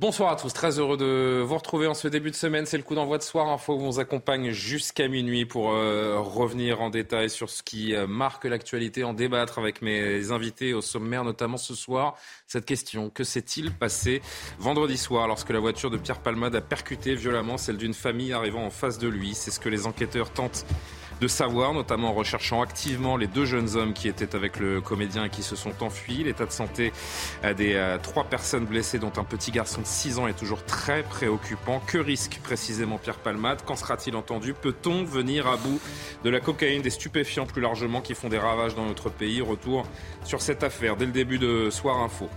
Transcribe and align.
Bonsoir 0.00 0.32
à 0.32 0.36
tous, 0.36 0.50
très 0.54 0.78
heureux 0.78 0.96
de 0.96 1.42
vous 1.42 1.58
retrouver 1.58 1.86
en 1.86 1.92
ce 1.92 2.08
début 2.08 2.30
de 2.30 2.34
semaine. 2.34 2.64
C'est 2.64 2.78
le 2.78 2.82
coup 2.82 2.94
d'envoi 2.94 3.18
de 3.18 3.22
soir 3.22 3.50
info. 3.50 3.74
On 3.74 3.90
vous 3.90 4.00
accompagne 4.00 4.50
jusqu'à 4.50 5.08
minuit 5.08 5.44
pour 5.44 5.72
euh, 5.72 6.18
revenir 6.18 6.80
en 6.80 6.88
détail 6.88 7.28
sur 7.28 7.50
ce 7.50 7.62
qui 7.62 7.94
euh, 7.94 8.06
marque 8.06 8.46
l'actualité, 8.46 9.04
en 9.04 9.12
débattre 9.12 9.58
avec 9.58 9.82
mes 9.82 10.32
invités 10.32 10.72
au 10.72 10.80
sommaire, 10.80 11.22
notamment 11.22 11.58
ce 11.58 11.74
soir. 11.74 12.16
Cette 12.46 12.64
question, 12.64 13.10
que 13.10 13.24
s'est-il 13.24 13.72
passé 13.72 14.22
vendredi 14.58 14.96
soir 14.96 15.28
lorsque 15.28 15.50
la 15.50 15.60
voiture 15.60 15.90
de 15.90 15.98
Pierre 15.98 16.20
Palmade 16.20 16.56
a 16.56 16.62
percuté 16.62 17.14
violemment 17.14 17.58
celle 17.58 17.76
d'une 17.76 17.92
famille 17.92 18.32
arrivant 18.32 18.64
en 18.64 18.70
face 18.70 18.96
de 18.96 19.06
lui? 19.06 19.34
C'est 19.34 19.50
ce 19.50 19.60
que 19.60 19.68
les 19.68 19.86
enquêteurs 19.86 20.30
tentent 20.30 20.64
de 21.20 21.28
savoir, 21.28 21.74
notamment 21.74 22.10
en 22.10 22.14
recherchant 22.14 22.62
activement 22.62 23.16
les 23.16 23.26
deux 23.26 23.44
jeunes 23.44 23.76
hommes 23.76 23.92
qui 23.92 24.08
étaient 24.08 24.34
avec 24.34 24.58
le 24.58 24.80
comédien 24.80 25.24
et 25.24 25.30
qui 25.30 25.42
se 25.42 25.56
sont 25.56 25.82
enfuis. 25.82 26.24
L'état 26.24 26.46
de 26.46 26.50
santé 26.50 26.92
des 27.56 27.74
euh, 27.74 27.98
trois 27.98 28.24
personnes 28.24 28.64
blessées, 28.64 28.98
dont 28.98 29.12
un 29.16 29.24
petit 29.24 29.50
garçon 29.50 29.82
de 29.82 29.86
6 29.86 30.18
ans, 30.18 30.26
est 30.26 30.38
toujours 30.38 30.64
très 30.64 31.02
préoccupant. 31.02 31.80
Que 31.86 31.98
risque 31.98 32.40
précisément 32.42 32.98
Pierre 32.98 33.18
Palmade? 33.18 33.62
Qu'en 33.64 33.76
sera-t-il 33.76 34.16
entendu? 34.16 34.54
Peut-on 34.54 35.04
venir 35.04 35.46
à 35.46 35.56
bout 35.56 35.80
de 36.24 36.30
la 36.30 36.40
cocaïne, 36.40 36.82
des 36.82 36.90
stupéfiants 36.90 37.46
plus 37.46 37.60
largement 37.60 38.00
qui 38.00 38.14
font 38.14 38.28
des 38.28 38.38
ravages 38.38 38.74
dans 38.74 38.86
notre 38.86 39.10
pays? 39.10 39.42
Retour 39.42 39.86
sur 40.24 40.40
cette 40.40 40.62
affaire 40.62 40.96
dès 40.96 41.06
le 41.06 41.12
début 41.12 41.38
de 41.38 41.68
Soir 41.70 41.98
Info. 41.98 42.28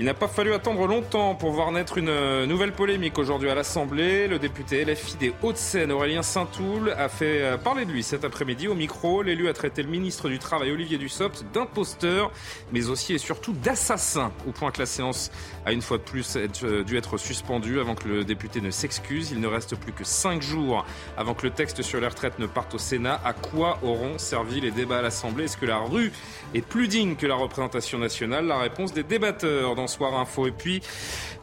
Il 0.00 0.04
n'a 0.04 0.14
pas 0.14 0.28
fallu 0.28 0.52
attendre 0.52 0.86
longtemps 0.86 1.34
pour 1.34 1.50
voir 1.50 1.72
naître 1.72 1.98
une 1.98 2.08
euh, 2.08 2.46
nouvelle 2.46 2.70
polémique 2.70 3.18
aujourd'hui 3.18 3.50
à 3.50 3.56
l'Assemblée. 3.56 4.28
Le 4.28 4.38
député 4.38 4.84
LFI 4.84 5.16
des 5.16 5.32
Hauts-de-Seine, 5.42 5.90
Aurélien 5.90 6.22
Saint-Toul, 6.22 6.94
a 6.96 7.08
fait 7.08 7.42
euh, 7.42 7.56
parler 7.56 7.84
de 7.84 7.90
lui 7.90 8.04
cet 8.04 8.24
après-midi 8.24 8.68
au 8.68 8.76
micro. 8.76 9.22
L'élu 9.22 9.48
a 9.48 9.52
traité 9.52 9.82
le 9.82 9.88
ministre 9.88 10.28
du 10.28 10.38
Travail, 10.38 10.70
Olivier 10.70 10.98
Dussopt, 10.98 11.44
d'imposteur, 11.52 12.30
mais 12.72 12.90
aussi 12.90 13.14
et 13.14 13.18
surtout 13.18 13.52
d'assassin, 13.52 14.30
au 14.46 14.52
point 14.52 14.70
que 14.70 14.78
la 14.78 14.86
séance 14.86 15.32
a 15.66 15.72
une 15.72 15.82
fois 15.82 15.98
de 15.98 16.04
plus 16.04 16.36
euh, 16.36 16.84
dû 16.84 16.96
être 16.96 17.16
suspendue 17.16 17.80
avant 17.80 17.96
que 17.96 18.06
le 18.06 18.22
député 18.22 18.60
ne 18.60 18.70
s'excuse. 18.70 19.32
Il 19.32 19.40
ne 19.40 19.48
reste 19.48 19.74
plus 19.74 19.92
que 19.92 20.04
cinq 20.04 20.42
jours 20.42 20.86
avant 21.16 21.34
que 21.34 21.44
le 21.44 21.50
texte 21.50 21.82
sur 21.82 21.98
les 21.98 22.06
retraites 22.06 22.38
ne 22.38 22.46
parte 22.46 22.72
au 22.72 22.78
Sénat. 22.78 23.20
À 23.24 23.32
quoi 23.32 23.80
auront 23.82 24.16
servi 24.18 24.60
les 24.60 24.70
débats 24.70 24.98
à 24.98 25.02
l'Assemblée? 25.02 25.46
Est-ce 25.46 25.56
que 25.56 25.66
la 25.66 25.78
rue 25.78 26.12
est 26.54 26.62
plus 26.62 26.86
digne 26.86 27.16
que 27.16 27.26
la 27.26 27.34
représentation 27.34 27.98
nationale? 27.98 28.46
La 28.46 28.58
réponse 28.58 28.92
des 28.92 29.02
débatteurs 29.02 29.74
dans 29.74 29.87
Soir 29.88 30.14
Info. 30.14 30.46
Et 30.46 30.52
puis, 30.52 30.80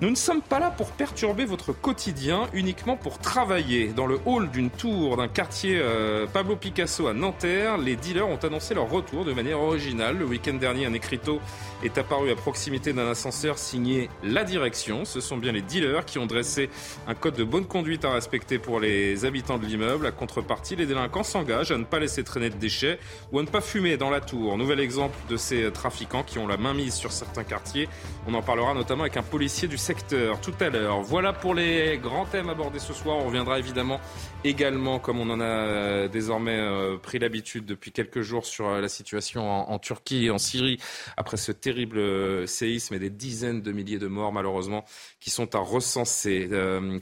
nous 0.02 0.10
ne 0.10 0.16
sommes 0.16 0.42
pas 0.42 0.60
là 0.60 0.72
pour 0.72 0.92
perturber 0.92 1.46
votre 1.46 1.74
quotidien, 1.74 2.48
uniquement 2.54 2.96
pour 2.98 3.20
travailler. 3.20 3.88
Dans 3.88 4.08
le 4.08 4.20
hall 4.26 4.50
d'une 4.52 4.70
tour 4.70 5.18
d'un 5.18 5.28
quartier 5.28 5.80
euh, 5.82 6.28
Pablo 6.28 6.56
Picasso 6.56 7.08
à 7.08 7.14
Nanterre, 7.14 7.78
les 7.78 7.96
dealers 7.96 8.28
ont 8.28 8.38
annoncé 8.38 8.74
leur 8.74 8.90
retour 8.90 9.26
de 9.26 9.34
manière 9.34 9.60
originale. 9.60 10.18
Le 10.18 10.26
week-end 10.26 10.54
dernier, 10.54 10.86
un 10.86 10.94
écriteau 10.94 11.40
est 11.84 11.98
apparu 11.98 12.32
à 12.32 12.36
proximité 12.36 12.94
d'un 12.94 13.10
ascenseur 13.10 13.58
signé 13.58 14.10
La 14.24 14.44
Direction. 14.44 15.06
Ce 15.06 15.20
sont 15.20 15.38
bien 15.38 15.52
les 15.52 15.62
dealers 15.62 16.06
qui 16.06 16.20
ont 16.20 16.26
dressé 16.26 16.70
un 17.08 17.16
code 17.16 17.36
de 17.36 17.44
bonne 17.44 17.66
conduite 17.66 18.06
à 18.06 18.12
respecter 18.12 18.60
pour 18.60 18.80
les 18.80 19.26
habitants 19.26 19.58
de 19.58 19.66
l'immeuble. 19.66 20.06
À 20.06 20.12
contrepartie, 20.12 20.76
les 20.76 20.86
délinquants 20.86 21.24
s'engagent 21.24 21.72
à 21.72 21.78
ne 21.78 21.84
pas 21.84 22.00
laisser 22.00 22.24
traîner 22.24 22.50
de 22.50 22.56
déchets 22.56 23.00
ou 23.32 23.40
à 23.40 23.42
ne 23.42 23.48
pas 23.48 23.62
fumer 23.62 23.98
dans 23.98 24.10
la 24.10 24.22
tour. 24.22 24.58
Nouvel 24.58 24.80
exemple 24.80 25.18
de 25.30 25.38
ces 25.38 25.72
trafiquants 25.72 26.24
qui 26.24 26.38
ont 26.38 26.48
la 26.48 26.58
main 26.58 26.74
mise 26.74 26.94
sur 26.94 27.12
certains 27.12 27.44
quartiers. 27.44 27.90
On 28.28 28.35
en 28.36 28.42
parlera 28.42 28.74
notamment 28.74 29.02
avec 29.02 29.18
un 29.18 29.24
policier 29.24 29.68
du 29.68 29.78
secteur 29.78 30.40
tout 30.42 30.54
à 30.60 30.70
l'heure. 30.70 31.02
Voilà 31.02 31.34
pour 31.34 31.56
les 31.56 31.98
grands 31.98 32.26
thèmes 32.26 32.50
abordés 32.50 32.80
ce 32.80 32.94
soir. 32.94 33.18
On 33.18 33.28
reviendra 33.28 33.60
évidemment 33.60 34.00
également, 34.44 35.00
comme 35.00 35.20
on 35.20 35.30
en 35.30 35.40
a 35.40 35.44
euh, 35.44 36.08
désormais 36.08 36.58
euh, 36.58 36.98
pris 36.98 37.20
l'habitude 37.20 37.66
depuis 37.66 37.92
quelques 37.92 38.22
jours, 38.22 38.46
sur 38.46 38.68
euh, 38.68 38.82
la 38.82 38.90
situation 38.90 39.50
en, 39.50 39.80
Turquie 39.80 40.26
et 40.26 40.32
en 40.32 40.38
Syrie 40.38 40.80
après 41.18 41.38
ce 41.38 41.52
terrible 41.52 42.48
séisme 42.48 42.94
et 42.94 43.00
des 43.00 43.10
dizaines 43.10 43.62
de 43.62 43.72
milliers 43.72 44.00
de 44.00 44.08
morts 44.08 44.32
malheureusement 44.32 44.86
qui 45.20 45.30
sont 45.30 45.56
à 45.56 45.60
recenser. 45.60 46.50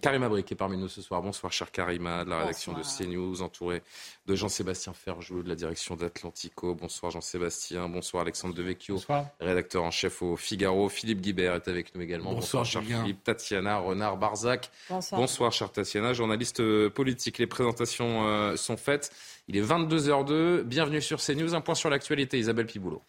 Karima 0.02 0.30
Brick 0.30 0.52
est 0.52 0.56
parmi 0.56 0.78
nous 0.78 0.88
ce 0.88 1.02
soir. 1.02 1.22
Bonsoir 1.22 1.52
cher 1.52 1.72
Karima 1.72 2.26
de 2.26 2.30
la 2.30 2.40
rédaction 2.40 2.74
de 2.74 2.82
CNews, 2.82 3.42
entourée 3.42 3.82
de 4.26 4.36
Jean-Sébastien 4.36 4.94
Ferjou 4.94 5.44
de 5.44 5.50
la 5.50 5.56
direction 5.56 5.96
d'Atlantico. 5.96 6.76
Bonsoir 6.76 7.12
Jean-Sébastien, 7.12 7.90
bonsoir 7.90 8.24
Alexandre 8.24 8.54
Devecchio, 8.54 9.00
rédacteur 9.40 9.84
en 9.84 9.92
chef 9.92 10.22
au 10.22 10.36
Figaro. 10.36 10.88
Philippe 10.90 11.22
Guibert 11.22 11.56
est 11.56 11.68
avec 11.68 11.94
nous 11.94 12.02
également. 12.02 12.34
Bonsoir, 12.34 12.64
cher 12.64 12.84
Philippe. 12.84 13.24
Tatiana 13.24 13.78
Renard-Barzac. 13.78 14.72
Bonsoir. 14.90 15.20
bonsoir 15.20 15.52
cher 15.52 15.72
Tatiana, 15.72 16.14
journaliste 16.14 16.62
euh, 16.62 16.90
politique. 16.90 17.38
Les 17.38 17.48
présentations 17.48 18.28
euh, 18.28 18.56
sont 18.56 18.78
faites. 18.78 19.12
Il 19.48 19.58
est 19.58 19.62
22h02. 19.62 20.62
Bienvenue 20.62 21.02
sur 21.02 21.20
CNews. 21.20 21.54
Un 21.54 21.62
point 21.62 21.76
sur 21.76 21.90
l'actualité. 21.90 22.40
Isabelle 22.40 22.68
Piboulot. 22.68 23.02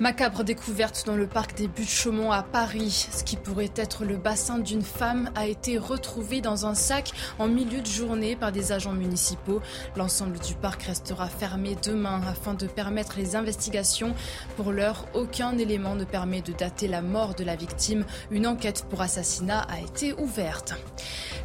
Macabre 0.00 0.44
découverte 0.44 1.02
dans 1.04 1.14
le 1.14 1.26
parc 1.26 1.54
des 1.58 1.68
Buttes-Chaumont 1.68 2.32
à 2.32 2.42
Paris. 2.42 3.06
Ce 3.12 3.22
qui 3.22 3.36
pourrait 3.36 3.68
être 3.76 4.06
le 4.06 4.16
bassin 4.16 4.58
d'une 4.58 4.80
femme 4.80 5.30
a 5.34 5.46
été 5.46 5.76
retrouvé 5.76 6.40
dans 6.40 6.64
un 6.64 6.74
sac 6.74 7.12
en 7.38 7.48
milieu 7.48 7.82
de 7.82 7.86
journée 7.86 8.34
par 8.34 8.50
des 8.50 8.72
agents 8.72 8.94
municipaux. 8.94 9.60
L'ensemble 9.96 10.38
du 10.38 10.54
parc 10.54 10.84
restera 10.84 11.28
fermé 11.28 11.76
demain 11.84 12.22
afin 12.26 12.54
de 12.54 12.66
permettre 12.66 13.18
les 13.18 13.36
investigations. 13.36 14.14
Pour 14.56 14.72
l'heure, 14.72 15.04
aucun 15.12 15.58
élément 15.58 15.96
ne 15.96 16.04
permet 16.04 16.40
de 16.40 16.52
dater 16.52 16.88
la 16.88 17.02
mort 17.02 17.34
de 17.34 17.44
la 17.44 17.54
victime. 17.54 18.06
Une 18.30 18.46
enquête 18.46 18.86
pour 18.88 19.02
assassinat 19.02 19.66
a 19.68 19.80
été 19.80 20.14
ouverte. 20.14 20.76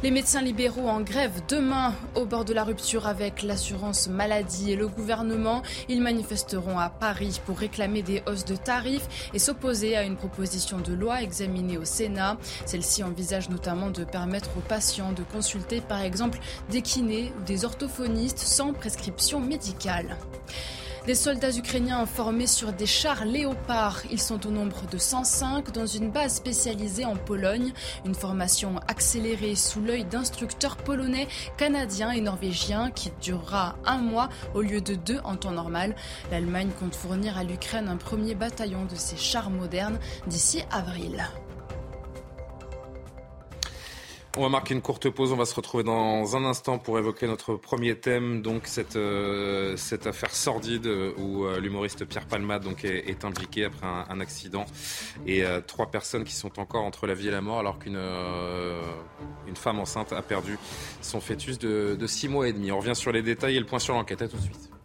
Les 0.02 0.10
médecins 0.10 0.42
libéraux 0.42 0.88
en 0.88 1.02
grève 1.02 1.42
demain 1.46 1.94
au 2.14 2.24
bord 2.24 2.46
de 2.46 2.54
la 2.54 2.64
rupture 2.64 3.06
avec 3.06 3.42
l'assurance 3.42 4.08
maladie 4.08 4.72
et 4.72 4.76
le 4.76 4.88
gouvernement. 4.88 5.62
Ils 5.90 6.00
manifesteront 6.00 6.78
à 6.78 6.88
Paris 6.88 7.38
pour 7.44 7.58
réclamer 7.58 8.00
des 8.00 8.22
hausses 8.26 8.45
de 8.46 8.56
tarifs 8.56 9.30
et 9.34 9.38
s'opposer 9.38 9.96
à 9.96 10.02
une 10.04 10.16
proposition 10.16 10.78
de 10.78 10.92
loi 10.92 11.22
examinée 11.22 11.78
au 11.78 11.84
Sénat. 11.84 12.36
Celle-ci 12.64 13.02
envisage 13.02 13.50
notamment 13.50 13.90
de 13.90 14.04
permettre 14.04 14.50
aux 14.56 14.66
patients 14.68 15.12
de 15.12 15.22
consulter 15.22 15.80
par 15.80 16.00
exemple 16.00 16.38
des 16.70 16.82
kinés 16.82 17.32
ou 17.38 17.42
des 17.42 17.64
orthophonistes 17.64 18.38
sans 18.38 18.72
prescription 18.72 19.40
médicale. 19.40 20.16
Des 21.06 21.14
soldats 21.14 21.56
ukrainiens 21.56 22.04
formés 22.04 22.48
sur 22.48 22.72
des 22.72 22.84
chars 22.84 23.24
léopards. 23.24 24.02
Ils 24.10 24.20
sont 24.20 24.44
au 24.44 24.50
nombre 24.50 24.88
de 24.90 24.98
105 24.98 25.70
dans 25.70 25.86
une 25.86 26.10
base 26.10 26.34
spécialisée 26.34 27.04
en 27.04 27.14
Pologne. 27.14 27.72
Une 28.04 28.16
formation 28.16 28.80
accélérée 28.88 29.54
sous 29.54 29.80
l'œil 29.80 30.04
d'instructeurs 30.04 30.76
polonais, 30.76 31.28
canadiens 31.58 32.10
et 32.10 32.20
norvégiens 32.20 32.90
qui 32.90 33.12
durera 33.22 33.76
un 33.84 33.98
mois 33.98 34.30
au 34.54 34.62
lieu 34.62 34.80
de 34.80 34.96
deux 34.96 35.20
en 35.22 35.36
temps 35.36 35.52
normal. 35.52 35.94
L'Allemagne 36.32 36.70
compte 36.80 36.96
fournir 36.96 37.38
à 37.38 37.44
l'Ukraine 37.44 37.86
un 37.86 37.98
premier 37.98 38.34
bataillon 38.34 38.84
de 38.86 38.96
ces 38.96 39.16
chars 39.16 39.50
modernes 39.50 40.00
d'ici 40.26 40.64
avril. 40.72 41.24
On 44.38 44.42
va 44.42 44.50
marquer 44.50 44.74
une 44.74 44.82
courte 44.82 45.08
pause. 45.08 45.32
On 45.32 45.36
va 45.36 45.46
se 45.46 45.54
retrouver 45.54 45.82
dans 45.82 46.36
un 46.36 46.44
instant 46.44 46.78
pour 46.78 46.98
évoquer 46.98 47.26
notre 47.26 47.54
premier 47.54 47.98
thème, 47.98 48.42
donc 48.42 48.66
cette, 48.66 48.96
euh, 48.96 49.78
cette 49.78 50.06
affaire 50.06 50.34
sordide 50.34 50.86
où 50.86 51.46
euh, 51.46 51.58
l'humoriste 51.58 52.04
Pierre 52.04 52.26
Palmade 52.26 52.62
donc, 52.62 52.84
est, 52.84 53.24
impliqué 53.24 53.64
après 53.64 53.86
un, 53.86 54.20
accident 54.20 54.66
et 55.26 55.42
euh, 55.42 55.62
trois 55.62 55.90
personnes 55.90 56.24
qui 56.24 56.34
sont 56.34 56.60
encore 56.60 56.84
entre 56.84 57.06
la 57.06 57.14
vie 57.14 57.28
et 57.28 57.30
la 57.30 57.40
mort 57.40 57.60
alors 57.60 57.78
qu'une 57.78 57.98
une 59.48 59.56
femme 59.56 59.78
enceinte 59.78 60.12
a 60.12 60.20
perdu 60.20 60.58
son 61.00 61.20
fœtus 61.20 61.58
de, 61.58 61.96
de 61.98 62.06
six 62.06 62.28
mois 62.28 62.46
et 62.46 62.52
demi. 62.52 62.70
On 62.70 62.78
revient 62.78 62.96
sur 62.96 63.12
les 63.12 63.22
détails 63.22 63.56
et 63.56 63.60
le 63.60 63.66
point 63.66 63.78
sur 63.78 63.94
l'enquête. 63.94 64.20
À 64.20 64.28
tout 64.28 64.36
de 64.36 64.42
suite. 64.42 64.75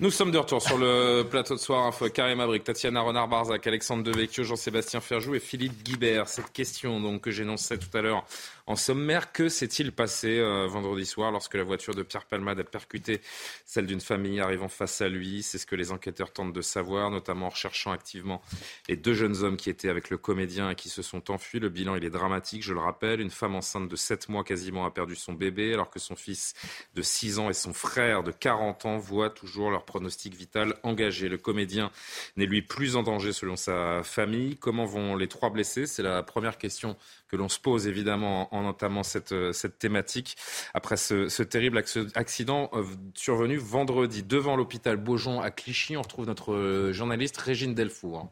Nous 0.00 0.10
sommes 0.10 0.30
de 0.30 0.38
retour 0.38 0.62
sur 0.62 0.78
le 0.78 1.22
plateau 1.22 1.54
de 1.54 1.60
soir 1.60 1.86
info. 1.86 2.08
Karim 2.08 2.40
Abrik, 2.40 2.64
Tatiana 2.64 3.02
Renard-Barzac, 3.02 3.66
Alexandre 3.66 4.02
Devecchio, 4.02 4.44
Jean-Sébastien 4.44 5.00
Ferjou 5.00 5.34
et 5.34 5.40
Philippe 5.40 5.82
Guibert. 5.82 6.28
Cette 6.28 6.52
question 6.52 7.00
donc, 7.00 7.20
que 7.20 7.30
j'énonçais 7.30 7.76
tout 7.76 7.94
à 7.96 8.00
l'heure 8.00 8.24
en 8.66 8.76
sommaire, 8.76 9.32
que 9.32 9.48
s'est-il 9.48 9.92
passé 9.92 10.38
euh, 10.38 10.66
vendredi 10.66 11.06
soir 11.06 11.30
lorsque 11.30 11.54
la 11.54 11.64
voiture 11.64 11.94
de 11.94 12.02
Pierre 12.02 12.26
Palmade 12.26 12.60
a 12.60 12.64
percuté 12.64 13.20
celle 13.64 13.86
d'une 13.86 14.00
famille 14.00 14.40
arrivant 14.40 14.68
face 14.68 15.00
à 15.00 15.08
lui? 15.08 15.42
C'est 15.42 15.58
ce 15.58 15.66
que 15.66 15.76
les 15.76 15.92
enquêteurs 15.92 16.32
tentent 16.32 16.52
de 16.52 16.62
savoir, 16.62 17.10
notamment 17.10 17.46
en 17.46 17.50
recherchant 17.50 17.92
activement 17.92 18.42
les 18.88 18.96
deux 18.96 19.14
jeunes 19.14 19.42
hommes 19.42 19.56
qui 19.56 19.70
étaient 19.70 19.88
avec 19.88 20.10
le 20.10 20.18
comédien 20.18 20.70
et 20.70 20.74
qui 20.74 20.88
se 20.88 21.02
sont 21.02 21.30
enfuis. 21.30 21.60
Le 21.60 21.68
bilan, 21.68 21.96
il 21.96 22.04
est 22.04 22.10
dramatique, 22.10 22.62
je 22.62 22.72
le 22.72 22.80
rappelle. 22.80 23.20
Une 23.20 23.30
femme 23.30 23.54
enceinte 23.54 23.88
de 23.88 23.96
7 23.96 24.28
mois 24.28 24.44
quasiment 24.44 24.84
a 24.84 24.90
perdu 24.90 25.16
son 25.16 25.32
bébé, 25.32 25.74
alors 25.74 25.90
que 25.90 25.98
son 25.98 26.16
fils 26.16 26.54
de 26.94 27.02
6 27.02 27.38
ans 27.38 27.50
et 27.50 27.54
son 27.54 27.72
frère 27.72 28.22
de 28.22 28.32
40 28.32 28.86
ans 28.86 28.98
voient 28.98 29.30
toujours 29.30 29.70
leur 29.70 29.84
pronostic 29.84 30.34
vital 30.34 30.74
engagé. 30.82 31.28
Le 31.28 31.38
comédien 31.38 31.90
n'est 32.36 32.46
lui 32.46 32.62
plus 32.62 32.96
en 32.96 33.02
danger 33.02 33.32
selon 33.32 33.56
sa 33.56 34.02
famille. 34.02 34.56
Comment 34.56 34.84
vont 34.84 35.16
les 35.16 35.28
trois 35.28 35.50
blessés? 35.50 35.86
C'est 35.86 36.02
la 36.02 36.22
première 36.22 36.58
question 36.58 36.96
que 37.30 37.36
l'on 37.36 37.48
se 37.48 37.60
pose 37.60 37.86
évidemment 37.86 38.52
en 38.54 38.64
entamant 38.64 39.02
cette, 39.02 39.32
euh, 39.32 39.52
cette 39.52 39.78
thématique 39.78 40.36
après 40.74 40.96
ce, 40.96 41.42
terrible 41.42 41.78
accident 42.14 42.70
euh, 42.72 42.84
survenu 43.14 43.56
vendredi 43.56 44.22
devant 44.22 44.56
l'hôpital 44.56 44.96
Beaujon 44.96 45.40
à 45.40 45.50
Clichy. 45.50 45.96
On 45.96 46.02
retrouve 46.02 46.26
notre 46.26 46.52
euh, 46.52 46.92
journaliste 46.92 47.36
Régine 47.36 47.74
Delfour. 47.74 48.28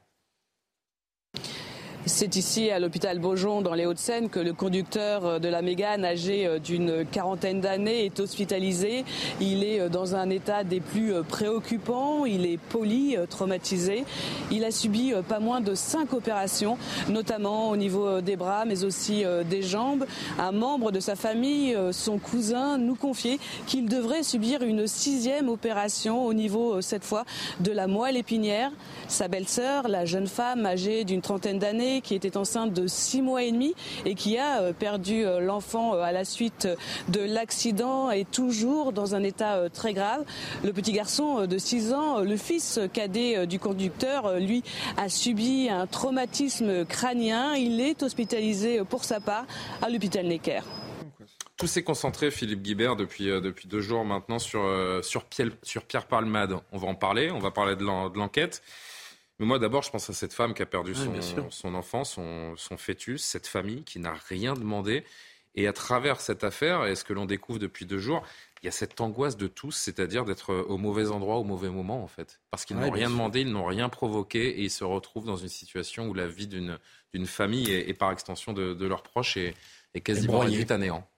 C'est 2.06 2.36
ici 2.36 2.70
à 2.70 2.78
l'hôpital 2.78 3.18
Beaujon 3.18 3.60
dans 3.60 3.74
les 3.74 3.84
Hauts-de-Seine 3.84 4.28
que 4.28 4.38
le 4.38 4.52
conducteur 4.52 5.40
de 5.40 5.48
la 5.48 5.62
Mégane 5.62 6.04
âgé 6.04 6.46
euh, 6.46 6.58
d'une 6.58 7.04
quarantaine 7.04 7.60
d'années 7.60 8.06
est 8.06 8.20
hospitalisé. 8.20 9.04
Il 9.40 9.64
est 9.64 9.80
euh, 9.80 9.88
dans 9.88 10.14
un 10.14 10.30
état 10.30 10.64
des 10.64 10.80
plus 10.80 11.12
euh, 11.12 11.22
préoccupants, 11.22 12.24
il 12.24 12.46
est 12.46 12.56
poli, 12.56 13.16
traumatisé. 13.28 14.04
Il 14.50 14.64
a 14.64 14.70
subi 14.70 15.12
pas 15.28 15.40
moins 15.40 15.60
de 15.60 15.74
cinq 15.74 16.12
opérations, 16.12 16.78
notamment 17.08 17.70
au 17.70 17.76
niveau 17.76 18.20
des 18.20 18.36
bras 18.36 18.64
mais 18.64 18.84
aussi 18.84 19.24
des 19.48 19.62
jambes. 19.62 20.06
Un 20.38 20.52
membre 20.52 20.92
de 20.92 21.00
sa 21.00 21.16
famille, 21.16 21.76
son 21.92 22.18
cousin, 22.18 22.78
nous 22.78 22.94
confiait 22.94 23.38
qu'il 23.66 23.88
devrait 23.88 24.22
subir 24.22 24.62
une 24.62 24.86
sixième 24.86 25.48
opération 25.48 26.24
au 26.24 26.32
niveau 26.32 26.80
cette 26.80 27.04
fois 27.04 27.24
de 27.60 27.72
la 27.72 27.86
moelle 27.86 28.16
épinière. 28.16 28.70
Sa 29.08 29.28
belle-sœur, 29.28 29.88
la 29.88 30.04
jeune 30.04 30.26
femme 30.26 30.66
âgée 30.66 31.04
d'une 31.04 31.22
trentaine 31.22 31.58
d'années, 31.58 31.87
qui 32.02 32.14
était 32.14 32.36
enceinte 32.36 32.72
de 32.72 32.86
six 32.86 33.22
mois 33.22 33.42
et 33.42 33.52
demi 33.52 33.74
et 34.04 34.14
qui 34.14 34.38
a 34.38 34.60
euh, 34.60 34.72
perdu 34.72 35.24
euh, 35.24 35.40
l'enfant 35.40 35.94
euh, 35.94 36.00
à 36.02 36.12
la 36.12 36.24
suite 36.24 36.68
de 37.08 37.20
l'accident 37.20 38.10
est 38.10 38.30
toujours 38.30 38.92
dans 38.92 39.14
un 39.14 39.22
état 39.22 39.68
très 39.70 39.94
grave. 39.94 40.24
Le 40.62 40.72
petit 40.72 40.92
garçon 40.92 41.46
de 41.46 41.58
6 41.58 41.92
ans, 41.92 42.20
le 42.20 42.36
fils 42.36 42.80
cadet 42.92 43.46
du 43.46 43.58
conducteur, 43.58 44.38
lui 44.38 44.62
a 44.96 45.08
subi 45.08 45.68
un 45.70 45.86
traumatisme 45.86 46.84
crânien. 46.84 47.54
Il 47.54 47.80
est 47.80 48.02
hospitalisé 48.02 48.82
pour 48.84 49.04
sa 49.04 49.20
part 49.20 49.46
à 49.82 49.88
l'hôpital 49.88 50.26
Necker. 50.26 50.60
Tout 51.56 51.66
s'est 51.66 51.82
concentré, 51.82 52.30
Philippe 52.30 52.62
Guibert, 52.62 52.96
depuis, 52.96 53.26
depuis 53.26 53.68
deux 53.68 53.80
jours 53.80 54.04
maintenant 54.04 54.38
sur, 54.38 54.64
sur, 55.02 55.24
Pierre, 55.24 55.50
sur 55.62 55.84
Pierre 55.84 56.06
Palmade. 56.06 56.54
On 56.72 56.78
va 56.78 56.88
en 56.88 56.94
parler, 56.94 57.30
on 57.30 57.40
va 57.40 57.50
parler 57.50 57.76
de 57.76 57.84
l'enquête. 57.84 58.62
Mais 59.38 59.46
moi, 59.46 59.58
d'abord, 59.58 59.82
je 59.82 59.90
pense 59.90 60.10
à 60.10 60.12
cette 60.12 60.32
femme 60.32 60.52
qui 60.52 60.62
a 60.62 60.66
perdu 60.66 60.94
son, 60.94 61.74
enfant, 61.74 62.04
son, 62.04 62.56
fœtus, 62.76 63.22
cette 63.22 63.46
famille 63.46 63.84
qui 63.84 64.00
n'a 64.00 64.14
rien 64.28 64.54
demandé. 64.54 65.04
Et 65.54 65.66
à 65.66 65.72
travers 65.72 66.20
cette 66.20 66.44
affaire, 66.44 66.86
et 66.86 66.94
ce 66.94 67.04
que 67.04 67.12
l'on 67.12 67.24
découvre 67.24 67.58
depuis 67.58 67.86
deux 67.86 67.98
jours, 67.98 68.24
il 68.62 68.66
y 68.66 68.68
a 68.68 68.72
cette 68.72 69.00
angoisse 69.00 69.36
de 69.36 69.46
tous, 69.46 69.72
c'est-à-dire 69.72 70.24
d'être 70.24 70.54
au 70.54 70.76
mauvais 70.76 71.08
endroit 71.08 71.36
au 71.36 71.44
mauvais 71.44 71.70
moment, 71.70 72.02
en 72.02 72.08
fait. 72.08 72.40
Parce 72.50 72.64
qu'ils 72.64 72.76
n'ont 72.76 72.90
rien 72.90 73.10
demandé, 73.10 73.40
ils 73.40 73.50
n'ont 73.50 73.64
rien 73.64 73.88
provoqué, 73.88 74.60
et 74.60 74.62
ils 74.62 74.70
se 74.70 74.84
retrouvent 74.84 75.24
dans 75.24 75.36
une 75.36 75.48
situation 75.48 76.08
où 76.08 76.14
la 76.14 76.26
vie 76.26 76.48
d'une 76.48 76.78
famille 77.26 77.70
et, 77.72 77.94
par 77.94 78.12
extension 78.12 78.52
de, 78.52 78.86
leurs 78.86 79.02
proches 79.02 79.36
est, 79.36 79.54
quasiment 80.02 80.40
réduite 80.40 80.70
à 80.70 80.78
néant. 80.78 81.08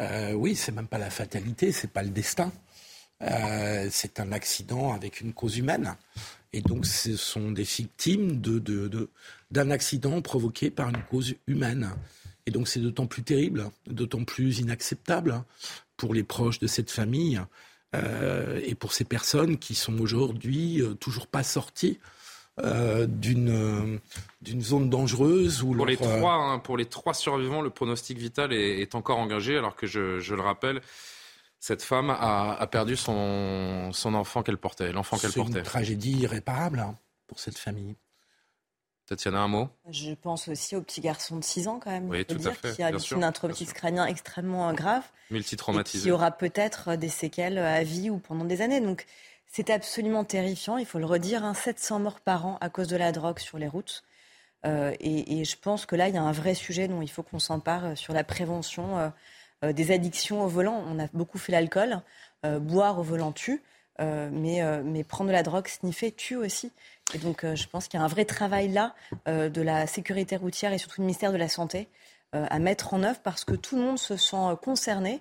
Euh, 0.00 0.32
oui, 0.32 0.54
c'est 0.56 0.72
même 0.72 0.88
pas 0.88 0.98
la 0.98 1.10
fatalité, 1.10 1.72
c'est 1.72 1.92
pas 1.92 2.02
le 2.02 2.10
destin. 2.10 2.50
Euh, 3.22 3.88
c'est 3.90 4.20
un 4.20 4.32
accident 4.32 4.92
avec 4.92 5.20
une 5.20 5.32
cause 5.32 5.58
humaine. 5.58 5.96
Et 6.52 6.60
donc, 6.60 6.86
ce 6.86 7.16
sont 7.16 7.50
des 7.50 7.62
victimes 7.62 8.40
d'un 8.40 8.58
de, 8.58 9.08
de, 9.50 9.70
accident 9.70 10.20
provoqué 10.20 10.70
par 10.70 10.90
une 10.90 11.02
cause 11.10 11.34
humaine. 11.46 11.94
Et 12.46 12.50
donc, 12.50 12.68
c'est 12.68 12.80
d'autant 12.80 13.06
plus 13.06 13.22
terrible, 13.22 13.70
d'autant 13.86 14.24
plus 14.24 14.58
inacceptable 14.58 15.44
pour 15.96 16.14
les 16.14 16.24
proches 16.24 16.58
de 16.58 16.66
cette 16.66 16.90
famille 16.90 17.40
euh, 17.94 18.60
et 18.64 18.74
pour 18.74 18.92
ces 18.92 19.04
personnes 19.04 19.58
qui 19.58 19.74
sont 19.74 19.98
aujourd'hui 20.00 20.80
euh, 20.80 20.94
toujours 20.94 21.26
pas 21.26 21.42
sorties 21.42 21.98
euh, 22.62 23.06
d'une 23.06 24.00
d'une 24.42 24.60
zone 24.60 24.90
dangereuse. 24.90 25.62
Où 25.62 25.74
pour, 25.74 25.86
les 25.86 25.96
trois, 25.96 26.34
hein, 26.34 26.58
pour 26.58 26.76
les 26.76 26.86
trois 26.86 27.14
survivants, 27.14 27.62
le 27.62 27.70
pronostic 27.70 28.18
vital 28.18 28.52
est, 28.52 28.80
est 28.80 28.94
encore 28.94 29.18
engagé, 29.18 29.56
alors 29.56 29.76
que 29.76 29.86
je, 29.86 30.20
je 30.20 30.34
le 30.34 30.42
rappelle, 30.42 30.80
cette 31.62 31.84
femme 31.84 32.10
a, 32.10 32.66
perdu 32.66 32.96
son, 32.96 33.92
enfant 34.04 34.42
qu'elle 34.42 34.58
portait, 34.58 34.90
l'enfant 34.90 35.16
qu'elle 35.16 35.30
portait. 35.30 35.52
C'est 35.52 35.58
une 35.60 35.64
tragédie 35.64 36.18
irréparable 36.18 36.80
hein, 36.80 36.96
pour 37.28 37.38
cette 37.38 37.56
famille. 37.56 37.94
Tatiana, 39.06 39.42
un 39.42 39.46
mot? 39.46 39.68
Je 39.88 40.12
pense 40.14 40.48
aussi 40.48 40.74
au 40.74 40.82
petit 40.82 41.00
garçon 41.00 41.36
de 41.36 41.44
6 41.44 41.68
ans 41.68 41.78
quand 41.78 41.92
même. 41.92 42.08
Oui, 42.08 42.24
tout 42.24 42.36
à 42.44 42.50
fait. 42.50 42.74
Qui 42.74 42.82
a 42.82 42.90
vécu 42.90 43.14
un 43.14 43.30
traumatisme 43.30 43.74
crânien 43.74 44.06
extrêmement 44.06 44.72
grave. 44.72 45.04
Multitraumatisé. 45.30 46.02
Qui 46.02 46.10
aura 46.10 46.32
peut-être 46.32 46.96
des 46.96 47.08
séquelles 47.08 47.58
à 47.58 47.84
vie 47.84 48.10
ou 48.10 48.18
pendant 48.18 48.44
des 48.44 48.60
années. 48.60 48.80
Donc 48.80 49.06
c'est 49.46 49.70
absolument 49.70 50.24
terrifiant, 50.24 50.78
il 50.78 50.86
faut 50.86 50.98
le 50.98 51.06
redire. 51.06 51.44
700 51.54 51.94
hein. 51.94 51.98
morts 52.00 52.20
par 52.20 52.44
an 52.44 52.58
à 52.60 52.70
cause 52.70 52.88
de 52.88 52.96
la 52.96 53.12
drogue 53.12 53.38
sur 53.38 53.58
les 53.58 53.68
routes. 53.68 54.02
Euh, 54.66 54.92
et, 54.98 55.40
et, 55.40 55.44
je 55.44 55.56
pense 55.56 55.86
que 55.86 55.94
là, 55.94 56.08
il 56.08 56.14
y 56.16 56.18
a 56.18 56.22
un 56.22 56.32
vrai 56.32 56.54
sujet 56.54 56.88
dont 56.88 57.02
il 57.02 57.10
faut 57.10 57.22
qu'on 57.22 57.40
s'empare 57.40 57.84
euh, 57.84 57.94
sur 57.94 58.14
la 58.14 58.24
prévention 58.24 58.98
euh, 58.98 59.08
des 59.62 59.92
addictions 59.92 60.42
au 60.42 60.48
volant. 60.48 60.82
On 60.88 60.98
a 60.98 61.06
beaucoup 61.12 61.38
fait 61.38 61.52
l'alcool. 61.52 62.00
Euh, 62.44 62.58
boire 62.58 62.98
au 62.98 63.02
volant 63.02 63.30
tue. 63.30 63.62
Euh, 64.00 64.28
mais, 64.32 64.62
mais, 64.82 65.04
prendre 65.04 65.28
de 65.28 65.32
la 65.32 65.44
drogue, 65.44 65.68
sniffer, 65.68 66.10
tue 66.10 66.34
aussi. 66.34 66.72
Et 67.14 67.18
donc, 67.18 67.44
je 67.44 67.66
pense 67.68 67.86
qu'il 67.86 68.00
y 68.00 68.02
a 68.02 68.04
un 68.04 68.08
vrai 68.08 68.24
travail 68.24 68.68
là 68.68 68.94
de 69.26 69.62
la 69.62 69.86
sécurité 69.86 70.36
routière 70.36 70.72
et 70.72 70.78
surtout 70.78 70.96
du 70.96 71.02
ministère 71.02 71.30
de 71.30 71.36
la 71.36 71.48
Santé 71.48 71.88
à 72.32 72.58
mettre 72.58 72.94
en 72.94 73.02
œuvre 73.02 73.18
parce 73.22 73.44
que 73.44 73.54
tout 73.54 73.76
le 73.76 73.82
monde 73.82 73.98
se 73.98 74.16
sent 74.16 74.56
concerné. 74.62 75.20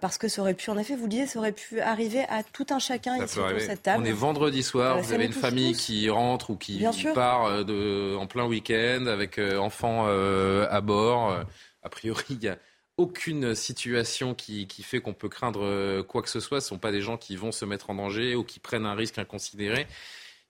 Parce 0.00 0.16
que 0.16 0.28
ça 0.28 0.40
aurait 0.40 0.54
pu, 0.54 0.70
en 0.70 0.78
effet, 0.78 0.96
vous 0.96 1.04
le 1.04 1.08
disiez, 1.10 1.26
ça 1.26 1.38
aurait 1.38 1.52
pu 1.52 1.80
arriver 1.80 2.24
à 2.28 2.42
tout 2.42 2.66
un 2.70 2.78
chacun 2.78 3.16
ici 3.16 3.34
sur 3.34 3.60
cette 3.60 3.82
table. 3.82 4.02
On 4.02 4.06
est 4.06 4.12
vendredi 4.12 4.62
soir, 4.62 4.98
vous 4.98 5.12
avez 5.12 5.26
une 5.26 5.32
famille 5.32 5.74
qui 5.74 6.08
rentre 6.08 6.50
ou 6.50 6.56
qui 6.56 6.84
part 7.14 7.64
de, 7.64 8.16
en 8.16 8.26
plein 8.26 8.46
week-end 8.46 9.06
avec 9.06 9.38
enfants 9.38 10.06
à 10.06 10.80
bord. 10.80 11.36
A 11.82 11.88
priori, 11.90 12.24
il 12.30 12.42
y 12.42 12.48
a 12.48 12.56
aucune 12.96 13.54
situation 13.54 14.34
qui, 14.34 14.66
fait 14.82 15.00
qu'on 15.00 15.14
peut 15.14 15.28
craindre 15.28 15.64
euh, 15.64 16.02
quoi 16.02 16.22
que 16.22 16.28
ce 16.28 16.40
soit. 16.40 16.60
Ce 16.60 16.66
ne 16.66 16.68
sont 16.70 16.78
pas 16.78 16.92
des 16.92 17.00
gens 17.00 17.16
qui 17.16 17.36
vont 17.36 17.52
se 17.52 17.64
mettre 17.64 17.90
en 17.90 17.94
danger 17.94 18.34
ou 18.36 18.44
qui 18.44 18.60
prennent 18.60 18.86
un 18.86 18.94
risque 18.94 19.18
inconsidéré. 19.18 19.86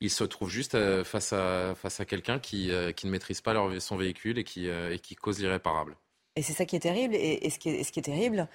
Ils 0.01 0.11
se 0.11 0.25
trouvent 0.25 0.51
juste 0.51 0.75
euh, 0.75 1.05
face 1.05 1.33
à, 1.33 1.75
face 1.75 2.01
à 2.01 2.05
quelqu'un 2.05 2.39
qui, 2.39 2.71
euh, 2.71 2.93
qui, 2.93 3.07
ne 3.07 3.13
maîtrise 3.13 3.41
pas 3.41 3.55
son 3.81 3.97
véhicule 3.97 4.39
et 4.39 4.45
qui, 4.45 4.67
et 4.69 4.99
qui 4.99 5.15
cause 5.15 5.39
l'irréparable. 5.39 5.97
Et 6.37 6.43
c'est 6.43 6.53
ça 6.53 6.67
qui 6.67 6.77
est 6.77 6.81
terrible. 6.81 7.15
Et, 7.15 7.49
ce, 7.49 7.59
qui 7.59 7.71
est, 7.71 7.91
qui 7.91 8.01
est, 8.01 8.03
terrible, 8.03 8.49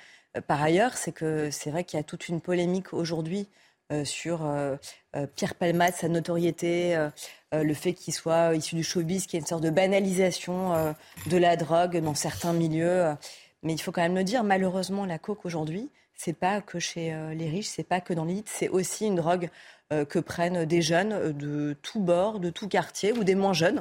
par 0.47 0.61
ailleurs, 0.61 0.95
c'est 0.97 1.13
que 1.13 1.49
c'est 1.49 1.71
vrai 1.71 1.83
qu'il 1.83 1.97
y 1.97 1.99
a 1.99 2.03
toute 2.03 2.27
une 2.27 2.41
polémique 2.41 2.93
aujourd'hui 2.93 3.47
sur 4.03 4.47
Pierre 5.35 5.55
Palmade, 5.55 5.95
sa 5.95 6.09
notoriété, 6.09 7.09
le 7.53 7.73
fait 7.73 7.93
qu'il 7.93 8.13
soit 8.13 8.53
issu 8.53 8.75
du 8.75 8.83
showbiz, 8.83 9.25
qu'il 9.25 9.35
y 9.35 9.37
ait 9.37 9.41
une 9.41 9.47
sorte 9.47 9.63
de 9.63 9.71
banalisation 9.71 10.93
de 11.25 11.37
la 11.37 11.55
drogue 11.55 11.97
dans 11.97 12.13
certains 12.13 12.53
milieux. 12.53 13.15
Mais 13.63 13.73
il 13.73 13.79
faut 13.79 13.91
quand 13.91 14.01
même 14.01 14.15
le 14.15 14.23
dire, 14.23 14.43
malheureusement, 14.43 15.05
la 15.05 15.19
coke 15.19 15.45
aujourd'hui, 15.45 15.89
c'est 16.19 16.33
pas 16.33 16.59
que 16.59 16.79
chez 16.79 17.13
euh, 17.13 17.33
les 17.33 17.49
riches, 17.49 17.67
c'est 17.67 17.83
pas 17.83 18.01
que 18.01 18.13
dans 18.13 18.25
l'élite, 18.25 18.49
c'est 18.49 18.67
aussi 18.67 19.05
une 19.05 19.15
drogue 19.15 19.49
euh, 19.93 20.03
que 20.03 20.19
prennent 20.19 20.65
des 20.65 20.81
jeunes 20.81 21.13
euh, 21.13 21.31
de 21.31 21.77
tout 21.81 22.01
bord, 22.01 22.41
de 22.41 22.49
tout 22.49 22.67
quartier 22.67 23.13
ou 23.13 23.23
des 23.23 23.35
moins 23.35 23.53
jeunes. 23.53 23.79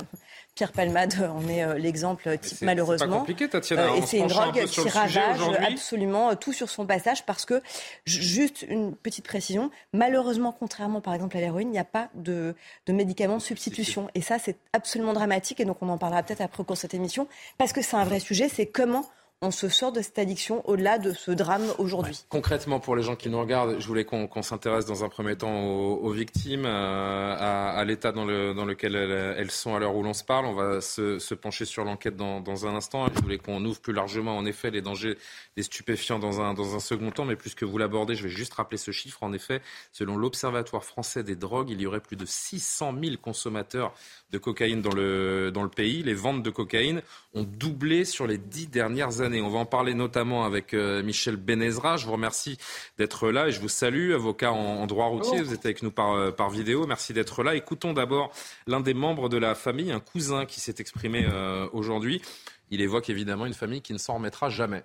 Pierre 0.55 0.71
Palmade 0.73 1.15
en 1.33 1.49
est 1.49 1.79
l'exemple 1.79 2.37
type 2.39 2.63
malheureusement. 2.63 3.13
C'est 3.13 3.19
compliqué, 3.19 3.49
Tatiana. 3.49 3.95
et 3.97 4.03
c'est 4.03 4.19
une 4.19 4.27
drogue 4.27 4.65
qui 4.65 4.89
ravage 4.89 5.41
absolument 5.65 6.35
tout 6.35 6.53
sur 6.53 6.69
son 6.69 6.85
passage 6.85 7.25
parce 7.27 7.45
que, 7.45 7.63
juste 8.07 8.63
une 8.63 8.97
petite 8.97 9.25
précision, 9.25 9.71
malheureusement, 9.93 10.51
contrairement 10.51 11.01
par 11.01 11.15
exemple 11.15 11.37
à 11.37 11.41
l'héroïne, 11.41 11.69
il 11.69 11.73
n'y 11.73 11.79
a 11.79 11.85
pas 11.85 12.09
de, 12.15 12.57
de 12.87 12.93
médicaments 12.93 13.37
de 13.37 13.43
substitution. 13.43 14.09
Et 14.17 14.21
ça, 14.21 14.41
c'est 14.41 14.57
absolument 14.73 15.13
dramatique. 15.13 15.61
Et 15.61 15.65
donc, 15.65 15.77
on 15.81 15.89
en 15.89 15.99
parlera 15.99 16.25
peut-être 16.25 16.41
après 16.41 16.61
au 16.61 16.65
cours 16.65 16.75
de 16.75 16.81
cette 16.81 16.95
émission 16.95 17.29
parce 17.57 17.73
que 17.73 17.81
c'est 17.81 17.97
un 17.97 18.05
vrai 18.05 18.19
sujet. 18.19 18.49
C'est 18.49 18.67
comment 18.67 19.07
on 19.41 19.53
se 19.53 19.69
sort 19.69 19.93
de 19.93 20.03
cette 20.03 20.19
addiction 20.19 20.69
au-delà 20.69 20.99
de 20.99 21.13
ce 21.13 21.31
drame 21.31 21.63
aujourd'hui. 21.79 22.25
Concrètement, 22.29 22.81
pour 22.81 22.97
les 22.97 23.05
gens 23.05 23.15
qui 23.15 23.29
nous 23.29 23.39
regardent, 23.39 23.79
je 23.79 23.87
voulais 23.87 24.05
qu'on 24.05 24.43
s'intéresse 24.43 24.85
dans 24.85 25.05
un 25.05 25.09
premier 25.09 25.37
temps 25.37 25.65
aux, 25.65 26.11
victimes, 26.11 26.65
euh, 26.67 27.37
à, 27.39 27.85
l'état 27.85 28.11
dans, 28.11 28.25
lequel 28.25 28.97
elles, 28.97 29.51
sont 29.53 29.77
à 29.77 29.79
l'heure 29.79 29.95
où 29.95 30.03
l'on 30.03 30.13
se 30.13 30.25
parle. 30.25 30.47
On 30.47 30.55
va 30.55 30.81
se, 30.81 31.35
pencher 31.35 31.67
sur 31.67 31.85
l'enquête 31.85 32.17
dans, 32.17 32.67
un 32.67 32.75
instant. 32.75 33.07
Je 33.15 33.21
voulais 33.21 33.39
qu'on 33.39 33.65
ouvre 33.65 33.81
plus 33.81 33.93
largement, 33.93 34.37
en 34.37 34.45
effet, 34.45 34.73
les 34.73 34.83
dangers 34.83 35.17
des 35.57 35.63
stupéfiants 35.63 36.19
dans 36.19 36.41
un, 36.41 36.53
dans 36.53 36.75
un 36.75 36.81
second 36.81 37.13
temps. 37.13 37.25
Mais 37.25 37.37
puisque 37.37 37.63
vous 37.63 37.79
l'abordez, 37.79 38.17
je 38.17 38.25
vais 38.25 38.29
juste 38.29 38.55
rappeler 38.55 38.79
ce 38.79 38.91
chiffre. 38.91 39.23
En 39.23 39.33
effet, 39.33 39.63
selon 39.93 40.17
l'Observatoire 40.17 40.83
français 40.83 41.23
des 41.23 41.37
drogues, 41.37 41.71
il 41.71 41.81
y 41.81 41.87
aurait 41.87 42.01
plus 42.01 42.17
de 42.17 42.27
600 42.27 42.93
000 43.01 43.17
consommateurs 43.23 43.95
de 44.33 44.39
cocaïne 44.39 44.83
dans 44.83 44.93
le, 44.93 45.53
dans 45.53 45.63
le 45.63 45.69
pays. 45.69 46.03
Les 46.03 46.15
ventes 46.15 46.43
de 46.43 46.51
cocaïne 46.51 47.03
ont 47.35 47.45
doublé 47.45 48.05
sur 48.05 48.27
les 48.27 48.39
dix 48.39 48.67
dernières 48.67 49.21
années. 49.21 49.28
On 49.37 49.49
va 49.51 49.59
en 49.59 49.67
parler 49.67 49.93
notamment 49.93 50.45
avec 50.45 50.73
euh, 50.73 51.03
Michel 51.03 51.37
Benezra. 51.37 51.99
Je 51.99 52.07
vous 52.07 52.13
remercie 52.13 52.57
d'être 52.97 53.31
là 53.31 53.49
et 53.49 53.53
je 53.53 53.61
vous 53.61 53.69
salue, 53.69 54.13
avocat 54.13 54.53
en, 54.53 54.87
droit 54.87 55.07
routier. 55.07 55.43
Vous 55.43 55.53
êtes 55.53 55.67
avec 55.67 55.83
nous 55.83 55.91
par, 55.91 56.15
euh, 56.15 56.31
par 56.31 56.49
vidéo. 56.49 56.87
Merci 56.87 57.13
d'être 57.13 57.43
là. 57.43 57.55
Écoutons 57.55 57.93
d'abord 57.93 58.33
l'un 58.67 58.81
des 58.81 58.95
membres 58.95 59.29
de 59.29 59.37
la 59.37 59.55
famille, 59.55 59.93
un 59.93 60.01
cousin 60.01 60.47
qui 60.47 60.61
s'est 60.61 60.77
exprimé 60.79 61.27
euh, 61.31 61.69
aujourd'hui. 61.73 62.23
Il 62.71 62.81
évoque 62.81 63.11
évidemment 63.11 63.45
une 63.45 63.55
famille 63.55 63.83
qui 63.83 63.93
ne 63.93 63.99
s'en 63.99 64.15
remettra 64.15 64.49
jamais. 64.49 64.83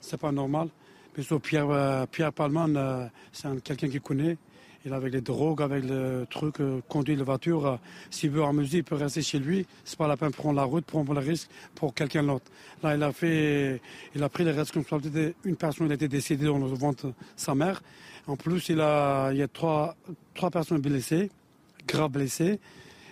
C'est 0.00 0.20
pas 0.20 0.32
normal. 0.32 0.68
Pierre, 1.42 2.06
Pierre 2.12 2.32
Palman, 2.32 3.10
c'est 3.32 3.62
quelqu'un 3.64 3.88
qui 3.88 4.00
connaît. 4.00 4.36
Il 4.88 4.94
avec 4.94 5.12
les 5.12 5.20
drogues, 5.20 5.60
avec 5.60 5.84
le 5.84 6.26
truc, 6.30 6.60
euh, 6.60 6.80
conduire 6.88 7.18
la 7.18 7.24
voiture. 7.24 7.66
Euh, 7.66 7.76
s'il 8.10 8.30
veut 8.30 8.42
amuser, 8.42 8.78
il 8.78 8.84
peut 8.84 8.94
rester 8.94 9.20
chez 9.20 9.38
lui. 9.38 9.66
C'est 9.84 9.98
pas 9.98 10.08
la 10.08 10.16
peine 10.16 10.30
de 10.30 10.34
prendre 10.34 10.56
la 10.56 10.64
route, 10.64 10.86
prendre 10.86 11.12
le 11.12 11.20
risque 11.20 11.50
pour 11.74 11.92
quelqu'un 11.92 12.22
d'autre. 12.22 12.46
Là, 12.82 12.94
il 12.94 13.02
a 13.02 13.12
fait, 13.12 13.82
il 14.14 14.22
a 14.22 14.30
pris 14.30 14.44
les 14.44 14.52
responsabilités. 14.52 15.34
Une 15.44 15.56
personne 15.56 15.90
a 15.90 15.94
été 15.94 16.08
décédée 16.08 16.46
dans 16.46 16.58
le 16.58 16.66
ventre 16.68 17.12
sa 17.36 17.54
mère. 17.54 17.82
En 18.26 18.36
plus, 18.36 18.70
il 18.70 18.80
a, 18.80 19.30
il 19.32 19.38
y 19.38 19.42
a 19.42 19.48
trois, 19.48 19.94
trois 20.34 20.50
personnes 20.50 20.80
blessées, 20.80 21.30
grave 21.86 22.12
blessées. 22.12 22.58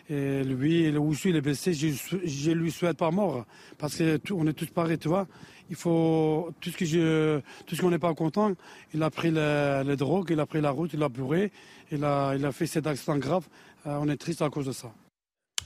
Et 0.09 0.45
lui, 0.45 0.97
aussi, 0.97 1.28
il 1.28 1.37
est 1.37 1.42
blessé. 1.42 1.75
Je, 1.75 1.88
je 2.25 2.50
lui 2.52 2.71
souhaite 2.71 2.97
pas 2.97 3.11
mort. 3.11 3.45
Parce 3.76 3.99
qu'on 3.99 4.47
est 4.47 4.52
tous 4.54 4.71
pareils, 4.71 4.99
tu 4.99 5.09
vois 5.09 5.26
il 5.70 5.76
faut 5.76 6.50
tout 6.61 6.70
ce 6.70 6.76
que 6.76 6.85
je, 6.85 7.40
tout 7.66 7.75
ce 7.75 7.80
qu'on 7.80 7.90
n'est 7.90 7.99
pas 7.99 8.14
content. 8.14 8.52
Il 8.94 9.02
a 9.02 9.11
pris 9.11 9.30
les, 9.30 9.96
drogues, 9.96 10.30
il 10.30 10.40
a 10.40 10.46
pris 10.46 10.61
la 10.61 10.70
route, 10.70 10.90
il 10.92 11.02
a 11.02 11.08
bourré, 11.08 11.52
il 11.90 12.04
a, 12.04 12.35
il 12.35 12.44
a 12.44 12.52
fait 12.52 12.66
cet 12.66 12.87
accident 12.87 13.16
grave. 13.16 13.46
Euh, 13.87 13.99
on 14.00 14.08
est 14.08 14.16
triste 14.16 14.42
à 14.42 14.50
cause 14.50 14.66
de 14.66 14.73
ça. 14.73 14.92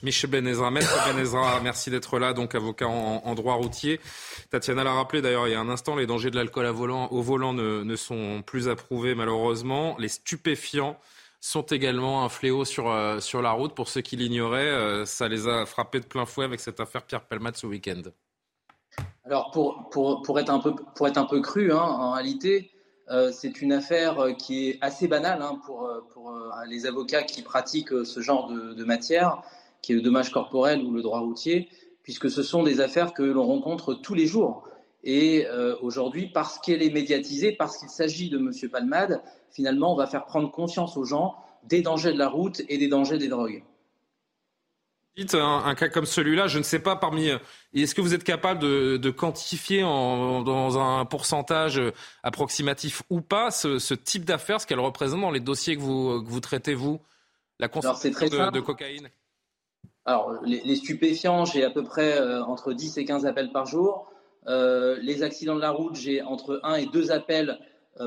Michel 0.03 0.31
Benezra, 0.31 0.71
maître 0.71 0.91
merci 1.61 1.91
d'être 1.91 2.17
là, 2.17 2.33
donc 2.33 2.55
avocat 2.55 2.87
en, 2.87 3.35
droit 3.35 3.53
routier. 3.53 3.99
Tatiana 4.49 4.83
l'a 4.83 4.93
rappelé 4.93 5.21
d'ailleurs 5.21 5.47
il 5.47 5.51
y 5.51 5.53
a 5.53 5.59
un 5.59 5.69
instant, 5.69 5.95
les 5.95 6.07
dangers 6.07 6.31
de 6.31 6.37
l'alcool 6.37 6.65
au 6.65 7.21
volant 7.21 7.53
ne, 7.53 7.83
ne, 7.83 7.95
sont 7.95 8.41
plus 8.43 8.67
approuvés 8.67 9.13
malheureusement. 9.13 9.95
Les 9.99 10.07
stupéfiants 10.07 10.97
sont 11.39 11.63
également 11.63 12.23
un 12.23 12.29
fléau 12.29 12.65
sur, 12.65 12.89
euh, 12.89 13.19
sur 13.19 13.41
la 13.41 13.51
route. 13.51 13.75
Pour 13.75 13.89
ceux 13.89 14.01
qui 14.01 14.15
l'ignoraient, 14.15 14.69
euh, 14.69 15.05
ça 15.05 15.27
les 15.27 15.47
a 15.47 15.65
frappés 15.65 15.99
de 15.99 16.05
plein 16.05 16.25
fouet 16.25 16.45
avec 16.45 16.59
cette 16.59 16.79
affaire 16.79 17.03
Pierre 17.03 17.25
Pelmat 17.25 17.53
ce 17.55 17.67
week-end. 17.67 18.01
Alors, 19.25 19.51
pour, 19.51 20.39
être 20.39 20.49
un 20.49 20.59
peu, 20.59 20.73
pour 20.95 21.07
être 21.07 21.17
un 21.17 21.25
peu 21.25 21.41
cru, 21.41 21.71
hein, 21.71 21.79
en 21.79 22.11
réalité, 22.11 22.71
euh, 23.09 23.31
c'est 23.31 23.61
une 23.61 23.73
affaire 23.73 24.19
euh, 24.19 24.33
qui 24.33 24.69
est 24.69 24.77
assez 24.81 25.07
banale 25.07 25.41
hein, 25.41 25.59
pour, 25.65 25.87
euh, 25.87 26.01
les 26.67 26.85
avocats 26.85 27.23
qui 27.23 27.41
pratiquent 27.41 28.05
ce 28.05 28.19
genre 28.21 28.49
de, 28.49 28.73
de, 28.73 28.83
matière, 28.83 29.41
qui 29.81 29.91
est 29.91 29.95
le 29.95 30.01
dommage 30.01 30.31
corporel 30.31 30.81
ou 30.83 30.91
le 30.91 31.01
droit 31.01 31.19
routier, 31.19 31.69
puisque 32.03 32.29
ce 32.29 32.41
sont 32.43 32.63
des 32.63 32.79
affaires 32.81 33.13
que 33.13 33.23
l'on 33.23 33.45
rencontre 33.45 33.93
tous 33.93 34.13
les 34.13 34.27
jours. 34.27 34.67
Et 35.03 35.47
aujourd'hui, 35.81 36.27
parce 36.27 36.59
qu'elle 36.59 36.83
est 36.83 36.91
médiatisée, 36.91 37.53
parce 37.53 37.77
qu'il 37.77 37.89
s'agit 37.89 38.29
de 38.29 38.37
M. 38.37 38.51
Palmade, 38.69 39.23
finalement, 39.49 39.93
on 39.93 39.95
va 39.95 40.05
faire 40.05 40.25
prendre 40.25 40.51
conscience 40.51 40.95
aux 40.95 41.05
gens 41.05 41.35
des 41.63 41.81
dangers 41.81 42.13
de 42.13 42.19
la 42.19 42.29
route 42.29 42.61
et 42.69 42.77
des 42.77 42.87
dangers 42.87 43.17
des 43.17 43.27
drogues. 43.27 43.63
Dites 45.17 45.35
un, 45.35 45.75
cas 45.75 45.89
comme 45.89 46.05
celui-là, 46.05 46.47
je 46.47 46.57
ne 46.57 46.63
sais 46.63 46.79
pas 46.79 46.95
parmi. 46.95 47.29
Euh, 47.29 47.37
est-ce 47.73 47.93
que 47.93 47.99
vous 47.99 48.13
êtes 48.13 48.23
capable 48.23 48.61
de, 48.61 49.09
quantifier 49.09 49.81
dans 49.81 50.79
un 50.79 51.03
pourcentage 51.03 51.79
euh, 51.79 51.91
approximatif 52.23 53.03
ou 53.09 53.19
pas 53.19 53.51
ce, 53.51 53.93
type 53.93 54.23
d'affaires, 54.23 54.61
ce 54.61 54.67
qu'elle 54.67 54.79
représente 54.79 55.19
dans 55.19 55.31
les 55.31 55.41
dossiers 55.41 55.75
que 55.75 55.81
vous, 55.81 56.23
vous 56.23 56.39
traitez, 56.39 56.73
vous 56.73 57.01
La 57.59 57.67
consommation 57.67 58.51
de, 58.51 58.61
cocaïne? 58.61 59.09
Alors, 60.05 60.39
les, 60.45 60.75
stupéfiants, 60.77 61.43
j'ai 61.43 61.65
à 61.65 61.71
peu 61.71 61.83
près 61.83 62.17
euh, 62.17 62.41
entre 62.45 62.71
10 62.71 62.97
et 62.97 63.03
15 63.03 63.25
appels 63.25 63.51
par 63.51 63.65
jour. 63.65 64.09
les 64.47 65.23
accidents 65.23 65.55
de 65.55 65.61
la 65.61 65.71
route, 65.71 65.95
j'ai 65.97 66.21
entre 66.21 66.61
1 66.63 66.75
et 66.75 66.85
2 66.85 67.11
appels 67.11 67.59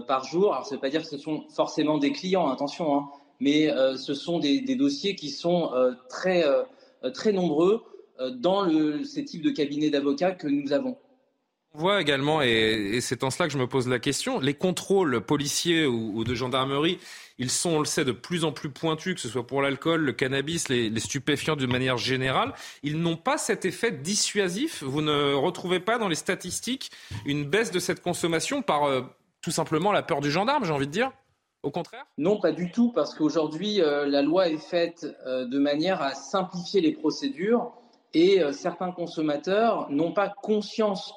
par 0.08 0.25
jour. 0.25 0.54
Alors, 0.54 0.64
ça 0.64 0.70
ne 0.70 0.76
veut 0.76 0.80
pas 0.80 0.88
dire 0.88 1.02
que 1.02 1.08
ce 1.08 1.18
sont 1.18 1.44
forcément 1.54 1.99
des 1.99 2.12
clients, 2.12 2.50
attention, 2.50 2.96
hein, 2.96 3.08
mais 3.40 3.70
ce 3.99 4.14
sont 4.14 4.38
des, 4.38 4.62
des, 4.62 4.75
dossiers 4.75 5.14
qui 5.14 5.28
sont 5.28 5.70
très 6.08 6.44
euh, 6.44 6.62
très 7.11 7.32
nombreux 7.32 7.82
euh, 8.20 8.30
dans 8.30 8.68
ces 9.04 9.25
types 9.25 9.42
de 9.42 9.50
cabinets 9.50 9.90
d'avocats 9.90 10.32
que 10.32 10.46
nous 10.46 10.73
avons. 10.73 10.96
On 11.73 11.80
voit 11.80 12.00
également, 12.00 12.40
et, 12.40 13.00
c'est 13.00 13.25
en 13.25 13.30
cela 13.30 13.49
que 13.49 13.52
je 13.52 13.58
me 13.58 13.66
pose 13.66 13.88
la 13.88 13.99
question, 13.99 14.38
les 14.38 14.54
contrôles 14.54 15.20
policiers 15.20 15.87
ou, 15.87 16.23
de 16.23 16.32
gendarmerie, 16.32 17.00
ils 17.38 17.50
sont, 17.50 17.70
on 17.70 17.78
le 17.80 17.84
sait, 17.84 18.04
de 18.04 18.12
plus 18.12 18.44
en 18.44 18.52
plus 18.52 18.70
pointus, 18.70 19.16
que 19.16 19.20
ce 19.20 19.28
soit 19.28 19.44
pour 19.44 19.61
l'alcool, 19.61 20.02
le 20.02 20.12
cannabis, 20.12 20.68
les, 20.68 21.00
stupéfiants 21.00 21.56
d'une 21.56 21.73
manière 21.73 21.99
générale. 21.99 22.52
Ils 22.84 23.00
n'ont 23.00 23.16
pas 23.16 23.38
cet 23.38 23.64
effet 23.64 23.90
dissuasif. 23.90 24.84
Vous 24.84 25.02
ne 25.02 25.34
retrouvez 25.34 25.80
pas 25.80 25.99
dans 25.99 26.06
les 26.06 26.14
statistiques 26.14 26.92
une 27.26 27.44
baisse 27.44 27.73
de 27.73 27.80
cette 27.80 28.00
consommation 28.00 28.62
par 28.62 28.84
euh, 28.84 29.02
tout 29.40 29.50
simplement 29.50 29.90
la 29.90 30.02
peur 30.02 30.20
du 30.20 30.30
gendarme, 30.30 30.64
j'ai 30.64 30.73
envie 30.73 30.87
de 30.87 30.92
dire? 30.92 31.11
Au 31.64 31.71
contraire? 31.71 32.06
Non, 32.18 32.38
pas 32.38 32.52
du 32.52 32.71
tout, 32.71 32.92
parce 32.92 33.14
qu'aujourd'hui, 33.14 33.80
euh, 33.80 34.06
la 34.06 34.23
loi 34.23 34.49
est 34.49 34.59
faite 34.59 35.06
euh, 35.26 35.47
de 35.47 35.59
manière 35.59 36.02
à 36.02 36.12
simplifier 36.14 36.80
les 36.80 36.92
procédures 36.92 37.73
et 38.12 38.42
euh, 38.42 38.52
certains 38.52 38.92
consommateurs 38.92 39.90
n'ont 39.90 40.12
pas 40.12 40.28
conscience 40.28 41.14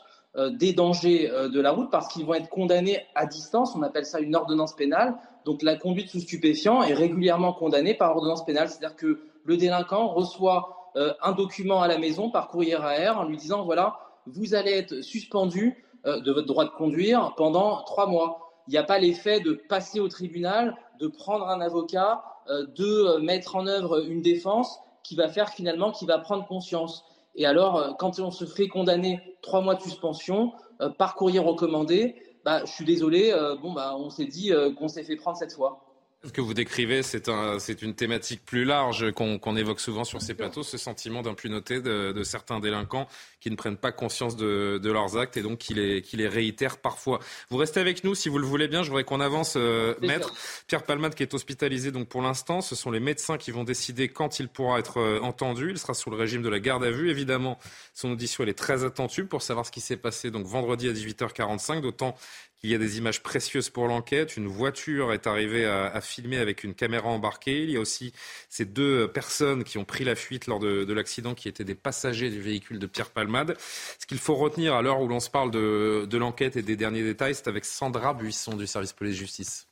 des 0.52 0.72
dangers 0.72 1.32
de 1.52 1.60
la 1.60 1.72
route 1.72 1.90
parce 1.90 2.10
qu'ils 2.10 2.24
vont 2.24 2.36
être 2.36 2.50
condamnés 2.50 3.00
à 3.16 3.26
distance. 3.26 3.76
On 3.76 3.82
appelle 3.82 4.06
ça 4.06 4.20
une 4.20 4.36
ordonnance 4.36 4.76
pénale. 4.76 5.16
Donc 5.46 5.64
la 5.64 5.78
conduite 5.78 6.10
sous 6.10 6.20
stupéfiant 6.20 6.84
est 6.84 6.94
régulièrement 6.94 7.54
condamnée 7.54 7.96
par 7.96 8.12
ordonnance 8.16 8.46
pénale. 8.46 8.70
C'est-à-dire 8.70 8.96
que 8.96 9.20
le 9.46 9.58
délinquant 9.58 10.10
reçoit 10.10 10.92
un 11.24 11.32
document 11.32 11.82
à 11.82 11.88
la 11.88 11.98
maison 11.98 12.30
par 12.30 12.50
courrier 12.50 12.76
AR 12.76 13.20
en 13.20 13.24
lui 13.24 13.36
disant 13.36 13.66
voilà, 13.66 13.98
vous 14.28 14.54
allez 14.54 14.74
être 14.74 15.02
suspendu 15.02 15.84
de 16.06 16.32
votre 16.32 16.46
droit 16.46 16.66
de 16.66 16.70
conduire 16.70 17.34
pendant 17.36 17.82
trois 17.82 18.06
mois 18.06 18.47
il 18.68 18.72
n'y 18.72 18.78
a 18.78 18.84
pas 18.84 19.00
l'effet 19.00 19.40
de 19.40 19.54
passer 19.54 20.00
au 20.00 20.08
tribunal, 20.08 20.76
de 21.00 21.08
prendre 21.08 21.48
un 21.48 21.62
avocat, 21.62 22.24
euh, 22.50 22.66
de 22.76 22.86
euh, 22.86 23.20
mettre 23.20 23.56
en 23.56 23.68
œuvre 23.68 24.04
une 24.06 24.22
défense 24.22 24.80
qui 25.04 25.16
va 25.16 25.28
faire 25.28 25.50
finalement, 25.50 25.92
qui 25.92 26.06
va 26.06 26.18
prendre 26.18 26.46
conscience. 26.48 27.06
Et 27.36 27.46
alors, 27.46 27.78
euh, 27.78 27.92
quand 28.00 28.20
on 28.20 28.32
se 28.32 28.46
fait 28.46 28.68
condamner 28.68 29.22
trois 29.42 29.62
mois 29.62 29.76
de 29.76 29.82
suspension 29.82 30.54
par 31.00 31.16
courrier 31.16 31.40
recommandé, 31.40 32.16
bah, 32.46 32.64
je 32.64 32.72
suis 32.72 32.86
désolé, 32.86 33.34
bon, 33.64 33.74
bah, 33.74 33.96
on 33.98 34.12
s'est 34.12 34.26
dit 34.26 34.52
qu'on 34.78 34.88
s'est 34.88 35.04
fait 35.04 35.16
prendre 35.16 35.38
cette 35.38 35.54
fois. 35.54 35.87
Ce 36.24 36.32
que 36.32 36.42
vous 36.42 36.56
décrivez, 36.56 37.04
c'est 37.04 37.30
un, 37.30 37.60
une 37.60 37.94
thématique 37.94 38.44
plus 38.44 38.66
large 38.66 39.12
qu'on 39.12 39.56
évoque 39.56 39.80
souvent 39.80 40.04
sur 40.04 40.20
ces 40.20 40.34
plateaux, 40.34 40.64
ce 40.64 40.76
sentiment 40.76 41.22
d'impunité 41.22 41.80
de, 41.80 42.12
de, 42.12 42.24
certains 42.24 42.60
délinquants 42.60 43.08
qui 43.40 43.52
ne 43.52 43.56
prennent 43.56 43.78
pas 43.78 43.92
conscience 43.92 44.36
de, 44.36 44.80
de 44.82 44.92
leurs 44.92 45.16
actes 45.16 45.38
et 45.38 45.44
donc 45.44 45.60
qui 45.60 45.76
les, 45.76 46.02
qui 46.02 46.18
les, 46.18 46.28
réitèrent 46.28 46.80
parfois. 46.80 47.20
Vous 47.52 47.58
restez 47.58 47.80
avec 47.80 48.04
nous 48.04 48.16
si 48.16 48.30
vous 48.30 48.40
le 48.40 48.48
voulez 48.48 48.68
bien. 48.68 48.82
Je 48.82 48.90
voudrais 48.90 49.04
qu'on 49.04 49.20
avance, 49.20 49.54
euh, 49.58 49.94
maître. 50.02 50.34
Pierre 50.66 50.84
Palmade 50.84 51.14
qui 51.14 51.22
est 51.22 51.36
hospitalisé 51.36 51.92
donc 51.92 52.08
pour 52.08 52.24
l'instant. 52.24 52.62
Ce 52.62 52.76
sont 52.76 52.90
les 52.90 53.00
médecins 53.00 53.38
qui 53.38 53.52
vont 53.52 53.64
décider 53.64 54.10
quand 54.10 54.40
il 54.40 54.50
pourra 54.50 54.80
être 54.80 54.98
euh, 54.98 55.20
entendu. 55.22 55.70
Il 55.70 55.78
sera 55.78 55.94
sous 55.94 56.10
le 56.10 56.18
régime 56.18 56.42
de 56.42 56.50
la 56.50 56.60
garde 56.60 56.84
à 56.84 56.90
vue. 56.90 57.12
Évidemment, 57.12 57.60
son 57.94 58.10
audition 58.10 58.44
elle 58.44 58.50
est 58.50 58.58
très 58.58 58.84
attendue 58.84 59.26
pour 59.26 59.44
savoir 59.44 59.68
ce 59.68 59.72
qui 59.72 59.82
s'est 59.82 59.98
passé 59.98 60.32
donc 60.32 60.48
vendredi 60.48 60.90
à 60.90 60.94
18h45, 60.94 61.82
d'autant 61.82 62.16
qu'il 62.60 62.70
y 62.70 62.76
a 62.76 62.78
des 62.78 62.98
images 62.98 63.22
précieuses 63.22 63.70
pour 63.70 63.88
l'enquête. 63.88 64.38
Une 64.38 64.48
voiture 64.48 65.14
est 65.14 65.28
arrivée 65.28 65.66
à, 65.66 66.00
filmer 66.02 66.38
avec 66.38 66.64
une 66.64 66.74
caméra 66.74 67.10
embarquée. 67.10 67.64
Il 67.64 67.72
y 67.72 67.78
a 67.78 67.80
aussi 67.80 68.14
ces 68.50 68.66
deux 68.66 69.08
personnes 69.08 69.64
qui 69.64 69.78
ont 69.78 69.86
pris 69.86 70.04
la 70.04 70.16
fuite 70.16 70.48
lors 70.48 70.60
de, 70.60 70.94
l'accident, 70.94 71.36
qui 71.36 71.48
étaient 71.48 71.64
des 71.64 71.76
passagers 71.76 72.30
du 72.30 72.42
véhicule 72.42 72.80
de 72.80 72.88
Pierre 72.88 73.12
Palmade. 73.12 73.58
Ce 74.00 74.06
qu'il 74.06 74.20
faut 74.20 74.36
retenir 74.36 74.74
à 74.74 74.82
l'heure 74.82 75.02
où 75.02 75.08
l'on 75.08 75.20
se 75.20 75.30
parle 75.30 75.52
de, 75.52 76.06
de 76.10 76.18
l'enquête 76.18 76.56
et 76.58 76.62
des 76.62 76.76
derniers 76.76 77.04
détails, 77.04 77.36
c'est 77.36 77.48
avec 77.48 77.66
Sandra 77.66 78.14
Buisson 78.14 78.56
du 78.56 78.68
service 78.68 78.94
police-justice. 78.94 79.67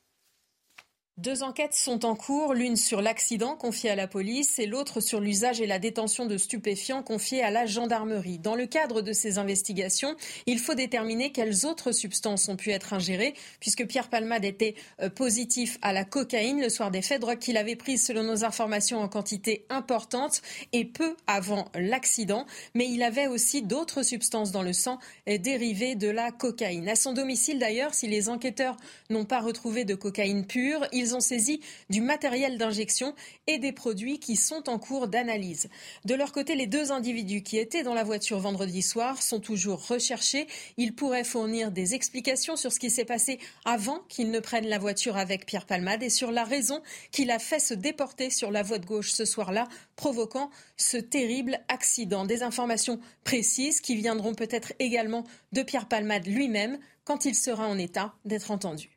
Deux 1.17 1.43
enquêtes 1.43 1.73
sont 1.73 2.03
en 2.03 2.13
cours, 2.13 2.53
l'une 2.53 2.75
sur 2.75 3.01
l'accident 3.01 3.55
confié 3.55 3.89
à 3.89 3.95
la 3.95 4.05
police 4.05 4.59
et 4.59 4.65
l'autre 4.65 4.99
sur 4.99 5.21
l'usage 5.21 5.61
et 5.61 5.65
la 5.65 5.79
détention 5.79 6.25
de 6.25 6.35
stupéfiants 6.35 7.03
confiés 7.03 7.41
à 7.41 7.51
la 7.51 7.65
gendarmerie. 7.65 8.37
Dans 8.37 8.53
le 8.53 8.65
cadre 8.65 9.01
de 9.01 9.13
ces 9.13 9.37
investigations, 9.37 10.17
il 10.45 10.59
faut 10.59 10.73
déterminer 10.73 11.31
quelles 11.31 11.65
autres 11.65 11.93
substances 11.93 12.49
ont 12.49 12.57
pu 12.57 12.71
être 12.71 12.91
ingérées, 12.91 13.33
puisque 13.61 13.87
Pierre 13.87 14.09
Palmade 14.09 14.43
était 14.43 14.75
euh, 15.01 15.09
positif 15.09 15.77
à 15.81 15.93
la 15.93 16.03
cocaïne 16.03 16.59
le 16.59 16.67
soir 16.67 16.91
des 16.91 17.01
faits, 17.01 17.21
drogue 17.21 17.39
qu'il 17.39 17.55
avait 17.55 17.77
prise 17.77 18.05
selon 18.05 18.23
nos 18.23 18.43
informations 18.43 18.99
en 18.99 19.07
quantité 19.07 19.65
importante 19.69 20.41
et 20.73 20.83
peu 20.83 21.15
avant 21.27 21.71
l'accident. 21.75 22.45
Mais 22.73 22.89
il 22.89 23.01
avait 23.01 23.27
aussi 23.27 23.61
d'autres 23.61 24.03
substances 24.03 24.51
dans 24.51 24.63
le 24.63 24.73
sang 24.73 24.99
euh, 25.29 25.37
dérivées 25.37 25.95
de 25.95 26.09
la 26.09 26.33
cocaïne. 26.33 26.89
À 26.89 26.97
son 26.97 27.13
domicile 27.13 27.57
d'ailleurs, 27.57 27.93
si 27.93 28.07
les 28.09 28.27
enquêteurs 28.27 28.75
n'ont 29.09 29.23
pas 29.23 29.39
retrouvé 29.39 29.85
de 29.85 29.95
cocaïne 29.95 30.45
pure, 30.45 30.85
ils 31.05 31.15
ont 31.15 31.19
saisi 31.19 31.61
du 31.91 32.01
matériel 32.01 32.57
d'injection 32.57 33.13
et 33.45 33.59
des 33.59 33.71
produits 33.71 34.19
qui 34.19 34.35
sont 34.35 34.67
en 34.69 34.79
cours 34.79 35.07
d'analyse. 35.07 35.69
De 36.03 36.15
leur 36.15 36.31
côté, 36.31 36.55
les 36.55 36.65
deux 36.65 36.91
individus 36.91 37.43
qui 37.43 37.59
étaient 37.59 37.83
dans 37.83 37.93
la 37.93 38.03
voiture 38.03 38.39
vendredi 38.39 38.81
soir 38.81 39.21
sont 39.21 39.39
toujours 39.39 39.87
recherchés. 39.87 40.47
Ils 40.77 40.95
pourraient 40.95 41.23
fournir 41.23 41.71
des 41.71 41.93
explications 41.93 42.55
sur 42.55 42.73
ce 42.73 42.79
qui 42.79 42.89
s'est 42.89 43.05
passé 43.05 43.37
avant 43.65 43.99
qu'ils 44.09 44.31
ne 44.31 44.39
prennent 44.39 44.67
la 44.67 44.79
voiture 44.79 45.15
avec 45.15 45.45
Pierre 45.45 45.67
Palmade 45.67 46.01
et 46.01 46.09
sur 46.09 46.31
la 46.31 46.43
raison 46.43 46.81
qu'il 47.11 47.29
a 47.29 47.37
fait 47.37 47.59
se 47.59 47.75
déporter 47.75 48.31
sur 48.31 48.49
la 48.49 48.63
voie 48.63 48.79
de 48.79 48.85
gauche 48.85 49.11
ce 49.11 49.25
soir-là, 49.25 49.67
provoquant 49.95 50.49
ce 50.75 50.97
terrible 50.97 51.59
accident. 51.67 52.25
Des 52.25 52.41
informations 52.41 52.99
précises 53.23 53.79
qui 53.79 53.95
viendront 53.95 54.33
peut-être 54.33 54.73
également 54.79 55.23
de 55.51 55.61
Pierre 55.61 55.87
Palmade 55.87 56.25
lui-même 56.25 56.79
quand 57.03 57.25
il 57.25 57.35
sera 57.35 57.67
en 57.67 57.77
état 57.77 58.15
d'être 58.25 58.49
entendu. 58.49 58.94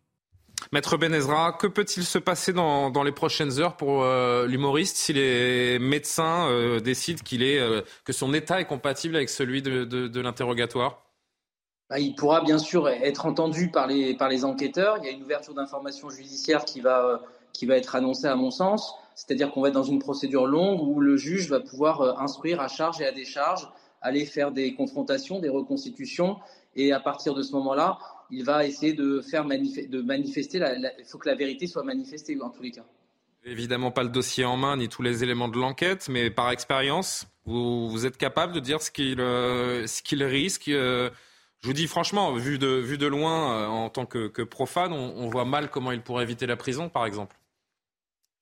Maître 0.72 0.96
Benezra, 0.98 1.52
que 1.52 1.66
peut-il 1.66 2.04
se 2.04 2.18
passer 2.18 2.52
dans, 2.52 3.02
les 3.02 3.12
prochaines 3.12 3.58
heures 3.58 3.76
pour 3.76 4.02
euh, 4.02 4.46
l'humoriste 4.46 4.96
si 4.96 5.12
les 5.12 5.78
médecins 5.78 6.48
euh, 6.50 6.80
décident 6.80 7.22
qu'il 7.24 7.42
est, 7.42 7.58
euh, 7.58 7.80
que 8.04 8.12
son 8.12 8.34
état 8.34 8.60
est 8.60 8.66
compatible 8.66 9.16
avec 9.16 9.30
celui 9.30 9.62
de, 9.62 10.20
l'interrogatoire? 10.20 11.02
Bah, 11.88 11.98
Il 11.98 12.14
pourra 12.14 12.42
bien 12.42 12.58
sûr 12.58 12.88
être 12.88 13.24
entendu 13.24 13.70
par 13.70 13.86
les, 13.86 14.14
par 14.14 14.28
les 14.28 14.44
enquêteurs. 14.44 14.98
Il 14.98 15.06
y 15.06 15.08
a 15.08 15.12
une 15.12 15.22
ouverture 15.22 15.54
d'information 15.54 16.10
judiciaire 16.10 16.64
qui 16.66 16.80
va, 16.80 17.22
qui 17.54 17.64
va 17.64 17.76
être 17.76 17.94
annoncée 17.94 18.26
à 18.26 18.36
mon 18.36 18.50
sens. 18.50 18.94
C'est-à-dire 19.14 19.50
qu'on 19.50 19.62
va 19.62 19.68
être 19.68 19.74
dans 19.74 19.82
une 19.82 19.98
procédure 19.98 20.46
longue 20.46 20.82
où 20.82 21.00
le 21.00 21.16
juge 21.16 21.48
va 21.48 21.60
pouvoir 21.60 22.20
instruire 22.20 22.60
à 22.60 22.68
charge 22.68 23.00
et 23.00 23.06
à 23.06 23.12
décharge, 23.12 23.68
aller 24.02 24.26
faire 24.26 24.52
des 24.52 24.74
confrontations, 24.74 25.38
des 25.38 25.48
reconstitutions. 25.48 26.36
Et 26.76 26.92
à 26.92 27.00
partir 27.00 27.34
de 27.34 27.42
ce 27.42 27.52
moment-là, 27.52 27.98
il 28.30 28.44
va 28.44 28.66
essayer 28.66 28.92
de 28.92 29.20
faire 29.20 29.44
de 29.44 30.02
manifester. 30.02 30.58
il 30.98 31.04
faut 31.04 31.18
que 31.18 31.28
la 31.28 31.34
vérité 31.34 31.66
soit 31.66 31.84
manifestée 31.84 32.38
en 32.40 32.50
tous 32.50 32.62
les 32.62 32.70
cas. 32.70 32.84
Évidemment 33.44 33.90
pas 33.90 34.02
le 34.02 34.08
dossier 34.08 34.44
en 34.44 34.56
main 34.56 34.76
ni 34.76 34.88
tous 34.88 35.02
les 35.02 35.22
éléments 35.22 35.48
de 35.48 35.56
l'enquête, 35.56 36.08
mais 36.08 36.30
par 36.30 36.50
expérience, 36.50 37.26
vous, 37.46 38.04
êtes 38.04 38.18
capable 38.18 38.52
de 38.52 38.60
dire 38.60 38.82
ce 38.82 38.90
qu'il 38.90 39.20
euh, 39.20 39.86
risque. 40.12 40.68
Euh, 40.68 41.08
je 41.60 41.66
vous 41.66 41.72
dis 41.72 41.86
franchement, 41.86 42.32
vu 42.34 42.58
de, 42.58 42.66
vu 42.66 42.98
de 42.98 43.06
loin, 43.06 43.52
euh, 43.52 43.66
en 43.66 43.88
tant 43.88 44.06
que, 44.06 44.42
profane, 44.42 44.92
on, 44.92 45.28
voit 45.28 45.44
mal 45.44 45.70
comment 45.70 45.92
il 45.92 46.02
pourrait 46.02 46.24
éviter 46.24 46.46
la 46.46 46.56
prison, 46.56 46.88
par 46.88 47.06
exemple. 47.06 47.36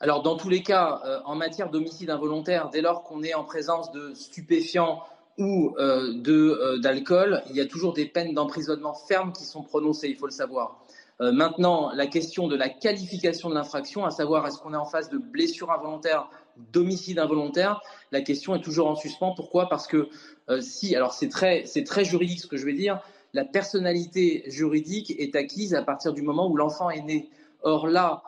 Alors, 0.00 0.22
dans 0.22 0.36
tous 0.36 0.50
les 0.50 0.62
cas, 0.62 1.00
en 1.24 1.36
matière 1.36 1.70
d'homicide 1.70 2.10
involontaire, 2.10 2.68
dès 2.68 2.82
lors 2.82 3.02
qu'on 3.02 3.22
est 3.22 3.32
en 3.32 3.44
présence 3.44 3.92
de 3.92 4.12
stupéfiants 4.12 5.02
ou 5.38 5.74
euh, 5.78 6.14
euh, 6.26 6.78
d'alcool, 6.78 7.42
il 7.50 7.56
y 7.56 7.60
a 7.60 7.66
toujours 7.66 7.92
des 7.92 8.06
peines 8.06 8.34
d'emprisonnement 8.34 8.94
fermes 8.94 9.32
qui 9.32 9.44
sont 9.44 9.62
prononcées, 9.62 10.08
il 10.08 10.16
faut 10.16 10.26
le 10.26 10.32
savoir. 10.32 10.80
Euh, 11.20 11.32
maintenant, 11.32 11.92
la 11.94 12.06
question 12.06 12.48
de 12.48 12.56
la 12.56 12.68
qualification 12.68 13.48
de 13.48 13.54
l'infraction, 13.54 14.04
à 14.04 14.10
savoir 14.10 14.46
est-ce 14.46 14.58
qu'on 14.58 14.72
est 14.72 14.78
en 14.78 14.86
face 14.86 15.10
de 15.10 15.18
blessure 15.18 15.70
involontaire, 15.70 16.28
d'homicide 16.72 17.18
involontaire, 17.18 17.80
la 18.12 18.22
question 18.22 18.54
est 18.54 18.62
toujours 18.62 18.88
en 18.88 18.96
suspens. 18.96 19.34
Pourquoi? 19.34 19.68
Parce 19.68 19.86
que 19.86 20.08
si, 20.60 20.96
alors 20.96 21.12
c'est 21.12 21.28
très, 21.28 21.64
très 21.84 22.04
juridique 22.04 22.40
ce 22.40 22.46
que 22.46 22.56
je 22.56 22.64
vais 22.64 22.72
dire, 22.72 23.00
la 23.34 23.44
personnalité 23.44 24.44
juridique 24.46 25.12
est 25.18 25.36
acquise 25.36 25.74
à 25.74 25.82
partir 25.82 26.14
du 26.14 26.22
moment 26.22 26.48
où 26.48 26.56
l'enfant 26.56 26.88
est 26.88 27.02
né. 27.02 27.28
Or 27.62 27.88
là, 27.88 28.22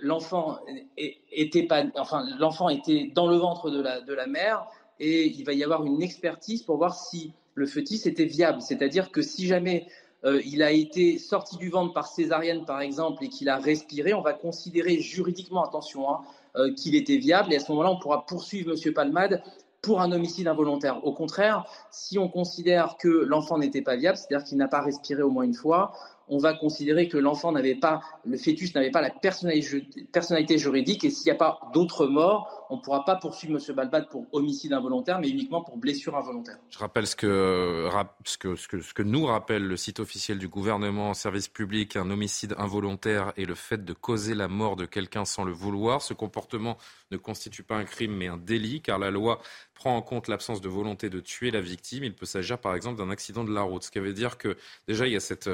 l'enfant 0.00 0.58
était 0.96 1.66
enfin 1.96 2.68
était 2.68 3.10
dans 3.12 3.26
le 3.26 3.36
ventre 3.36 3.70
de 3.70 3.80
la, 3.80 4.00
de 4.00 4.14
la 4.14 4.26
mère 4.28 4.68
et 5.02 5.26
il 5.26 5.44
va 5.44 5.52
y 5.52 5.64
avoir 5.64 5.84
une 5.84 6.00
expertise 6.00 6.62
pour 6.62 6.76
voir 6.76 6.96
si 6.96 7.32
le 7.54 7.66
fœtus 7.66 8.06
était 8.06 8.24
viable. 8.24 8.62
C'est-à-dire 8.62 9.10
que 9.10 9.20
si 9.20 9.48
jamais 9.48 9.88
euh, 10.24 10.40
il 10.46 10.62
a 10.62 10.70
été 10.70 11.18
sorti 11.18 11.56
du 11.56 11.70
ventre 11.70 11.92
par 11.92 12.06
césarienne, 12.06 12.64
par 12.64 12.80
exemple, 12.80 13.24
et 13.24 13.28
qu'il 13.28 13.48
a 13.48 13.58
respiré, 13.58 14.14
on 14.14 14.22
va 14.22 14.32
considérer 14.32 15.00
juridiquement, 15.00 15.64
attention, 15.64 16.08
hein, 16.08 16.20
euh, 16.54 16.72
qu'il 16.74 16.94
était 16.94 17.16
viable. 17.16 17.52
Et 17.52 17.56
à 17.56 17.58
ce 17.58 17.72
moment-là, 17.72 17.90
on 17.90 17.98
pourra 17.98 18.24
poursuivre 18.26 18.72
M. 18.72 18.94
Palmade 18.94 19.42
pour 19.82 20.00
un 20.00 20.12
homicide 20.12 20.46
involontaire. 20.46 21.04
Au 21.04 21.12
contraire, 21.12 21.66
si 21.90 22.16
on 22.16 22.28
considère 22.28 22.96
que 22.96 23.08
l'enfant 23.08 23.58
n'était 23.58 23.82
pas 23.82 23.96
viable, 23.96 24.16
c'est-à-dire 24.16 24.46
qu'il 24.46 24.56
n'a 24.56 24.68
pas 24.68 24.82
respiré 24.82 25.22
au 25.22 25.30
moins 25.30 25.42
une 25.42 25.54
fois, 25.54 25.92
on 26.32 26.38
va 26.38 26.54
considérer 26.54 27.08
que 27.08 27.18
l'enfant 27.18 27.52
n'avait 27.52 27.74
pas, 27.74 28.00
le 28.24 28.38
fœtus 28.38 28.74
n'avait 28.74 28.90
pas 28.90 29.02
la 29.02 29.10
personnalité 29.10 30.56
juridique 30.56 31.04
et 31.04 31.10
s'il 31.10 31.26
n'y 31.26 31.36
a 31.36 31.38
pas 31.38 31.60
d'autres 31.74 32.06
morts, 32.06 32.66
on 32.70 32.76
ne 32.76 32.80
pourra 32.80 33.04
pas 33.04 33.16
poursuivre 33.16 33.58
M. 33.58 33.76
Balbat 33.76 34.02
pour 34.06 34.26
homicide 34.32 34.72
involontaire, 34.72 35.20
mais 35.20 35.28
uniquement 35.28 35.62
pour 35.62 35.76
blessure 35.76 36.16
involontaire. 36.16 36.56
Je 36.70 36.78
rappelle 36.78 37.06
ce 37.06 37.14
que, 37.16 39.02
nous 39.02 39.26
rappelle 39.26 39.66
le 39.66 39.76
site 39.76 40.00
officiel 40.00 40.38
du 40.38 40.48
gouvernement 40.48 41.10
en 41.10 41.14
service 41.14 41.48
public, 41.48 41.96
un 41.96 42.10
homicide 42.10 42.54
involontaire 42.56 43.34
et 43.36 43.44
le 43.44 43.54
fait 43.54 43.84
de 43.84 43.92
causer 43.92 44.34
la 44.34 44.48
mort 44.48 44.76
de 44.76 44.86
quelqu'un 44.86 45.26
sans 45.26 45.44
le 45.44 45.52
vouloir. 45.52 46.00
Ce 46.00 46.14
comportement 46.14 46.78
ne 47.10 47.18
constitue 47.18 47.62
pas 47.62 47.76
un 47.76 47.84
crime 47.84 48.14
mais 48.14 48.28
un 48.28 48.38
délit, 48.38 48.80
car 48.80 48.98
la 48.98 49.10
loi 49.10 49.42
prend 49.74 49.94
en 49.94 50.00
compte 50.00 50.28
l'absence 50.28 50.62
de 50.62 50.68
volonté 50.70 51.10
de 51.10 51.20
tuer 51.20 51.50
la 51.50 51.60
victime. 51.60 52.04
Il 52.04 52.14
peut 52.14 52.24
s'agir 52.24 52.58
par 52.58 52.74
exemple 52.74 52.96
d'un 52.96 53.10
accident 53.10 53.44
de 53.44 53.52
la 53.52 53.60
route, 53.60 53.82
ce 53.82 53.90
qui 53.90 53.98
veut 53.98 54.14
dire 54.14 54.38
que 54.38 54.56
déjà 54.88 55.06
il 55.06 55.12
y 55.12 55.16
a 55.16 55.20
cette 55.20 55.50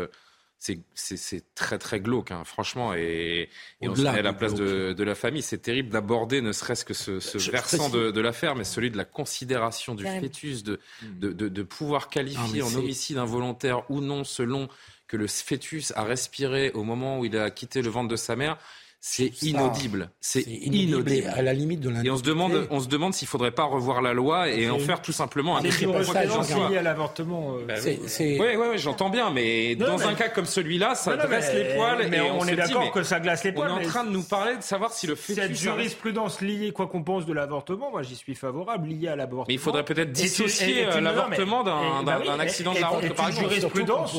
c'est 0.59 1.55
très 1.55 1.79
très 1.79 2.01
glauque, 2.01 2.31
hein, 2.31 2.43
franchement. 2.45 2.93
Et, 2.95 3.49
on 3.81 3.95
se 3.95 4.03
met 4.03 4.09
à 4.09 4.23
la 4.23 4.33
place 4.33 4.55
de, 4.55 5.03
la 5.03 5.15
famille. 5.15 5.43
C'est 5.43 5.59
terrible 5.59 5.91
d'aborder 5.91 6.41
ne 6.41 6.53
serait-ce 6.53 6.85
que 6.85 6.95
ce, 6.95 7.39
versant 7.51 7.89
de, 7.89 8.21
l'affaire, 8.21 8.55
mais 8.55 8.65
celui 8.65 8.91
de 8.91 8.97
la 8.97 9.05
considération 9.05 9.95
du 9.95 10.05
fœtus, 10.05 10.65
de, 10.65 10.79
de, 11.03 11.63
pouvoir 11.63 12.09
qualifier 12.09 12.63
en 12.63 12.75
homicide 12.75 13.19
involontaire 13.19 13.89
ou 13.91 14.01
non 14.01 14.25
selon 14.25 14.69
que 15.07 15.17
le 15.17 15.27
fœtus 15.27 15.93
a 15.97 16.05
respiré 16.05 16.71
au 16.73 16.85
moment 16.85 17.19
où 17.19 17.25
il 17.25 17.37
a 17.37 17.51
quitté 17.51 17.81
le 17.81 17.89
ventre 17.89 18.09
de 18.09 18.17
sa 18.17 18.37
mère. 18.37 18.59
C'est 19.01 19.43
inaudible. 19.43 20.11
C'est 20.21 20.43
inaudible. 20.43 21.33
À 21.35 21.43
la 21.43 21.53
limite 21.53 21.81
de 21.81 22.05
Et 22.05 22.11
on 22.11 22.17
se 22.17 22.25
demande, 22.25 22.67
on 22.71 22.81
se 22.81 22.89
demande 22.89 23.15
s'il 23.15 23.29
faudrait 23.29 23.53
pas 23.53 23.63
revoir 23.63 24.03
la 24.03 24.13
loi 24.13 24.49
et 24.51 24.69
en 24.69 24.79
faire 24.81 25.01
tout 25.01 25.13
simplement 25.13 25.57
un 25.57 25.63
crime 25.63 25.93
lié 25.93 26.79
à 26.79 26.83
l'avortement. 26.83 27.55
Euh, 27.55 27.65
bah 27.67 27.75
oui, 27.85 28.37
oui, 28.57 28.79
j'entends 28.79 29.09
bien, 29.09 29.31
mais 29.31 29.77
dans 29.77 30.07
un 30.07 30.15
cas 30.15 30.29
comme 30.29 30.47
celui-là, 30.47 30.97
ça 30.97 31.17
dresse 31.17 31.55
les 31.55 31.77
poils. 31.77 32.09
Mais 32.11 32.21
on, 32.21 32.45
est 32.47 32.57
d'accord 32.57 32.91
que 32.91 33.03
ça 33.05 33.21
glace 33.21 33.45
les 33.45 33.53
poils. 33.53 33.71
On 33.71 33.79
est 33.81 33.87
en 33.87 33.89
train 33.89 34.05
de 34.05 34.11
nous 34.11 34.25
parler 34.25 34.57
de 34.57 34.63
savoir 34.63 34.93
si 34.93 35.07
le 35.07 35.15
fœtus. 35.15 35.45
Cette 35.45 35.57
jurisprudence 35.57 36.41
liée, 36.41 36.73
quoi 36.73 36.89
qu'on 36.89 37.03
pense 37.03 37.25
de 37.25 37.33
l'avortement, 37.33 37.91
moi 37.91 38.03
j'y 38.03 38.17
suis 38.17 38.35
favorable, 38.35 38.89
liée 38.89 39.09
à 39.09 39.17
l'avortement. 39.17 39.47
Mais 39.49 39.55
il 39.55 39.61
faudrait 39.61 39.85
peut-être 39.85 40.11
dissocier 40.11 40.87
euh, 40.87 41.01
l'avortement 41.01 41.63
d'un 41.63 42.41
accident 42.41 42.75
de 42.75 42.81
la 42.81 42.89
route, 42.89 43.15
par 43.15 43.29
exemple. 43.29 43.49
jurisprudence 43.49 44.19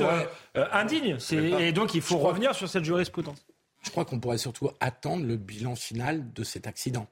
euh, 0.56 0.66
indigne? 0.72 1.18
Et 1.60 1.74
donc 1.74 1.94
il 1.96 2.02
faut 2.02 2.18
revenir 2.18 2.56
sur 2.56 2.70
cette 2.70 2.86
jurisprudence. 2.86 3.46
Je 3.82 3.90
crois 3.92 4.06
qu'on 4.06 4.20
pourrait 4.20 4.38
surtout 4.38 4.70
attendre 4.80 5.26
le 5.26 5.38
bilan 5.38 5.76
final 5.76 6.32
de 6.34 6.44
cet 6.44 6.68
accident. 6.68 7.08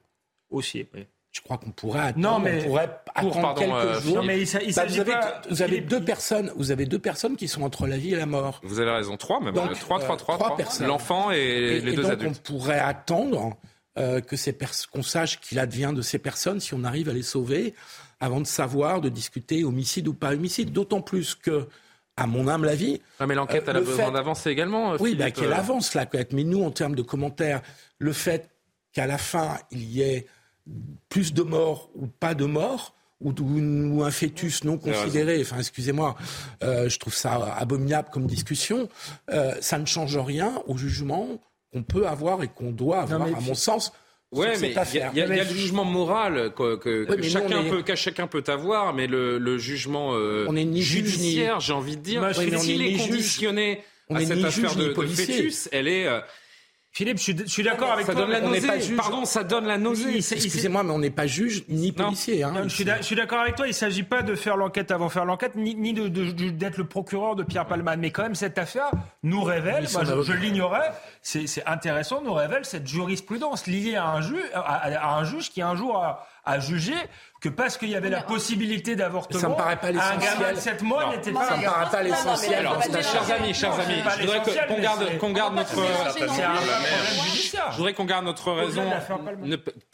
Aussi, 0.50 0.86
oui. 0.94 1.06
Je 1.30 1.42
crois 1.42 1.58
qu'on 1.58 1.70
pourrait 1.70 2.00
attendre, 2.00 2.18
non, 2.18 2.38
mais 2.38 2.64
pourrait 2.64 2.90
attendre 3.14 3.54
quelques 3.54 3.72
euh, 3.72 4.00
jours. 4.00 4.16
Non, 4.16 4.22
mais 4.22 4.40
il, 4.40 4.74
bah, 4.74 4.86
vous 4.86 4.98
avez, 4.98 5.14
vous 5.50 5.62
avez 5.62 5.80
deux 5.82 6.02
personnes, 6.02 6.50
vous 6.56 6.70
avez 6.70 6.86
deux 6.86 6.98
personnes 6.98 7.36
qui 7.36 7.48
sont 7.48 7.62
entre 7.62 7.86
la 7.86 7.98
vie 7.98 8.14
et 8.14 8.16
la 8.16 8.26
mort. 8.26 8.60
Vous 8.64 8.80
avez 8.80 8.90
raison, 8.90 9.16
trois 9.18 9.38
même. 9.40 9.54
Donc, 9.54 9.78
trois, 9.78 10.00
trois, 10.00 10.16
trois, 10.16 10.38
trois, 10.38 10.56
personnes. 10.56 10.86
L'enfant 10.86 11.30
et, 11.30 11.80
les 11.80 11.92
deux 11.92 12.02
donc 12.02 12.12
adultes. 12.12 12.40
On 12.50 12.52
pourrait 12.54 12.78
attendre 12.78 13.58
euh, 13.98 14.20
que 14.20 14.36
ces 14.36 14.56
qu'on 14.90 15.02
sache 15.02 15.38
qu'il 15.40 15.58
advient 15.58 15.92
de 15.94 16.02
ces 16.02 16.18
personnes 16.18 16.60
si 16.60 16.72
on 16.72 16.82
arrive 16.82 17.10
à 17.10 17.12
les 17.12 17.22
sauver 17.22 17.74
avant 18.20 18.40
de 18.40 18.46
savoir, 18.46 19.00
de 19.00 19.10
discuter 19.10 19.64
homicide 19.64 20.08
ou 20.08 20.14
pas 20.14 20.32
homicide. 20.32 20.72
D'autant 20.72 21.02
plus 21.02 21.34
que 21.34 21.68
à 22.18 22.26
mon 22.26 22.48
âme 22.48 22.64
l'avis. 22.64 23.00
Ah, 23.20 23.26
mais 23.26 23.34
l'enquête, 23.34 23.64
elle 23.68 23.76
a 23.76 23.80
euh, 23.80 23.84
besoin 23.84 24.10
d'avancer 24.10 24.50
également. 24.50 24.92
Euh, 24.92 24.96
oui, 25.00 25.14
bah, 25.14 25.30
qu'elle 25.30 25.52
euh. 25.52 25.56
avance 25.56 25.94
là, 25.94 26.06
Mais 26.32 26.44
nous, 26.44 26.62
en 26.64 26.70
termes 26.70 26.96
de 26.96 27.02
commentaires, 27.02 27.62
le 27.98 28.12
fait 28.12 28.50
qu'à 28.92 29.06
la 29.06 29.18
fin, 29.18 29.56
il 29.70 29.84
y 29.84 30.02
ait 30.02 30.26
plus 31.08 31.32
de 31.32 31.42
morts 31.42 31.90
ou 31.94 32.06
pas 32.08 32.34
de 32.34 32.44
morts, 32.44 32.94
ou, 33.20 34.02
un 34.04 34.10
fœtus 34.10 34.62
non 34.62 34.78
considéré, 34.78 35.40
enfin 35.40 35.58
excusez-moi, 35.58 36.14
je 36.62 36.96
trouve 36.98 37.14
ça 37.14 37.52
abominable 37.56 38.10
comme 38.12 38.26
discussion, 38.26 38.88
ça 39.60 39.78
ne 39.78 39.86
change 39.86 40.16
rien 40.18 40.62
au 40.66 40.76
jugement 40.76 41.40
qu'on 41.72 41.82
peut 41.82 42.06
avoir 42.06 42.42
et 42.42 42.48
qu'on 42.48 42.70
doit 42.70 43.00
avoir, 43.00 43.22
à 43.22 43.40
mon 43.40 43.54
sens, 43.54 43.92
Ouais, 44.30 44.58
mais 44.60 44.74
il 44.92 45.16
y, 45.16 45.20
a 45.22 45.24
le 45.26 45.44
jugement 45.44 45.84
moral 45.84 46.52
que, 46.54 47.06
chacun 47.22 47.64
peut, 47.64 47.94
chacun 47.94 48.26
peut 48.26 48.44
avoir, 48.46 48.92
mais 48.92 49.06
le, 49.06 49.58
jugement 49.58 50.14
euh, 50.14 50.46
judiciaire, 50.76 51.60
j'ai 51.60 51.72
envie 51.72 51.96
de 51.96 52.02
dire, 52.02 52.34
s'il 52.34 52.82
est, 52.82 52.96
conditionné 52.96 53.82
à 54.10 54.20
cette 54.20 54.44
affaire 54.44 54.74
de, 54.76 54.92
fœtus, 54.92 55.68
elle 55.72 55.88
est. 55.88 56.06
Philippe, 56.98 57.18
je 57.18 57.46
suis, 57.46 57.62
d'accord 57.62 57.92
avec 57.92 58.06
ça 58.06 58.12
toi. 58.12 58.22
Donne 58.22 58.32
la 58.32 58.40
nausée. 58.40 58.96
Pardon, 58.96 59.24
ça 59.24 59.44
donne 59.44 59.66
la 59.66 59.78
nausée. 59.78 60.16
Excusez-moi, 60.16 60.82
mais 60.82 60.90
on 60.90 60.98
n'est 60.98 61.10
pas 61.10 61.28
juge 61.28 61.62
ni 61.68 61.92
policier. 61.92 62.42
Hein, 62.42 62.64
je 62.66 63.02
suis 63.02 63.14
d'accord 63.14 63.38
avec 63.38 63.54
toi. 63.54 63.66
Il 63.66 63.70
ne 63.70 63.74
s'agit 63.74 64.02
pas 64.02 64.22
de 64.22 64.34
faire 64.34 64.56
l'enquête 64.56 64.90
avant 64.90 65.08
faire 65.08 65.24
l'enquête, 65.24 65.54
ni, 65.54 65.76
ni 65.76 65.94
d'être 65.94 66.76
le 66.76 66.88
procureur 66.88 67.36
de 67.36 67.44
Pierre 67.44 67.66
Palman. 67.66 68.00
Mais 68.00 68.10
quand 68.10 68.24
même, 68.24 68.34
cette 68.34 68.58
affaire 68.58 68.90
nous 69.22 69.44
révèle, 69.44 69.86
moi, 69.92 70.02
je, 70.02 70.32
l'ignorais, 70.32 70.90
c'est 71.22 71.64
intéressant, 71.66 72.20
nous 72.20 72.34
révèle 72.34 72.64
cette 72.64 72.88
jurisprudence 72.88 73.68
liée 73.68 73.94
à 73.94 74.08
un, 74.08 74.20
juge, 74.20 74.42
à, 74.52 75.14
un 75.14 75.22
juge 75.22 75.50
qui 75.50 75.62
un 75.62 75.76
jour 75.76 76.02
a, 76.02 76.26
a 76.44 76.58
jugé 76.58 76.94
que 77.40 77.48
parce 77.48 77.78
qu'il 77.78 77.90
y 77.90 77.94
avait 77.94 78.10
la 78.10 78.22
possibilité 78.22 78.96
d'avortement, 78.96 79.40
ça 79.40 79.48
me 79.48 79.54
paraît 79.54 79.76
pas 79.76 79.88
un 79.88 80.16
gamin 80.16 80.52
de 80.54 80.58
7 80.58 80.82
mois 80.82 81.10
n'était 81.14 81.32
pas. 81.32 81.48
Ça 81.48 81.56
me 81.56 81.64
paraît 81.64 81.90
pas 81.90 82.02
l'essentiel. 82.02 82.68
chers 83.02 83.30
amis, 83.32 83.54
chers 83.54 83.78
amis, 83.78 84.02
je 84.16 84.22
voudrais 84.22 84.66
qu'on 84.66 84.80
garde, 84.80 85.18
qu'on 85.18 85.32
garde 85.32 85.54
notre. 85.54 85.74
Je 87.72 87.76
voudrais 87.76 87.94
qu'on 87.94 88.04
garde 88.04 88.24
notre 88.24 88.52
raison, 88.52 88.82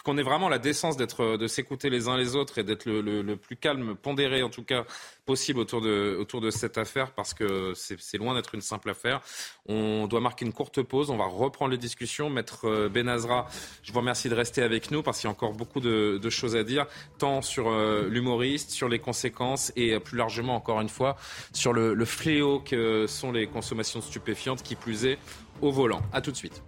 qu'on 0.04 0.18
ait 0.18 0.22
vraiment 0.22 0.48
la 0.48 0.58
décence 0.58 0.96
d'être, 0.96 1.36
de 1.36 1.46
s'écouter 1.46 1.90
les 1.90 2.08
uns 2.08 2.16
les 2.16 2.36
autres 2.36 2.58
et 2.58 2.62
d'être 2.62 2.84
le, 2.84 3.36
plus 3.36 3.56
calme, 3.56 3.96
pondéré 3.96 4.42
en 4.42 4.50
tout 4.50 4.62
cas 4.62 4.84
possible 5.24 5.58
autour 5.58 5.80
de, 5.80 6.16
autour 6.20 6.40
de 6.40 6.50
cette 6.50 6.76
affaire 6.76 7.12
parce 7.12 7.32
que 7.32 7.72
c'est 7.74 8.18
loin 8.18 8.34
d'être 8.34 8.54
une 8.54 8.60
simple 8.60 8.90
affaire. 8.90 9.20
On 9.66 10.06
doit 10.06 10.20
marquer 10.20 10.44
une 10.44 10.52
courte 10.52 10.82
pause. 10.82 11.10
On 11.10 11.16
va 11.16 11.24
reprendre 11.24 11.70
les 11.70 11.78
discussions. 11.78 12.28
Maître 12.28 12.68
euh, 12.68 12.88
Benazra, 12.88 13.48
je 13.82 13.92
vous 13.92 13.98
remercie 13.98 14.28
de 14.28 14.34
rester 14.34 14.62
avec 14.62 14.90
nous 14.90 15.02
parce 15.02 15.20
qu'il 15.20 15.28
y 15.28 15.30
a 15.30 15.32
encore 15.32 15.54
beaucoup 15.54 15.80
de, 15.80 16.20
choses 16.30 16.56
à 16.56 16.64
dire, 16.64 16.86
tant 17.18 17.42
sur 17.42 17.68
euh, 17.68 18.08
l'humoriste, 18.08 18.70
sur 18.70 18.88
les 18.88 18.98
conséquences 18.98 19.72
et 19.76 19.94
euh, 19.94 20.00
plus 20.00 20.18
largement, 20.18 20.54
encore 20.54 20.80
une 20.80 20.88
fois, 20.88 21.16
sur 21.52 21.72
le, 21.72 21.94
le 21.94 22.04
fléau 22.04 22.60
que 22.60 23.06
sont 23.06 23.32
les 23.32 23.46
consommations 23.46 24.02
stupéfiantes, 24.02 24.62
qui 24.62 24.74
plus 24.74 25.06
est 25.06 25.18
au 25.62 25.70
volant. 25.70 26.02
À 26.12 26.20
tout 26.20 26.30
de 26.30 26.36
suite. 26.36 26.62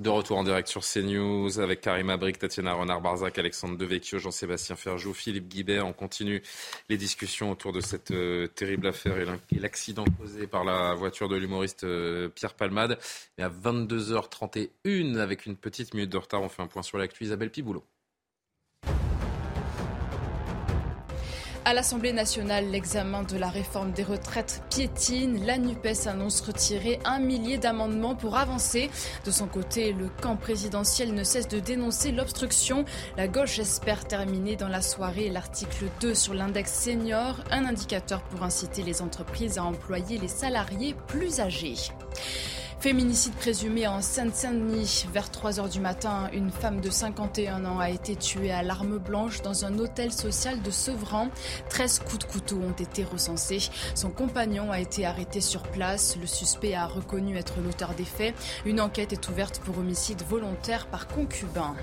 De 0.00 0.08
retour 0.08 0.38
en 0.38 0.44
direct 0.44 0.66
sur 0.66 0.80
CNews 0.80 1.60
avec 1.60 1.82
Karim 1.82 2.08
Abrik, 2.08 2.38
Tatiana 2.38 2.72
Renard-Barzac, 2.72 3.38
Alexandre 3.38 3.76
Devecchio, 3.76 4.18
Jean-Sébastien 4.18 4.74
Ferjou, 4.74 5.12
Philippe 5.12 5.46
Guibert. 5.46 5.86
On 5.86 5.92
continue 5.92 6.42
les 6.88 6.96
discussions 6.96 7.50
autour 7.50 7.74
de 7.74 7.82
cette 7.82 8.10
euh, 8.10 8.46
terrible 8.46 8.86
affaire 8.86 9.18
et 9.18 9.58
l'accident 9.58 10.06
causé 10.18 10.46
par 10.46 10.64
la 10.64 10.94
voiture 10.94 11.28
de 11.28 11.36
l'humoriste 11.36 11.84
euh, 11.84 12.30
Pierre 12.30 12.54
Palmade. 12.54 12.98
Et 13.36 13.42
à 13.42 13.50
22h31, 13.50 15.18
avec 15.18 15.44
une 15.44 15.56
petite 15.56 15.92
minute 15.92 16.08
de 16.08 16.16
retard, 16.16 16.40
on 16.40 16.48
fait 16.48 16.62
un 16.62 16.66
point 16.66 16.82
sur 16.82 16.96
l'actu. 16.96 17.24
Isabelle 17.24 17.50
Piboulot. 17.50 17.84
À 21.70 21.72
l'Assemblée 21.72 22.12
nationale, 22.12 22.68
l'examen 22.68 23.22
de 23.22 23.36
la 23.36 23.48
réforme 23.48 23.92
des 23.92 24.02
retraites 24.02 24.60
piétine. 24.70 25.46
La 25.46 25.56
NUPES 25.56 26.08
annonce 26.08 26.40
retirer 26.40 26.98
un 27.04 27.20
millier 27.20 27.58
d'amendements 27.58 28.16
pour 28.16 28.36
avancer. 28.36 28.90
De 29.24 29.30
son 29.30 29.46
côté, 29.46 29.92
le 29.92 30.08
camp 30.20 30.34
présidentiel 30.34 31.14
ne 31.14 31.22
cesse 31.22 31.46
de 31.46 31.60
dénoncer 31.60 32.10
l'obstruction. 32.10 32.84
La 33.16 33.28
gauche 33.28 33.60
espère 33.60 34.04
terminer 34.04 34.56
dans 34.56 34.66
la 34.66 34.82
soirée 34.82 35.28
l'article 35.28 35.84
2 36.00 36.12
sur 36.12 36.34
l'index 36.34 36.72
senior, 36.72 37.36
un 37.52 37.64
indicateur 37.64 38.20
pour 38.22 38.42
inciter 38.42 38.82
les 38.82 39.00
entreprises 39.00 39.56
à 39.56 39.62
employer 39.62 40.18
les 40.18 40.26
salariés 40.26 40.96
plus 41.06 41.38
âgés. 41.38 41.76
Féminicide 42.80 43.34
présumé 43.34 43.86
en 43.86 44.00
Seine-Saint-Denis. 44.00 45.06
Vers 45.12 45.30
3 45.30 45.60
heures 45.60 45.68
du 45.68 45.80
matin, 45.80 46.30
une 46.32 46.50
femme 46.50 46.80
de 46.80 46.88
51 46.88 47.66
ans 47.66 47.78
a 47.78 47.90
été 47.90 48.16
tuée 48.16 48.52
à 48.52 48.62
l'arme 48.62 48.96
blanche 48.96 49.42
dans 49.42 49.66
un 49.66 49.78
hôtel 49.78 50.10
social 50.10 50.62
de 50.62 50.70
Sevran. 50.70 51.28
13 51.68 51.98
coups 51.98 52.20
de 52.20 52.24
couteau 52.24 52.56
ont 52.56 52.72
été 52.72 53.04
recensés. 53.04 53.68
Son 53.94 54.08
compagnon 54.08 54.72
a 54.72 54.80
été 54.80 55.04
arrêté 55.04 55.42
sur 55.42 55.64
place. 55.64 56.16
Le 56.18 56.26
suspect 56.26 56.74
a 56.74 56.86
reconnu 56.86 57.36
être 57.36 57.60
l'auteur 57.62 57.92
des 57.92 58.06
faits. 58.06 58.34
Une 58.64 58.80
enquête 58.80 59.12
est 59.12 59.28
ouverte 59.28 59.60
pour 59.60 59.76
homicide 59.76 60.22
volontaire 60.26 60.86
par 60.86 61.06
concubin. 61.06 61.76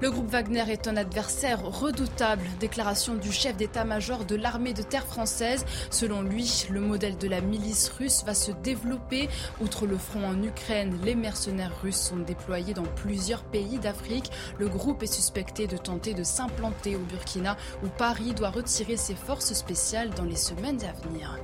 Le 0.00 0.10
groupe 0.10 0.30
Wagner 0.30 0.64
est 0.70 0.88
un 0.88 0.96
adversaire 0.96 1.62
redoutable. 1.62 2.42
Déclaration 2.58 3.16
du 3.16 3.30
chef 3.30 3.58
d'état-major 3.58 4.24
de 4.24 4.34
l'armée 4.34 4.72
de 4.72 4.80
terre 4.80 5.04
française. 5.04 5.66
Selon 5.90 6.22
lui, 6.22 6.66
le 6.70 6.80
modèle 6.80 7.18
de 7.18 7.28
la 7.28 7.42
milice 7.42 7.90
russe 7.90 8.24
va 8.24 8.32
se 8.32 8.50
développer. 8.50 9.28
Outre 9.60 9.86
le 9.86 9.98
front 9.98 10.24
en 10.24 10.42
Ukraine, 10.42 10.98
les 11.04 11.14
mercenaires 11.14 11.82
russes 11.82 12.00
sont 12.00 12.16
déployés 12.16 12.72
dans 12.72 12.86
plusieurs 12.96 13.44
pays 13.44 13.78
d'Afrique. 13.78 14.30
Le 14.58 14.68
groupe 14.68 15.02
est 15.02 15.12
suspecté 15.12 15.66
de 15.66 15.76
tenter 15.76 16.14
de 16.14 16.22
s'implanter 16.22 16.96
au 16.96 17.00
Burkina 17.00 17.58
où 17.84 17.88
Paris 17.88 18.32
doit 18.32 18.48
retirer 18.48 18.96
ses 18.96 19.14
forces 19.14 19.52
spéciales 19.52 20.10
dans 20.10 20.24
les 20.24 20.36
semaines 20.36 20.80
à 20.82 20.92
venir. 21.06 21.38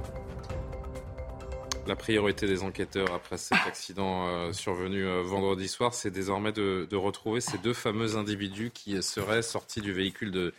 La 1.87 1.95
priorité 1.95 2.49
des 2.49 2.65
enquêteurs 2.65 3.15
après 3.15 3.37
cet 3.37 3.59
accident 3.65 4.27
euh, 4.27 4.53
survenu 4.53 5.07
euh, 5.07 5.23
vendredi 5.23 5.69
soir, 5.69 5.95
c'est 5.95 6.11
désormais 6.11 6.51
de, 6.51 6.97
retrouver 6.97 7.41
ces 7.41 7.59
deux 7.59 7.75
fameux 7.75 8.17
individus 8.17 8.73
qui 8.75 9.01
seraient 9.05 9.43
sortis 9.43 9.81
du 9.81 9.93
véhicule 9.93 10.33
de, 10.33 10.53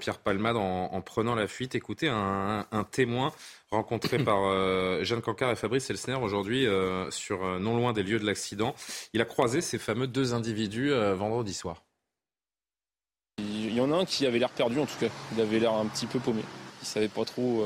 Pierre 0.00 0.18
Palmade 0.18 0.56
en, 0.56 1.00
prenant 1.02 1.36
la 1.36 1.46
fuite. 1.46 1.76
Écoutez, 1.76 2.08
un, 2.08 2.86
témoin 2.90 3.32
rencontré 3.70 4.18
par 4.24 4.40
euh, 4.42 5.04
Jeanne 5.04 5.20
Cancard 5.20 5.52
et 5.52 5.56
Fabrice 5.56 5.88
Elsner 5.88 6.14
aujourd'hui 6.14 6.66
sur 7.10 7.60
non 7.60 7.76
loin 7.76 7.92
des 7.92 8.02
lieux 8.02 8.18
de 8.18 8.26
l'accident. 8.26 8.74
Il 9.12 9.20
a 9.20 9.24
croisé 9.24 9.60
ces 9.60 9.78
fameux 9.78 10.08
deux 10.08 10.34
individus 10.34 10.90
vendredi 11.14 11.54
soir. 11.54 11.84
Il 13.38 13.72
y 13.72 13.80
en 13.80 13.92
a 13.92 13.96
un 13.96 14.04
qui 14.04 14.26
avait 14.26 14.40
l'air 14.40 14.50
perdu 14.50 14.80
en 14.80 14.86
tout 14.86 14.98
cas. 14.98 15.08
Il 15.34 15.40
avait 15.40 15.60
l'air 15.60 15.74
un 15.74 15.86
petit 15.86 16.06
peu 16.06 16.18
paumé. 16.18 16.42
Il 16.80 16.86
savait 16.86 17.08
pas 17.08 17.24
trop. 17.24 17.64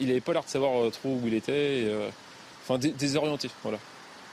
il 0.00 0.08
n'avait 0.08 0.20
pas 0.20 0.32
l'air 0.32 0.44
de 0.44 0.48
savoir 0.48 0.90
trop 0.90 1.10
où 1.10 1.22
il 1.26 1.34
était. 1.34 1.86
Enfin, 2.68 2.78
désorienté, 2.78 3.48
voilà. 3.62 3.78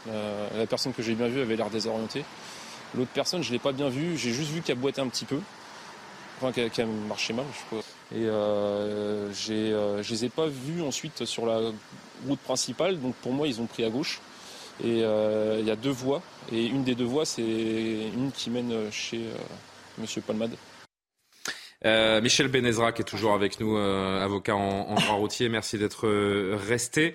Euh, 0.09 0.49
la 0.57 0.67
personne 0.67 0.91
que 0.91 1.01
j'ai 1.01 1.15
bien 1.15 1.27
vue 1.27 1.39
avait 1.39 1.55
l'air 1.55 1.69
désorientée. 1.69 2.25
L'autre 2.93 3.11
personne, 3.13 3.41
je 3.41 3.47
ne 3.47 3.53
l'ai 3.53 3.59
pas 3.59 3.71
bien 3.71 3.87
vue, 3.87 4.17
j'ai 4.17 4.33
juste 4.33 4.51
vu 4.51 4.61
qu'elle 4.61 4.77
boitait 4.77 4.99
un 4.99 5.07
petit 5.07 5.23
peu. 5.23 5.39
Enfin, 6.41 6.51
qu'elle 6.51 6.87
marchait 6.87 7.31
mal, 7.31 7.45
je 7.53 7.65
crois. 7.67 7.79
Et 8.13 8.25
euh, 8.25 9.31
euh, 9.49 10.03
je 10.03 10.11
les 10.11 10.25
ai 10.25 10.29
pas 10.29 10.47
vus 10.47 10.81
ensuite 10.81 11.23
sur 11.23 11.45
la 11.45 11.71
route 12.27 12.39
principale, 12.39 12.99
donc 12.99 13.15
pour 13.15 13.31
moi, 13.31 13.47
ils 13.47 13.61
ont 13.61 13.67
pris 13.67 13.85
à 13.85 13.89
gauche. 13.89 14.19
Et 14.83 14.99
il 14.99 15.65
y 15.65 15.71
a 15.71 15.75
deux 15.77 15.91
voies, 15.91 16.21
et 16.51 16.65
une 16.65 16.83
des 16.83 16.95
deux 16.95 17.05
voies, 17.05 17.25
c'est 17.25 17.41
une 17.41 18.33
qui 18.35 18.49
mène 18.49 18.91
chez 18.91 19.21
Monsieur 19.97 20.21
Palmade. 20.21 20.57
Euh, 21.85 22.19
Michel 22.21 22.47
Benezra 22.47 22.91
qui 22.91 23.01
est 23.01 23.05
toujours 23.05 23.33
avec 23.33 23.59
nous, 23.59 23.77
euh, 23.77 24.23
avocat 24.23 24.55
en, 24.55 24.95
droit 24.95 25.15
routier. 25.15 25.49
Merci 25.49 25.77
d'être 25.77 26.07
euh, 26.07 26.57
resté. 26.67 27.13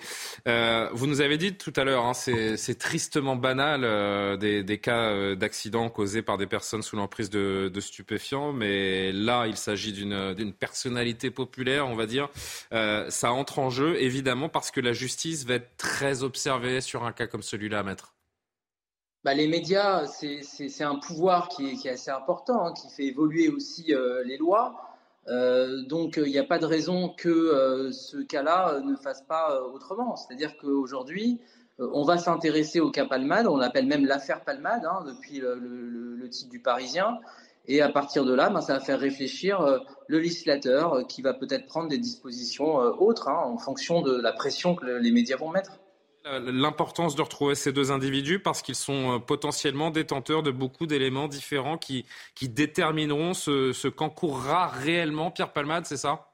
vous 0.92 1.06
nous 1.06 1.20
avez 1.20 1.38
dit 1.38 1.54
tout 1.54 1.72
à 1.76 1.84
l'heure, 1.84 2.04
hein, 2.04 2.14
c'est 2.14 2.78
tristement 2.78 3.36
banal 3.36 4.38
des, 4.38 4.78
cas 4.78 5.34
d'accidents 5.34 5.90
causés 5.90 6.22
par 6.22 6.38
des 6.38 6.46
personnes 6.46 6.82
sous 6.82 6.96
l'emprise 6.96 7.30
de, 7.30 7.70
stupéfiants, 7.80 8.52
mais 8.52 9.10
là, 9.12 9.46
il 9.46 9.56
s'agit 9.56 9.92
d'une 9.92 10.52
personnalité 10.52 11.30
populaire, 11.30 11.88
on 11.88 11.94
va 11.94 12.06
dire. 12.06 12.28
ça 12.70 13.32
entre 13.32 13.58
en 13.58 13.70
jeu, 13.70 13.96
évidemment, 14.00 14.48
parce 14.48 14.70
que 14.70 14.80
la 14.80 14.92
justice 14.92 15.44
va 15.44 15.54
être 15.54 15.76
très 15.76 16.22
observée 16.22 16.80
sur 16.80 17.04
un 17.04 17.12
cas 17.12 17.26
comme 17.26 17.42
celui-là, 17.42 17.82
maître. 17.82 18.14
Bah, 19.22 19.34
les 19.34 19.48
médias, 19.48 20.06
c'est 20.06 20.82
un 20.82 20.96
pouvoir 20.96 21.48
qui 21.48 21.68
est, 21.68 21.90
assez 21.90 22.10
important, 22.10 22.68
hein, 22.68 22.72
qui 22.72 22.88
fait 22.88 23.04
évoluer 23.04 23.50
aussi 23.50 23.94
euh, 23.94 24.24
les 24.24 24.38
lois. 24.38 24.80
Euh, 25.28 25.82
donc 25.82 26.16
il 26.16 26.30
n'y 26.30 26.38
a 26.38 26.44
pas 26.44 26.58
de 26.58 26.64
raison 26.64 27.10
que 27.10 27.28
euh, 27.28 27.92
ce 27.92 28.16
cas-là 28.16 28.80
ne 28.80 28.96
fasse 28.96 29.20
pas 29.22 29.62
autrement. 29.74 30.16
C'est-à-dire 30.16 30.56
qu'aujourd'hui, 30.56 31.38
on 31.78 32.02
va 32.02 32.16
s'intéresser 32.16 32.80
au 32.80 32.90
cas 32.90 33.04
Palmade, 33.04 33.46
on 33.46 33.58
l'appelle 33.58 33.86
même 33.86 34.06
l'affaire 34.06 34.42
Palmade 34.42 34.86
hein, 34.86 35.04
depuis 35.06 35.40
le, 35.40 36.28
titre 36.30 36.50
du 36.50 36.60
Parisien. 36.60 37.18
Et 37.66 37.82
à 37.82 37.90
partir 37.90 38.24
de 38.24 38.32
là, 38.32 38.48
ben, 38.48 38.62
ça 38.62 38.74
va 38.74 38.80
faire 38.80 38.98
réfléchir 38.98 39.82
le 40.06 40.18
législateur 40.18 41.06
qui 41.06 41.20
va 41.20 41.34
peut-être 41.34 41.66
prendre 41.66 41.88
des 41.88 41.98
dispositions 41.98 42.76
autres 42.76 43.28
hein, 43.28 43.42
en 43.44 43.58
fonction 43.58 44.00
de 44.00 44.18
la 44.18 44.32
pression 44.32 44.74
que 44.74 44.86
les 44.86 45.10
médias 45.10 45.36
vont 45.36 45.50
mettre 45.50 45.78
l'importance 46.24 47.14
de 47.14 47.22
retrouver 47.22 47.54
ces 47.54 47.72
deux 47.72 47.90
individus 47.90 48.40
parce 48.40 48.62
qu'ils 48.62 48.74
sont 48.74 49.16
euh, 49.16 49.18
potentiellement 49.18 49.90
détenteurs 49.90 50.42
de 50.42 50.50
beaucoup 50.50 50.86
d'éléments 50.86 51.28
différents 51.28 51.78
qui, 51.78 52.04
détermineront 52.42 53.34
ce, 53.34 53.88
qu'encourra 53.88 54.68
réellement 54.68 55.30
Pierre 55.30 55.52
Palmade, 55.52 55.86
c'est 55.86 55.96
ça? 55.96 56.32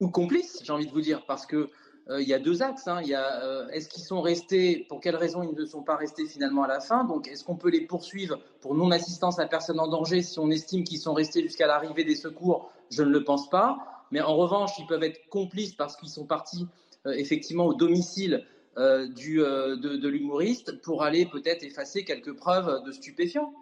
Ou 0.00 0.10
complice, 0.10 0.60
j'ai 0.62 0.72
envie 0.72 0.86
de 0.86 0.92
vous 0.92 1.00
dire, 1.00 1.24
parce 1.24 1.46
que 1.46 1.70
euh, 2.08 2.20
il 2.20 2.28
y 2.28 2.34
a 2.34 2.38
deux 2.38 2.62
axes. 2.62 2.86
Hein. 2.86 3.02
Euh, 3.08 3.66
est-ce 3.68 3.88
qu'ils 3.88 4.02
sont 4.02 4.20
restés, 4.20 4.84
pour 4.88 5.00
quelles 5.00 5.16
raisons 5.16 5.42
ils 5.42 5.58
ne 5.58 5.64
sont 5.64 5.82
pas 5.82 5.96
restés 5.96 6.26
finalement 6.26 6.64
à 6.64 6.68
la 6.68 6.80
fin? 6.80 7.04
Donc 7.04 7.26
est-ce 7.28 7.42
qu'on 7.42 7.56
peut 7.56 7.70
les 7.70 7.86
poursuivre 7.86 8.38
pour 8.60 8.74
non-assistance 8.74 9.38
à 9.38 9.46
personne 9.46 9.80
en 9.80 9.88
danger 9.88 10.22
si 10.22 10.38
on 10.38 10.50
estime 10.50 10.84
qu'ils 10.84 11.00
sont 11.00 11.14
restés 11.14 11.42
jusqu'à 11.42 11.66
l'arrivée 11.66 12.04
des 12.04 12.16
secours? 12.16 12.70
Je 12.90 13.02
ne 13.02 13.10
le 13.10 13.24
pense 13.24 13.48
pas. 13.48 13.78
Mais 14.12 14.20
en 14.20 14.36
revanche, 14.36 14.72
ils 14.78 14.86
peuvent 14.86 15.02
être 15.02 15.26
complices 15.30 15.74
parce 15.74 15.96
qu'ils 15.96 16.10
sont 16.10 16.26
partis 16.26 16.66
effectivement 17.06 17.66
au 17.66 17.74
domicile 17.74 18.44
euh, 18.78 19.08
du, 19.08 19.42
euh, 19.42 19.76
de, 19.76 20.08
l'humoriste 20.08 20.82
pour 20.82 21.02
aller 21.02 21.24
peut-être 21.24 21.62
effacer 21.62 22.04
quelques 22.04 22.36
preuves 22.36 22.82
de 22.84 22.92
stupéfiants. 22.92 23.54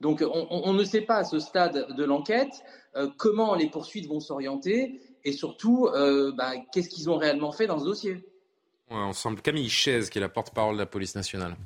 Donc 0.00 0.24
on, 0.28 0.72
ne 0.72 0.82
sait 0.84 1.00
pas 1.00 1.18
à 1.18 1.24
ce 1.24 1.38
stade 1.38 1.94
de 1.96 2.04
l'enquête 2.04 2.64
euh, 2.96 3.08
comment 3.16 3.54
les 3.54 3.68
poursuites 3.68 4.08
vont 4.08 4.18
s'orienter 4.18 5.00
et 5.24 5.32
surtout 5.32 5.88
bah, 6.36 6.52
qu'est-ce 6.72 6.88
qu'ils 6.88 7.10
ont 7.10 7.18
réellement 7.18 7.52
fait 7.52 7.66
dans 7.66 7.78
ce 7.78 7.84
dossier. 7.84 8.24
Ensemble, 8.90 9.42
Camille 9.42 9.68
Chaise, 9.68 10.08
qui 10.08 10.18
est 10.18 10.20
la 10.20 10.28
porte-parole 10.28 10.74
de 10.74 10.80
la 10.80 10.86
police 10.86 11.14
nationale. 11.14 11.56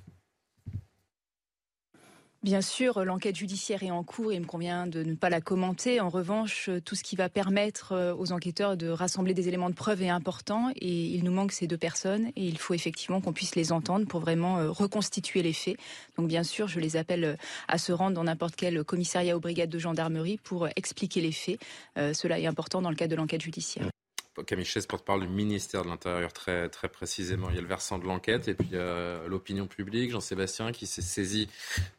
Bien 2.43 2.61
sûr, 2.61 3.05
l'enquête 3.05 3.37
judiciaire 3.37 3.85
est 3.85 3.93
en 3.93 4.03
cours 4.03 4.33
et 4.33 4.35
il 4.35 4.41
me 4.41 4.47
convient 4.47 4.89
de 4.89 5.05
ne 5.05 5.15
pas 5.15 5.31
la 5.31 5.41
commenter. 5.41 6.01
En 6.01 6.09
revanche, 6.09 6.71
tout 6.85 6.97
ce 6.97 7.05
qui 7.05 7.15
va 7.15 7.29
permettre 7.29 7.93
euh, 7.93 8.17
aux 8.17 8.33
enquêteurs 8.33 8.77
de 8.77 8.89
rassembler 8.89 9.33
des 9.33 9.47
éléments 9.47 9.71
de 9.71 9.77
preuve 9.77 10.03
est 10.03 10.09
important 10.09 10.73
et 10.75 11.05
il 11.05 11.23
nous 11.23 11.31
manque 11.31 11.53
ces 11.53 11.69
deux 11.69 11.77
personnes 11.77 12.33
et 12.35 12.45
il 12.45 12.59
faut 12.59 12.75
effectivement 12.75 13.21
qu'on 13.21 13.33
puisse 13.33 13.55
les 13.55 13.71
entendre 13.71 14.09
pour 14.09 14.19
vraiment 14.19 14.59
euh, 14.59 14.73
reconstituer 14.73 15.41
les 15.43 15.53
faits. 15.53 15.77
Donc 16.19 16.27
bien 16.27 16.43
sûr, 16.43 16.67
je 16.67 16.81
les 16.81 16.97
appelle 16.97 17.25
euh, 17.25 17.37
à 17.69 17.79
se 17.79 17.93
rendre 17.93 18.17
dans 18.17 18.25
n'importe 18.25 18.57
quel 18.57 18.83
commissariat 18.83 19.37
ou 19.37 19.41
brigade 19.41 19.71
de 19.71 19.79
gendarmerie 19.79 20.39
pour 20.43 20.67
expliquer 20.75 21.21
les 21.21 21.33
faits. 21.33 21.61
cela 21.97 22.41
est 22.41 22.47
important 22.47 22.83
dans 22.83 22.91
le 22.91 22.97
cadre 22.97 23.13
de 23.13 23.17
l'enquête 23.17 23.43
judiciaire. 23.43 23.87
Camille 24.47 24.65
Chaise, 24.65 24.87
porte-parole 24.87 25.21
du 25.23 25.29
ministère 25.29 25.85
de 25.85 25.89
l'Intérieur, 25.89 26.33
très, 26.33 26.71
très 26.71 26.89
précisément. 26.89 27.49
Il 27.51 27.57
y 27.57 27.59
a 27.59 27.61
le 27.61 27.69
versant 27.69 27.99
de 27.99 28.07
l'enquête 28.07 28.49
et 28.49 28.55
puis 28.55 28.71
euh, 28.73 29.29
l'opinion 29.29 29.67
publique. 29.67 30.11
Jean-Sébastien 30.11 30.73
qui 30.73 30.87
s'est 30.87 31.03
saisi 31.03 31.49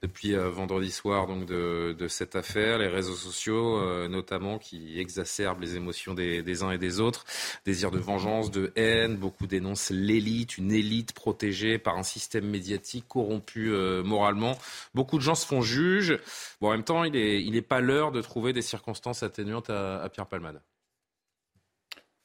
depuis 0.01 0.33
euh, 0.33 0.49
vendredi 0.49 0.89
soir 0.89 1.27
donc 1.27 1.45
de, 1.45 1.95
de, 1.97 2.07
cette 2.07 2.35
affaire, 2.35 2.79
les 2.79 2.87
réseaux 2.87 3.15
sociaux 3.15 3.77
euh, 3.77 4.07
notamment 4.07 4.57
qui 4.57 4.99
exacerbent 4.99 5.61
les 5.61 5.75
émotions 5.75 6.15
des, 6.15 6.41
des, 6.41 6.63
uns 6.63 6.71
et 6.71 6.79
des 6.79 6.99
autres. 6.99 7.23
Désir 7.65 7.91
de 7.91 7.99
vengeance, 7.99 8.49
de 8.49 8.71
haine. 8.75 9.15
Beaucoup 9.15 9.45
dénoncent 9.45 9.91
l'élite, 9.91 10.57
une 10.57 10.71
élite 10.71 11.13
protégée 11.13 11.77
par 11.77 11.97
un 11.97 12.03
système 12.03 12.49
médiatique 12.49 13.05
corrompu 13.07 13.69
moralement. 14.03 14.57
Beaucoup 14.95 15.17
de 15.17 15.23
gens 15.23 15.35
se 15.35 15.45
font 15.45 15.61
juges. 15.61 16.17
Bon, 16.61 16.69
en 16.69 16.71
même 16.71 16.83
temps, 16.83 17.03
il 17.03 17.13
n'est 17.13 17.41
il 17.43 17.55
est 17.55 17.61
pas 17.61 17.79
l'heure 17.79 18.11
de 18.11 18.21
trouver 18.21 18.53
des 18.53 18.61
circonstances 18.63 19.21
atténuantes 19.21 19.69
à, 19.69 20.01
à 20.01 20.09
Pierre 20.09 20.25
Palmade. 20.27 20.61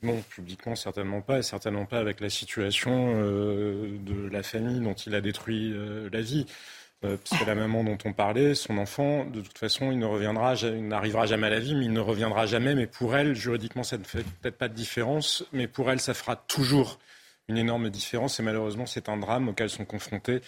Non, 0.02 0.22
publiquement 0.30 0.76
certainement 0.76 1.20
pas, 1.22 1.38
et 1.38 1.42
certainement 1.42 1.84
pas 1.84 1.98
avec 1.98 2.20
la 2.20 2.30
situation 2.30 3.14
euh, 3.16 3.98
de 4.00 4.28
la 4.28 4.44
famille 4.44 4.80
dont 4.80 4.94
il 4.94 5.14
a 5.14 5.20
détruit 5.20 5.72
euh, 5.72 6.08
la 6.12 6.20
vie. 6.20 6.46
Euh, 7.04 7.16
parce 7.16 7.40
que 7.42 7.46
la 7.46 7.54
maman 7.54 7.84
dont 7.84 7.98
on 8.04 8.12
parlait, 8.12 8.54
son 8.54 8.78
enfant, 8.78 9.24
de 9.24 9.40
toute 9.40 9.58
façon, 9.58 9.92
il 9.92 9.98
ne 9.98 10.06
reviendra, 10.06 10.54
il 10.54 10.86
n'arrivera 10.88 11.26
jamais 11.26 11.46
à 11.46 11.50
la 11.50 11.60
vie, 11.60 11.74
mais 11.74 11.84
il 11.84 11.92
ne 11.92 12.00
reviendra 12.00 12.46
jamais. 12.46 12.74
Mais 12.74 12.86
pour 12.86 13.16
elle, 13.16 13.34
juridiquement, 13.34 13.84
ça 13.84 13.98
ne 13.98 14.04
fait 14.04 14.24
peut-être 14.40 14.58
pas 14.58 14.68
de 14.68 14.74
différence, 14.74 15.44
mais 15.52 15.68
pour 15.68 15.90
elle, 15.90 16.00
ça 16.00 16.14
fera 16.14 16.36
toujours 16.36 16.98
une 17.48 17.56
énorme 17.56 17.90
différence. 17.90 18.40
Et 18.40 18.42
malheureusement, 18.42 18.86
c'est 18.86 19.08
un 19.08 19.16
drame 19.16 19.48
auquel 19.48 19.70
sont 19.70 19.84
confrontés 19.84 20.40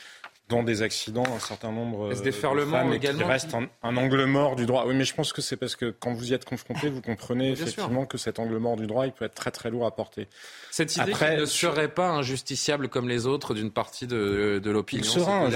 dans 0.50 0.62
des 0.62 0.82
accidents 0.82 1.24
un 1.34 1.38
certain 1.38 1.72
nombre 1.72 2.10
de 2.10 2.30
femmes 2.30 2.92
également, 2.92 3.24
qui 3.24 3.24
reste 3.24 3.54
un, 3.54 3.96
angle 3.96 4.24
mort 4.24 4.56
du 4.56 4.66
droit. 4.66 4.84
Oui, 4.86 4.94
mais 4.94 5.04
je 5.04 5.14
pense 5.14 5.32
que 5.32 5.40
c'est 5.40 5.56
parce 5.56 5.76
que 5.76 5.94
quand 5.98 6.12
vous 6.12 6.30
y 6.30 6.34
êtes 6.34 6.44
confronté, 6.44 6.90
vous 6.90 7.00
comprenez 7.00 7.52
effectivement 7.52 8.04
que 8.04 8.18
cet 8.18 8.38
angle 8.38 8.56
mort 8.58 8.76
du 8.76 8.86
droit, 8.86 9.06
il 9.06 9.12
peut 9.12 9.24
être 9.24 9.34
très 9.34 9.50
très 9.50 9.70
lourd 9.70 9.86
à 9.86 9.94
porter. 9.94 10.28
Cette 10.70 10.96
idée 10.96 11.12
qu'il 11.12 11.36
ne 11.36 11.44
serait 11.46 11.88
pas 11.88 12.08
injusticiable 12.08 12.88
comme 12.88 13.08
les 13.08 13.26
autres 13.26 13.54
d'une 13.54 13.70
partie 13.70 14.06
de, 14.06 14.60
de 14.62 14.70
l'opinion. 14.70 15.02
Il 15.02 15.08
sera, 15.08 15.48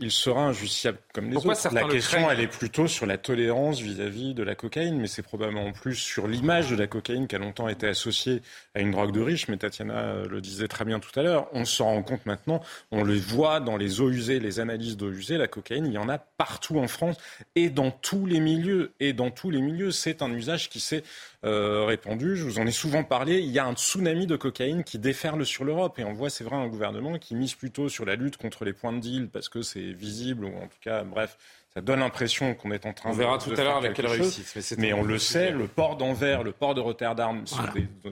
il 0.00 0.10
sera 0.10 0.40
injusticiable 0.46 0.98
comme 1.14 1.30
les 1.30 1.36
autres. 1.36 1.68
La 1.72 1.84
question, 1.84 2.30
elle 2.30 2.40
est 2.40 2.46
plutôt 2.46 2.86
sur 2.86 3.06
la 3.06 3.18
tolérance 3.18 3.80
vis-à-vis 3.80 4.34
de 4.34 4.42
la 4.42 4.54
cocaïne, 4.54 4.98
mais 4.98 5.06
c'est 5.06 5.22
probablement 5.22 5.72
plus 5.72 5.96
sur 5.96 6.26
l'image 6.26 6.70
de 6.70 6.76
la 6.76 6.86
cocaïne 6.86 7.26
qui 7.26 7.36
a 7.36 7.38
longtemps 7.38 7.68
été 7.68 7.86
associée 7.86 8.42
à 8.74 8.80
une 8.80 8.90
drogue 8.90 9.12
de 9.12 9.20
riche. 9.20 9.48
Mais 9.48 9.56
Tatiana 9.56 10.14
le 10.28 10.40
disait 10.40 10.68
très 10.68 10.84
bien 10.84 11.00
tout 11.00 11.18
à 11.18 11.22
l'heure. 11.22 11.48
On 11.52 11.64
s'en 11.64 11.86
rend 11.86 12.02
compte 12.02 12.24
maintenant. 12.24 12.62
On 12.90 13.02
le 13.02 13.16
voit 13.16 13.60
dans 13.60 13.76
les 13.76 14.00
eaux 14.00 14.10
usées, 14.10 14.29
les 14.38 14.60
analyses 14.60 14.96
d'eau 14.96 15.10
usée. 15.10 15.38
La 15.38 15.48
cocaïne, 15.48 15.86
il 15.86 15.92
y 15.92 15.98
en 15.98 16.08
a 16.08 16.18
partout 16.18 16.78
en 16.78 16.88
France 16.88 17.16
et 17.56 17.70
dans 17.70 17.90
tous 17.90 18.26
les 18.26 18.40
milieux. 18.40 18.92
Et 19.00 19.12
dans 19.12 19.30
tous 19.30 19.50
les 19.50 19.60
milieux, 19.60 19.90
c'est 19.90 20.22
un 20.22 20.30
usage 20.32 20.68
qui 20.68 20.80
s'est 20.80 21.02
euh, 21.44 21.84
répandu. 21.84 22.36
Je 22.36 22.44
vous 22.44 22.58
en 22.58 22.66
ai 22.66 22.70
souvent 22.70 23.02
parlé. 23.02 23.40
Il 23.40 23.50
y 23.50 23.58
a 23.58 23.66
un 23.66 23.74
tsunami 23.74 24.26
de 24.26 24.36
cocaïne 24.36 24.84
qui 24.84 24.98
déferle 24.98 25.44
sur 25.44 25.64
l'Europe. 25.64 25.98
Et 25.98 26.04
on 26.04 26.12
voit, 26.12 26.30
c'est 26.30 26.44
vrai, 26.44 26.56
un 26.56 26.68
gouvernement 26.68 27.18
qui 27.18 27.34
mise 27.34 27.54
plutôt 27.54 27.88
sur 27.88 28.04
la 28.04 28.14
lutte 28.14 28.36
contre 28.36 28.64
les 28.64 28.72
points 28.72 28.92
de 28.92 29.00
deal 29.00 29.28
parce 29.28 29.48
que 29.48 29.62
c'est 29.62 29.92
visible, 29.92 30.44
ou 30.44 30.56
en 30.56 30.66
tout 30.66 30.78
cas, 30.80 31.02
bref, 31.02 31.36
ça 31.72 31.80
donne 31.80 32.00
l'impression 32.00 32.54
qu'on 32.54 32.72
est 32.72 32.84
en 32.84 32.92
train 32.92 33.10
on 33.10 33.12
verra 33.12 33.38
tout 33.38 33.52
à 33.56 33.62
l'heure 33.62 33.76
avec 33.76 33.94
quelle 33.94 34.08
réussite. 34.08 34.76
Mais, 34.78 34.92
on 34.92 35.04
le 35.04 35.18
sait, 35.18 35.52
le 35.52 35.68
port 35.68 35.96
d'Anvers, 35.96 36.42
le 36.42 36.52
port 36.52 36.74
de 36.74 36.80
Rotterdam 36.80 37.46
sont 37.46 37.62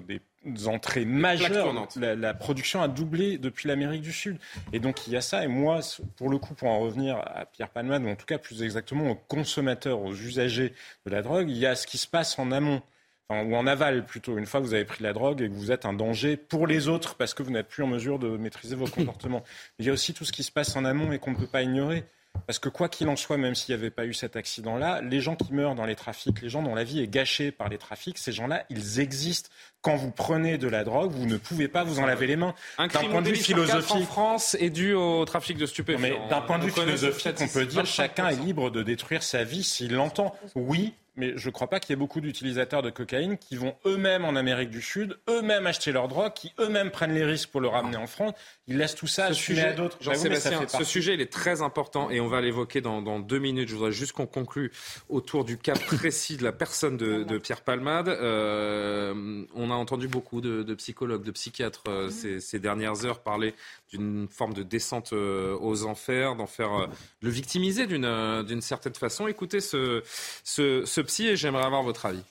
des, 0.06 0.20
entrées 0.66 1.04
majeures. 1.04 1.88
La, 1.96 2.14
la, 2.14 2.34
production 2.34 2.82
a 2.82 2.88
doublé 2.88 3.38
depuis 3.38 3.68
l'Amérique 3.68 4.02
du 4.02 4.12
Sud. 4.12 4.38
Et 4.72 4.80
donc 4.80 5.06
il 5.06 5.12
y 5.12 5.16
a 5.16 5.20
ça. 5.20 5.44
Et 5.44 5.48
moi, 5.48 5.80
pour 6.16 6.30
le 6.30 6.38
coup, 6.38 6.54
pour 6.54 6.68
en 6.68 6.80
revenir 6.80 7.16
à 7.18 7.44
Pierre 7.46 7.70
Palmade, 7.70 8.04
ou 8.04 8.08
en 8.08 8.16
tout 8.16 8.26
cas 8.26 8.38
plus 8.38 8.62
exactement 8.62 9.10
aux 9.10 9.16
consommateurs, 9.16 10.00
aux 10.00 10.14
usagers 10.14 10.74
de 11.06 11.10
la 11.10 11.22
drogue, 11.22 11.48
il 11.50 11.56
y 11.56 11.66
a 11.66 11.74
ce 11.74 11.86
qui 11.86 11.98
se 11.98 12.06
passe 12.06 12.38
en 12.38 12.52
amont 12.52 12.82
ou 13.30 13.56
en 13.56 13.66
aval 13.66 14.06
plutôt, 14.06 14.38
une 14.38 14.46
fois 14.46 14.60
que 14.60 14.66
vous 14.66 14.72
avez 14.72 14.86
pris 14.86 15.02
la 15.02 15.12
drogue 15.12 15.42
et 15.42 15.48
que 15.48 15.54
vous 15.54 15.70
êtes 15.70 15.84
un 15.84 15.92
danger 15.92 16.38
pour 16.38 16.66
les 16.66 16.88
autres 16.88 17.14
parce 17.14 17.34
que 17.34 17.42
vous 17.42 17.50
n'êtes 17.50 17.68
plus 17.68 17.82
en 17.82 17.86
mesure 17.86 18.18
de 18.18 18.28
maîtriser 18.38 18.74
vos 18.74 18.86
comportements. 18.86 19.44
il 19.78 19.84
y 19.84 19.90
a 19.90 19.92
aussi 19.92 20.14
tout 20.14 20.24
ce 20.24 20.32
qui 20.32 20.42
se 20.42 20.50
passe 20.50 20.74
en 20.76 20.84
amont 20.86 21.12
et 21.12 21.18
qu'on 21.18 21.32
ne 21.32 21.36
peut 21.36 21.46
pas 21.46 21.62
ignorer. 21.62 22.04
Parce 22.46 22.58
que 22.58 22.68
quoi 22.68 22.88
qu'il 22.88 23.08
en 23.08 23.16
soit, 23.16 23.36
même 23.36 23.54
s'il 23.54 23.74
n'y 23.74 23.80
avait 23.80 23.90
pas 23.90 24.06
eu 24.06 24.14
cet 24.14 24.36
accident-là, 24.36 25.00
les 25.02 25.20
gens 25.20 25.36
qui 25.36 25.52
meurent 25.52 25.74
dans 25.74 25.86
les 25.86 25.96
trafics, 25.96 26.40
les 26.40 26.48
gens 26.48 26.62
dont 26.62 26.74
la 26.74 26.84
vie 26.84 27.00
est 27.00 27.08
gâchée 27.08 27.50
par 27.50 27.68
les 27.68 27.78
trafics, 27.78 28.18
ces 28.18 28.32
gens-là, 28.32 28.64
ils 28.70 29.00
existent. 29.00 29.50
Quand 29.80 29.96
vous 29.96 30.10
prenez 30.10 30.58
de 30.58 30.68
la 30.68 30.82
drogue, 30.82 31.12
vous 31.12 31.26
ne 31.26 31.36
pouvez 31.36 31.68
pas 31.68 31.84
vous 31.84 32.00
en 32.00 32.06
laver 32.06 32.26
les 32.26 32.36
mains. 32.36 32.54
Un 32.78 32.88
crime 32.88 33.10
point 33.10 33.22
de 33.22 33.28
vue 33.28 33.36
philosophique 33.36 33.94
en 33.94 34.02
France 34.02 34.56
est 34.58 34.70
dû 34.70 34.94
au 34.94 35.24
trafic 35.24 35.56
de 35.56 35.66
stupéfiants. 35.66 36.00
Mais 36.00 36.18
d'un 36.28 36.40
point 36.40 36.58
de 36.58 36.64
vue 36.64 36.70
philosophique, 36.70 37.36
on 37.40 37.48
peut 37.48 37.66
dire 37.66 37.86
chacun 37.86 38.28
est 38.28 38.36
libre 38.36 38.70
de 38.70 38.82
détruire 38.82 39.22
sa 39.22 39.44
vie 39.44 39.62
s'il 39.62 39.94
l'entend. 39.94 40.34
Oui, 40.54 40.94
mais 41.18 41.36
je 41.36 41.48
ne 41.48 41.52
crois 41.52 41.68
pas 41.68 41.80
qu'il 41.80 41.90
y 41.90 41.92
ait 41.94 41.96
beaucoup 41.96 42.20
d'utilisateurs 42.20 42.80
de 42.80 42.90
cocaïne 42.90 43.36
qui 43.38 43.56
vont 43.56 43.74
eux-mêmes 43.84 44.24
en 44.24 44.36
Amérique 44.36 44.70
du 44.70 44.80
Sud, 44.80 45.18
eux-mêmes 45.28 45.66
acheter 45.66 45.90
leur 45.90 46.08
drogue, 46.08 46.32
qui 46.32 46.52
eux-mêmes 46.60 46.90
prennent 46.90 47.12
les 47.12 47.24
risques 47.24 47.50
pour 47.50 47.60
le 47.60 47.68
ramener 47.68 47.96
en 47.96 48.06
France. 48.06 48.34
Ils 48.68 48.78
laissent 48.78 48.94
tout 48.94 49.08
ça 49.08 49.32
ce 49.32 49.60
à 49.60 49.72
d'autres. 49.72 49.98
Jean-Sébastien, 50.00 50.66
ce 50.68 50.84
sujet, 50.84 51.14
il 51.14 51.20
est 51.20 51.32
très 51.32 51.60
important 51.60 52.08
et 52.10 52.20
on 52.20 52.28
va 52.28 52.40
l'évoquer 52.40 52.80
dans, 52.80 53.18
deux 53.18 53.38
minutes. 53.38 53.68
Je 53.68 53.74
voudrais 53.74 53.92
juste 53.92 54.12
qu'on 54.12 54.26
conclue 54.26 54.70
autour 55.08 55.44
du 55.44 55.58
cas 55.58 55.74
précis 55.74 56.36
de 56.36 56.44
la 56.44 56.52
personne 56.52 56.96
de, 56.96 57.38
Pierre 57.38 57.62
Palmade. 57.62 58.08
Euh, 58.08 59.44
on 59.54 59.70
a 59.70 59.74
entendu 59.74 60.06
beaucoup 60.06 60.40
de, 60.40 60.74
psychologues, 60.74 61.24
de 61.24 61.30
psychiatres 61.32 61.82
euh, 61.88 62.10
ces, 62.10 62.40
ces, 62.40 62.58
dernières 62.58 63.04
heures 63.04 63.20
parler 63.20 63.54
d'une 63.90 64.28
forme 64.28 64.54
de 64.54 64.62
descente 64.62 65.12
euh, 65.12 65.56
aux 65.60 65.84
enfers, 65.84 66.36
d'en 66.36 66.46
faire 66.46 66.88
le 67.22 67.30
victimiser 67.30 67.86
d'une 67.86 68.08
d'une 68.46 68.60
certaine 68.60 68.94
façon. 68.94 69.26
Écoutez 69.26 69.60
ce, 69.60 70.02
ce, 70.44 70.84
ce 70.84 71.00
et 71.20 71.36
j'aimerais 71.36 71.64
avoir 71.64 71.82
votre 71.82 72.06
avis. 72.06 72.22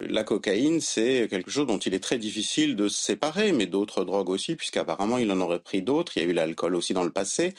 La 0.00 0.24
cocaïne, 0.24 0.80
c'est 0.80 1.28
quelque 1.30 1.52
chose 1.52 1.68
dont 1.68 1.78
il 1.78 1.94
est 1.94 2.02
très 2.02 2.18
difficile 2.18 2.74
de 2.74 2.88
se 2.88 3.00
séparer, 3.00 3.52
mais 3.52 3.66
d'autres 3.66 4.04
drogues 4.04 4.28
aussi, 4.28 4.56
puisqu'apparemment 4.56 5.18
il 5.18 5.30
en 5.30 5.40
aurait 5.40 5.60
pris 5.60 5.82
d'autres. 5.82 6.16
Il 6.16 6.22
y 6.22 6.26
a 6.26 6.28
eu 6.28 6.32
l'alcool 6.32 6.74
aussi 6.74 6.94
dans 6.94 7.04
le 7.04 7.12
passé. 7.12 7.54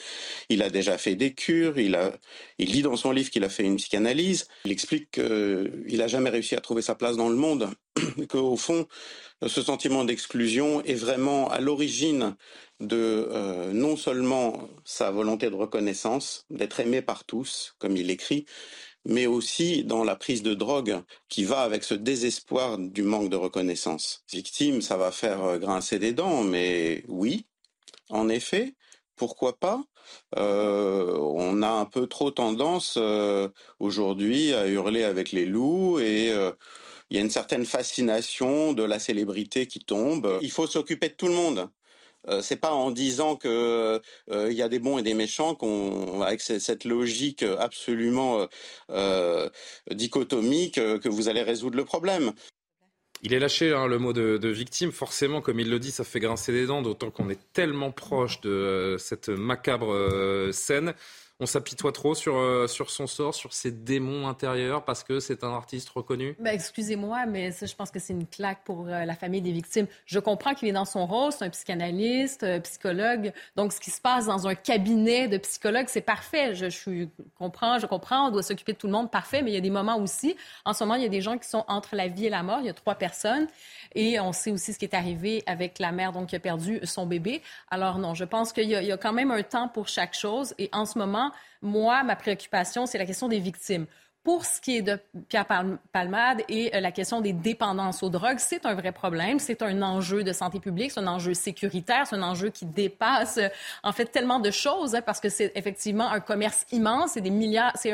Il 0.49 0.62
a 0.62 0.69
déjà 0.69 0.97
fait 0.97 1.15
des 1.15 1.34
cures. 1.34 1.79
Il, 1.79 1.95
a, 1.95 2.12
dit 2.60 2.81
dans 2.81 2.97
son 2.97 3.12
livre 3.12 3.29
qu'il 3.29 3.45
a 3.45 3.49
fait 3.49 3.63
une 3.63 3.77
psychanalyse. 3.77 4.47
Il 4.65 4.71
explique 4.71 5.12
qu'il 5.12 5.97
n'a 5.97 6.08
jamais 6.08 6.29
réussi 6.29 6.55
à 6.55 6.62
trouver 6.62 6.81
sa 6.81 6.93
place 6.93 7.15
dans 7.15 7.29
le 7.29 7.36
monde, 7.36 7.69
qu'au 8.29 8.58
fond, 8.58 8.86
ce 9.45 9.62
sentiment 9.62 10.03
d'exclusion 10.03 10.84
est 10.84 10.95
vraiment 10.95 11.49
à 11.49 11.62
l'origine 11.62 12.36
de 12.81 13.29
euh, 13.31 13.71
non 13.71 13.95
seulement 13.95 14.67
sa 14.84 15.10
volonté 15.10 15.49
de 15.49 15.55
reconnaissance, 15.55 16.45
d'être 16.49 16.81
aimé 16.81 17.01
par 17.01 17.23
tous, 17.23 17.75
comme 17.79 17.95
il 17.95 18.10
écrit, 18.10 18.45
mais 19.06 19.28
aussi 19.28 19.84
dans 19.84 20.04
la 20.04 20.15
prise 20.15 20.44
de 20.44 20.54
drogue 20.54 21.02
qui 21.30 21.44
va 21.44 21.62
avec 21.62 21.84
ce 21.84 21.94
désespoir 21.94 22.78
du 22.78 23.04
manque 23.04 23.30
de 23.30 23.36
reconnaissance. 23.36 24.24
Victime, 24.32 24.82
ça 24.82 24.98
va 24.98 25.12
faire 25.12 25.44
euh, 25.44 25.58
grincer 25.58 26.00
des 26.00 26.13
dents, 26.13 26.44
mais 26.44 27.04
oui, 27.08 27.46
en 28.10 28.30
effet, 28.30 28.74
pourquoi 29.15 29.58
pas? 29.58 29.84
Euh, 30.38 31.18
On 31.18 31.62
a 31.62 31.70
un 31.70 31.86
peu 31.86 32.08
trop 32.08 32.32
tendance 32.32 32.96
euh, 32.98 33.50
aujourd'hui 33.80 34.54
à 34.54 34.68
hurler 34.68 35.04
avec 35.04 35.32
les 35.32 35.46
loups 35.46 36.00
et 36.00 36.34
il 37.10 37.18
y 37.18 37.20
a 37.20 37.24
une 37.24 37.30
certaine 37.30 37.65
fascination 37.65 38.74
de 38.74 38.84
la 38.84 39.00
célébrité 39.00 39.68
qui 39.68 39.80
tombe. 39.80 40.39
Il 40.41 40.52
faut 40.52 40.68
s'occuper 40.68 41.10
de 41.10 41.13
tout 41.13 41.28
le 41.28 41.34
monde. 41.34 41.70
Euh, 42.27 42.41
c'est 42.41 42.55
pas 42.55 42.71
en 42.71 42.91
disant 42.91 43.35
que 43.35 44.01
euh, 44.31 44.51
il 44.51 44.57
y 44.57 44.61
a 44.61 44.69
des 44.69 44.79
bons 44.79 44.97
et 44.97 45.03
des 45.03 45.13
méchants 45.13 45.55
qu'on, 45.55 46.21
avec 46.21 46.41
cette 46.41 46.85
logique 46.85 47.43
absolument 47.43 48.47
euh, 48.89 49.49
dichotomique, 49.91 50.75
que 50.75 51.09
vous 51.09 51.29
allez 51.29 51.41
résoudre 51.41 51.77
le 51.77 51.85
problème. 51.85 52.31
Il 53.21 53.33
est 53.33 53.39
lâché 53.39 53.71
hein, 53.71 53.88
le 53.88 53.97
mot 53.97 54.13
de, 54.13 54.47
victime, 54.49 54.91
forcément, 54.91 55.41
comme 55.41 55.59
il 55.59 55.69
le 55.69 55.79
dit, 55.79 55.91
ça 55.91 56.03
fait 56.03 56.19
grincer 56.19 56.51
des 56.51 56.67
dents, 56.67 56.81
d'autant 56.81 57.09
qu'on 57.11 57.29
est 57.29 57.39
tellement 57.53 57.91
proche 57.91 58.41
de 58.41 58.97
cette 58.99 59.29
macabre 59.29 60.49
scène. 60.51 60.93
On 61.41 61.45
s'apitoie 61.45 61.91
trop 61.91 62.15
sur, 62.15 62.38
euh, 62.38 62.65
sur 62.67 62.89
son 62.89 63.08
sort, 63.08 63.36
sur 63.36 63.52
ses 63.52 63.71
démons 63.71 64.28
intérieurs, 64.28 64.86
parce 64.86 65.04
que 65.04 65.19
c'est 65.19 65.43
un 65.43 65.54
artiste 65.54 65.89
reconnu? 65.89 66.36
Ben, 66.39 66.54
Excusez-moi, 66.54 67.26
mais 67.26 67.52
ça, 67.52 67.65
je 67.65 67.76
pense 67.76 67.91
que 67.91 68.00
c'est 68.00 68.13
une 68.13 68.26
claque 68.26 68.63
pour 68.63 68.88
euh, 68.88 69.04
la 69.04 69.15
famille 69.15 69.41
des 69.41 69.52
victimes. 69.52 69.88
Je 70.06 70.19
comprends 70.19 70.54
qu'il 70.54 70.69
est 70.69 70.74
dans 70.74 70.86
son 70.86 71.06
rôle, 71.06 71.34
c'est 71.34 71.43
un 71.43 71.50
psychanalyste, 71.50 72.43
un 72.43 72.62
psychologue. 72.62 73.34
Donc, 73.58 73.74
ce 73.74 73.82
qui 73.82 73.91
se 73.91 74.00
passe 74.00 74.28
dans 74.28 74.48
un 74.48 74.56
cabinet 74.56 75.28
de 75.28 75.38
psychologue, 75.38 75.88
c'est 75.89 76.00
parfait. 76.00 76.56
Je, 76.56 77.08
comprends, 77.38 77.80
je 77.80 77.86
comprends, 77.86 78.30
on 78.30 78.32
doit 78.32 78.43
s'occuper 78.43 78.71
de 78.71 78.78
tout 78.78 78.88
le 78.88 78.93
monde, 78.93 79.12
parfait, 79.12 79.41
mais 79.41 79.52
il 79.52 79.56
y 79.56 79.58
a 79.58 79.62
des 79.62 79.69
moments 79.69 79.98
aussi. 79.98 80.38
En 80.63 80.71
ce 80.71 80.86
moment, 80.86 80.95
il 80.95 81.04
y 81.04 81.06
a 81.06 81.10
des 81.10 81.21
gens 81.21 81.38
qui 81.38 81.50
sont 81.50 81.65
entre 81.67 81.98
la 81.98 82.08
vie 82.08 82.28
et 82.28 82.30
la 82.30 82.43
mort. 82.43 82.60
Il 82.62 82.67
y 82.67 82.69
a 82.69 82.74
trois 82.74 82.95
personnes. 82.95 83.48
Et 83.93 84.19
on 84.21 84.32
sait 84.32 84.52
aussi 84.52 84.71
ce 84.71 84.80
qui 84.80 84.86
est 84.86 84.95
arrivé 84.95 85.43
avec 85.48 85.80
la 85.80 85.91
mère 85.91 86.13
donc, 86.13 86.28
qui 86.28 86.36
a 86.38 86.39
perdu 86.39 86.80
son 86.84 87.06
bébé. 87.06 87.41
Alors 87.69 87.98
non, 87.98 88.13
je 88.13 88.24
pense 88.24 88.54
qu'il 88.54 88.69
y, 88.69 88.76
a 88.91 88.98
quand 88.98 89.13
même 89.13 89.32
un 89.32 89.43
temps 89.43 89.67
pour 89.67 89.89
chaque 89.89 90.13
chose. 90.13 90.54
Et 90.58 90.69
en 90.71 90.86
ce 90.86 90.98
moment, 90.98 91.24
moi, 91.61 92.03
ma 92.03 92.15
préoccupation, 92.15 92.85
c'est 92.85 92.97
la 92.97 93.05
question 93.05 93.27
des 93.27 93.39
victimes. 93.39 93.85
Pour 94.23 94.43
ce 94.43 94.59
qui 94.59 94.77
est 94.77 94.81
de 94.81 94.99
Pierre 95.29 95.45
Palmade 95.91 96.41
et 96.49 96.75
euh, 96.75 96.79
la 96.79 96.91
question 96.91 97.21
des 97.21 97.31
dépendances 97.31 98.01
aux 98.01 98.09
drogues, 98.09 98.39
c'est 98.39 98.65
un 98.65 98.73
vrai 98.73 98.91
problème. 98.91 99.38
C'est 99.38 99.61
un 99.61 99.83
enjeu 99.83 100.23
de 100.23 100.33
santé 100.33 100.59
publique, 100.59 100.91
c'est 100.91 100.99
un 100.99 101.07
enjeu 101.07 101.35
sécuritaire, 101.35 102.07
c'est 102.07 102.15
un 102.15 102.23
enjeu 102.23 102.49
qui 102.49 102.65
dépasse 102.65 103.39
en 103.83 103.91
fait 103.91 104.05
tellement 104.05 104.39
de 104.39 104.49
choses 104.49 104.95
hein, 104.95 105.01
parce 105.01 105.19
que 105.19 105.29
c'est 105.29 105.51
effectivement 105.53 106.09
un 106.09 106.19
commerce 106.19 106.65
immense, 106.71 107.11
c'est 107.11 107.21
des 107.21 107.29
milliards, 107.29 107.73
c'est 107.75 107.93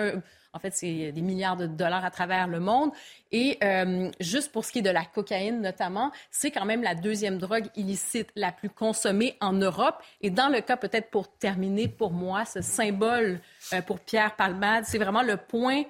en 0.54 0.60
fait, 0.60 0.74
c'est 0.74 1.12
des 1.12 1.22
milliards 1.22 1.56
de 1.56 1.66
dollars 1.66 2.04
à 2.04 2.12
travers 2.12 2.48
le 2.48 2.60
monde. 2.60 2.92
Et 3.32 3.58
euh, 3.64 4.12
juste 4.20 4.52
pour 4.52 4.66
ce 4.66 4.72
qui 4.72 4.80
est 4.80 4.84
de 4.84 4.90
la 4.90 5.06
cocaïne 5.06 5.62
notamment, 5.62 6.12
c'est 6.30 6.52
quand 6.52 6.66
même 6.66 6.84
la 6.84 6.96
deuxième 6.96 7.38
drogue 7.38 7.68
illicite 7.76 8.30
la 8.36 8.52
plus 8.52 8.70
consommée 8.70 9.38
en 9.40 9.54
Europe. 9.54 10.02
Et 10.22 10.30
dans 10.30 10.50
le 10.50 10.60
cas, 10.62 10.76
peut-être 10.76 11.10
pour 11.10 11.32
terminer, 11.38 11.88
pour 11.88 12.12
moi, 12.12 12.44
ce 12.46 12.62
symbole 12.62 13.40
euh, 13.74 13.82
pour 13.82 14.00
Pierre 14.00 14.36
Palmade, 14.36 14.84
c'est 14.86 14.98
vraiment 14.98 15.24
le 15.24 15.38
point 15.38 15.84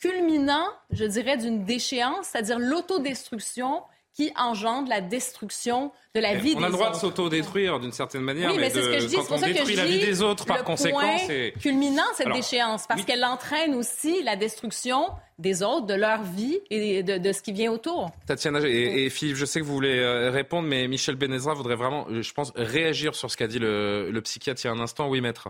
culminant, 0.00 0.66
je 0.90 1.04
dirais, 1.04 1.36
d'une 1.36 1.64
déchéance, 1.64 2.28
c'est-à-dire 2.28 2.58
l'autodestruction 2.58 3.82
qui 4.14 4.32
engendre 4.36 4.88
la 4.88 5.00
destruction 5.00 5.92
de 6.14 6.20
la 6.20 6.34
vie 6.34 6.54
des 6.54 6.56
autres. 6.56 6.60
On 6.60 6.64
a 6.64 6.68
le 6.68 6.72
droit 6.72 6.90
de 6.90 6.96
s'autodétruire 6.96 7.80
d'une 7.80 7.92
certaine 7.92 8.22
manière, 8.22 8.50
oui, 8.50 8.58
mais, 8.58 8.70
c'est 8.70 8.82
ce 8.82 8.88
que 8.88 8.98
je 9.00 9.06
dis. 9.06 9.16
quand 9.16 9.36
on 9.36 9.40
détruit 9.40 9.76
la 9.76 9.86
vie 9.86 10.00
des 10.00 10.22
autres, 10.22 10.44
par 10.44 10.64
conséquent, 10.64 11.18
c'est 11.26 11.54
culminant 11.60 12.02
cette 12.14 12.32
déchéance 12.32 12.86
parce 12.86 13.04
qu'elle 13.04 13.24
entraîne 13.24 13.74
aussi 13.74 14.22
la 14.22 14.36
destruction 14.36 15.08
des 15.38 15.62
autres, 15.62 15.86
de 15.86 15.94
leur 15.94 16.22
vie 16.22 16.58
et 16.70 17.02
de, 17.02 17.32
ce 17.32 17.40
qui 17.40 17.52
vient 17.52 17.72
autour. 17.72 18.10
Tatiana 18.26 18.60
et, 18.62 19.08
Philippe, 19.10 19.36
je 19.36 19.44
sais 19.46 19.60
que 19.60 19.64
vous 19.64 19.72
voulez 19.72 19.98
euh, 19.98 20.30
répondre, 20.30 20.68
mais 20.68 20.86
Michel 20.86 21.16
Benezra 21.16 21.54
voudrait 21.54 21.76
vraiment, 21.76 22.06
je 22.10 22.32
pense, 22.32 22.52
réagir 22.56 23.14
sur 23.14 23.30
ce 23.30 23.36
qu'a 23.36 23.46
dit 23.46 23.58
le, 23.58 24.10
le 24.10 24.20
psychiatre 24.20 24.60
il 24.64 24.68
y 24.68 24.70
a 24.70 24.72
un 24.72 24.80
instant. 24.80 25.08
Oui, 25.08 25.20
maître. 25.20 25.48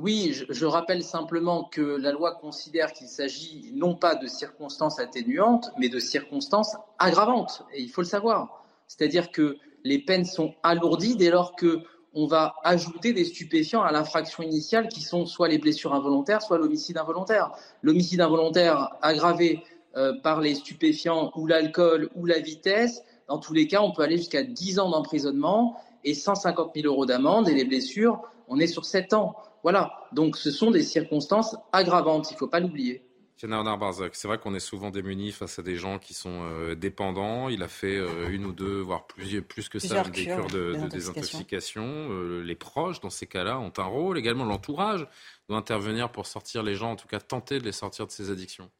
Oui, 0.00 0.32
je, 0.48 0.64
rappelle 0.64 1.02
simplement 1.02 1.64
que 1.64 1.80
la 1.80 2.12
loi 2.12 2.36
considère 2.40 2.92
qu'il 2.92 3.08
s'agit 3.08 3.72
non 3.74 3.96
pas 3.96 4.14
de 4.14 4.28
circonstances 4.28 5.00
atténuantes, 5.00 5.70
mais 5.76 5.88
de 5.88 5.98
circonstances 5.98 6.76
aggravantes. 7.00 7.64
Et 7.74 7.82
il 7.82 7.90
faut 7.90 8.02
le 8.02 8.06
savoir. 8.06 8.64
C'est-à-dire 8.86 9.32
que 9.32 9.56
les 9.82 9.98
peines 9.98 10.24
sont 10.24 10.54
alourdies 10.62 11.16
dès 11.16 11.30
lors 11.30 11.56
que 11.56 11.80
on 12.14 12.26
va 12.26 12.54
ajouter 12.62 13.12
des 13.12 13.24
stupéfiants 13.24 13.82
à 13.82 13.90
l'infraction 13.90 14.44
initiale 14.44 14.88
qui 14.88 15.02
sont 15.02 15.26
soit 15.26 15.48
les 15.48 15.58
blessures 15.58 15.94
involontaires, 15.94 16.42
soit 16.42 16.58
l'homicide 16.58 16.96
involontaire. 16.96 17.50
L'homicide 17.82 18.20
involontaire 18.20 18.90
aggravé 19.02 19.64
euh, 19.96 20.12
par 20.22 20.40
les 20.40 20.54
stupéfiants 20.54 21.32
ou 21.34 21.46
l'alcool 21.48 22.08
ou 22.14 22.24
la 22.24 22.38
vitesse, 22.38 23.02
dans 23.28 23.38
tous 23.38 23.52
les 23.52 23.66
cas, 23.66 23.82
on 23.82 23.92
peut 23.92 24.02
aller 24.02 24.16
jusqu'à 24.16 24.42
10 24.42 24.78
ans 24.78 24.90
d'emprisonnement 24.90 25.76
et 26.02 26.14
150 26.14 26.70
000 26.74 26.86
euros 26.86 27.04
d'amende. 27.04 27.48
Et 27.48 27.54
les 27.54 27.64
blessures, 27.64 28.22
on 28.48 28.58
est 28.58 28.66
sur 28.66 28.84
7 28.84 29.12
ans. 29.12 29.36
Voilà, 29.62 30.08
donc 30.12 30.36
ce 30.36 30.50
sont 30.50 30.70
des 30.70 30.82
circonstances 30.82 31.56
aggravantes, 31.72 32.30
il 32.30 32.34
ne 32.34 32.38
faut 32.38 32.48
pas 32.48 32.60
l'oublier. 32.60 33.08
C'est 33.38 34.26
vrai 34.26 34.38
qu'on 34.38 34.54
est 34.54 34.60
souvent 34.60 34.90
démunis 34.90 35.30
face 35.30 35.60
à 35.60 35.62
des 35.62 35.76
gens 35.76 36.00
qui 36.00 36.12
sont 36.12 36.40
euh, 36.42 36.74
dépendants. 36.74 37.48
Il 37.48 37.62
a 37.62 37.68
fait 37.68 37.96
euh, 37.96 38.30
une 38.30 38.44
ou 38.44 38.52
deux, 38.52 38.80
voire 38.80 39.06
plus, 39.06 39.42
plus 39.42 39.68
que 39.68 39.78
ça, 39.78 40.02
des 40.02 40.24
cures 40.24 40.48
de, 40.48 40.74
désintoxication. 40.90 41.84
Euh, 41.84 42.42
les 42.42 42.56
proches, 42.56 43.00
dans 43.00 43.10
ces 43.10 43.26
cas-là, 43.26 43.60
ont 43.60 43.72
un 43.78 43.84
rôle. 43.84 44.18
Également, 44.18 44.44
l'entourage 44.44 45.06
doit 45.48 45.56
intervenir 45.56 46.10
pour 46.10 46.26
sortir 46.26 46.64
les 46.64 46.74
gens, 46.74 46.90
en 46.90 46.96
tout 46.96 47.06
cas 47.06 47.20
tenter 47.20 47.60
de 47.60 47.64
les 47.64 47.72
sortir 47.72 48.08
de 48.08 48.10
ces 48.10 48.32
addictions. 48.32 48.70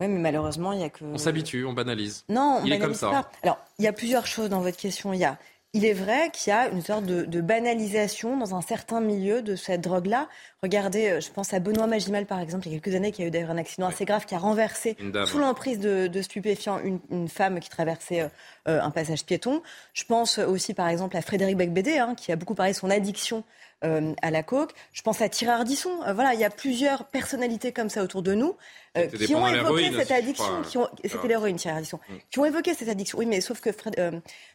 Oui, 0.00 0.08
mais 0.08 0.18
malheureusement, 0.18 0.72
il 0.72 0.80
y 0.80 0.84
a 0.84 0.88
que. 0.88 1.04
On 1.04 1.18
s'habitue, 1.18 1.66
on 1.66 1.74
banalise. 1.74 2.24
Non, 2.30 2.60
on 2.62 2.64
il 2.64 2.72
est 2.72 2.78
comme 2.78 2.94
ça. 2.94 3.28
Alors, 3.42 3.58
il 3.78 3.84
y 3.84 3.88
a 3.88 3.92
plusieurs 3.92 4.26
choses 4.26 4.48
dans 4.48 4.62
votre 4.62 4.78
question. 4.78 5.12
Il 5.12 5.20
y 5.20 5.26
a 5.26 5.38
il 5.72 5.84
est 5.84 5.92
vrai 5.92 6.30
qu'il 6.32 6.50
y 6.50 6.52
a 6.52 6.68
une 6.68 6.82
sorte 6.82 7.04
de, 7.04 7.40
banalisation 7.40 8.36
dans 8.36 8.54
un 8.54 8.60
certain 8.60 9.00
milieu 9.00 9.40
de 9.40 9.54
cette 9.54 9.80
drogue-là. 9.80 10.28
Regardez, 10.62 11.08
euh, 11.08 11.20
je 11.20 11.30
pense 11.30 11.54
à 11.54 11.60
Benoît 11.60 11.86
Magimal, 11.86 12.26
par 12.26 12.40
exemple, 12.40 12.66
il 12.66 12.72
y 12.72 12.76
a 12.76 12.80
quelques 12.80 12.94
années, 12.96 13.12
qui 13.12 13.22
a 13.22 13.26
eu 13.26 13.30
d'ailleurs 13.30 13.50
un 13.50 13.56
accident 13.56 13.86
assez 13.86 14.04
grave, 14.04 14.26
qui 14.26 14.34
a 14.34 14.38
renversé, 14.38 14.96
sous 15.26 15.38
l'emprise 15.38 15.78
de, 15.78 16.22
stupéfiants, 16.22 16.80
une, 16.80 17.28
femme 17.28 17.60
qui 17.60 17.68
traversait 17.68 18.22
euh, 18.22 18.28
euh, 18.68 18.82
un 18.82 18.90
passage 18.90 19.24
piéton. 19.24 19.62
Je 19.94 20.04
pense 20.04 20.38
aussi, 20.38 20.74
par 20.74 20.88
exemple, 20.88 21.16
à 21.16 21.22
Frédéric 21.22 21.56
Becbédé, 21.56 21.98
hein, 21.98 22.14
qui 22.16 22.32
a 22.32 22.36
beaucoup 22.36 22.54
parlé 22.54 22.72
de 22.72 22.76
son 22.76 22.90
addiction 22.90 23.44
euh, 23.82 24.12
à 24.20 24.30
la 24.30 24.42
coke. 24.42 24.72
Je 24.92 25.00
pense 25.00 25.22
à 25.22 25.28
Thierry 25.30 25.54
Ardisson. 25.54 25.90
Euh, 26.06 26.12
voilà, 26.12 26.34
il 26.34 26.40
y 26.40 26.44
a 26.44 26.50
plusieurs 26.50 27.06
personnalités 27.06 27.72
comme 27.72 27.88
ça 27.88 28.02
autour 28.02 28.20
de 28.20 28.34
nous 28.34 28.54
euh, 28.98 29.06
qui 29.06 29.34
ont 29.34 29.46
évoqué 29.46 29.90
cette 29.92 30.10
addiction. 30.10 30.62
Qui 30.68 30.76
ont, 30.76 30.88
c'était 31.02 31.28
l'héroïne, 31.28 31.56
Thierry 31.56 31.76
Ardisson. 31.76 31.98
Mm. 32.08 32.14
Qui 32.30 32.38
ont 32.40 32.44
évoqué 32.44 32.74
cette 32.74 32.90
addiction. 32.90 33.18
Oui, 33.18 33.24
mais 33.24 33.40
sauf 33.40 33.60
que, 33.60 33.70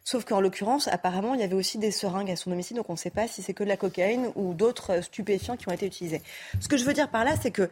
sauf 0.03 0.25
qu'en 0.25 0.41
l'occurrence, 0.41 0.87
apparemment, 0.89 1.33
il 1.33 1.39
y 1.39 1.43
avait 1.43 1.55
aussi 1.55 1.79
des 1.79 1.89
seringues 1.89 2.29
à 2.29 2.35
son 2.35 2.51
domicile, 2.51 2.77
donc 2.77 2.89
on 2.89 2.93
ne 2.93 2.97
sait 2.97 3.09
pas 3.09 3.27
si 3.27 3.41
c'est 3.41 3.53
que 3.53 3.63
de 3.63 3.69
la 3.69 3.77
cocaïne 3.77 4.31
ou 4.35 4.53
d'autres 4.53 5.01
stupéfiants 5.01 5.57
qui 5.57 5.67
ont 5.69 5.73
été 5.73 5.87
utilisés. 5.87 6.21
Ce 6.59 6.67
que 6.67 6.77
je 6.77 6.83
veux 6.83 6.93
dire 6.93 7.09
par 7.09 7.23
là, 7.23 7.33
c'est 7.41 7.51
que 7.51 7.69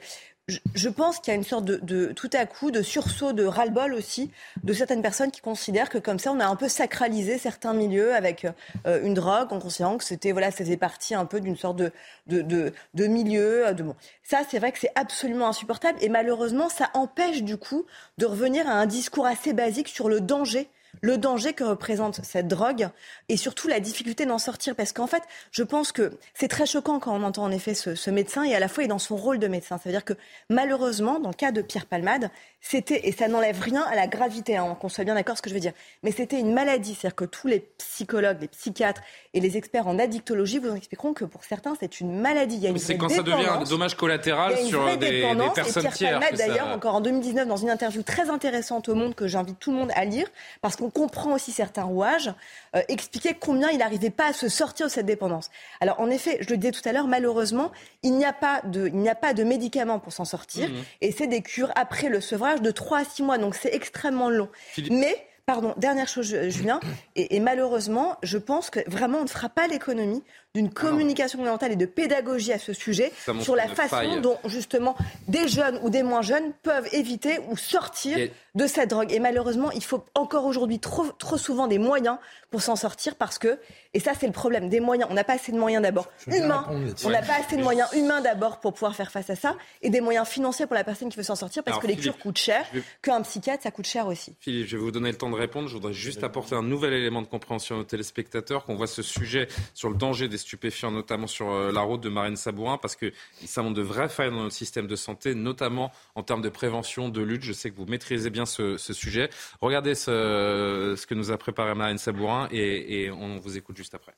je 0.49 0.89
pense 0.89 1.19
qu'il 1.19 1.31
y 1.31 1.35
a 1.35 1.35
une 1.35 1.45
sorte 1.45 1.63
de, 1.63 2.07
tout 2.11 2.29
à 2.33 2.45
coup 2.45 2.69
de 2.69 2.81
sursaut 2.81 3.31
de 3.31 3.45
ras-le-bol 3.45 3.93
aussi 3.93 4.29
de 4.63 4.73
certaines 4.73 5.01
personnes 5.01 5.31
qui 5.31 5.39
considèrent 5.39 5.89
que 5.89 5.97
comme 5.97 6.19
ça 6.19 6.33
on 6.33 6.39
a 6.41 6.45
un 6.45 6.57
peu 6.57 6.67
sacralisé 6.67 7.37
certains 7.37 7.73
milieux 7.73 8.13
avec 8.13 8.45
euh, 8.85 9.01
une 9.05 9.13
drogue 9.13 9.53
en 9.53 9.59
considérant 9.59 9.97
que 9.97 10.03
c'était 10.03 10.33
voilà 10.33 10.51
ça 10.51 10.57
faisait 10.57 10.75
partie 10.75 11.15
un 11.15 11.25
peu 11.25 11.39
d'une 11.39 11.55
sorte 11.55 11.77
de 11.77 11.91
de, 12.27 12.41
de, 12.41 12.73
de 12.93 13.07
milieu 13.07 13.67
euh, 13.67 13.73
de 13.73 13.83
bon. 13.83 13.95
Ça 14.23 14.41
c'est 14.49 14.59
vrai 14.59 14.73
que 14.73 14.79
c'est 14.79 14.91
absolument 14.95 15.47
insupportable 15.47 15.97
et 16.01 16.09
malheureusement 16.09 16.67
ça 16.67 16.89
empêche 16.93 17.43
du 17.43 17.55
coup 17.55 17.85
de 18.17 18.25
revenir 18.25 18.67
à 18.67 18.73
un 18.73 18.85
discours 18.85 19.25
assez 19.25 19.53
basique 19.53 19.87
sur 19.87 20.09
le 20.09 20.19
danger 20.19 20.67
le 21.01 21.17
danger 21.17 21.53
que 21.53 21.63
représente 21.63 22.23
cette 22.23 22.47
drogue 22.47 22.89
et 23.29 23.37
surtout 23.37 23.67
la 23.67 23.79
difficulté 23.79 24.25
d'en 24.25 24.37
sortir. 24.37 24.75
Parce 24.75 24.93
qu'en 24.93 25.07
fait, 25.07 25.23
je 25.51 25.63
pense 25.63 25.91
que 25.91 26.17
c'est 26.33 26.47
très 26.47 26.65
choquant 26.65 26.99
quand 26.99 27.15
on 27.15 27.23
entend 27.23 27.43
en 27.43 27.51
effet 27.51 27.73
ce, 27.73 28.09
médecin 28.09 28.43
et 28.43 28.53
à 28.55 28.59
la 28.59 28.67
fois 28.67 28.83
il 28.83 28.85
est 28.85 28.89
dans 28.89 28.99
son 28.99 29.15
rôle 29.15 29.39
de 29.39 29.47
médecin. 29.47 29.77
Ça 29.77 29.83
veut 29.85 29.91
dire 29.91 30.05
que 30.05 30.13
malheureusement, 30.49 31.19
dans 31.19 31.29
le 31.29 31.35
cas 31.35 31.51
de 31.51 31.61
Pierre 31.61 31.85
Palmade, 31.85 32.29
c'était, 32.61 33.07
et 33.07 33.11
ça 33.11 33.27
n'enlève 33.27 33.59
rien 33.59 33.81
à 33.81 33.95
la 33.95 34.07
gravité, 34.07 34.55
hein, 34.55 34.77
qu'on 34.79 34.87
soit 34.87 35.03
bien 35.03 35.15
d'accord 35.15 35.37
ce 35.37 35.41
que 35.41 35.49
je 35.49 35.55
veux 35.55 35.59
dire, 35.59 35.73
mais 36.01 36.11
c'était 36.11 36.39
une 36.39 36.53
maladie. 36.53 36.95
C'est-à-dire 36.95 37.15
que 37.15 37.25
tous 37.25 37.47
les 37.47 37.59
psychologues, 37.77 38.37
les 38.39 38.47
psychiatres 38.47 39.01
et 39.33 39.39
les 39.39 39.57
experts 39.57 39.87
en 39.87 39.99
addictologie 39.99 40.59
vous 40.59 40.73
expliqueront 40.73 41.13
que 41.13 41.25
pour 41.25 41.43
certains, 41.43 41.73
c'est 41.79 41.99
une 41.99 42.19
maladie. 42.19 42.55
Il 42.55 42.63
y 42.63 42.67
a 42.67 42.69
une 42.69 42.77
c'est 42.77 42.97
quand 42.97 43.09
ça 43.09 43.23
devient 43.23 43.47
un 43.49 43.63
dommage 43.63 43.95
collatéral 43.95 44.57
sur 44.57 44.85
des, 44.97 45.21
des, 45.21 45.35
personnes 45.53 45.85
et 45.85 45.89
Pierre 45.89 46.19
Palmade, 46.19 46.37
d'ailleurs, 46.37 46.67
encore 46.67 46.95
en 46.95 47.01
2019, 47.01 47.47
dans 47.47 47.57
une 47.57 47.69
interview 47.69 48.03
très 48.03 48.29
intéressante 48.29 48.87
au 48.89 48.95
Monde 48.95 49.15
que 49.15 49.27
j'invite 49.27 49.59
tout 49.59 49.71
le 49.71 49.77
monde 49.77 49.91
à 49.95 50.05
lire, 50.05 50.27
parce 50.61 50.75
qu'on 50.83 50.89
comprend 50.89 51.33
aussi 51.33 51.51
certains 51.51 51.83
rouages, 51.83 52.33
euh, 52.75 52.81
expliquait 52.87 53.35
combien 53.39 53.69
il 53.69 53.77
n'arrivait 53.77 54.09
pas 54.09 54.27
à 54.27 54.33
se 54.33 54.49
sortir 54.49 54.87
de 54.87 54.91
cette 54.91 55.05
dépendance. 55.05 55.49
Alors 55.79 55.99
en 55.99 56.09
effet, 56.09 56.37
je 56.41 56.49
le 56.49 56.57
disais 56.57 56.71
tout 56.71 56.87
à 56.87 56.91
l'heure, 56.91 57.07
malheureusement, 57.07 57.71
il 58.01 58.13
n'y 58.13 58.25
a 58.25 58.33
pas 58.33 58.61
de, 58.63 58.87
il 58.87 58.97
n'y 58.97 59.09
a 59.09 59.15
pas 59.15 59.33
de 59.33 59.43
médicaments 59.43 59.99
pour 59.99 60.13
s'en 60.13 60.25
sortir, 60.25 60.69
mmh. 60.69 60.73
et 61.01 61.11
c'est 61.11 61.27
des 61.27 61.41
cures 61.41 61.71
après 61.75 62.09
le 62.09 62.21
sevrage 62.21 62.61
de 62.61 62.71
3 62.71 62.99
à 62.99 63.05
6 63.05 63.23
mois, 63.23 63.37
donc 63.37 63.55
c'est 63.55 63.73
extrêmement 63.73 64.29
long. 64.29 64.49
Mais 64.89 65.27
Pardon, 65.45 65.73
dernière 65.75 66.07
chose, 66.07 66.33
Julien, 66.47 66.79
et, 67.17 67.35
et, 67.35 67.41
malheureusement, 67.41 68.15
je 68.23 68.37
pense 68.37 68.69
que 68.69 68.79
vraiment 68.89 69.17
on 69.17 69.23
ne 69.23 69.27
fera 69.27 69.49
pas 69.49 69.67
l'économie 69.67 70.23
d'une 70.55 70.69
ah 70.69 70.79
communication 70.79 71.39
gouvernementale 71.39 71.71
et 71.71 71.75
de 71.75 71.87
pédagogie 71.87 72.53
à 72.53 72.59
ce 72.59 72.73
sujet 72.73 73.11
sur 73.41 73.55
la 73.55 73.67
façon 73.67 74.21
dont 74.21 74.37
justement 74.45 74.95
des 75.27 75.47
jeunes 75.47 75.79
ou 75.81 75.89
des 75.89 76.03
moins 76.03 76.21
jeunes 76.21 76.53
peuvent 76.61 76.87
éviter 76.91 77.39
ou 77.49 77.57
sortir 77.57 78.29
de 78.53 78.67
cette 78.67 78.91
drogue. 78.91 79.11
Et 79.11 79.17
malheureusement, 79.19 79.71
il 79.71 79.83
faut 79.83 80.05
encore 80.13 80.45
aujourd'hui 80.45 80.77
trop, 80.77 81.07
trop 81.17 81.37
souvent 81.37 81.65
des 81.65 81.79
moyens 81.79 82.17
pour 82.51 82.61
s'en 82.61 82.75
sortir 82.75 83.15
parce 83.15 83.39
que, 83.39 83.57
et 83.95 83.99
ça 83.99 84.11
c'est 84.13 84.27
le 84.27 84.31
problème, 84.31 84.69
des 84.69 84.79
moyens, 84.79 85.09
on 85.09 85.15
n'a 85.15 85.23
pas 85.23 85.33
assez 85.33 85.51
de 85.51 85.57
moyens 85.57 85.81
d'abord 85.81 86.07
humains, 86.27 86.67
on 87.03 87.09
n'a 87.09 87.23
pas 87.23 87.39
assez 87.39 87.57
de 87.57 87.63
moyens 87.63 87.89
humains 87.93 88.21
d'abord 88.21 88.59
pour 88.59 88.73
pouvoir 88.73 88.95
faire 88.95 89.09
face 89.09 89.31
à 89.31 89.35
ça, 89.35 89.55
et 89.81 89.89
des 89.89 90.01
moyens 90.01 90.27
financiers 90.27 90.67
pour 90.67 90.75
la 90.75 90.83
personne 90.83 91.09
qui 91.09 91.17
veut 91.17 91.23
s'en 91.23 91.35
sortir 91.35 91.63
parce 91.63 91.79
que 91.79 91.87
les 91.87 91.95
cures 91.95 92.19
coûtent 92.19 92.37
cher, 92.37 92.63
qu'un 93.01 93.23
psychiatre 93.23 93.63
ça 93.63 93.71
coûte 93.71 93.87
cher 93.87 94.05
aussi. 94.05 94.35
Philippe, 94.39 94.67
je 94.67 94.77
vais 94.77 94.83
vous 94.83 94.91
donner 94.91 95.09
le 95.09 95.17
temps 95.17 95.31
de 95.31 95.35
répondre, 95.35 95.67
je 95.67 95.73
voudrais 95.73 95.93
juste 95.93 96.23
apporter 96.23 96.53
un 96.53 96.61
nouvel 96.61 96.93
élément 96.93 97.23
de 97.23 97.27
compréhension 97.27 97.77
aux 97.77 97.83
téléspectateurs, 97.83 98.65
qu'on 98.65 98.75
voit 98.75 98.85
ce 98.85 99.01
sujet 99.01 99.47
sur 99.73 99.89
le 99.89 99.95
danger 99.95 100.27
des 100.27 100.37
stupéfiants, 100.43 100.91
notamment 100.91 101.27
sur 101.27 101.51
euh, 101.51 101.71
la 101.71 101.81
route 101.81 102.01
de 102.01 102.09
Marine 102.09 102.35
Sabourin, 102.35 102.77
parce 102.77 102.95
que 102.95 103.11
ça 103.45 103.61
montre 103.61 103.75
de 103.75 103.81
vraies 103.81 104.09
failles 104.09 104.29
dans 104.29 104.43
notre 104.43 104.55
système 104.55 104.87
de 104.87 104.95
santé, 104.95 105.35
notamment 105.35 105.91
en 106.15 106.23
termes 106.23 106.41
de 106.41 106.49
prévention, 106.49 107.09
de 107.09 107.21
lutte. 107.21 107.43
Je 107.43 107.53
sais 107.53 107.71
que 107.71 107.75
vous 107.75 107.85
maîtrisez 107.85 108.29
bien 108.29 108.45
ce, 108.45 108.77
sujet. 108.77 109.29
Regardez 109.61 109.95
ce, 109.95 110.95
ce, 110.97 111.07
que 111.07 111.15
nous 111.15 111.31
a 111.31 111.37
préparé 111.37 111.73
Marine 111.75 111.97
Sabourin 111.97 112.47
et, 112.51 113.03
et 113.03 113.11
on 113.11 113.37
vous 113.37 113.57
écoute 113.57 113.77
juste 113.77 113.95
après. 113.95 114.13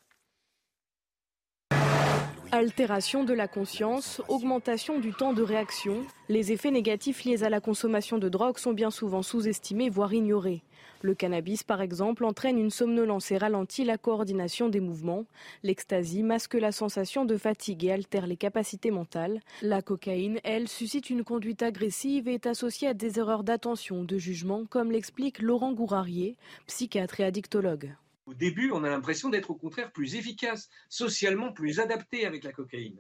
Altération 2.51 3.23
de 3.23 3.33
la 3.33 3.47
conscience, 3.47 4.21
augmentation 4.29 4.99
du 4.99 5.11
temps 5.11 5.33
de 5.33 5.41
réaction, 5.41 6.05
les 6.29 6.51
effets 6.51 6.71
négatifs 6.71 7.25
liés 7.25 7.43
à 7.43 7.49
la 7.49 7.59
consommation 7.59 8.17
de 8.17 8.29
drogue 8.29 8.57
sont 8.59 8.71
bien 8.71 8.91
souvent 8.91 9.23
sous-estimés, 9.23 9.89
voire 9.89 10.13
ignorés. 10.13 10.63
Le 11.01 11.13
cannabis, 11.13 11.63
par 11.63 11.81
exemple, 11.81 12.25
entraîne 12.25 12.57
une 12.57 12.69
somnolence 12.69 13.31
et 13.31 13.37
ralentit 13.37 13.85
la 13.85 13.97
coordination 13.97 14.69
des 14.69 14.79
mouvements. 14.79 15.25
L'ecstasy 15.63 16.23
masque 16.23 16.55
la 16.55 16.71
sensation 16.71 17.25
de 17.25 17.37
fatigue 17.37 17.85
et 17.85 17.91
altère 17.91 18.27
les 18.27 18.37
capacités 18.37 18.91
mentales. 18.91 19.41
La 19.61 19.81
cocaïne, 19.81 20.39
elle, 20.43 20.67
suscite 20.67 21.09
une 21.09 21.23
conduite 21.23 21.63
agressive 21.63 22.27
et 22.27 22.35
est 22.35 22.47
associée 22.47 22.87
à 22.87 22.93
des 22.93 23.19
erreurs 23.19 23.43
d'attention, 23.43 24.03
de 24.03 24.17
jugement, 24.17 24.65
comme 24.65 24.91
l'explique 24.91 25.39
Laurent 25.39 25.73
Gourarier, 25.73 26.37
psychiatre 26.67 27.19
et 27.19 27.25
addictologue. 27.25 27.95
Au 28.25 28.33
début, 28.33 28.71
on 28.71 28.83
a 28.83 28.89
l'impression 28.89 29.29
d'être 29.29 29.51
au 29.51 29.55
contraire 29.55 29.91
plus 29.91 30.15
efficace, 30.15 30.69
socialement 30.89 31.53
plus 31.53 31.79
adapté 31.79 32.25
avec 32.25 32.43
la 32.43 32.51
cocaïne. 32.51 32.99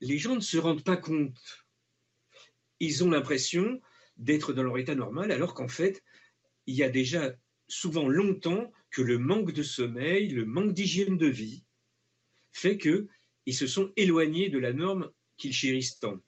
Les 0.00 0.18
gens 0.18 0.36
ne 0.36 0.40
se 0.40 0.58
rendent 0.58 0.84
pas 0.84 0.96
compte. 0.96 1.66
Ils 2.78 3.02
ont 3.02 3.10
l'impression 3.10 3.80
d'être 4.16 4.52
dans 4.52 4.62
leur 4.62 4.78
état 4.78 4.94
normal, 4.94 5.32
alors 5.32 5.54
qu'en 5.54 5.68
fait, 5.68 6.02
il 6.70 6.76
y 6.76 6.84
a 6.84 6.88
déjà 6.88 7.32
souvent 7.66 8.06
longtemps 8.06 8.70
que 8.92 9.02
le 9.02 9.18
manque 9.18 9.50
de 9.50 9.64
sommeil, 9.64 10.28
le 10.28 10.44
manque 10.44 10.72
d'hygiène 10.72 11.18
de 11.18 11.26
vie 11.26 11.64
fait 12.52 12.78
qu'ils 12.78 13.54
se 13.54 13.66
sont 13.66 13.90
éloignés 13.96 14.50
de 14.50 14.58
la 14.58 14.72
norme 14.72 15.10
qu'ils 15.36 15.52
chérissent 15.52 15.98
tant. 15.98 16.18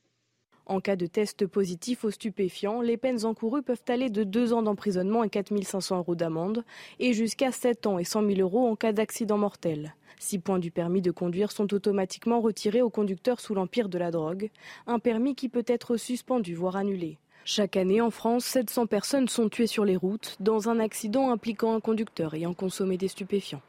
En 0.66 0.80
cas 0.80 0.96
de 0.96 1.06
test 1.06 1.46
positif 1.46 2.04
aux 2.04 2.10
stupéfiants, 2.10 2.80
les 2.80 2.96
peines 2.96 3.24
encourues 3.24 3.62
peuvent 3.62 3.84
aller 3.86 4.10
de 4.10 4.24
2 4.24 4.52
ans 4.52 4.62
d'emprisonnement 4.62 5.22
et 5.22 5.30
4 5.30 5.62
500 5.62 5.98
euros 5.98 6.16
d'amende 6.16 6.64
et 6.98 7.12
jusqu'à 7.12 7.52
7 7.52 7.86
ans 7.86 7.98
et 8.00 8.04
100 8.04 8.26
000 8.26 8.40
euros 8.40 8.66
en 8.66 8.74
cas 8.74 8.92
d'accident 8.92 9.38
mortel. 9.38 9.94
Six 10.18 10.40
points 10.40 10.58
du 10.58 10.72
permis 10.72 11.02
de 11.02 11.12
conduire 11.12 11.52
sont 11.52 11.72
automatiquement 11.72 12.40
retirés 12.40 12.82
aux 12.82 12.90
conducteurs 12.90 13.40
sous 13.40 13.54
l'empire 13.54 13.88
de 13.88 13.98
la 13.98 14.10
drogue, 14.10 14.50
un 14.88 14.98
permis 14.98 15.36
qui 15.36 15.48
peut 15.48 15.64
être 15.66 15.96
suspendu 15.96 16.54
voire 16.54 16.76
annulé. 16.76 17.18
Chaque 17.44 17.76
année 17.76 18.00
en 18.00 18.10
France, 18.10 18.44
700 18.44 18.86
personnes 18.86 19.28
sont 19.28 19.48
tuées 19.48 19.66
sur 19.66 19.84
les 19.84 19.96
routes 19.96 20.36
dans 20.38 20.68
un 20.68 20.78
accident 20.78 21.30
impliquant 21.30 21.74
un 21.74 21.80
conducteur 21.80 22.34
ayant 22.34 22.54
consommé 22.54 22.96
des 22.96 23.08
stupéfiants. 23.08 23.62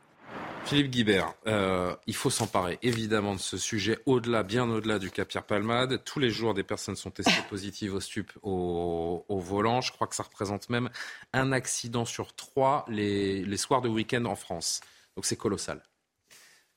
Philippe 0.65 0.91
Guibert, 0.91 1.34
euh, 1.45 1.93
il 2.07 2.15
faut 2.15 2.30
s'emparer 2.30 2.80
évidemment 2.82 3.36
de 3.36 3.39
ce 3.39 3.57
sujet 3.57 3.99
au-delà, 4.05 4.43
bien 4.43 4.69
au-delà 4.69 4.97
du 4.97 5.11
cas 5.11 5.26
Pierre 5.26 5.43
Palmade. 5.43 6.01
Tous 6.05 6.19
les 6.19 6.30
jours, 6.30 6.53
des 6.53 6.63
personnes 6.63 6.95
sont 6.95 7.11
testées 7.11 7.34
positives 7.49 7.93
au 7.93 7.99
stup 7.99 8.32
au, 8.43 9.26
volant. 9.30 9.82
Je 9.82 9.91
crois 9.91 10.07
que 10.07 10.15
ça 10.15 10.24
représente 10.24 10.69
même 10.69 10.89
un 11.34 11.51
accident 11.51 12.05
sur 12.05 12.34
trois 12.34 12.86
les, 12.88 13.57
soirs 13.57 13.82
de 13.82 13.89
week-end 13.89 14.24
en 14.26 14.36
France. 14.36 14.80
Donc 15.15 15.26
c'est 15.26 15.36
colossal. 15.36 15.84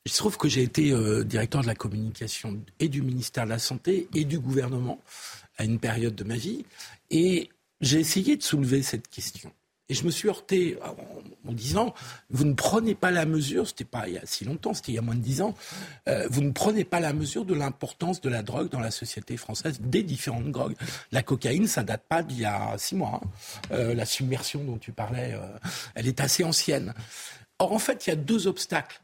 Il 0.05 0.13
se 0.13 0.19
trouve 0.19 0.37
que 0.37 0.49
j'ai 0.49 0.63
été 0.63 0.93
euh, 0.93 1.25
directeur 1.25 1.63
de 1.63 1.67
la 1.67 1.75
communication 1.75 2.61
et 2.81 2.89
du 2.89 3.03
ministère 3.03 3.45
de 3.45 3.51
la 3.51 3.59
Santé 3.59 4.09
et 4.15 4.25
du 4.25 4.39
gouvernement 4.39 5.01
à 5.57 5.65
une 5.65 5.79
période 5.79 6.15
de 6.15 6.25
ma 6.25 6.37
vie. 6.37 6.65
Et 7.11 7.51
j'ai 7.81 8.01
essayé 8.01 8.37
de 8.37 8.43
soulever 8.43 8.83
cette 8.83 9.09
question. 9.09 9.53
Et 9.89 9.95
je 9.95 10.05
me 10.05 10.11
suis 10.11 10.29
heurté 10.29 10.77
en, 11.47 11.53
disant, 11.53 11.95
vous 12.29 12.45
ne 12.45 12.55
prenez 12.55 12.97
pas 12.97 13.13
la 13.13 13.25
mesure, 13.25 13.69
c'était 13.69 13.85
pas 13.85 14.09
il 14.09 14.15
y 14.15 14.19
a 14.19 14.27
si 14.27 14.45
longtemps, 14.45 14.75
c'était 14.75 14.91
il 14.91 14.95
y 14.97 14.99
a 14.99 15.03
moins 15.03 15.15
de 15.15 15.21
dix 15.21 15.43
ans, 15.43 15.55
euh, 16.09 16.27
vous 16.29 16.41
ne 16.41 16.51
prenez 16.51 16.85
pas 16.85 16.99
la 16.99 17.13
mesure 17.13 17.45
de 17.45 17.55
l'importance 17.55 18.21
de 18.21 18.29
la 18.29 18.43
drogue 18.43 18.69
dans 18.69 18.81
la 18.81 18.91
société 18.91 19.37
française, 19.37 19.81
des 19.81 20.03
différentes 20.03 20.51
drogues. 20.51 20.75
La 21.13 21.23
cocaïne, 21.23 21.69
ça 21.69 21.85
date 21.85 22.03
pas 22.09 22.25
d'il 22.25 22.41
y 22.41 22.45
a 22.45 22.75
six 22.79 22.97
mois. 22.97 23.21
Hein. 23.23 23.29
Euh, 23.71 23.95
la 23.95 24.07
submersion 24.07 24.65
dont 24.65 24.79
tu 24.79 24.91
parlais, 24.91 25.35
euh, 25.35 25.47
elle 25.95 26.09
est 26.09 26.21
assez 26.21 26.43
ancienne. 26.43 26.93
Or, 27.61 27.73
en 27.73 27.79
fait, 27.79 28.07
il 28.07 28.11
y 28.11 28.13
a 28.13 28.17
deux 28.17 28.49
obstacles 28.49 29.01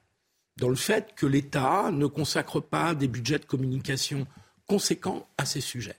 dans 0.56 0.68
le 0.68 0.74
fait 0.74 1.14
que 1.14 1.26
l'État 1.26 1.90
ne 1.92 2.06
consacre 2.06 2.60
pas 2.60 2.94
des 2.94 3.06
budgets 3.06 3.38
de 3.38 3.44
communication 3.44 4.26
conséquents 4.66 5.28
à 5.38 5.46
ces 5.46 5.60
sujets. 5.60 5.96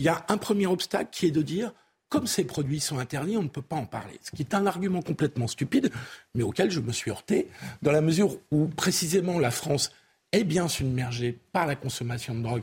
Il 0.00 0.04
y 0.04 0.08
a 0.08 0.24
un 0.28 0.38
premier 0.38 0.66
obstacle 0.66 1.10
qui 1.12 1.26
est 1.26 1.30
de 1.30 1.42
dire, 1.42 1.74
comme 2.08 2.26
ces 2.26 2.44
produits 2.44 2.80
sont 2.80 2.98
interdits, 2.98 3.36
on 3.36 3.42
ne 3.42 3.48
peut 3.48 3.60
pas 3.60 3.76
en 3.76 3.84
parler. 3.84 4.18
Ce 4.22 4.30
qui 4.30 4.40
est 4.40 4.54
un 4.54 4.64
argument 4.64 5.02
complètement 5.02 5.46
stupide, 5.46 5.92
mais 6.34 6.42
auquel 6.42 6.70
je 6.70 6.80
me 6.80 6.90
suis 6.90 7.10
heurté, 7.10 7.48
dans 7.82 7.92
la 7.92 8.00
mesure 8.00 8.38
où 8.50 8.68
précisément 8.68 9.38
la 9.38 9.50
France 9.50 9.92
est 10.32 10.44
bien 10.44 10.68
submergée 10.68 11.38
par 11.52 11.66
la 11.66 11.76
consommation 11.76 12.34
de 12.34 12.42
drogue. 12.42 12.62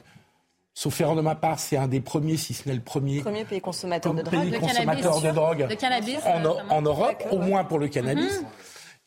Sauf 0.73 0.99
erreur 0.99 1.15
de 1.15 1.21
ma 1.21 1.35
part, 1.35 1.59
c'est 1.59 1.77
un 1.77 1.87
des 1.87 2.01
premiers, 2.01 2.37
si 2.37 2.55
ce 2.55 2.67
n'est 2.67 2.73
le 2.73 2.81
premier, 2.81 3.21
premier 3.21 3.45
pays 3.45 3.61
consommateur 3.61 4.15
de 4.15 4.23
drogue, 4.23 4.49
pays 4.49 4.59
consommateur 4.59 5.21
de 5.21 5.29
drogue 5.29 5.67
en, 6.71 6.81
Europe, 6.81 7.23
au 7.29 7.37
moins 7.37 7.65
pour 7.65 7.77
le 7.77 7.87
cannabis. 7.87 8.41
Mhm. 8.41 8.47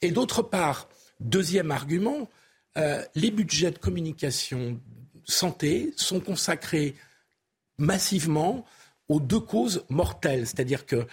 Et 0.03 0.13
d'autre 0.13 0.43
part, 0.43 0.87
deuxième 1.19 1.73
argument, 1.73 2.29
euh, 2.77 3.03
les 3.17 3.33
budgets 3.33 3.73
de 3.73 3.79
communication 3.79 4.79
santé 5.25 5.93
sont 5.97 6.21
consacrés 6.21 6.95
massivement 7.81 8.65
aux 9.09 9.19
deux 9.19 9.41
causes 9.41 9.85
mortelles. 9.89 10.47
C'est-à-dire 10.47 10.87
que 10.87 11.07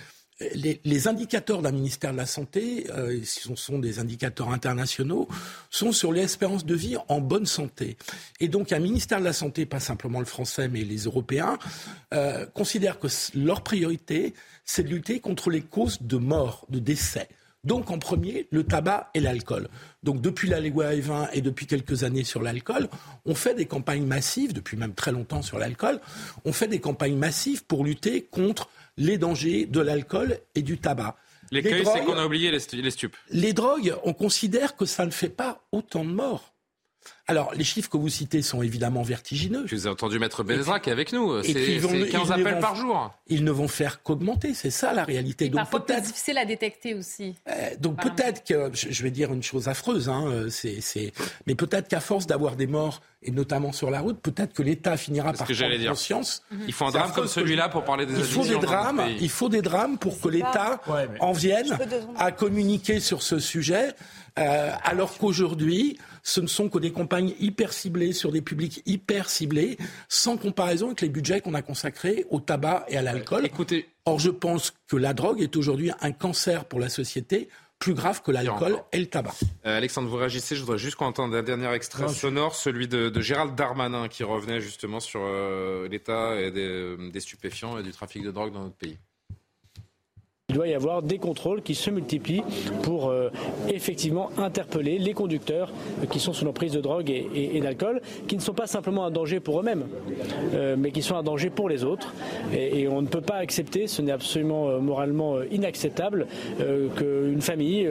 les, 0.53 1.07
indicateurs 1.07 1.61
d'un 1.61 1.71
ministère 1.71 2.11
de 2.11 2.17
la 2.17 2.25
Santé, 2.25 2.85
euh, 2.91 3.19
ce 3.23 3.55
sont 3.55 3.79
des 3.79 3.99
indicateurs 3.99 4.51
internationaux, 4.51 5.27
sont 5.71 5.91
sur 5.91 6.11
l'espérance 6.11 6.65
de 6.65 6.75
vie 6.75 6.95
en 7.07 7.19
bonne 7.19 7.47
santé. 7.47 7.97
Et 8.39 8.47
donc 8.47 8.71
un 8.71 8.79
ministère 8.79 9.19
de 9.19 9.25
la 9.25 9.33
Santé, 9.33 9.65
pas 9.65 9.79
simplement 9.79 10.19
le 10.19 10.25
français, 10.25 10.67
mais 10.67 10.83
les 10.83 11.05
Européens, 11.05 11.57
euh, 12.13 12.45
considèrent 12.45 12.99
que 12.99 13.07
leur 13.33 13.63
priorité, 13.63 14.35
c'est 14.63 14.83
de 14.83 14.89
lutter 14.89 15.19
contre 15.19 15.49
les 15.49 15.61
causes 15.61 16.01
de 16.01 16.17
mort, 16.17 16.65
de 16.69 16.79
décès. 16.79 17.29
Donc 17.67 17.91
en 17.91 17.99
premier, 17.99 18.47
le 18.49 18.63
tabac 18.63 19.09
et 19.13 19.19
l'alcool. 19.19 19.67
Donc 20.01 20.21
depuis 20.21 20.47
la 20.47 20.61
loi 20.61 20.93
E20 20.93 21.31
et 21.33 21.41
depuis 21.41 21.67
quelques 21.67 22.05
années 22.05 22.23
sur 22.23 22.41
l'alcool, 22.41 22.87
on 23.25 23.35
fait 23.35 23.55
des 23.55 23.65
campagnes 23.65 24.05
massives, 24.05 24.53
depuis 24.53 24.77
même 24.77 24.93
très 24.93 25.11
longtemps 25.11 25.41
sur 25.41 25.59
l'alcool, 25.59 25.99
on 26.45 26.53
fait 26.53 26.69
des 26.69 26.79
campagnes 26.79 27.17
massives 27.17 27.65
pour 27.65 27.83
lutter 27.83 28.21
contre 28.23 28.69
les 28.95 29.17
dangers 29.17 29.65
de 29.65 29.81
l'alcool 29.81 30.39
et 30.55 30.61
du 30.61 30.77
tabac. 30.77 31.17
L'écueil, 31.51 31.85
c'est 31.85 32.05
qu'on 32.05 32.17
a 32.17 32.25
oublié 32.25 32.51
les, 32.51 32.81
les 32.81 32.91
stupes. 32.91 33.17
Les 33.31 33.51
drogues, 33.51 33.93
on 34.05 34.13
considère 34.13 34.77
que 34.77 34.85
ça 34.85 35.05
ne 35.05 35.11
fait 35.11 35.29
pas 35.29 35.61
autant 35.73 36.05
de 36.05 36.11
morts. 36.11 36.53
Alors, 37.29 37.53
les 37.53 37.65
chiffres 37.65 37.89
que 37.89 37.97
vous 37.97 38.07
citez 38.07 38.41
sont 38.41 38.61
évidemment 38.61 39.01
vertigineux. 39.01 39.63
Je 39.65 39.75
vous 39.75 39.87
ai 39.87 39.89
entendu 39.89 40.17
Maître 40.17 40.43
Belzra 40.43 40.79
qui 40.79 40.89
est 40.89 40.93
avec 40.93 41.11
nous. 41.11 41.43
C'est 41.43 41.79
15 42.09 42.31
appels 42.31 42.59
par 42.59 42.75
jour. 42.75 43.13
Ils 43.27 43.43
ne 43.43 43.51
vont 43.51 43.67
faire 43.67 44.01
qu'augmenter, 44.01 44.53
c'est 44.53 44.69
ça 44.69 44.93
la 44.93 45.03
réalité. 45.03 45.45
Et 45.45 45.49
donc 45.49 45.69
peut-être 45.69 46.03
difficile 46.03 46.37
à 46.37 46.45
détecter 46.45 46.93
aussi. 46.93 47.35
Euh, 47.49 47.69
donc 47.79 48.01
peut-être 48.01 48.43
que, 48.45 48.71
je 48.73 49.03
vais 49.03 49.11
dire 49.11 49.33
une 49.33 49.43
chose 49.43 49.67
affreuse, 49.67 50.07
hein, 50.07 50.25
euh, 50.27 50.49
c'est, 50.49 51.11
mais 51.45 51.55
peut-être 51.55 51.89
qu'à 51.89 51.99
force 51.99 52.27
d'avoir 52.27 52.55
des 52.55 52.67
morts 52.67 53.01
et 53.23 53.31
notamment 53.31 53.71
sur 53.71 53.89
la 53.89 53.99
route, 53.99 54.19
peut-être 54.21 54.53
que 54.53 54.61
l'État 54.61 54.95
finira 54.95 55.33
par 55.33 55.47
prendre 55.47 55.87
conscience. 55.87 56.43
Il 56.67 56.73
faut 56.73 56.85
un 56.85 56.91
drame 56.91 57.11
comme 57.11 57.27
celui-là 57.27 57.67
pour 57.67 57.83
parler 57.83 58.05
des 58.05 58.13
il 58.13 58.23
faut 58.23 58.45
des 58.45 58.57
drames. 58.57 59.03
Il 59.19 59.29
faut 59.29 59.49
des 59.49 59.61
drames 59.61 59.97
pour 59.97 60.21
que 60.21 60.29
l'État 60.29 60.81
en 61.19 61.31
vienne 61.33 61.77
à 62.17 62.31
communiquer 62.31 62.99
sur 62.99 63.21
ce 63.21 63.39
sujet, 63.39 63.95
euh, 64.39 64.71
alors 64.83 65.17
qu'aujourd'hui 65.17 65.97
ce 66.27 66.41
ne 66.41 66.47
sont 66.47 66.67
que 66.67 66.77
des 66.77 66.91
campagnes 66.91 67.33
hyper 67.39 67.71
ciblées 67.71 68.11
sur 68.11 68.33
des 68.33 68.41
publics 68.41 68.83
hyper 68.85 69.29
ciblés, 69.29 69.77
sans 70.09 70.35
comparaison 70.35 70.87
avec 70.87 70.99
les 70.99 71.07
budgets 71.07 71.39
qu'on 71.39 71.53
a 71.53 71.61
consacrés 71.61 72.25
au 72.29 72.41
tabac 72.41 72.85
et 72.89 72.97
à 72.97 73.01
l'alcool. 73.01 73.45
Écoutez. 73.45 73.87
Or, 74.03 74.19
je 74.19 74.29
pense 74.29 74.73
que 74.89 74.97
la 74.97 75.13
drogue 75.13 75.41
est 75.41 75.55
aujourd'hui 75.55 75.89
un 76.01 76.11
cancer 76.11 76.65
pour 76.65 76.81
la 76.81 76.89
société 76.89 77.47
plus 77.79 77.93
grave 77.93 78.21
que 78.23 78.31
l'alcool 78.31 78.77
et 78.91 78.99
le 78.99 79.05
tabac. 79.05 79.35
Euh, 79.65 79.77
Alexandre, 79.77 80.09
vous 80.09 80.17
réagissez. 80.17 80.57
Je 80.57 80.61
voudrais 80.61 80.77
juste 80.77 80.97
qu'on 80.97 81.05
entende 81.05 81.33
un 81.33 81.43
dernier 81.43 81.71
extrait 81.71 82.09
sonore, 82.09 82.55
celui 82.55 82.89
de, 82.89 83.21
Gérald 83.21 83.55
Darmanin, 83.55 84.09
qui 84.09 84.25
revenait 84.25 84.59
justement 84.59 84.99
sur 84.99 85.21
euh, 85.23 85.87
l'état 85.87 86.35
des 86.51 87.19
stupéfiants 87.21 87.79
et 87.79 87.83
du 87.83 87.91
trafic 87.91 88.21
de 88.21 88.31
drogue 88.31 88.51
dans 88.51 88.63
notre 88.63 88.75
pays. 88.75 88.97
Il 90.57 90.61
doit 90.61 90.69
y 90.69 90.73
avoir 90.73 91.03
des 91.03 91.19
contrôles 91.19 91.61
qui 91.61 91.75
se 91.75 91.91
multiplient 91.91 92.41
pour 92.81 93.09
euh, 93.09 93.29
effectivement 93.69 94.31
interpeller 94.39 94.97
les 94.97 95.13
conducteurs 95.13 95.71
qui 96.09 96.19
sont 96.19 96.33
sous 96.33 96.45
l'emprise 96.45 96.71
de 96.71 96.81
drogue 96.81 97.11
et, 97.11 97.59
d'alcool, 97.59 98.01
qui 98.27 98.35
ne 98.35 98.41
sont 98.41 98.55
pas 98.55 98.65
simplement 98.65 99.05
un 99.05 99.11
danger 99.11 99.39
pour 99.39 99.59
eux-mêmes, 99.59 99.85
euh, 100.55 100.75
mais 100.75 100.89
qui 100.89 101.03
sont 101.03 101.15
un 101.15 101.21
danger 101.21 101.51
pour 101.51 101.69
les 101.69 101.83
autres. 101.83 102.11
Et, 102.55 102.87
on 102.87 103.03
ne 103.03 103.07
peut 103.07 103.21
pas 103.21 103.35
accepter, 103.35 103.85
ce 103.85 104.01
n'est 104.01 104.11
absolument 104.11 104.67
euh, 104.67 104.79
moralement 104.79 105.35
inacceptable, 105.51 106.25
qu'une 106.95 107.41
famille 107.41 107.87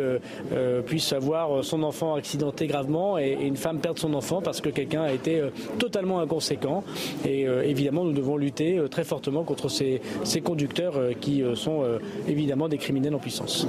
puisse 0.87 1.13
avoir 1.13 1.63
son 1.63 1.85
enfant 1.85 2.15
accidenté 2.15 2.67
gravement 2.67 3.17
et, 3.17 3.37
une 3.41 3.57
femme 3.57 3.79
perde 3.79 3.99
son 3.99 4.13
enfant 4.15 4.43
parce 4.43 4.61
que 4.61 4.71
quelqu'un 4.71 5.03
a 5.03 5.13
été 5.13 5.41
totalement 5.79 6.19
inconséquent. 6.19 6.83
Et 7.25 7.43
évidemment, 7.43 8.05
nous 8.05 8.13
devons 8.13 8.37
lutter 8.37 8.81
très 8.91 9.05
fortement 9.05 9.45
contre 9.45 9.69
ces, 9.69 10.01
ces 10.25 10.41
conducteurs 10.41 10.95
qui 11.21 11.45
sont 11.55 11.85
évidemment 12.27 12.56
évidemment 12.57 12.69
des 12.69 12.79
criminels 12.79 13.15
en 13.15 13.19
puissance. 13.19 13.67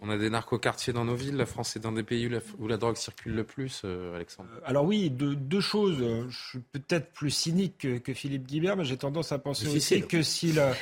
On 0.00 0.08
a 0.08 0.16
des 0.16 0.30
narcocartiers 0.30 0.94
dans 0.94 1.04
nos 1.04 1.14
villes. 1.14 1.36
La 1.36 1.44
France 1.44 1.76
est 1.76 1.84
un 1.84 1.92
des 1.92 2.02
pays 2.02 2.26
où 2.58 2.68
la, 2.68 2.78
drogue 2.78 2.96
circule 2.96 3.34
le 3.34 3.44
plus, 3.44 3.82
euh, 3.84 4.16
Alexandre. 4.16 4.48
Euh, 4.56 4.60
alors 4.64 4.86
oui, 4.86 5.10
deux 5.10 5.60
choses. 5.60 5.98
Je 6.28 6.48
suis 6.48 6.58
peut-être 6.58 7.12
plus 7.12 7.30
cynique 7.30 7.86
que, 8.02 8.14
Philippe 8.14 8.46
Guibert, 8.46 8.76
mais 8.78 8.84
j'ai 8.84 8.96
tendance 8.96 9.30
à 9.32 9.38
penser 9.38 9.68
aussi 9.68 10.02
que 10.02 10.22
si 10.22 10.52
le... 10.52 10.72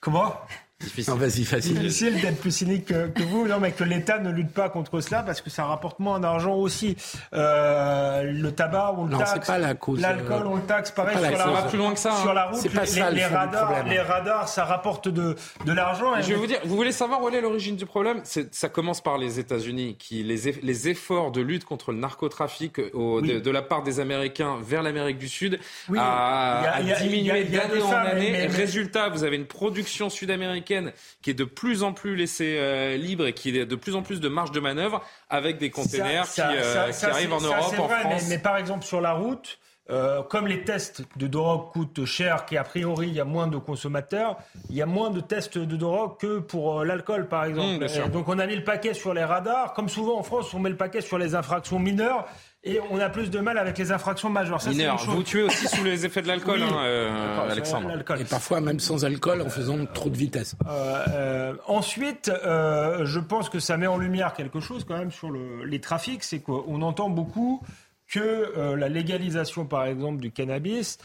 Comment? 0.00 0.34
Difficile. 0.78 1.14
vas-y, 1.14 1.44
facile. 1.44 1.78
Difficile 1.78 2.20
d'être 2.20 2.38
plus 2.38 2.54
cynique 2.54 2.84
que, 2.84 3.22
vous. 3.22 3.48
Non, 3.48 3.58
mais 3.58 3.72
que 3.72 3.82
l'État 3.82 4.18
ne 4.18 4.30
lutte 4.30 4.50
pas 4.52 4.68
contre 4.68 5.00
cela 5.00 5.22
parce 5.22 5.40
que 5.40 5.48
ça 5.48 5.64
rapporte 5.64 6.00
moins 6.00 6.20
d'argent 6.20 6.54
aussi. 6.54 6.96
Euh, 7.32 8.22
le 8.24 8.52
tabac, 8.52 8.94
on 8.98 9.06
le 9.06 9.12
non, 9.12 9.18
taxe. 9.18 9.46
pas 9.46 9.56
la 9.58 9.74
cause. 9.74 10.02
L'alcool, 10.02 10.42
euh, 10.44 10.48
on 10.50 10.56
le 10.56 10.62
taxe. 10.62 10.90
Pareil, 10.90 11.14
sur, 11.16 11.30
la, 11.30 11.38
ça 11.38 11.46
va 11.50 11.62
plus 11.62 11.78
loin 11.78 11.94
que 11.94 11.98
ça. 11.98 12.12
sur 12.20 12.30
hein. 12.30 12.34
la 12.34 12.44
route, 12.46 12.62
les, 12.62 12.86
ça, 12.86 13.04
radars, 13.30 13.64
problème. 13.72 13.86
les 13.88 14.00
radars, 14.00 14.48
ça 14.48 14.64
rapporte 14.66 15.08
de, 15.08 15.34
de 15.64 15.72
l'argent. 15.72 16.12
Je 16.20 16.28
vais 16.28 16.34
vous 16.34 16.46
dire, 16.46 16.58
vous 16.64 16.76
voulez 16.76 16.92
savoir 16.92 17.22
où 17.22 17.28
est 17.30 17.40
l'origine 17.40 17.76
du 17.76 17.86
problème? 17.86 18.20
Ça 18.24 18.68
commence 18.68 19.00
par 19.00 19.16
les 19.16 19.38
États-Unis, 19.38 19.96
qui 19.98 20.22
les, 20.24 20.46
eff- 20.52 20.60
les 20.62 20.88
efforts 20.88 21.32
de 21.32 21.40
lutte 21.40 21.64
contre 21.64 21.92
le 21.92 21.98
narcotrafic 21.98 22.80
au- 22.92 23.20
Oui. 23.22 23.28
de, 23.28 23.38
de 23.40 23.50
la 23.50 23.62
part 23.62 23.82
des 23.82 23.98
Américains 23.98 24.58
vers 24.62 24.82
l'Amérique 24.82 25.16
du 25.16 25.28
Sud 25.28 25.58
Oui, 25.88 25.98
a, 25.98 26.80
diminué 27.00 27.44
d'année 27.44 27.80
en 27.80 27.92
année. 27.92 28.30
mais- 28.32 28.46
mais- 28.48 28.56
Résultat, 28.56 29.08
vous 29.08 29.24
avez 29.24 29.36
une 29.36 29.46
production 29.46 30.10
sud-américaine 30.10 30.65
qui 30.66 31.30
est 31.30 31.34
de 31.34 31.44
plus 31.44 31.82
en 31.82 31.92
plus 31.92 32.16
laissée 32.16 32.56
euh, 32.58 32.96
libre 32.96 33.26
et 33.26 33.32
qui 33.32 33.58
a 33.60 33.64
de 33.64 33.76
plus 33.76 33.94
en 33.94 34.02
plus 34.02 34.20
de 34.20 34.28
marge 34.28 34.50
de 34.50 34.60
manœuvre 34.60 35.02
avec 35.30 35.58
des 35.58 35.70
containers 35.70 36.26
Ça- 36.26 36.48
qui, 36.48 36.62
ça- 36.62 36.82
euh, 36.84 36.92
ça- 36.92 37.06
qui 37.08 37.12
arrivent 37.14 37.32
en 37.32 37.40
Europe, 37.40 37.66
c'est 37.70 37.78
en 37.78 37.86
vrai, 37.86 38.00
France. 38.00 38.22
Mais, 38.28 38.36
mais 38.36 38.42
par 38.42 38.56
exemple, 38.58 38.84
sur 38.84 39.00
la 39.00 39.12
route, 39.12 39.58
euh, 39.88 40.22
comme 40.24 40.48
les 40.48 40.64
tests 40.64 41.02
de 41.16 41.28
drogue 41.28 41.70
coûtent 41.72 42.04
cher, 42.06 42.44
qu'a 42.44 42.64
priori 42.64 43.06
il 43.06 43.14
y 43.14 43.20
a 43.20 43.24
moins 43.24 43.46
de 43.46 43.56
consommateurs, 43.56 44.36
il 44.68 44.74
y 44.76 44.82
a 44.82 44.86
moins 44.86 45.10
de 45.10 45.20
tests 45.20 45.58
de 45.58 45.76
drogue 45.76 46.18
que 46.18 46.40
pour 46.40 46.80
euh, 46.80 46.84
l'alcool, 46.84 47.28
par 47.28 47.44
exemple. 47.44 47.84
Mmh, 47.84 48.08
donc 48.10 48.28
on 48.28 48.38
a 48.40 48.46
mis 48.46 48.56
le 48.56 48.64
paquet 48.64 48.94
sur 48.94 49.14
les 49.14 49.22
radars. 49.22 49.72
Comme 49.74 49.88
souvent 49.88 50.18
en 50.18 50.24
France, 50.24 50.52
on 50.54 50.58
met 50.58 50.70
le 50.70 50.76
paquet 50.76 51.00
sur 51.02 51.18
les 51.18 51.36
infractions 51.36 51.78
mineures 51.78 52.26
et 52.66 52.80
on 52.90 52.98
a 53.00 53.08
plus 53.08 53.30
de 53.30 53.38
mal 53.38 53.56
avec 53.58 53.78
les 53.78 53.92
infractions 53.92 54.28
majeures. 54.28 54.60
Ça, 54.60 54.70
chose. 54.72 55.08
vous 55.14 55.22
tuez 55.22 55.42
aussi 55.44 55.68
sous 55.68 55.84
les 55.84 56.04
effets 56.04 56.20
de 56.20 56.28
l'alcool, 56.28 56.60
Oui. 56.60 56.68
hein, 56.70 56.78
euh, 56.84 57.50
Alexandre. 57.50 57.88
l'alcool. 57.88 58.20
Et 58.20 58.24
parfois 58.24 58.60
même 58.60 58.80
sans 58.80 59.04
alcool 59.04 59.40
en 59.40 59.48
faisant 59.48 59.78
trop 59.86 60.10
de 60.10 60.16
vitesse. 60.16 60.56
Euh, 60.66 61.04
euh, 61.08 61.54
ensuite, 61.66 62.28
euh, 62.44 63.06
je 63.06 63.20
pense 63.20 63.48
que 63.48 63.60
ça 63.60 63.76
met 63.76 63.86
en 63.86 63.96
lumière 63.96 64.34
quelque 64.34 64.60
chose 64.60 64.84
quand 64.86 64.98
même 64.98 65.12
sur 65.12 65.30
le- 65.30 65.64
les 65.64 65.80
trafics, 65.80 66.22
c'est 66.24 66.40
qu'on 66.40 66.82
entend 66.82 67.08
beaucoup 67.08 67.62
que 68.08 68.20
euh, 68.20 68.76
la 68.76 68.88
légalisation, 68.88 69.64
par 69.66 69.84
exemple, 69.84 70.20
du 70.20 70.30
cannabis 70.30 70.98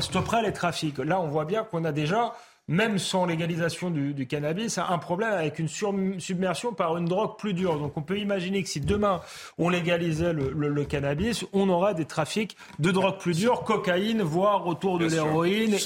stopperait 0.00 0.42
les 0.42 0.52
trafics. 0.52 0.98
Là, 0.98 1.20
on 1.20 1.28
voit 1.28 1.44
bien 1.44 1.64
qu'on 1.64 1.84
a 1.84 1.92
déjà, 1.92 2.32
même 2.70 2.98
sans 2.98 3.26
légalisation 3.26 3.90
du, 3.90 4.14
du 4.14 4.26
cannabis, 4.26 4.78
un 4.78 4.96
problème 4.98 5.32
avec 5.32 5.58
une 5.58 5.66
sur- 5.68 5.92
submersion 6.18 6.72
par 6.72 6.96
une 6.96 7.04
drogue 7.04 7.36
plus 7.36 7.52
dure. 7.52 7.78
Donc, 7.78 7.96
on 7.96 8.02
peut 8.02 8.18
imaginer 8.18 8.62
que 8.62 8.68
si 8.68 8.80
demain 8.80 9.20
on 9.58 9.68
légalisait 9.68 10.32
le, 10.32 10.52
le- 10.56 10.68
le 10.68 10.84
cannabis, 10.84 11.44
on 11.52 11.68
aura 11.68 11.92
des 11.94 12.04
trafics 12.04 12.56
de 12.78 12.90
drogue 12.92 13.18
plus 13.18 13.36
dure, 13.36 13.64
cocaïne, 13.64 14.22
voire 14.22 14.66
autour 14.68 14.98
de 14.98 15.06
l'héroïne 15.24 15.74
et, 15.74 15.78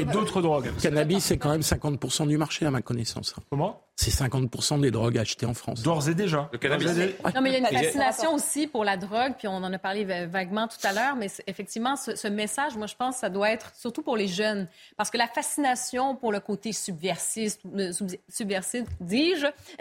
et 0.00 0.04
d'autres 0.12 0.40
drogues. 0.40 0.66
Le 0.76 0.80
cannabis, 0.80 1.24
c'est 1.24 1.36
quand 1.36 1.50
même 1.50 1.60
50% 1.62 2.28
du 2.28 2.38
marché, 2.38 2.64
à 2.64 2.70
ma 2.70 2.80
connaissance. 2.80 3.34
Comment? 3.50 3.82
C'est 4.02 4.10
50% 4.10 4.80
des 4.80 4.90
drogues 4.90 5.18
achetées 5.18 5.44
en 5.44 5.52
France. 5.52 5.82
D'ores 5.82 6.08
et 6.08 6.14
déjà. 6.14 6.48
Le 6.52 6.56
cannabis. 6.58 6.86
Non, 7.34 7.42
mais 7.42 7.50
il 7.50 7.52
y 7.52 7.56
a 7.56 7.58
une 7.58 7.66
fascination 7.66 8.32
aussi 8.32 8.66
pour 8.66 8.82
la 8.82 8.96
drogue, 8.96 9.34
puis 9.36 9.46
on 9.46 9.56
en 9.56 9.70
a 9.70 9.78
parlé 9.78 10.06
va- 10.06 10.24
vaguement 10.24 10.66
tout 10.68 10.78
à 10.84 10.94
l'heure, 10.94 11.16
mais 11.16 11.26
effectivement, 11.46 11.96
ce, 11.96 12.16
ce 12.16 12.26
message, 12.26 12.78
moi, 12.78 12.86
je 12.86 12.94
pense 12.94 13.16
que 13.16 13.20
ça 13.20 13.28
doit 13.28 13.50
être 13.50 13.72
surtout 13.76 14.00
pour 14.00 14.16
les 14.16 14.26
jeunes. 14.26 14.68
Parce 14.96 15.10
que 15.10 15.18
la 15.18 15.26
fascination 15.26 16.16
pour 16.16 16.32
le 16.32 16.40
côté 16.40 16.72
subversif, 16.72 17.58
euh, 17.76 17.92
subversif 18.30 18.84
dis-je, 19.00 19.44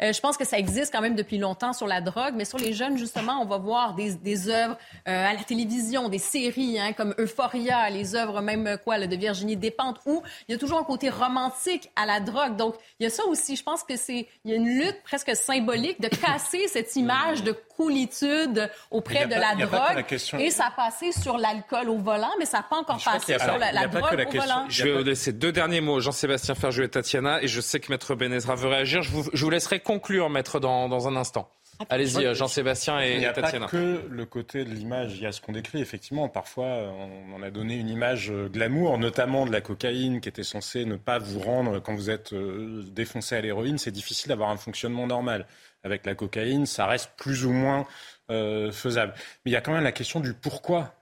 euh, 0.00 0.12
je 0.14 0.20
pense 0.22 0.38
que 0.38 0.46
ça 0.46 0.56
existe 0.56 0.90
quand 0.90 1.02
même 1.02 1.14
depuis 1.14 1.36
longtemps 1.36 1.74
sur 1.74 1.86
la 1.86 2.00
drogue, 2.00 2.32
mais 2.34 2.46
sur 2.46 2.56
les 2.56 2.72
jeunes, 2.72 2.96
justement, 2.96 3.42
on 3.42 3.44
va 3.44 3.58
voir 3.58 3.94
des, 3.94 4.14
des 4.14 4.48
œuvres 4.48 4.78
euh, 5.08 5.26
à 5.30 5.34
la 5.34 5.44
télévision, 5.44 6.08
des 6.08 6.16
séries 6.16 6.80
hein, 6.80 6.94
comme 6.94 7.14
Euphoria, 7.18 7.90
les 7.90 8.14
œuvres 8.14 8.40
même 8.40 8.78
quoi, 8.82 8.96
là, 8.96 9.06
de 9.06 9.16
Virginie 9.16 9.58
Despentes, 9.58 10.00
où 10.06 10.22
il 10.48 10.52
y 10.52 10.54
a 10.54 10.58
toujours 10.58 10.78
un 10.78 10.84
côté 10.84 11.10
romantique 11.10 11.90
à 11.96 12.06
la 12.06 12.18
drogue. 12.20 12.56
Donc, 12.56 12.76
il 12.98 13.02
y 13.02 13.06
a 13.06 13.10
ça 13.10 13.26
aussi. 13.26 13.41
Je 13.50 13.62
pense 13.62 13.82
que 13.82 13.96
c'est 13.96 14.26
il 14.44 14.50
y 14.50 14.54
a 14.54 14.56
une 14.56 14.68
lutte 14.78 15.02
presque 15.04 15.34
symbolique 15.36 16.00
de 16.00 16.08
casser 16.08 16.68
cette 16.68 16.94
image 16.96 17.42
de 17.42 17.52
coolitude 17.76 18.70
auprès 18.90 19.26
de 19.26 19.34
pas- 19.34 19.40
la 19.40 19.66
drogue. 19.66 19.96
la 19.96 20.02
question- 20.02 20.38
Et 20.38 20.50
ça 20.50 20.66
a 20.66 20.70
passé 20.70 21.12
sur 21.12 21.38
l'alcool 21.38 21.88
au 21.88 21.98
volant, 21.98 22.30
mais 22.38 22.44
ça 22.46 22.58
n'a 22.58 22.62
pas 22.64 22.76
encore 22.76 23.02
passé 23.02 23.38
sur 23.38 23.58
la, 23.58 23.86
drogue 23.86 24.14
la 24.16 24.22
au 24.24 24.30
question- 24.30 24.40
volant. 24.54 24.66
Je 24.68 24.84
vais 24.84 24.92
vous 24.96 25.04
laisser 25.04 25.32
deux 25.32 25.52
derniers 25.52 25.80
mots. 25.80 26.00
Jean-Sébastien 26.00 26.54
Ferjou 26.54 26.82
et 26.82 26.88
Tatiana. 26.88 27.42
Et 27.42 27.48
je 27.48 27.60
sais 27.60 27.80
que 27.80 27.90
Maître 27.90 28.14
Benezra 28.14 28.54
veut 28.54 28.68
réagir. 28.68 29.02
Je 29.02 29.10
vous, 29.10 29.24
je 29.32 29.44
vous 29.44 29.50
laisserai 29.50 29.80
conclure, 29.80 30.30
Maître, 30.30 30.60
dans, 30.60 30.88
dans 30.88 31.08
un 31.08 31.16
instant. 31.16 31.48
Allez-y, 31.90 32.34
Jean-Sébastien 32.34 33.00
et, 33.00 33.14
Il 33.14 33.18
n'y 33.18 33.26
a 33.26 33.32
pas 33.32 33.42
Tatiana. 33.42 33.66
que 33.66 34.06
le 34.08 34.26
côté 34.26 34.64
de 34.64 34.70
l'image, 34.70 35.16
il 35.16 35.22
y 35.22 35.26
a 35.26 35.32
ce 35.32 35.40
qu'on 35.40 35.52
décrit. 35.52 35.80
Effectivement, 35.80 36.28
parfois, 36.28 36.66
on 36.66 37.34
en 37.34 37.42
a 37.42 37.50
donné 37.50 37.76
une 37.76 37.88
image 37.88 38.30
euh, 38.30 38.48
glamour, 38.48 38.98
notamment 38.98 39.46
de 39.46 39.52
la 39.52 39.60
cocaïne 39.60 40.20
qui 40.20 40.28
était 40.28 40.42
censée 40.42 40.84
ne 40.84 40.96
pas 40.96 41.18
vous 41.18 41.40
rendre, 41.40 41.80
quand 41.80 41.94
vous 41.94 42.10
êtes 42.10 42.32
euh, 42.32 42.84
défoncé 42.90 43.36
à 43.36 43.40
l'héroïne, 43.40 43.78
c'est 43.78 43.90
difficile 43.90 44.28
d'avoir 44.28 44.50
un 44.50 44.56
fonctionnement 44.56 45.06
normal. 45.06 45.46
Avec 45.84 46.06
la 46.06 46.14
cocaïne, 46.14 46.66
ça 46.66 46.86
reste 46.86 47.10
plus 47.16 47.44
ou 47.44 47.50
moins 47.50 47.86
euh, 48.30 48.70
faisable. 48.70 49.14
Mais 49.44 49.50
il 49.50 49.54
y 49.54 49.56
a 49.56 49.60
quand 49.60 49.72
même 49.72 49.82
la 49.82 49.92
question 49.92 50.20
du 50.20 50.32
pourquoi. 50.32 50.94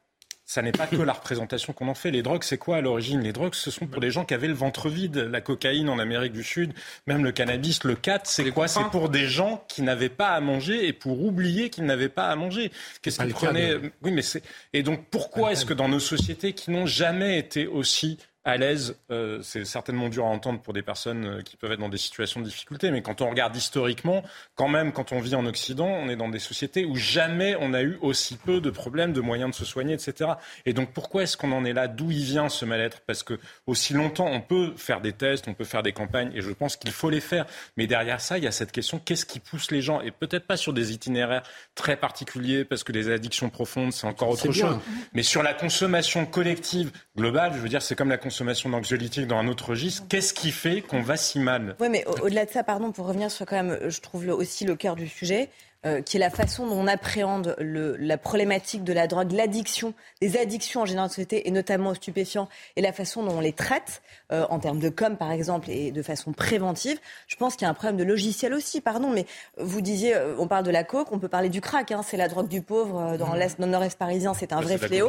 Ça 0.51 0.63
n'est 0.63 0.73
pas 0.73 0.89
que 0.89 0.97
la 0.97 1.13
représentation 1.13 1.73
qu'on 1.73 1.87
en 1.87 1.95
fait. 1.95 2.11
Les 2.11 2.25
drogues, 2.25 2.43
c'est 2.43 2.59
quoi 2.59 2.79
à 2.79 2.81
l'origine? 2.81 3.21
Les 3.21 3.33
drogues, 3.33 3.55
ce 3.55 3.71
sont 3.71 3.87
pour 3.87 4.01
des 4.01 4.11
gens 4.11 4.25
qui 4.25 4.35
avaient 4.35 4.49
le 4.49 4.53
ventre 4.53 4.89
vide. 4.89 5.29
La 5.31 5.41
cocaïne 5.41 5.89
en 5.89 6.01
Amérique 6.01 6.33
du 6.33 6.43
Sud, 6.43 6.73
même 7.07 7.23
le 7.23 7.31
cannabis, 7.31 7.85
le 7.85 7.95
cat, 7.95 8.23
c'est 8.25 8.51
quoi? 8.51 8.67
C'est 8.67 8.83
pour 8.91 9.11
des 9.11 9.29
gens 9.29 9.65
qui 9.69 9.83
n'avaient 9.83 10.09
pas 10.09 10.31
à 10.31 10.41
manger 10.41 10.89
et 10.89 10.93
pour 10.93 11.25
oublier 11.25 11.71
qu'ils 11.71 11.85
n'avaient 11.85 12.09
pas 12.09 12.27
à 12.27 12.35
manger. 12.35 12.73
Qu'est-ce 13.01 13.21
qu'ils 13.21 13.33
prenaient 13.33 13.77
Oui, 14.03 14.11
mais 14.11 14.23
c'est 14.23 14.43
et 14.73 14.83
donc 14.83 15.05
pourquoi 15.09 15.53
est-ce 15.53 15.65
que 15.65 15.73
dans 15.73 15.89
nos 15.89 16.01
sociétés 16.01 16.53
qui 16.53 16.73
n'ont 16.73 16.87
jamais 16.87 17.39
été 17.39 17.69
aussi 17.69 18.19
à 18.45 18.57
l'aise, 18.57 18.97
euh, 19.11 19.41
c'est 19.43 19.67
certainement 19.67 20.09
dur 20.09 20.25
à 20.25 20.29
entendre 20.29 20.61
pour 20.63 20.73
des 20.73 20.81
personnes 20.81 21.27
euh, 21.27 21.43
qui 21.43 21.59
peuvent 21.59 21.73
être 21.73 21.79
dans 21.81 21.91
des 21.91 21.99
situations 21.99 22.41
de 22.41 22.47
difficulté, 22.47 22.91
mais 22.91 23.03
quand 23.03 23.21
on 23.21 23.29
regarde 23.29 23.55
historiquement, 23.55 24.23
quand 24.55 24.69
même, 24.69 24.93
quand 24.93 25.13
on 25.13 25.21
vit 25.21 25.35
en 25.35 25.45
Occident, 25.45 25.87
on 25.87 26.09
est 26.09 26.17
dans 26.17 26.31
des 26.31 26.39
sociétés 26.39 26.87
où 26.87 26.97
jamais 26.97 27.55
on 27.61 27.75
a 27.75 27.83
eu 27.83 27.99
aussi 28.01 28.39
peu 28.39 28.63
de 28.63 28.71
problèmes, 28.71 29.13
de 29.13 29.21
moyens 29.21 29.51
de 29.51 29.55
se 29.55 29.67
soigner, 29.67 29.93
etc. 29.93 30.31
Et 30.65 30.73
donc 30.73 30.93
pourquoi 30.95 31.25
est-ce 31.25 31.37
qu'on 31.37 31.53
en 31.53 31.67
est 31.67 31.75
là? 31.75 31.87
D'où 31.87 32.11
il 32.11 32.25
vient 32.25 32.49
ce 32.49 32.65
mal-être? 32.65 33.03
Parce 33.07 33.23
que 33.23 33.39
aussi 33.67 33.93
longtemps, 33.93 34.27
on 34.27 34.41
peut 34.41 34.73
faire 34.75 35.03
des 35.03 35.13
tests, 35.13 35.47
on 35.47 35.55
peut 35.55 35.65
faire 35.65 35.83
des 35.83 35.93
campagnes, 35.93 36.33
et 36.35 36.41
je 36.41 36.51
pense 36.51 36.77
qu'il 36.77 36.93
faut 36.93 37.11
les 37.11 37.21
faire. 37.21 37.45
Mais 37.77 37.87
derrière 37.87 38.23
ça, 38.23 38.39
il 38.39 38.45
y 38.45 38.49
a 38.49 38.53
cette 38.53 38.73
question 38.73 38.99
qu'est-ce 38.99 39.27
qui 39.27 39.41
pousse 39.41 39.71
les 39.71 39.83
gens? 39.83 40.01
Et 40.01 40.11
peut-être 40.11 40.47
pas 40.47 40.57
sur 40.57 40.73
des 40.73 40.93
itinéraires 40.93 41.43
très 41.75 41.97
particuliers, 41.97 42.65
parce 42.65 42.85
que 42.85 42.93
les 42.93 43.11
addictions 43.11 43.51
profondes, 43.51 43.93
c'est 43.93 44.07
encore 44.07 44.31
autre 44.31 44.49
bien. 44.49 44.69
chose. 44.69 44.79
Mais 45.13 45.23
sur 45.23 45.43
la 45.43 45.53
consommation 45.53 46.25
collective 46.25 46.91
globale, 47.15 47.53
je 47.55 47.59
veux 47.59 47.69
dire, 47.69 47.83
c'est 47.83 47.95
comme 47.95 48.09
la 48.09 48.17
consommation 48.17 48.31
d'anxiolytiques 48.71 49.27
dans 49.27 49.39
un 49.39 49.49
autre 49.49 49.71
registre. 49.71 50.05
Qu'est-ce 50.09 50.33
qui 50.35 50.51
fait 50.51 50.81
qu'on 50.83 51.03
va 51.03 51.17
si 51.17 51.39
mal? 51.39 51.77
Oui, 51.81 51.89
mais 51.91 52.05
au- 52.07 52.25
au-delà 52.27 52.45
de 52.47 52.51
ça, 52.51 52.63
pardon, 52.63 52.93
pour 52.93 53.07
revenir 53.07 53.31
sur 53.31 53.47
quand 53.47 53.57
même, 53.57 53.79
je 53.89 54.01
trouve 54.01 54.29
aussi 54.29 54.65
le 54.65 54.77
cœur 54.77 54.97
du 54.97 55.09
sujet, 55.09 55.49
euh, 55.87 56.03
qui 56.03 56.17
est 56.17 56.21
la 56.21 56.31
façon 56.31 56.67
dont 56.67 56.77
on 56.77 56.87
appréhende 56.87 57.57
le- 57.59 57.97
la 57.97 58.19
problématique 58.19 58.85
de 58.85 58.93
la 58.93 59.07
drogue, 59.07 59.33
l'addiction, 59.33 59.95
des 60.21 60.37
addictions 60.39 60.83
en 60.83 60.87
général 60.87 61.09
de 61.09 61.13
société, 61.15 61.49
et 61.49 61.51
notamment 61.51 61.91
aux 61.91 61.95
stupéfiants, 61.95 62.49
et 62.77 62.83
la 62.83 62.93
façon 62.93 63.23
dont 63.23 63.33
on 63.33 63.41
les 63.41 63.53
traite, 63.53 64.03
euh, 64.33 64.47
en 64.51 64.59
termes 64.59 64.79
de 64.79 64.89
com 64.91 65.17
par 65.17 65.33
exemple, 65.33 65.71
et 65.71 65.91
de 65.91 66.03
façon 66.03 66.33
préventive. 66.33 66.99
Je 67.29 67.37
pense 67.37 67.55
qu'il 67.57 67.65
y 67.65 67.67
a 67.67 67.71
un 67.71 67.75
problème 67.75 67.97
de 67.97 68.05
logiciel 68.05 68.53
aussi, 68.55 68.81
pardon, 68.81 69.11
mais 69.11 69.25
vous 69.59 69.81
disiez, 69.81 70.15
euh, 70.15 70.35
on 70.39 70.47
parle 70.49 70.65
de 70.65 70.71
la 70.71 70.85
coke, 70.85 71.13
on 71.13 71.19
peut 71.19 71.29
parler 71.29 71.49
du 71.49 71.61
crack, 71.61 71.93
hein, 71.93 72.03
c'est 72.07 72.17
la 72.17 72.29
drogue 72.29 72.49
du 72.49 72.61
pauvre 72.63 73.17
dans 73.17 73.35
l'Est, 73.35 73.59
dans 73.59 73.67
le 73.67 73.73
nord-est 73.73 73.99
parisien, 73.99 74.35
c'est 74.35 74.53
un 74.53 74.57
Bah, 74.57 74.63
vrai 74.65 74.77
c'est 74.79 74.87
fléau. 74.89 75.09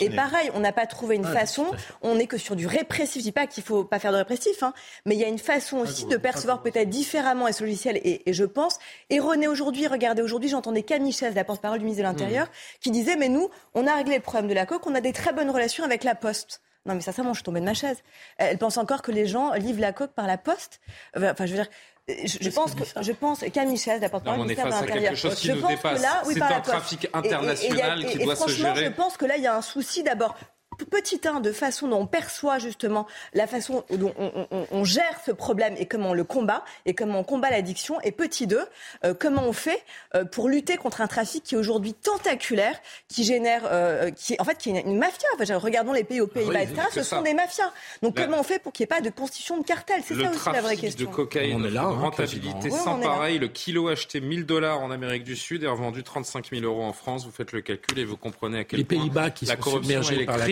Et 0.00 0.10
pareil, 0.10 0.50
on 0.54 0.60
n'a 0.60 0.72
pas 0.72 0.86
trouvé 0.86 1.16
une 1.16 1.26
Ouais, 1.26 1.32
façon, 1.32 1.66
on 2.02 2.14
n'est 2.16 2.26
que 2.26 2.36
sur 2.38 2.54
du 2.56 2.66
répressif. 2.66 3.18
Je 3.22 3.26
dis 3.26 3.32
pas 3.32 3.46
qu'il 3.46 3.62
faut 3.62 3.84
pas 3.84 3.98
faire 3.98 4.12
de 4.12 4.16
répressif, 4.18 4.62
hein, 4.62 4.72
mais 5.06 5.14
il 5.14 5.20
y 5.20 5.24
a 5.24 5.28
une 5.28 5.38
façon 5.38 5.78
aussi 5.78 6.04
de 6.06 6.16
percevoir 6.16 6.62
peut-être 6.62 6.88
différemment 6.90 7.50
ce 7.52 7.62
logiciel. 7.64 7.96
Et, 8.04 8.28
et 8.28 8.32
je 8.32 8.44
pense, 8.44 8.78
erroné 9.10 9.48
aujourd'hui, 9.48 9.86
regardez, 9.86 10.11
aujourd'hui, 10.20 10.50
j'entendais 10.50 10.82
Camille 10.82 11.12
Chaise, 11.12 11.34
la 11.34 11.44
porte-parole 11.44 11.78
du 11.78 11.84
ministre 11.84 12.02
de 12.02 12.08
l'Intérieur, 12.08 12.48
qui 12.80 12.90
disait, 12.90 13.16
mais 13.16 13.28
nous, 13.28 13.48
on 13.74 13.86
a 13.86 13.94
réglé 13.94 14.16
le 14.16 14.22
problème 14.22 14.48
de 14.48 14.54
la 14.54 14.66
coque, 14.66 14.86
on 14.86 14.94
a 14.94 15.00
des 15.00 15.12
très 15.12 15.32
bonnes 15.32 15.50
relations 15.50 15.84
avec 15.84 16.04
la 16.04 16.14
Poste. 16.14 16.60
Non, 16.84 16.94
mais 16.96 17.00
ça, 17.00 17.12
ça, 17.12 17.22
moi, 17.22 17.32
je 17.32 17.36
suis 17.38 17.44
tombée 17.44 17.60
de 17.60 17.64
ma 17.64 17.74
chaise. 17.74 17.98
Elle 18.38 18.58
pense 18.58 18.76
encore 18.76 19.02
que 19.02 19.12
les 19.12 19.26
gens 19.26 19.52
livrent 19.54 19.80
la 19.80 19.92
coque 19.92 20.12
par 20.12 20.26
la 20.26 20.36
Poste? 20.36 20.80
Enfin, 21.16 21.46
je 21.46 21.54
veux 21.54 21.62
dire, 21.62 21.68
je, 22.08 22.38
je 22.40 22.50
pense 22.50 22.74
que, 22.74 22.82
je 23.00 23.12
pense, 23.12 23.44
Camille 23.52 23.78
Chaise, 23.78 24.00
la 24.00 24.08
porte-parole 24.08 24.40
du 24.40 24.42
ministère 24.42 24.66
de 24.66 24.70
l'Intérieur. 24.72 25.14
Je 25.14 25.28
pense 25.28 25.40
que 25.40 26.02
là, 26.02 26.22
oui, 26.26 26.34
C'est 26.34 26.42
un 26.42 26.60
trafic 26.60 27.04
Et- 27.04 27.06
et- 27.06 27.10
et- 27.10 27.16
international 27.16 28.02
et- 28.02 28.06
qui 28.06 28.18
et 28.20 28.24
doit 28.24 28.34
se 28.34 28.40
franchement, 28.42 28.74
gérer. 28.74 28.86
Je 28.86 28.90
pense 28.90 29.16
que 29.16 29.24
là, 29.26 29.36
il 29.36 29.42
y 29.44 29.46
a 29.46 29.56
un 29.56 29.62
souci 29.62 30.02
d'abord 30.02 30.36
petit 30.84 31.20
1 31.26 31.40
de 31.40 31.52
façon 31.52 31.88
dont 31.88 32.00
on 32.00 32.06
perçoit 32.06 32.58
justement 32.58 33.06
la 33.34 33.46
façon 33.46 33.84
dont 33.90 34.12
on, 34.18 34.46
on- 34.50 34.66
on 34.70 34.84
gère 34.84 35.20
ce 35.24 35.30
problème 35.32 35.74
et 35.78 35.86
comment 35.86 36.10
on 36.10 36.14
le 36.14 36.24
combat 36.24 36.64
et 36.86 36.94
comment 36.94 37.20
on 37.20 37.24
combat 37.24 37.50
l'addiction 37.50 38.00
et 38.02 38.12
petit 38.12 38.46
2 38.46 38.60
euh, 39.04 39.14
comment 39.18 39.42
on 39.44 39.52
fait 39.52 39.82
euh, 40.14 40.24
pour 40.24 40.48
lutter 40.48 40.76
contre 40.76 41.00
un 41.00 41.06
trafic 41.06 41.42
qui 41.44 41.54
est 41.54 41.58
aujourd'hui 41.58 41.94
tentaculaire 41.94 42.76
qui 43.08 43.24
génère 43.24 43.62
euh, 43.70 44.10
qui 44.10 44.34
est- 44.34 44.40
en 44.40 44.44
fait 44.44 44.56
qui 44.58 44.70
est 44.70 44.80
une, 44.80 44.88
une 44.90 44.98
mafia 44.98 45.28
Enfin, 45.34 45.44
je- 45.44 45.54
regardons 45.54 45.92
les 45.92 46.04
pays 46.04 46.20
aux 46.20 46.26
Pays-Bas 46.26 46.60
Oui, 46.60 46.62
etc 46.62 46.82
ce 46.92 47.02
ça. 47.02 47.16
sont 47.16 47.22
des 47.22 47.34
mafias 47.34 47.72
donc 48.02 48.18
La- 48.18 48.24
comment 48.26 48.40
on 48.40 48.42
fait 48.42 48.58
pour 48.58 48.72
qu'il 48.72 48.84
n'y 48.84 48.92
ait 48.92 48.96
pas 48.96 49.00
de 49.00 49.10
constitution 49.10 49.58
de 49.58 49.64
cartel? 49.64 50.02
C'est 50.06 50.14
Le 50.14 50.24
ça 50.24 50.30
aussi 50.30 50.38
la 50.46 50.52
vraie 50.60 50.60
trafic 50.76 50.78
de 50.80 50.86
question 50.86 51.10
cocaïne, 51.10 51.56
On 51.62 51.64
est 51.64 51.70
là, 51.70 51.82
hein, 51.84 51.90
rentabilité 52.00 52.70
sans 52.70 52.96
on 52.96 53.00
est 53.00 53.04
là. 53.04 53.08
pareil. 53.10 53.38
Le 53.38 53.48
kilo 53.48 53.88
acheté 53.88 54.20
1000 54.20 54.46
dollars 54.46 54.80
en 54.80 54.90
Amérique 54.90 55.24
du 55.24 55.36
Sud 55.36 55.62
et 55.62 55.66
revendu 55.66 56.02
35 56.02 56.50
000 56.50 56.62
euros 56.64 56.82
en 56.84 56.92
France. 56.92 57.24
Vous 57.24 57.30
faites 57.30 57.52
le 57.52 57.60
calcul 57.60 57.98
et 57.98 58.04
vous 58.04 58.16
comprenez 58.16 58.60
à 58.60 58.64
quel 58.64 58.78
Les 58.80 58.84
point 58.84 58.98
Pays-Bas 58.98 59.30
qui 59.30 59.46
la 59.46 59.54
sont 59.54 59.60
corruption 59.60 59.90
et 59.90 60.02
submergés 60.02 60.16
les 60.16 60.26
par 60.26 60.38
la 60.38 60.44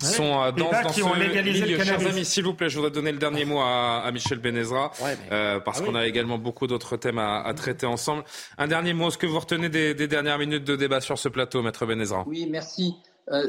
sont 0.00 0.40
euh, 0.40 0.52
dans, 0.52 0.70
dans 0.70 0.92
ce 0.92 1.00
milieu. 1.00 1.82
Chers 1.82 2.06
amis, 2.06 2.24
s'il 2.24 2.44
vous 2.44 2.54
plaît, 2.54 2.68
je 2.68 2.76
voudrais 2.76 2.90
donner 2.90 3.12
le 3.12 3.18
dernier 3.18 3.44
mot 3.44 3.60
à, 3.60 4.08
Michel 4.12 4.38
Benezra, 4.38 4.92
euh, 5.30 5.60
parce 5.60 5.80
ah 5.80 5.84
qu'on 5.84 5.94
a 5.94 6.06
également 6.06 6.38
beaucoup 6.38 6.66
d'autres 6.66 6.96
thèmes 6.96 7.18
à, 7.18 7.52
traiter 7.56 7.86
ensemble. 7.86 8.24
Un 8.58 8.68
dernier 8.68 8.92
mot, 8.92 9.08
est-ce 9.08 9.18
que 9.18 9.26
vous 9.26 9.38
retenez 9.38 9.68
des, 9.68 9.94
dernières 10.08 10.38
minutes 10.38 10.64
de 10.64 10.76
débat 10.76 11.00
sur 11.00 11.18
ce 11.18 11.28
plateau, 11.28 11.62
Maître 11.62 11.86
Benezra? 11.86 12.24
Oui, 12.26 12.46
merci. 12.50 12.94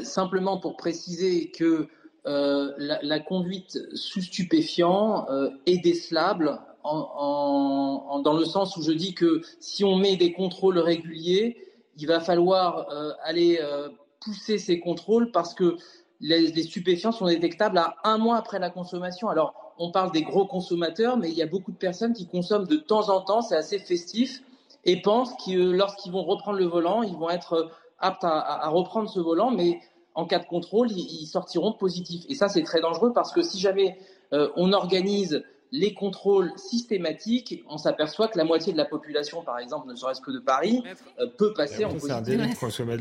simplement 0.02 0.58
pour 0.58 0.76
préciser 0.76 1.50
que 1.50 1.88
la, 2.24 3.20
conduite 3.20 3.78
sous 3.94 4.20
stupéfiant 4.20 5.26
est 5.66 5.78
décelable 5.78 6.58
dans 6.84 8.36
le 8.38 8.44
sens 8.44 8.76
où 8.76 8.82
je 8.82 8.92
dis 8.92 9.14
que 9.14 9.40
si 9.60 9.84
on 9.84 9.96
met 9.96 10.16
des 10.16 10.32
contrôles 10.32 10.78
réguliers, 10.78 11.56
il 11.96 12.06
va 12.06 12.20
falloir 12.20 12.88
euh, 12.90 13.12
aller 13.22 13.58
euh, 13.62 13.88
pousser 14.20 14.58
ces 14.58 14.80
contrôles 14.80 15.30
parce 15.30 15.54
que 15.54 15.76
les, 16.24 16.62
stupéfiants 16.62 17.12
sont 17.12 17.26
détectables 17.26 17.76
à 17.78 17.96
un 18.04 18.16
mois 18.16 18.38
après 18.38 18.58
la 18.58 18.70
consommation. 18.70 19.28
Alors, 19.28 19.74
on 19.78 19.90
parle 19.90 20.10
des 20.10 20.22
gros 20.22 20.46
consommateurs, 20.46 21.18
mais 21.18 21.28
il 21.28 21.34
y 21.34 21.42
a 21.42 21.46
beaucoup 21.46 21.70
de 21.70 21.76
personnes 21.76 22.14
qui 22.14 22.26
consomment 22.26 22.66
de 22.66 22.76
temps 22.76 23.10
en 23.10 23.20
temps, 23.20 23.42
c'est 23.42 23.56
assez 23.56 23.78
festif, 23.78 24.42
et 24.84 25.02
pensent 25.02 25.34
que 25.44 25.52
lorsqu'ils 25.52 26.12
vont 26.12 26.24
reprendre 26.24 26.58
le 26.58 26.64
volant, 26.64 27.02
ils 27.02 27.16
vont 27.16 27.28
être 27.28 27.70
aptes 27.98 28.24
à, 28.24 28.68
reprendre 28.68 29.08
ce 29.08 29.20
volant, 29.20 29.50
mais 29.50 29.80
en 30.14 30.26
cas 30.26 30.38
de 30.38 30.46
contrôle, 30.46 30.90
ils, 30.90 31.26
sortiront 31.26 31.72
positifs. 31.72 32.24
Et 32.28 32.34
ça, 32.34 32.48
c'est 32.48 32.62
très 32.62 32.80
dangereux 32.80 33.12
parce 33.12 33.32
que 33.32 33.42
si 33.42 33.58
jamais 33.58 33.98
euh, 34.32 34.48
on 34.56 34.72
organise 34.72 35.42
les 35.74 35.92
contrôles 35.92 36.52
systématiques, 36.56 37.64
on 37.68 37.78
s'aperçoit 37.78 38.28
que 38.28 38.38
la 38.38 38.44
moitié 38.44 38.72
de 38.72 38.78
la 38.78 38.84
population, 38.84 39.42
par 39.42 39.58
exemple, 39.58 39.88
ne 39.88 39.96
serait-ce 39.96 40.20
que 40.20 40.30
de 40.30 40.38
Paris, 40.38 40.84
euh, 41.18 41.26
peut 41.36 41.52
passer 41.52 41.84
en 41.84 41.92
positif. 41.92 42.38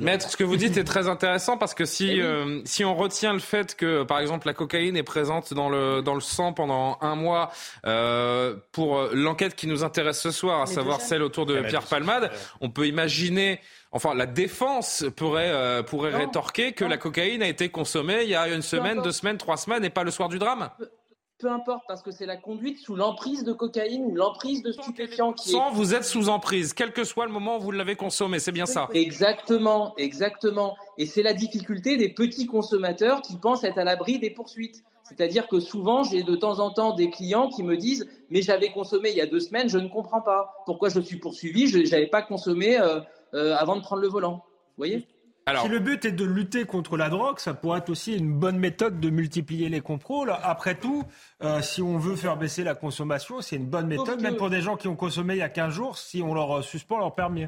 Maître, 0.02 0.28
ce 0.28 0.36
que 0.36 0.44
vous 0.44 0.58
dites 0.58 0.76
est 0.78 0.84
très 0.84 1.08
intéressant 1.08 1.56
parce 1.56 1.76
que 1.76 1.86
si, 1.86 2.14
eh 2.14 2.22
euh, 2.22 2.62
si 2.66 2.84
on 2.84 2.96
retient 2.96 3.32
le 3.32 3.40
fait 3.40 3.76
que, 3.76 4.02
par 4.02 4.20
exemple, 4.20 4.48
la 4.48 4.56
cocaïne 4.56 4.98
est 4.98 5.04
présente 5.04 5.54
dans 5.54 5.70
le, 5.70 6.02
dans 6.02 6.16
le 6.16 6.22
sang 6.22 6.52
pendant 6.52 6.98
un 7.02 7.14
mois, 7.14 7.52
euh, 7.86 8.56
pour 8.72 9.04
l'enquête 9.14 9.54
qui 9.54 9.68
nous 9.68 9.84
intéresse 9.84 10.20
ce 10.20 10.32
soir, 10.32 10.62
à 10.62 10.66
savoir 10.66 11.00
celle 11.00 11.22
autour 11.22 11.46
de 11.46 11.62
Pierre 11.62 11.86
Palmade, 11.86 12.32
on 12.60 12.72
peut 12.72 12.88
imaginer 12.88 13.60
Enfin, 13.96 14.16
la 14.16 14.26
défense 14.26 15.06
pourrait, 15.16 15.84
pourrait 15.86 16.16
rétorquer 16.16 16.72
que 16.72 16.84
la 16.84 16.98
cocaïne 16.98 17.44
a 17.44 17.48
été 17.48 17.70
consommée 17.70 18.24
il 18.24 18.30
y 18.30 18.36
a 18.36 18.48
une 18.48 18.64
semaine, 18.64 19.04
deux 19.04 19.12
semaines, 19.12 19.38
trois 19.38 19.56
semaines 19.56 19.86
et 19.86 19.92
pas 19.92 20.04
le 20.04 20.10
soir 20.10 20.30
du 20.30 20.40
drame 20.40 20.72
peu 21.40 21.50
importe, 21.52 21.84
parce 21.88 22.02
que 22.02 22.12
c'est 22.12 22.26
la 22.26 22.38
conduite 22.38 22.80
sous 22.80 22.96
l'emprise 22.96 23.44
de 23.44 23.54
cocaïne 23.54 24.06
ou 24.06 24.16
l'emprise 24.16 24.64
de 24.64 24.72
stupéfiants 24.72 25.34
qui 25.34 25.50
Sans, 25.50 25.72
vous 25.72 25.94
êtes 25.94 26.06
sous 26.06 26.30
emprise, 26.30 26.74
quel 26.74 26.94
que 26.94 27.04
soit 27.04 27.26
le 27.26 27.32
moment 27.32 27.58
où 27.58 27.62
vous 27.62 27.72
l'avez 27.72 27.96
consommé, 27.96 28.40
c'est 28.40 28.52
bien 28.52 28.66
ça 28.66 28.88
Exactement, 28.94 29.94
exactement. 29.98 30.78
Et 30.98 31.06
c'est 31.06 31.24
la 31.24 31.34
difficulté 31.34 31.98
des 31.98 32.10
petits 32.10 32.46
consommateurs 32.46 33.22
qui 33.22 33.36
pensent 33.38 33.64
être 33.64 33.78
à 33.78 33.84
l'abri 33.84 34.20
des 34.20 34.30
poursuites. 34.30 34.84
C'est-à-dire 35.04 35.48
que 35.48 35.60
souvent, 35.60 36.04
j'ai 36.04 36.24
de 36.24 36.36
temps 36.36 36.60
en 36.60 36.72
temps 36.72 36.96
des 36.96 37.10
clients 37.10 37.50
qui 37.50 37.62
me 37.64 37.76
disent 37.76 38.08
Mais 38.30 38.42
j'avais 38.42 38.72
consommé 38.72 39.10
il 39.10 39.18
y 39.18 39.22
a 39.22 39.28
deux 39.28 39.42
semaines, 39.42 39.68
je 39.68 39.78
ne 39.78 39.90
comprends 39.90 40.22
pas. 40.22 40.64
Pourquoi 40.66 40.90
je 40.90 41.02
suis 41.02 41.18
poursuivi? 41.18 41.68
Je 41.68 41.80
n'avais 41.80 42.08
pas 42.08 42.22
consommé 42.22 42.80
euh, 42.80 43.02
euh, 43.34 43.56
avant 43.58 43.76
de 43.76 43.82
prendre 43.82 44.02
le 44.02 44.08
volant. 44.08 44.36
Vous 44.36 44.78
voyez? 44.78 45.08
Si 45.62 45.68
le 45.68 45.80
but 45.80 46.06
est 46.06 46.12
de 46.12 46.24
lutter 46.24 46.66
contre 46.66 46.96
la 46.96 47.10
drogue, 47.10 47.40
ça 47.40 47.54
pourrait 47.54 47.80
être 47.80 47.90
aussi 47.90 48.16
une 48.16 48.34
bonne 48.34 48.58
méthode 48.58 49.00
de 49.00 49.10
multiplier 49.10 49.68
les 49.70 49.82
contrôles. 49.82 50.34
Après 50.42 50.76
tout, 50.76 51.04
euh, 51.44 51.62
si 51.62 51.82
on 51.82 51.98
veut 51.98 52.16
faire 52.16 52.38
baisser 52.38 52.64
la 52.64 52.76
consommation, 52.76 53.42
c'est 53.42 53.58
une 53.58 53.66
bonne 53.66 53.88
méthode, 53.88 54.22
même 54.22 54.38
pour 54.38 54.50
des 54.50 54.62
gens 54.62 54.78
qui 54.78 54.88
ont 54.88 54.96
consommé 54.96 55.36
il 55.36 55.40
y 55.40 55.44
a 55.44 55.50
15 55.50 55.74
jours, 55.74 55.98
si 55.98 56.22
on 56.22 56.34
leur 56.34 56.60
euh, 56.60 56.62
suspend 56.62 56.98
leur 56.98 57.14
permis. 57.14 57.48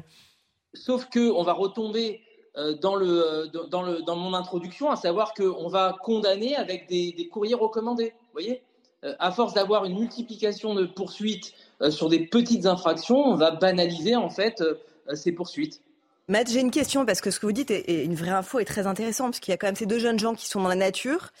Sauf 0.74 1.08
qu'on 1.08 1.42
va 1.42 1.54
retomber 1.54 2.20
euh, 2.58 2.74
dans, 2.74 2.96
le, 2.96 3.50
dans, 3.70 3.82
le, 3.82 4.02
dans 4.02 4.16
mon 4.16 4.34
introduction, 4.34 4.90
à 4.90 4.96
savoir 4.96 5.32
qu'on 5.32 5.68
va 5.68 5.96
condamner 6.02 6.54
avec 6.54 6.88
des, 6.88 7.28
courriers 7.32 7.54
recommandés. 7.54 8.12
Vous 8.26 8.32
voyez? 8.32 8.62
À 9.18 9.30
force 9.30 9.54
d'avoir 9.54 9.84
une 9.84 9.98
multiplication 9.98 10.74
de 10.74 10.84
poursuites 10.84 11.52
sur 11.90 12.08
des 12.08 12.26
petites 12.26 12.66
infractions, 12.66 13.18
on 13.18 13.36
va 13.36 13.52
banaliser 13.52 14.16
en 14.16 14.30
fait 14.30 14.64
ces 15.14 15.32
poursuites. 15.32 15.80
Matt, 16.28 16.50
j'ai 16.50 16.60
une 16.60 16.72
question 16.72 17.06
parce 17.06 17.20
que 17.20 17.30
ce 17.30 17.38
que 17.38 17.46
vous 17.46 17.52
dites 17.52 17.70
est, 17.70 18.04
une 18.04 18.16
vraie 18.16 18.30
info 18.30 18.58
et 18.58 18.64
très 18.64 18.88
intéressant 18.88 19.26
parce 19.26 19.38
qu'il 19.38 19.52
y 19.52 19.54
a 19.54 19.56
quand 19.56 19.68
même 19.68 19.76
ces 19.76 19.86
deux 19.86 20.00
jeunes 20.00 20.18
gens 20.18 20.34
qui 20.34 20.48
sont 20.48 20.60
dans 20.60 20.68
la 20.68 20.74
nature. 20.74 21.32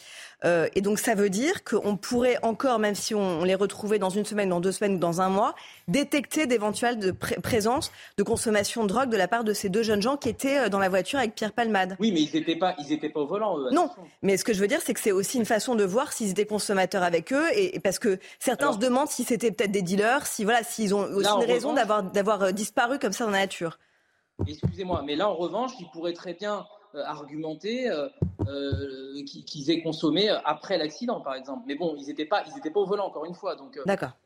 Euh, 0.44 0.68
et 0.76 0.80
donc 0.80 1.00
ça 1.00 1.16
veut 1.16 1.28
dire 1.28 1.64
qu'on 1.64 1.96
pourrait 1.96 2.38
encore, 2.42 2.78
même 2.78 2.94
si 2.94 3.12
on, 3.12 3.42
les 3.42 3.56
retrouvait 3.56 3.98
dans 3.98 4.10
une 4.10 4.24
semaine, 4.24 4.50
dans 4.50 4.60
deux 4.60 4.70
semaines 4.70 4.94
ou 4.94 4.98
dans 4.98 5.20
un 5.20 5.28
mois, 5.28 5.56
détecter 5.88 6.46
d'éventuelles 6.46 7.00
de 7.00 7.10
présence 7.10 7.90
de 8.16 8.22
consommation 8.22 8.84
de 8.84 8.88
drogue 8.88 9.08
de 9.08 9.16
la 9.16 9.26
part 9.26 9.42
de 9.42 9.52
ces 9.52 9.70
deux 9.70 9.82
jeunes 9.82 10.02
gens 10.02 10.16
qui 10.16 10.28
étaient 10.28 10.58
euh, 10.58 10.68
dans 10.68 10.78
la 10.78 10.88
voiture 10.88 11.18
avec 11.18 11.34
Pierre 11.34 11.52
Palmade. 11.52 11.96
Oui, 11.98 12.12
mais 12.12 12.20
ils 12.20 12.38
n'étaient 12.38 12.54
pas, 12.54 12.76
ils 12.78 12.92
étaient 12.92 13.08
pas 13.08 13.20
au 13.20 13.26
volant. 13.26 13.58
Eux, 13.58 13.70
non, 13.72 13.90
mais 14.22 14.36
ce 14.36 14.44
que 14.44 14.52
je 14.52 14.60
veux 14.60 14.68
dire, 14.68 14.80
c'est 14.84 14.94
que 14.94 15.00
c'est 15.00 15.10
aussi 15.10 15.38
une 15.38 15.46
façon 15.46 15.74
de 15.74 15.82
voir 15.82 16.12
s'ils 16.12 16.30
étaient 16.30 16.46
consommateurs 16.46 17.02
avec 17.02 17.32
eux, 17.32 17.46
et, 17.56 17.80
parce 17.80 17.98
que 17.98 18.20
certains 18.38 18.72
se 18.72 18.78
demandent 18.78 19.08
si 19.08 19.24
c'était 19.24 19.50
peut-être 19.50 19.72
des 19.72 19.82
dealers, 19.82 20.28
si 20.28 20.44
voilà, 20.44 20.62
s'ils 20.62 20.94
ont 20.94 21.02
aussi 21.12 21.28
une 21.28 21.44
raison 21.44 21.72
d'avoir 21.72 22.04
d'avoir 22.04 22.42
euh, 22.42 22.52
disparu 22.52 23.00
comme 23.00 23.12
ça 23.12 23.24
dans 23.24 23.32
la 23.32 23.40
nature. 23.40 23.78
Excusez-moi, 24.46 25.02
mais 25.04 25.16
là, 25.16 25.28
en 25.28 25.34
revanche, 25.34 25.72
ils 25.80 25.88
pourraient 25.90 26.12
très 26.12 26.34
bien 26.34 26.66
euh, 26.96 27.02
argumenter 27.04 27.90
euh, 27.90 28.08
euh, 28.46 29.24
qu'ils 29.24 29.70
aient 29.70 29.82
consommé 29.82 30.28
après 30.44 30.78
l'accident, 30.78 31.20
par 31.20 31.34
exemple. 31.34 31.64
Mais 31.66 31.74
bon, 31.74 31.94
ils 31.98 32.06
n'étaient 32.06 32.24
pas, 32.24 32.44
ils 32.64 32.72
pas 32.72 32.80
au 32.80 32.86
volant, 32.86 33.06
encore 33.06 33.24
une 33.24 33.34
fois. 33.34 33.54
Donc, 33.56 33.78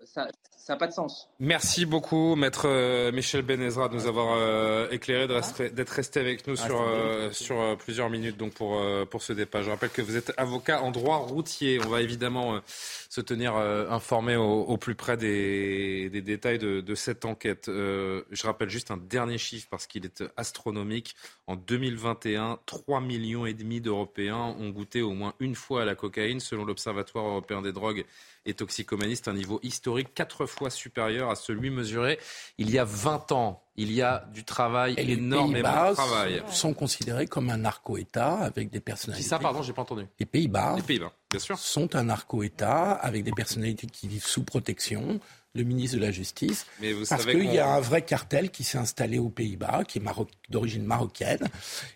ça 0.05 0.29
n'a 0.69 0.77
pas 0.77 0.87
de 0.87 0.93
sens. 0.93 1.29
Merci 1.41 1.85
beaucoup, 1.87 2.37
maître 2.37 3.11
Michel 3.13 3.43
Benezra, 3.43 3.89
de 3.89 3.95
nous 3.95 4.07
avoir 4.07 4.93
éclairé, 4.93 5.27
d'être 5.27 5.91
resté 5.91 6.21
avec 6.21 6.47
nous 6.47 6.55
ah, 6.59 6.67
sur, 6.67 7.35
sur 7.35 7.77
plusieurs 7.79 8.11
minutes 8.11 8.37
donc 8.37 8.53
pour, 8.53 8.81
pour 9.11 9.23
ce 9.23 9.33
départ. 9.33 9.63
Je 9.63 9.71
rappelle 9.71 9.91
que 9.91 10.03
vous 10.03 10.17
êtes 10.17 10.33
avocat 10.37 10.83
en 10.83 10.91
droit 10.91 11.17
routier. 11.17 11.81
On 11.85 11.89
va 11.89 12.03
évidemment 12.03 12.61
se 13.11 13.21
tenir 13.21 13.57
euh, 13.57 13.91
informé 13.91 14.37
au, 14.37 14.77
plus 14.77 14.95
près 14.95 15.17
des, 15.17 16.09
détails 16.11 16.59
de, 16.59 16.95
cette 16.95 17.25
enquête. 17.25 17.69
Euh, 17.69 18.23
je 18.31 18.47
rappelle 18.47 18.71
juste 18.71 18.93
un 18.93 18.97
dernier 18.97 19.37
chiffre 19.37 19.67
parce 19.69 19.89
qu'il 19.89 20.07
est 20.07 20.23
astronomique. 20.37 21.17
En 21.49 21.57
2021, 21.57 22.61
3 22.67 23.01
millions 23.01 23.47
et 23.47 23.53
demi 23.53 23.81
d'Européens 23.81 24.55
ont 24.61 24.71
goûté 24.71 25.03
au 25.03 25.13
moins 25.13 25.35
une 25.41 25.57
fois 25.57 25.83
à 25.83 25.85
la 25.85 25.97
cocaïne, 25.97 26.39
selon 26.39 26.65
l'Observatoire 26.65 27.27
européen 27.27 27.63
des 27.63 27.73
drogues 27.73 28.05
et 28.47 28.55
toxicomanie. 28.55 29.16
C'est 29.16 29.28
un 29.28 29.34
niveau 29.34 29.61
historique 29.62 30.14
quatre 30.14 30.47
fois 30.47 30.70
supérieur 30.70 31.30
à 31.30 31.36
celui 31.36 31.70
mesuré 31.70 32.18
il 32.59 32.70
y 32.70 32.78
a 32.78 32.84
20 32.84 33.32
ans. 33.32 33.64
Il 33.76 33.93
y 33.93 34.03
a 34.03 34.26
du 34.34 34.45
travail, 34.45 34.95
et 34.99 35.12
énormément 35.12 35.91
de 35.91 35.95
travail. 35.95 36.43
sont 36.51 36.74
considérés 36.74 37.26
comme 37.26 37.49
un 37.49 37.57
narco-État 37.57 38.34
avec 38.34 38.68
des 38.68 38.80
personnalités. 38.80 39.22
C'est 39.22 39.30
ça, 39.30 39.38
pardon, 39.38 39.62
j'ai 39.62 39.72
pas 39.72 39.82
entendu. 39.82 40.07
Les 40.18 40.26
Pays-Bas. 40.26 40.74
Les 40.76 40.82
Pays-Bas, 40.82 41.12
bien 41.30 41.41
sûr. 41.41 41.59
Sont 41.59 41.97
un 41.97 42.05
narco-État 42.05 42.93
avec 42.93 43.24
des 43.24 43.32
personnalités 43.32 43.86
qui 43.86 44.07
vivent 44.07 44.26
sous 44.26 44.45
protection, 44.45 45.18
le 45.55 45.65
ministre 45.65 45.97
de 45.97 46.03
la 46.03 46.13
Justice. 46.13 46.67
Mais 46.81 46.93
vous 46.93 47.05
parce 47.09 47.27
qu'il 47.27 47.53
y 47.53 47.59
a 47.59 47.75
un 47.75 47.81
vrai 47.81 48.03
cartel 48.03 48.51
qui 48.51 48.63
s'est 48.63 48.79
installé 48.79 49.19
aux 49.19 49.29
Pays-Bas, 49.29 49.83
qui 49.87 49.99
est 49.99 50.03
d'origine 50.49 50.85
marocaine, 50.85 51.49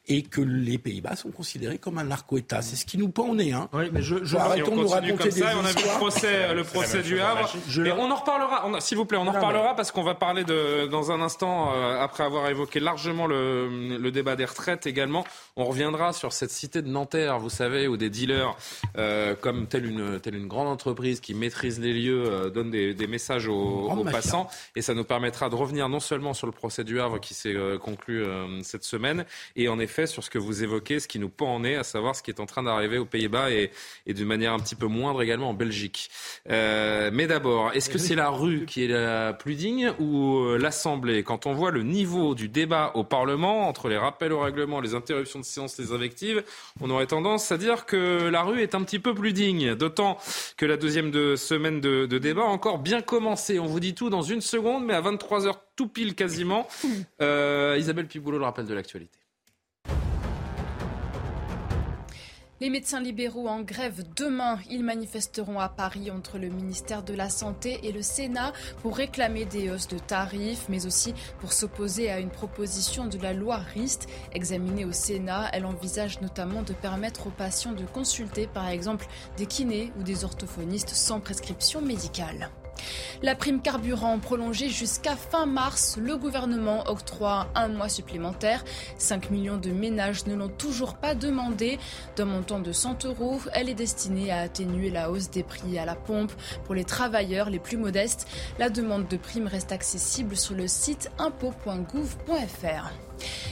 et 0.08 0.22
que 0.22 0.40
les 0.40 0.78
Pays-Bas 0.78 1.16
sont 1.16 1.30
considérés 1.30 1.78
comme 1.78 1.98
un 1.98 2.04
narco-État. 2.04 2.62
C'est 2.62 2.76
ce 2.76 2.84
qui 2.84 2.98
nous 2.98 3.08
pend 3.08 3.28
au 3.28 3.34
nez. 3.34 3.52
Hein. 3.52 3.68
Oui, 3.72 3.90
mais 3.92 4.02
je, 4.02 4.24
je 4.24 4.36
arrêtons 4.36 4.76
de 4.76 4.82
nous 4.82 4.88
raconter 4.88 5.24
des 5.24 5.28
histoires. 5.28 5.54
On 5.60 5.64
a 5.64 5.72
vu 5.72 5.84
le 5.84 5.98
procès, 5.98 6.54
le 6.54 6.64
procès 6.64 7.02
du 7.02 7.20
Havre. 7.20 7.52
Et 7.84 7.92
on 7.92 8.10
en 8.10 8.16
reparlera, 8.16 8.80
s'il 8.80 8.96
vous 8.96 9.04
plaît, 9.04 9.18
on 9.18 9.26
en 9.26 9.32
reparlera 9.32 9.76
parce 9.76 9.92
qu'on 9.92 10.02
va 10.02 10.14
parler 10.14 10.44
de, 10.44 10.86
dans 10.86 11.12
un 11.12 11.20
instant, 11.20 11.72
euh, 11.74 12.00
après 12.00 12.24
avoir 12.24 12.48
évoqué 12.48 12.80
largement 12.80 13.26
le, 13.26 13.98
le, 13.98 14.10
débat 14.10 14.36
des 14.36 14.44
retraites 14.44 14.86
également, 14.86 15.24
on 15.56 15.64
reviendra 15.64 16.12
sur 16.12 16.32
cette 16.32 16.50
cité 16.50 16.82
de 16.82 16.88
Nanterre, 16.88 17.38
vous 17.38 17.50
savez, 17.50 17.88
où 17.88 17.96
des 17.96 18.10
dealers, 18.10 18.56
euh, 18.96 19.34
comme 19.40 19.66
telle 19.66 19.86
une, 19.86 20.20
telle 20.20 20.34
une 20.34 20.48
grande 20.48 20.68
entreprise 20.68 21.20
qui 21.20 21.34
maîtrise 21.34 21.80
les 21.80 21.92
lieux, 21.92 22.24
euh, 22.26 22.50
donne 22.50 22.70
des, 22.70 22.94
des 22.94 23.06
messages 23.06 23.43
aux, 23.48 24.04
passants. 24.04 24.48
Et 24.76 24.82
ça 24.82 24.94
nous 24.94 25.04
permettra 25.04 25.48
de 25.48 25.54
revenir 25.54 25.88
non 25.88 26.00
seulement 26.00 26.34
sur 26.34 26.46
le 26.46 26.52
procès 26.52 26.84
du 26.84 27.00
Havre 27.00 27.20
qui 27.20 27.34
s'est 27.34 27.54
euh, 27.54 27.78
conclu 27.78 28.22
euh, 28.22 28.62
cette 28.62 28.84
semaine, 28.84 29.24
et 29.56 29.68
en 29.68 29.78
effet 29.78 30.06
sur 30.06 30.22
ce 30.22 30.30
que 30.30 30.38
vous 30.38 30.62
évoquez, 30.62 31.00
ce 31.00 31.08
qui 31.08 31.18
nous 31.18 31.28
pend 31.28 31.54
en 31.54 31.64
est, 31.64 31.76
à 31.76 31.84
savoir 31.84 32.16
ce 32.16 32.22
qui 32.22 32.30
est 32.30 32.40
en 32.40 32.46
train 32.46 32.62
d'arriver 32.62 32.98
aux 32.98 33.04
Pays-Bas 33.04 33.50
et, 33.50 33.70
et 34.06 34.14
d'une 34.14 34.26
manière 34.26 34.52
un 34.52 34.58
petit 34.58 34.74
peu 34.74 34.86
moindre 34.86 35.22
également 35.22 35.50
en 35.50 35.54
Belgique. 35.54 36.10
Euh, 36.50 37.10
mais 37.12 37.26
d'abord, 37.26 37.72
est-ce 37.72 37.90
que 37.90 37.98
c'est 37.98 38.14
la 38.14 38.30
rue 38.30 38.64
qui 38.66 38.84
est 38.84 38.88
la 38.88 39.32
plus 39.32 39.54
digne 39.54 39.92
ou 39.98 40.46
l'Assemblée? 40.58 41.22
Quand 41.22 41.46
on 41.46 41.52
voit 41.52 41.70
le 41.70 41.82
niveau 41.82 42.34
du 42.34 42.48
débat 42.48 42.92
au 42.94 43.04
Parlement, 43.04 43.68
entre 43.68 43.88
les 43.88 43.98
rappels 43.98 44.32
au 44.32 44.40
règlement, 44.40 44.80
les 44.80 44.94
interruptions 44.94 45.38
de 45.38 45.44
séance, 45.44 45.78
les 45.78 45.92
invectives, 45.92 46.42
on 46.80 46.90
aurait 46.90 47.06
tendance 47.06 47.50
à 47.52 47.58
dire 47.58 47.86
que 47.86 48.28
la 48.28 48.42
rue 48.42 48.60
est 48.60 48.74
un 48.74 48.82
petit 48.82 48.98
peu 48.98 49.14
plus 49.14 49.32
digne. 49.32 49.74
D'autant 49.74 50.18
que 50.56 50.66
la 50.66 50.76
deuxième 50.76 51.10
de 51.10 51.36
semaine 51.36 51.80
de, 51.80 52.06
de 52.06 52.18
débat 52.18 52.42
a 52.42 52.46
encore 52.46 52.78
bien 52.78 53.00
commencé 53.00 53.33
on 53.58 53.66
vous 53.66 53.80
dit 53.80 53.94
tout 53.94 54.10
dans 54.10 54.22
une 54.22 54.40
seconde, 54.40 54.84
mais 54.84 54.94
à 54.94 55.02
23h 55.02 55.54
tout 55.76 55.88
pile 55.88 56.14
quasiment. 56.14 56.66
Euh, 57.20 57.76
Isabelle 57.78 58.06
Piboulot, 58.06 58.38
le 58.38 58.44
rappel 58.44 58.66
de 58.66 58.74
l'actualité. 58.74 59.18
Les 62.60 62.70
médecins 62.70 63.00
libéraux 63.00 63.48
en 63.48 63.62
grève 63.62 64.04
demain. 64.16 64.58
Ils 64.70 64.84
manifesteront 64.84 65.60
à 65.60 65.68
Paris 65.68 66.10
entre 66.10 66.38
le 66.38 66.48
ministère 66.48 67.02
de 67.02 67.12
la 67.12 67.28
Santé 67.28 67.80
et 67.82 67.92
le 67.92 68.00
Sénat 68.00 68.52
pour 68.80 68.96
réclamer 68.96 69.44
des 69.44 69.70
hausses 69.70 69.88
de 69.88 69.98
tarifs, 69.98 70.66
mais 70.68 70.86
aussi 70.86 71.14
pour 71.40 71.52
s'opposer 71.52 72.10
à 72.10 72.20
une 72.20 72.30
proposition 72.30 73.06
de 73.06 73.18
la 73.18 73.32
loi 73.32 73.56
RIST 73.56 74.06
examinée 74.32 74.84
au 74.84 74.92
Sénat. 74.92 75.50
Elle 75.52 75.66
envisage 75.66 76.20
notamment 76.20 76.62
de 76.62 76.72
permettre 76.72 77.26
aux 77.26 77.32
patients 77.36 77.72
de 77.72 77.84
consulter 77.84 78.46
par 78.46 78.68
exemple 78.68 79.06
des 79.36 79.46
kinés 79.46 79.92
ou 79.98 80.02
des 80.02 80.24
orthophonistes 80.24 80.90
sans 80.90 81.20
prescription 81.20 81.82
médicale. 81.82 82.50
La 83.22 83.34
prime 83.34 83.62
carburant 83.62 84.18
prolongée 84.18 84.68
jusqu'à 84.68 85.16
fin 85.16 85.46
mars, 85.46 85.96
le 86.00 86.16
gouvernement 86.16 86.84
octroie 86.88 87.48
un 87.54 87.68
mois 87.68 87.88
supplémentaire. 87.88 88.64
5 88.98 89.30
millions 89.30 89.56
de 89.56 89.70
ménages 89.70 90.26
ne 90.26 90.34
l'ont 90.34 90.48
toujours 90.48 90.94
pas 90.94 91.14
demandé. 91.14 91.78
D'un 92.16 92.26
montant 92.26 92.60
de 92.60 92.72
100 92.72 93.04
euros, 93.06 93.40
elle 93.52 93.68
est 93.68 93.74
destinée 93.74 94.30
à 94.30 94.40
atténuer 94.40 94.90
la 94.90 95.10
hausse 95.10 95.30
des 95.30 95.42
prix 95.42 95.78
à 95.78 95.84
la 95.84 95.94
pompe. 95.94 96.32
Pour 96.64 96.74
les 96.74 96.84
travailleurs 96.84 97.50
les 97.50 97.58
plus 97.58 97.76
modestes, 97.76 98.26
la 98.58 98.68
demande 98.68 99.08
de 99.08 99.16
prime 99.16 99.46
reste 99.46 99.72
accessible 99.72 100.36
sur 100.36 100.54
le 100.54 100.68
site 100.68 101.10
impôt.gouv.fr. 101.18 102.92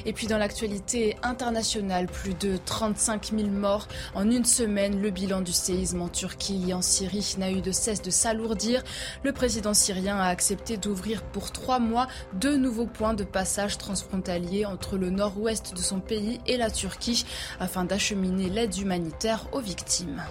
Et 0.07 0.13
puis 0.13 0.27
dans 0.27 0.39
l'actualité 0.39 1.17
internationale, 1.23 2.07
plus 2.07 2.35
de 2.35 2.59
35 2.65 3.33
000 3.37 3.49
morts 3.49 3.89
en 4.15 4.31
une 4.31 4.45
semaine. 4.45 5.01
Le 5.01 5.11
bilan 5.11 5.41
du 5.41 5.53
séisme 5.53 6.03
en 6.03 6.09
Turquie 6.09 6.65
et 6.69 6.75
en 6.75 6.83
Syrie 6.83 7.35
n'a 7.39 7.51
eu 7.51 7.61
de 7.61 7.73
cesse 7.73 8.03
de 8.03 8.11
s'alourdir. 8.11 8.83
Le 9.23 9.33
président 9.33 9.75
syrien 9.75 10.19
a 10.19 10.27
accepté 10.27 10.77
d'ouvrir 10.77 11.23
pour 11.23 11.53
trois 11.53 11.79
mois 11.79 12.09
deux 12.35 12.57
nouveaux 12.57 12.87
points 12.87 13.15
de 13.15 13.25
passage 13.25 13.79
transfrontaliers 13.79 14.67
entre 14.67 14.97
le 14.97 15.11
nord-ouest 15.11 15.75
de 15.75 15.81
son 15.81 16.01
pays 16.01 16.41
et 16.47 16.57
la 16.57 16.71
Turquie 16.71 17.25
afin 17.61 17.85
d'acheminer 17.85 18.49
l'aide 18.49 18.77
humanitaire 18.77 19.47
aux 19.53 19.61
victimes. 19.61 20.23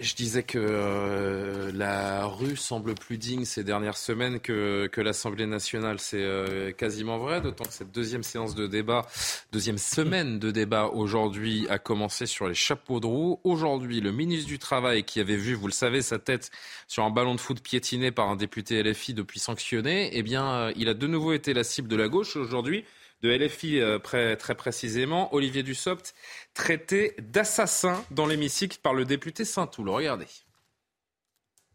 Je 0.00 0.14
disais 0.14 0.42
que 0.42 0.58
euh, 0.58 1.70
la 1.74 2.24
rue 2.24 2.56
semble 2.56 2.94
plus 2.94 3.18
digne 3.18 3.44
ces 3.44 3.62
dernières 3.62 3.98
semaines 3.98 4.40
que, 4.40 4.86
que 4.86 5.02
l'Assemblée 5.02 5.44
nationale. 5.44 6.00
C'est 6.00 6.22
euh, 6.22 6.72
quasiment 6.72 7.18
vrai, 7.18 7.42
d'autant 7.42 7.64
que 7.64 7.72
cette 7.74 7.92
deuxième 7.92 8.22
séance 8.22 8.54
de 8.54 8.66
débat, 8.66 9.06
deuxième 9.52 9.76
semaine 9.76 10.38
de 10.38 10.50
débat 10.50 10.86
aujourd'hui 10.86 11.66
a 11.68 11.78
commencé 11.78 12.24
sur 12.24 12.48
les 12.48 12.54
chapeaux 12.54 12.98
de 12.98 13.06
roue. 13.06 13.40
Aujourd'hui, 13.44 14.00
le 14.00 14.10
ministre 14.10 14.48
du 14.48 14.58
Travail, 14.58 15.04
qui 15.04 15.20
avait 15.20 15.36
vu, 15.36 15.52
vous 15.52 15.66
le 15.66 15.72
savez, 15.72 16.00
sa 16.00 16.18
tête 16.18 16.50
sur 16.88 17.04
un 17.04 17.10
ballon 17.10 17.34
de 17.34 17.40
foot 17.40 17.60
piétiné 17.60 18.10
par 18.10 18.30
un 18.30 18.36
député 18.36 18.82
LFI 18.82 19.12
depuis 19.12 19.38
sanctionné, 19.38 20.08
eh 20.14 20.22
bien, 20.22 20.50
euh, 20.50 20.72
il 20.76 20.88
a 20.88 20.94
de 20.94 21.06
nouveau 21.06 21.34
été 21.34 21.52
la 21.52 21.62
cible 21.62 21.88
de 21.88 21.96
la 21.96 22.08
gauche 22.08 22.36
aujourd'hui 22.36 22.84
de 23.22 23.28
LFI 23.28 23.82
très 24.02 24.54
précisément, 24.54 25.34
Olivier 25.34 25.62
Dussopt 25.62 26.14
traité 26.54 27.14
d'assassin 27.18 28.04
dans 28.10 28.26
l'hémicycle 28.26 28.78
par 28.82 28.94
le 28.94 29.04
député 29.04 29.44
Saint-Toul. 29.44 29.88
Regardez. 29.88 30.26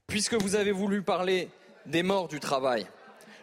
Puisque 0.08 0.36
vous 0.36 0.56
avez 0.56 0.72
voulu 0.72 1.02
parler 1.02 1.50
des 1.86 2.04
morts 2.04 2.28
du 2.28 2.40
travail, 2.40 2.88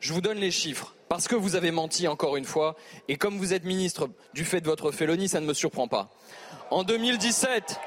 je 0.00 0.12
vous 0.12 0.20
donne 0.20 0.38
les 0.38 0.50
chiffres. 0.50 0.94
Parce 1.08 1.28
que 1.28 1.34
vous 1.34 1.56
avez 1.56 1.72
menti 1.72 2.08
encore 2.08 2.36
une 2.36 2.46
fois, 2.46 2.74
et 3.06 3.16
comme 3.16 3.36
vous 3.36 3.52
êtes 3.52 3.64
ministre 3.64 4.08
du 4.32 4.46
fait 4.46 4.62
de 4.62 4.66
votre 4.66 4.92
félonie, 4.92 5.28
ça 5.28 5.40
ne 5.40 5.46
me 5.46 5.52
surprend 5.52 5.86
pas. 5.86 6.10
En 6.70 6.84
2017, 6.84 7.78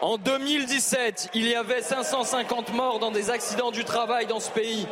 en 0.00 0.16
2017, 0.16 1.30
il 1.34 1.46
y 1.46 1.54
avait 1.54 1.82
550 1.82 2.72
morts 2.72 2.98
dans 2.98 3.10
des 3.10 3.28
accidents 3.28 3.70
du 3.70 3.84
travail 3.84 4.26
dans 4.26 4.40
ce 4.40 4.50
pays. 4.50 4.86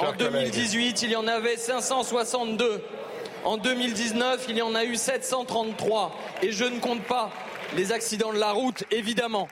en 0.00 0.12
2018, 0.12 1.02
il 1.02 1.12
y 1.12 1.16
en 1.16 1.28
avait 1.28 1.56
562. 1.56 2.82
En 3.44 3.58
2019, 3.58 4.46
il 4.48 4.56
y 4.56 4.62
en 4.62 4.74
a 4.74 4.84
eu 4.84 4.96
733. 4.96 6.16
Et 6.42 6.50
je 6.50 6.64
ne 6.64 6.78
compte 6.80 7.02
pas 7.02 7.30
les 7.76 7.92
accidents 7.92 8.32
de 8.32 8.38
la 8.38 8.52
route, 8.52 8.84
évidemment. 8.90 9.48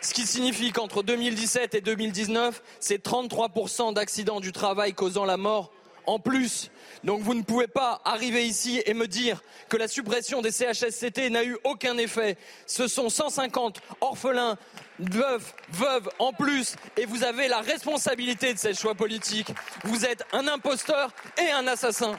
Ce 0.00 0.14
qui 0.14 0.26
signifie 0.26 0.72
qu'entre 0.72 1.02
2017 1.02 1.74
et 1.74 1.80
2019, 1.82 2.62
c'est 2.80 3.04
33% 3.04 3.92
d'accidents 3.92 4.40
du 4.40 4.52
travail 4.52 4.94
causant 4.94 5.26
la 5.26 5.36
mort 5.36 5.72
en 6.06 6.18
plus. 6.18 6.70
Donc 7.02 7.20
vous 7.22 7.34
ne 7.34 7.42
pouvez 7.42 7.66
pas 7.66 8.00
arriver 8.04 8.46
ici 8.46 8.82
et 8.86 8.94
me 8.94 9.06
dire 9.06 9.42
que 9.68 9.76
la 9.76 9.88
suppression 9.88 10.42
des 10.42 10.50
CHSCT 10.50 11.30
n'a 11.30 11.44
eu 11.44 11.56
aucun 11.64 11.98
effet. 11.98 12.36
Ce 12.66 12.88
sont 12.88 13.08
150 13.08 13.80
orphelins, 14.00 14.56
veuves, 14.98 15.52
veuves 15.70 16.08
en 16.18 16.32
plus, 16.32 16.76
et 16.96 17.04
vous 17.04 17.24
avez 17.24 17.48
la 17.48 17.60
responsabilité 17.60 18.54
de 18.54 18.58
ces 18.58 18.74
choix 18.74 18.94
politiques. 18.94 19.52
Vous 19.84 20.04
êtes 20.04 20.24
un 20.32 20.48
imposteur 20.48 21.10
et 21.38 21.50
un 21.50 21.66
assassin. 21.66 22.18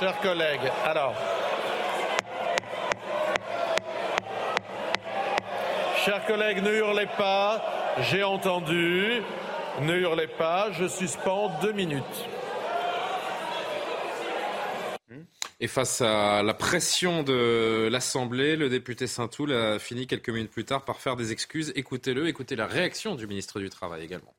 Chers 0.00 0.18
collègues, 0.20 0.72
alors. 0.86 1.14
Chers 6.04 6.24
collègues, 6.24 6.62
ne 6.62 6.72
hurlez 6.72 7.08
pas. 7.18 7.60
J'ai 7.98 8.24
entendu. 8.24 9.22
Ne 9.82 9.96
hurlez 9.96 10.26
pas. 10.26 10.68
Je 10.72 10.88
suspends 10.88 11.50
deux 11.60 11.72
minutes. 11.72 12.26
Et 15.62 15.68
face 15.68 16.00
à 16.00 16.42
la 16.42 16.54
pression 16.54 17.22
de 17.22 17.86
l'Assemblée, 17.92 18.56
le 18.56 18.70
député 18.70 19.06
Saint-Toul 19.06 19.52
a 19.52 19.78
fini 19.78 20.06
quelques 20.06 20.30
minutes 20.30 20.50
plus 20.50 20.64
tard 20.64 20.86
par 20.86 21.00
faire 21.00 21.16
des 21.16 21.32
excuses. 21.32 21.70
Écoutez-le, 21.76 22.28
écoutez 22.28 22.56
la 22.56 22.66
réaction 22.66 23.14
du 23.14 23.26
ministre 23.26 23.60
du 23.60 23.68
Travail 23.68 24.02
également. 24.02 24.34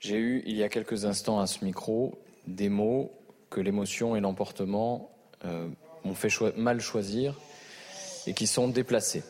J'ai 0.00 0.16
eu, 0.16 0.42
il 0.46 0.56
y 0.56 0.64
a 0.64 0.68
quelques 0.68 1.04
instants 1.04 1.38
à 1.38 1.46
ce 1.46 1.64
micro, 1.64 2.20
des 2.48 2.68
mots 2.68 3.12
que 3.50 3.60
l'émotion 3.60 4.16
et 4.16 4.20
l'emportement 4.20 5.16
euh, 5.44 5.68
m'ont 6.04 6.16
fait 6.16 6.56
mal 6.56 6.80
choisir 6.80 7.38
et 8.26 8.34
qui 8.34 8.48
sont 8.48 8.66
déplacés. 8.66 9.22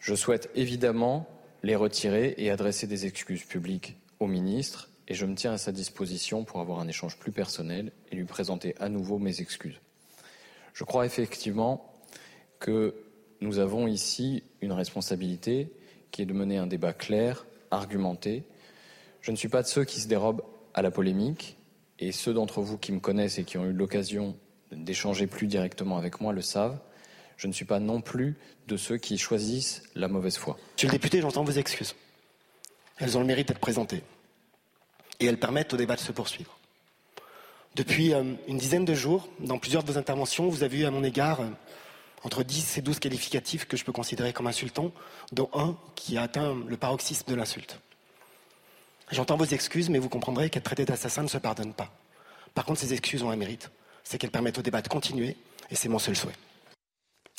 Je 0.00 0.16
souhaite 0.16 0.50
évidemment 0.56 1.28
les 1.62 1.76
retirer 1.76 2.34
et 2.36 2.50
adresser 2.50 2.88
des 2.88 3.06
excuses 3.06 3.44
publiques 3.44 3.94
au 4.18 4.26
ministre 4.26 4.89
et 5.10 5.14
je 5.14 5.26
me 5.26 5.34
tiens 5.34 5.52
à 5.52 5.58
sa 5.58 5.72
disposition 5.72 6.44
pour 6.44 6.60
avoir 6.60 6.78
un 6.78 6.86
échange 6.86 7.16
plus 7.16 7.32
personnel 7.32 7.90
et 8.12 8.16
lui 8.16 8.24
présenter 8.24 8.76
à 8.78 8.88
nouveau 8.88 9.18
mes 9.18 9.40
excuses. 9.40 9.80
Je 10.72 10.84
crois 10.84 11.04
effectivement 11.04 11.92
que 12.60 12.94
nous 13.40 13.58
avons 13.58 13.88
ici 13.88 14.44
une 14.60 14.70
responsabilité 14.70 15.72
qui 16.12 16.22
est 16.22 16.26
de 16.26 16.32
mener 16.32 16.58
un 16.58 16.68
débat 16.68 16.92
clair, 16.92 17.44
argumenté. 17.72 18.44
Je 19.20 19.32
ne 19.32 19.36
suis 19.36 19.48
pas 19.48 19.62
de 19.62 19.66
ceux 19.66 19.84
qui 19.84 20.00
se 20.00 20.06
dérobent 20.06 20.44
à 20.74 20.82
la 20.82 20.92
polémique 20.92 21.56
et 21.98 22.12
ceux 22.12 22.32
d'entre 22.32 22.60
vous 22.60 22.78
qui 22.78 22.92
me 22.92 23.00
connaissent 23.00 23.38
et 23.38 23.44
qui 23.44 23.58
ont 23.58 23.64
eu 23.64 23.72
l'occasion 23.72 24.36
d'échanger 24.70 25.26
plus 25.26 25.48
directement 25.48 25.98
avec 25.98 26.20
moi 26.20 26.32
le 26.32 26.40
savent. 26.40 26.78
Je 27.36 27.48
ne 27.48 27.52
suis 27.52 27.64
pas 27.64 27.80
non 27.80 28.00
plus 28.00 28.36
de 28.68 28.76
ceux 28.76 28.96
qui 28.96 29.18
choisissent 29.18 29.82
la 29.96 30.06
mauvaise 30.06 30.36
foi. 30.36 30.56
Monsieur 30.74 30.86
le 30.86 30.92
député, 30.92 31.20
j'entends 31.20 31.42
vos 31.42 31.50
excuses. 31.50 31.96
Elles 32.98 33.18
ont 33.18 33.20
le 33.20 33.26
mérite 33.26 33.48
d'être 33.48 33.58
présentées. 33.58 34.04
Et 35.20 35.26
elles 35.26 35.38
permettent 35.38 35.74
au 35.74 35.76
débat 35.76 35.96
de 35.96 36.00
se 36.00 36.12
poursuivre. 36.12 36.58
Depuis 37.76 38.12
euh, 38.14 38.34
une 38.48 38.58
dizaine 38.58 38.84
de 38.84 38.94
jours, 38.94 39.28
dans 39.38 39.58
plusieurs 39.58 39.84
de 39.84 39.92
vos 39.92 39.98
interventions, 39.98 40.48
vous 40.48 40.62
avez 40.62 40.80
eu 40.80 40.84
à 40.86 40.90
mon 40.90 41.04
égard 41.04 41.40
euh, 41.40 41.46
entre 42.24 42.42
10 42.42 42.78
et 42.78 42.82
12 42.82 42.98
qualificatifs 42.98 43.66
que 43.66 43.76
je 43.76 43.84
peux 43.84 43.92
considérer 43.92 44.32
comme 44.32 44.46
insultants, 44.46 44.92
dont 45.32 45.48
un 45.54 45.76
qui 45.94 46.18
a 46.18 46.22
atteint 46.22 46.56
le 46.66 46.76
paroxysme 46.76 47.30
de 47.30 47.36
l'insulte. 47.36 47.78
J'entends 49.10 49.36
vos 49.36 49.44
excuses, 49.44 49.88
mais 49.88 49.98
vous 49.98 50.08
comprendrez 50.08 50.50
qu'être 50.50 50.64
traité 50.64 50.84
d'assassin 50.84 51.22
ne 51.22 51.28
se 51.28 51.38
pardonne 51.38 51.72
pas. 51.72 51.90
Par 52.54 52.64
contre, 52.64 52.80
ces 52.80 52.92
excuses 52.92 53.22
ont 53.22 53.30
un 53.30 53.36
mérite. 53.36 53.70
C'est 54.04 54.18
qu'elles 54.18 54.30
permettent 54.30 54.58
au 54.58 54.62
débat 54.62 54.82
de 54.82 54.88
continuer, 54.88 55.36
et 55.70 55.74
c'est 55.74 55.88
mon 55.88 55.98
seul 55.98 56.16
souhait. 56.16 56.34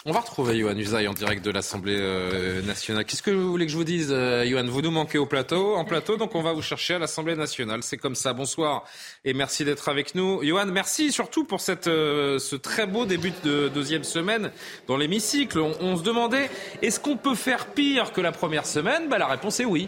On 0.04 0.14
va 0.14 0.22
retrouver 0.22 0.58
Yohann 0.58 0.80
Usaï 0.80 1.08
en 1.08 1.14
direct 1.14 1.46
de 1.46 1.52
l'Assemblée 1.52 1.96
euh, 2.00 2.64
nationale. 2.64 3.06
Qu'est-ce 3.06 3.22
que 3.22 3.30
vous 3.30 3.52
voulez 3.52 3.68
que 3.68 3.72
je 3.72 3.78
vous 3.78 3.84
dise, 3.84 4.08
euh, 4.10 4.44
Yohann 4.44 4.68
Vous 4.68 4.82
nous 4.82 4.90
manquez 4.90 5.20
au 5.20 5.28
plateau, 5.28 5.76
en 5.76 5.86
plateau, 5.86 6.18
donc 6.18 6.34
on 6.34 6.42
va 6.42 6.54
vous 6.54 6.64
chercher 6.64 6.96
à 6.96 7.00
l'Assemblée 7.00 7.36
nationale. 7.36 7.84
C'est 7.84 7.98
comme 7.98 8.16
ça. 8.16 8.34
Bonsoir 8.34 8.84
et 9.26 9.36
merci 9.36 9.64
d'être 9.64 9.90
avec 9.90 10.16
nous. 10.16 10.42
Yohann, 10.42 10.72
merci 10.72 11.12
surtout 11.12 11.44
pour 11.44 11.62
cette, 11.62 11.86
euh, 11.86 12.40
ce 12.40 12.56
très 12.56 12.88
beau 12.88 13.06
début 13.06 13.32
de 13.44 13.68
deuxième 13.68 14.04
semaine 14.04 14.52
dans 14.88 14.98
l'hémicycle. 14.98 15.60
On, 15.60 15.96
se 15.96 16.02
demandait, 16.02 16.50
est-ce 16.82 17.00
qu'on 17.00 17.18
peut 17.18 17.36
faire 17.36 17.68
pire 17.68 18.12
que 18.12 18.22
la 18.22 18.32
première 18.32 18.66
semaine? 18.66 19.08
Bah, 19.08 19.20
La 19.20 19.28
réponse 19.28 19.60
est 19.60 19.66
oui. 19.66 19.88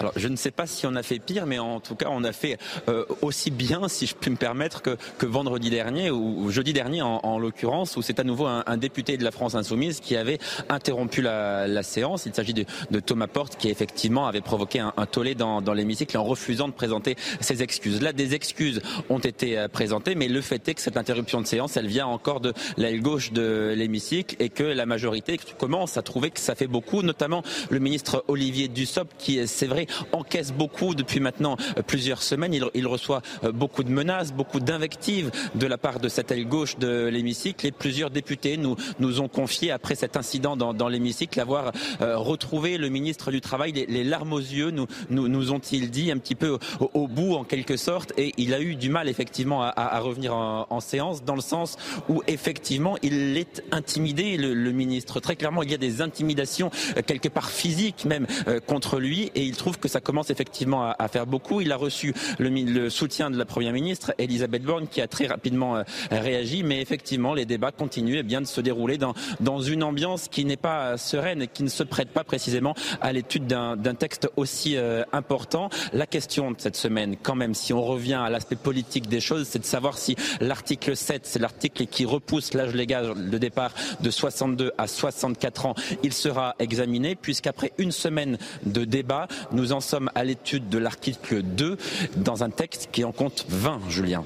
Alors, 0.00 0.14
je 0.16 0.28
ne 0.28 0.36
sais 0.36 0.50
pas 0.50 0.66
si 0.66 0.86
on 0.86 0.96
a 0.96 1.02
fait 1.02 1.18
pire, 1.18 1.44
mais 1.44 1.58
en 1.58 1.78
tout 1.78 1.94
cas, 1.94 2.06
on 2.10 2.24
a 2.24 2.32
fait 2.32 2.56
euh, 2.88 3.04
aussi 3.20 3.50
bien, 3.50 3.86
si 3.86 4.06
je 4.06 4.14
puis 4.14 4.30
me 4.30 4.36
permettre, 4.36 4.80
que, 4.80 4.96
que 5.18 5.26
vendredi 5.26 5.68
dernier, 5.68 6.10
ou, 6.10 6.50
jeudi 6.50 6.72
dernier 6.72 7.02
en, 7.02 7.38
l'occurrence, 7.38 7.98
où 7.98 8.02
c'est 8.02 8.18
à 8.18 8.24
nouveau 8.24 8.46
un, 8.46 8.76
député 8.78 9.18
de 9.18 9.24
la 9.24 9.30
France 9.30 9.54
Insoumise 9.54 10.00
qui 10.00 10.16
avait 10.16 10.38
interrompu 10.70 11.20
la, 11.20 11.82
séance. 11.82 12.24
Il 12.24 12.34
s'agit 12.34 12.54
de, 12.54 13.00
Thomas 13.00 13.26
Porte, 13.26 13.56
qui 13.56 13.68
effectivement 13.68 14.26
avait 14.26 14.40
provoqué 14.40 14.80
un, 14.80 14.92
tollé 15.04 15.34
dans, 15.34 15.60
dans 15.60 15.74
l'hémicycle 15.74 16.16
en 16.16 16.24
refusant 16.24 16.68
de 16.68 16.72
présenter 16.72 17.16
ses 17.40 17.62
excuses. 17.62 18.00
Là, 18.00 18.14
des 18.14 18.34
excuses 18.34 18.80
ont 19.10 19.18
été 19.18 19.58
euh, 19.58 19.68
présentées, 19.68 20.14
mais 20.14 20.28
le 20.28 20.40
fait 20.40 20.66
est 20.66 20.74
que 20.74 20.80
cette 20.80 20.96
interruption 20.96 21.42
de 21.42 21.46
séance, 21.46 21.76
elle 21.76 21.88
vient 21.88 22.06
encore 22.06 22.40
de 22.40 22.54
l'aile 22.78 23.02
gauche 23.02 23.32
de 23.32 23.74
l'hémicycle 23.76 24.36
et 24.38 24.48
que 24.48 24.64
la 24.64 24.86
majorité 24.86 25.38
commence 25.58 25.98
à 25.98 26.02
trouver 26.02 26.30
que 26.30 26.40
ça 26.40 26.54
fait 26.54 26.66
beaucoup, 26.66 27.02
notamment 27.02 27.42
le 27.68 27.80
ministre 27.80 28.24
Olivier 28.28 28.68
Dussopt, 28.68 29.14
qui, 29.18 29.46
c'est 29.46 29.66
vrai, 29.66 29.86
encaisse 30.12 30.52
beaucoup 30.52 30.94
depuis 30.94 31.20
maintenant 31.20 31.56
euh, 31.76 31.82
plusieurs 31.82 32.22
semaines. 32.22 32.54
Il, 32.74 32.86
reçoit 32.86 33.22
euh, 33.44 33.52
beaucoup 33.52 33.82
de 33.82 33.90
menaces, 33.90 34.32
beaucoup 34.32 34.60
d'invectives 34.60 35.30
de 35.54 35.66
la 35.66 35.78
part 35.78 36.00
de 36.00 36.08
cette 36.08 36.30
aile 36.30 36.46
gauche 36.46 36.78
de 36.78 37.06
l'hémicycle 37.06 37.66
et 37.66 37.72
plusieurs 37.72 38.10
députés 38.10 38.56
nous, 38.56 38.76
nous 38.98 39.20
ont 39.20 39.28
confié, 39.28 39.70
après 39.70 39.94
cet 39.94 40.16
incident 40.16 40.56
dans, 40.56 40.88
l'hémicycle, 40.88 41.38
avoir 41.40 41.72
euh, 42.00 42.16
retrouvé 42.16 42.78
le 42.78 42.88
ministre 42.88 43.30
du 43.30 43.40
Travail 43.40 43.72
les, 43.72 44.04
larmes 44.04 44.32
aux 44.32 44.38
yeux, 44.38 44.70
nous, 44.70 44.86
nous, 45.10 45.28
nous 45.28 45.52
ont-ils 45.52 45.90
dit, 45.90 46.10
un 46.10 46.18
petit 46.18 46.34
peu 46.34 46.58
au, 46.80 47.06
bout 47.06 47.34
en 47.34 47.44
quelque 47.44 47.76
sorte, 47.76 48.12
et 48.16 48.32
il 48.36 48.54
a 48.54 48.60
eu 48.60 48.76
du 48.76 48.88
mal 48.88 49.08
effectivement 49.08 49.62
à, 49.62 50.00
revenir 50.00 50.34
en, 50.34 50.80
séance, 50.80 51.24
dans 51.24 51.34
le 51.34 51.40
sens 51.40 51.76
où 52.08 52.22
effectivement 52.26 52.96
il 53.02 53.36
est 53.36 53.62
intimidé, 53.70 54.36
le, 54.36 54.54
le, 54.54 54.72
ministre. 54.72 55.20
Très 55.20 55.36
clairement, 55.36 55.62
il 55.62 55.70
y 55.70 55.74
a 55.74 55.78
des 55.78 56.00
intimidations, 56.00 56.70
quelque 57.06 57.28
part 57.28 57.50
physiques 57.50 58.04
même, 58.04 58.26
contre 58.66 58.98
lui, 58.98 59.30
et 59.34 59.44
il 59.44 59.56
trouve 59.56 59.78
que 59.80 59.88
ça 59.88 60.00
commence 60.00 60.30
effectivement 60.30 60.92
à, 60.98 61.08
faire 61.08 61.26
beaucoup. 61.26 61.60
Il 61.60 61.72
a 61.72 61.76
reçu 61.76 62.14
le, 62.38 62.88
soutien 62.88 63.30
de 63.30 63.36
la 63.36 63.44
Première 63.44 63.72
ministre, 63.72 64.12
Elisabeth 64.18 64.62
Borne, 64.62 64.86
qui 64.86 65.00
a 65.00 65.08
très 65.08 65.26
rapidement 65.26 65.76
euh, 65.76 65.82
réagi. 66.10 66.62
Mais 66.62 66.80
effectivement, 66.80 67.34
les 67.34 67.46
débats 67.46 67.72
continuent 67.72 68.16
et 68.16 68.22
bien 68.22 68.40
de 68.40 68.46
se 68.46 68.60
dérouler 68.60 68.98
dans, 68.98 69.14
dans 69.40 69.60
une 69.60 69.82
ambiance 69.82 70.28
qui 70.28 70.44
n'est 70.44 70.56
pas 70.56 70.96
sereine 70.96 71.42
et 71.42 71.48
qui 71.48 71.62
ne 71.62 71.68
se 71.68 71.82
prête 71.82 72.10
pas 72.10 72.24
précisément 72.24 72.74
à 73.00 73.12
l'étude 73.12 73.46
d'un 73.46 73.94
texte 73.94 74.30
aussi 74.36 74.76
euh, 74.76 75.02
important. 75.12 75.70
La 75.92 76.06
question 76.06 76.50
de 76.50 76.56
cette 76.60 76.76
semaine, 76.76 77.16
quand 77.20 77.34
même, 77.34 77.54
si 77.54 77.72
on 77.72 77.82
revient 77.82 78.14
à 78.14 78.30
l'aspect 78.30 78.56
politique 78.56 79.08
des 79.08 79.20
choses, 79.20 79.48
c'est 79.48 79.58
de 79.58 79.64
savoir 79.64 79.98
si 79.98 80.16
l'article 80.40 80.96
7, 80.96 81.22
c'est 81.24 81.38
l'article 81.38 81.86
qui 81.86 82.04
repousse 82.04 82.54
l'âge 82.54 82.74
légal 82.74 83.30
de 83.30 83.38
départ 83.38 83.72
de 84.00 84.10
62 84.10 84.72
à 84.78 84.86
64 84.86 85.66
ans, 85.66 85.74
il 86.02 86.12
sera 86.12 86.54
examiné, 86.58 87.14
puisqu'après 87.14 87.72
une 87.78 87.92
semaine 87.92 88.38
de 88.64 88.84
débat, 88.84 89.28
nous 89.52 89.69
en 89.72 89.80
sommes 89.80 90.10
à 90.14 90.24
l'étude 90.24 90.68
de 90.68 90.78
l'article 90.78 91.42
2 91.42 91.76
dans 92.16 92.44
un 92.44 92.50
texte 92.50 92.88
qui 92.92 93.04
en 93.04 93.12
compte 93.12 93.44
20, 93.48 93.80
Julien. 93.88 94.24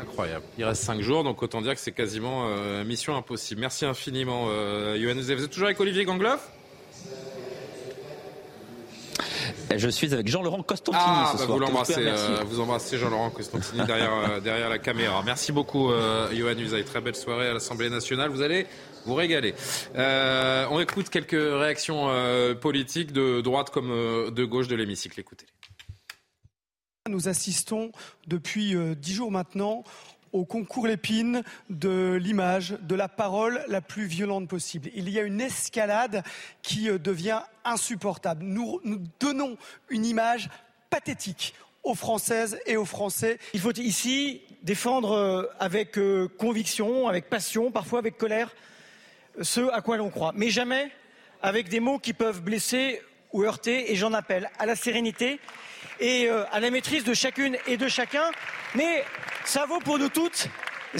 Incroyable. 0.00 0.44
Il 0.58 0.64
reste 0.64 0.82
5 0.84 1.00
jours, 1.00 1.24
donc 1.24 1.42
autant 1.42 1.62
dire 1.62 1.74
que 1.74 1.80
c'est 1.80 1.92
quasiment 1.92 2.46
euh, 2.46 2.84
mission 2.84 3.16
impossible. 3.16 3.60
Merci 3.60 3.84
infiniment, 3.84 4.46
euh, 4.48 4.96
Vous 5.14 5.30
êtes 5.30 5.50
toujours 5.50 5.66
avec 5.66 5.80
Olivier 5.80 6.04
Gangloff? 6.04 6.50
Je 9.76 9.88
suis 9.88 10.14
avec 10.14 10.28
Jean-Laurent 10.28 10.62
Costantini 10.62 11.04
ah, 11.04 11.32
ce 11.34 11.46
bah 11.46 11.52
Vous 11.52 11.58
l'embrassez, 11.58 11.94
euh, 11.98 12.42
vous 12.46 12.60
embrassez 12.60 12.96
Jean-Laurent 12.96 13.30
Costantini 13.30 13.84
derrière, 13.86 14.12
euh, 14.12 14.40
derrière 14.40 14.68
la 14.70 14.78
caméra. 14.78 15.22
Merci 15.24 15.52
beaucoup, 15.52 15.90
euh, 15.90 16.28
Johan 16.32 16.56
Usaï. 16.56 16.84
Très 16.84 17.00
belle 17.00 17.14
soirée 17.14 17.48
à 17.48 17.52
l'Assemblée 17.52 17.90
nationale. 17.90 18.30
Vous 18.30 18.42
allez 18.42 18.66
vous 19.08 19.14
régaler. 19.14 19.54
Euh, 19.96 20.66
on 20.70 20.80
écoute 20.80 21.08
quelques 21.08 21.30
réactions 21.32 22.10
euh, 22.10 22.54
politiques 22.54 23.12
de 23.12 23.40
droite 23.40 23.70
comme 23.70 23.90
euh, 23.90 24.30
de 24.30 24.44
gauche 24.44 24.68
de 24.68 24.76
l'hémicycle. 24.76 25.18
Écoutez-les. 25.18 25.52
Nous 27.10 27.26
assistons 27.26 27.90
depuis 28.26 28.76
dix 28.96 29.14
jours 29.14 29.30
maintenant 29.30 29.82
au 30.34 30.44
concours 30.44 30.86
Lépine 30.86 31.42
de 31.70 32.18
l'image, 32.20 32.76
de 32.82 32.94
la 32.94 33.08
parole 33.08 33.64
la 33.66 33.80
plus 33.80 34.04
violente 34.04 34.46
possible. 34.46 34.90
Il 34.94 35.08
y 35.08 35.18
a 35.18 35.22
une 35.22 35.40
escalade 35.40 36.22
qui 36.60 36.90
devient 36.90 37.40
insupportable. 37.64 38.44
Nous, 38.44 38.78
nous 38.84 39.00
donnons 39.20 39.56
une 39.88 40.04
image 40.04 40.50
pathétique 40.90 41.54
aux 41.82 41.94
Françaises 41.94 42.58
et 42.66 42.76
aux 42.76 42.84
Français. 42.84 43.38
Il 43.54 43.60
faut 43.60 43.72
ici 43.72 44.42
défendre 44.62 45.48
avec 45.58 45.98
conviction, 46.36 47.08
avec 47.08 47.30
passion, 47.30 47.70
parfois 47.70 48.00
avec 48.00 48.18
colère, 48.18 48.54
ce 49.40 49.60
à 49.72 49.80
quoi 49.80 49.96
l'on 49.96 50.10
croit, 50.10 50.32
mais 50.34 50.50
jamais 50.50 50.90
avec 51.42 51.68
des 51.68 51.80
mots 51.80 51.98
qui 51.98 52.12
peuvent 52.12 52.42
blesser 52.42 53.00
ou 53.32 53.44
heurter, 53.44 53.92
et 53.92 53.96
j'en 53.96 54.12
appelle 54.12 54.50
à 54.58 54.66
la 54.66 54.74
sérénité 54.74 55.38
et 56.00 56.28
euh, 56.28 56.44
à 56.50 56.60
la 56.60 56.70
maîtrise 56.70 57.04
de 57.04 57.14
chacune 57.14 57.56
et 57.66 57.76
de 57.76 57.88
chacun, 57.88 58.30
mais 58.74 59.04
ça 59.44 59.66
vaut 59.66 59.80
pour 59.80 59.98
nous 59.98 60.08
toutes 60.08 60.48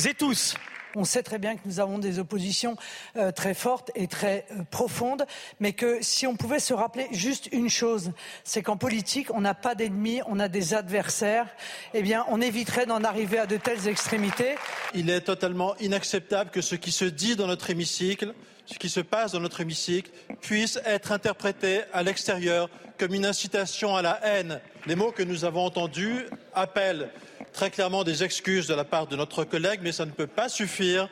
et 0.07 0.14
tous. 0.14 0.55
On 0.95 1.05
sait 1.05 1.22
très 1.22 1.39
bien 1.39 1.57
que 1.57 1.61
nous 1.66 1.80
avons 1.80 1.99
des 1.99 2.18
oppositions 2.18 2.76
euh, 3.16 3.30
très 3.30 3.55
fortes 3.55 3.91
et 3.95 4.07
très 4.07 4.47
euh, 4.53 4.62
profondes, 4.70 5.26
mais 5.61 5.72
que 5.72 5.99
si 6.01 6.26
on 6.26 6.34
pouvait 6.34 6.61
se 6.61 6.72
rappeler 6.72 7.09
juste 7.12 7.49
une 7.53 7.68
chose, 7.68 8.12
c'est 8.45 8.62
qu'en 8.62 8.76
politique, 8.76 9.28
on 9.34 9.41
n'a 9.41 9.55
pas 9.55 9.74
d'ennemis, 9.74 10.20
on 10.26 10.41
a 10.41 10.49
des 10.49 10.74
adversaires. 10.74 11.47
Eh 11.93 12.03
bien, 12.03 12.24
on 12.28 12.41
éviterait 12.41 12.86
d'en 12.86 13.05
arriver 13.05 13.39
à 13.39 13.47
de 13.47 13.57
telles 13.57 13.86
extrémités. 13.86 14.55
Il 14.95 15.11
est 15.11 15.20
totalement 15.20 15.76
inacceptable 15.76 16.51
que 16.51 16.62
ce 16.62 16.74
qui 16.74 16.93
se 16.93 17.05
dit 17.05 17.36
dans 17.36 17.47
notre 17.47 17.68
hémicycle, 17.70 18.34
ce 18.64 18.78
qui 18.78 18.89
se 18.89 19.01
passe 19.01 19.32
dans 19.32 19.41
notre 19.41 19.61
hémicycle, 19.61 20.11
puisse 20.41 20.78
être 20.84 21.12
interprété 21.12 21.82
à 21.93 22.03
l'extérieur 22.03 22.68
comme 22.99 23.14
une 23.14 23.26
incitation 23.26 23.95
à 23.95 24.03
la 24.03 24.20
haine. 24.24 24.61
Les 24.86 24.97
mots 24.97 25.12
que 25.12 25.22
nous 25.22 25.45
avons 25.45 25.64
entendus 25.64 26.26
appellent 26.55 27.11
très 27.53 27.70
clairement 27.70 28.05
des 28.05 28.24
excuses 28.24 28.66
de 28.66 28.74
la 28.74 28.84
part 28.84 29.07
de 29.07 29.16
notre 29.16 29.45
collègue, 29.45 29.80
mais 29.82 29.93
ça 29.93 30.07
ne 30.07 30.11
peut 30.11 30.26
pas 30.26 30.49
suffire. 30.49 31.09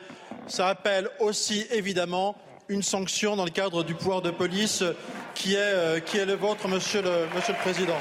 Ça 0.47 0.67
appelle 0.67 1.09
aussi 1.19 1.65
évidemment 1.71 2.35
une 2.69 2.83
sanction 2.83 3.35
dans 3.35 3.45
le 3.45 3.51
cadre 3.51 3.83
du 3.83 3.95
pouvoir 3.95 4.21
de 4.21 4.31
police 4.31 4.83
qui 5.35 5.53
est, 5.53 5.57
euh, 5.57 5.99
qui 5.99 6.17
est 6.17 6.25
le 6.25 6.33
vôtre, 6.33 6.67
monsieur 6.67 7.01
le, 7.01 7.27
monsieur 7.35 7.53
le 7.53 7.59
Président. 7.59 7.97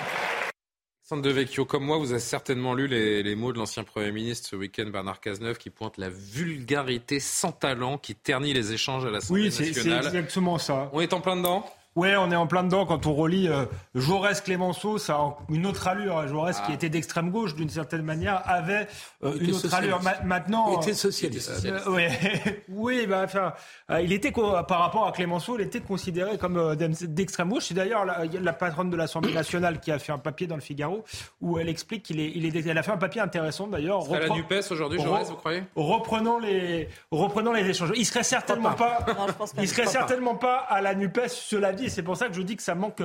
Sandre 1.03 1.23
de 1.23 1.31
Vecchio, 1.31 1.65
comme 1.65 1.85
moi, 1.85 1.99
vous 1.99 2.11
avez 2.11 2.21
certainement 2.21 2.75
lu 2.75 2.89
les, 2.89 3.23
les 3.23 3.37
mots 3.37 3.53
de 3.53 3.59
l'ancien 3.59 3.85
Premier 3.85 4.11
ministre 4.11 4.49
ce 4.49 4.57
week-end, 4.57 4.87
Bernard 4.87 5.21
Cazeneuve, 5.21 5.57
qui 5.57 5.71
pointe 5.71 5.99
la 5.99 6.09
vulgarité 6.09 7.21
sans 7.21 7.53
talent 7.53 7.97
qui 7.97 8.17
ternit 8.17 8.53
les 8.53 8.73
échanges 8.73 9.05
à 9.05 9.11
l'Assemblée 9.11 9.45
nationale. 9.45 9.69
Oui, 9.69 9.83
c'est 9.83 10.17
exactement 10.17 10.59
ça. 10.59 10.91
On 10.93 11.01
est 11.01 11.13
en 11.13 11.21
plein 11.21 11.37
dedans? 11.37 11.65
Ouais, 11.97 12.15
on 12.15 12.31
est 12.31 12.37
en 12.37 12.47
plein 12.47 12.63
dedans 12.63 12.85
quand 12.85 13.07
on 13.07 13.15
relit 13.15 13.49
euh, 13.49 13.65
Jaurès 13.95 14.43
Clémenceau, 14.43 14.99
ça 14.99 15.15
a 15.15 15.37
une 15.49 15.65
autre 15.65 15.89
allure. 15.89 16.19
Hein. 16.19 16.27
Jaurès, 16.27 16.61
qui 16.61 16.73
ah. 16.73 16.75
était 16.75 16.91
d'extrême 16.91 17.31
gauche 17.31 17.55
d'une 17.55 17.71
certaine 17.71 18.03
manière, 18.03 18.43
avait 18.45 18.87
euh, 19.25 19.33
une 19.41 19.55
autre 19.55 19.73
allure. 19.75 20.01
maintenant, 20.25 20.73
il 20.73 20.83
était 20.83 20.95
socialiste. 20.95 21.65
Euh, 21.65 21.81
oui, 21.87 22.05
oui, 22.69 23.07
bah, 23.07 23.23
enfin, 23.25 23.55
euh, 23.91 24.03
il 24.03 24.13
était 24.13 24.31
par 24.31 24.81
rapport 24.81 25.07
à 25.07 25.13
Clémenceau, 25.13 25.57
il 25.59 25.63
était 25.63 25.81
considéré 25.81 26.37
comme 26.37 26.77
d'extrême 26.77 27.49
gauche. 27.49 27.65
C'est 27.69 27.75
d'ailleurs 27.75 28.05
la, 28.05 28.25
la, 28.27 28.53
patronne 28.53 28.91
de 28.91 28.97
l'Assemblée 28.97 29.33
nationale 29.33 29.81
qui 29.81 29.91
a 29.91 29.99
fait 29.99 30.13
un 30.13 30.19
papier 30.19 30.47
dans 30.47 30.57
le 30.57 30.61
Figaro 30.61 31.03
où 31.41 31.59
elle 31.59 31.71
explique 31.71 32.03
qu'il 32.03 32.21
est, 32.21 32.31
il 32.35 32.45
est, 32.45 32.67
elle 32.67 32.77
a 32.77 32.83
fait 32.83 32.93
un 32.93 32.99
papier 32.99 33.23
intéressant 33.23 33.69
d'ailleurs. 33.69 34.03
C'est 34.07 34.21
la 34.21 34.29
Nupes 34.29 34.53
aujourd'hui, 34.71 35.01
Jaurès, 35.01 35.29
vous 35.31 35.37
croyez? 35.37 35.65
Reprenons 35.75 36.39
les, 36.39 36.91
reprenons 37.11 37.53
les 37.53 37.67
échanges. 37.67 37.93
Il 37.97 38.05
serait 38.05 38.23
certainement 38.23 38.73
pas, 38.73 38.99
il 39.59 39.69
serait 39.69 39.87
certainement 39.87 40.35
pas 40.35 40.59
à 40.59 40.83
la 40.83 40.95
Nupes. 40.95 41.21
Cela 41.29 41.73
dit 41.73 41.86
c'est 41.89 42.03
pour 42.03 42.17
ça 42.17 42.29
que 42.29 42.35
je 42.35 42.43
dis 42.43 42.57
que 42.57 42.63
ça 42.63 42.75
manque, 42.75 43.03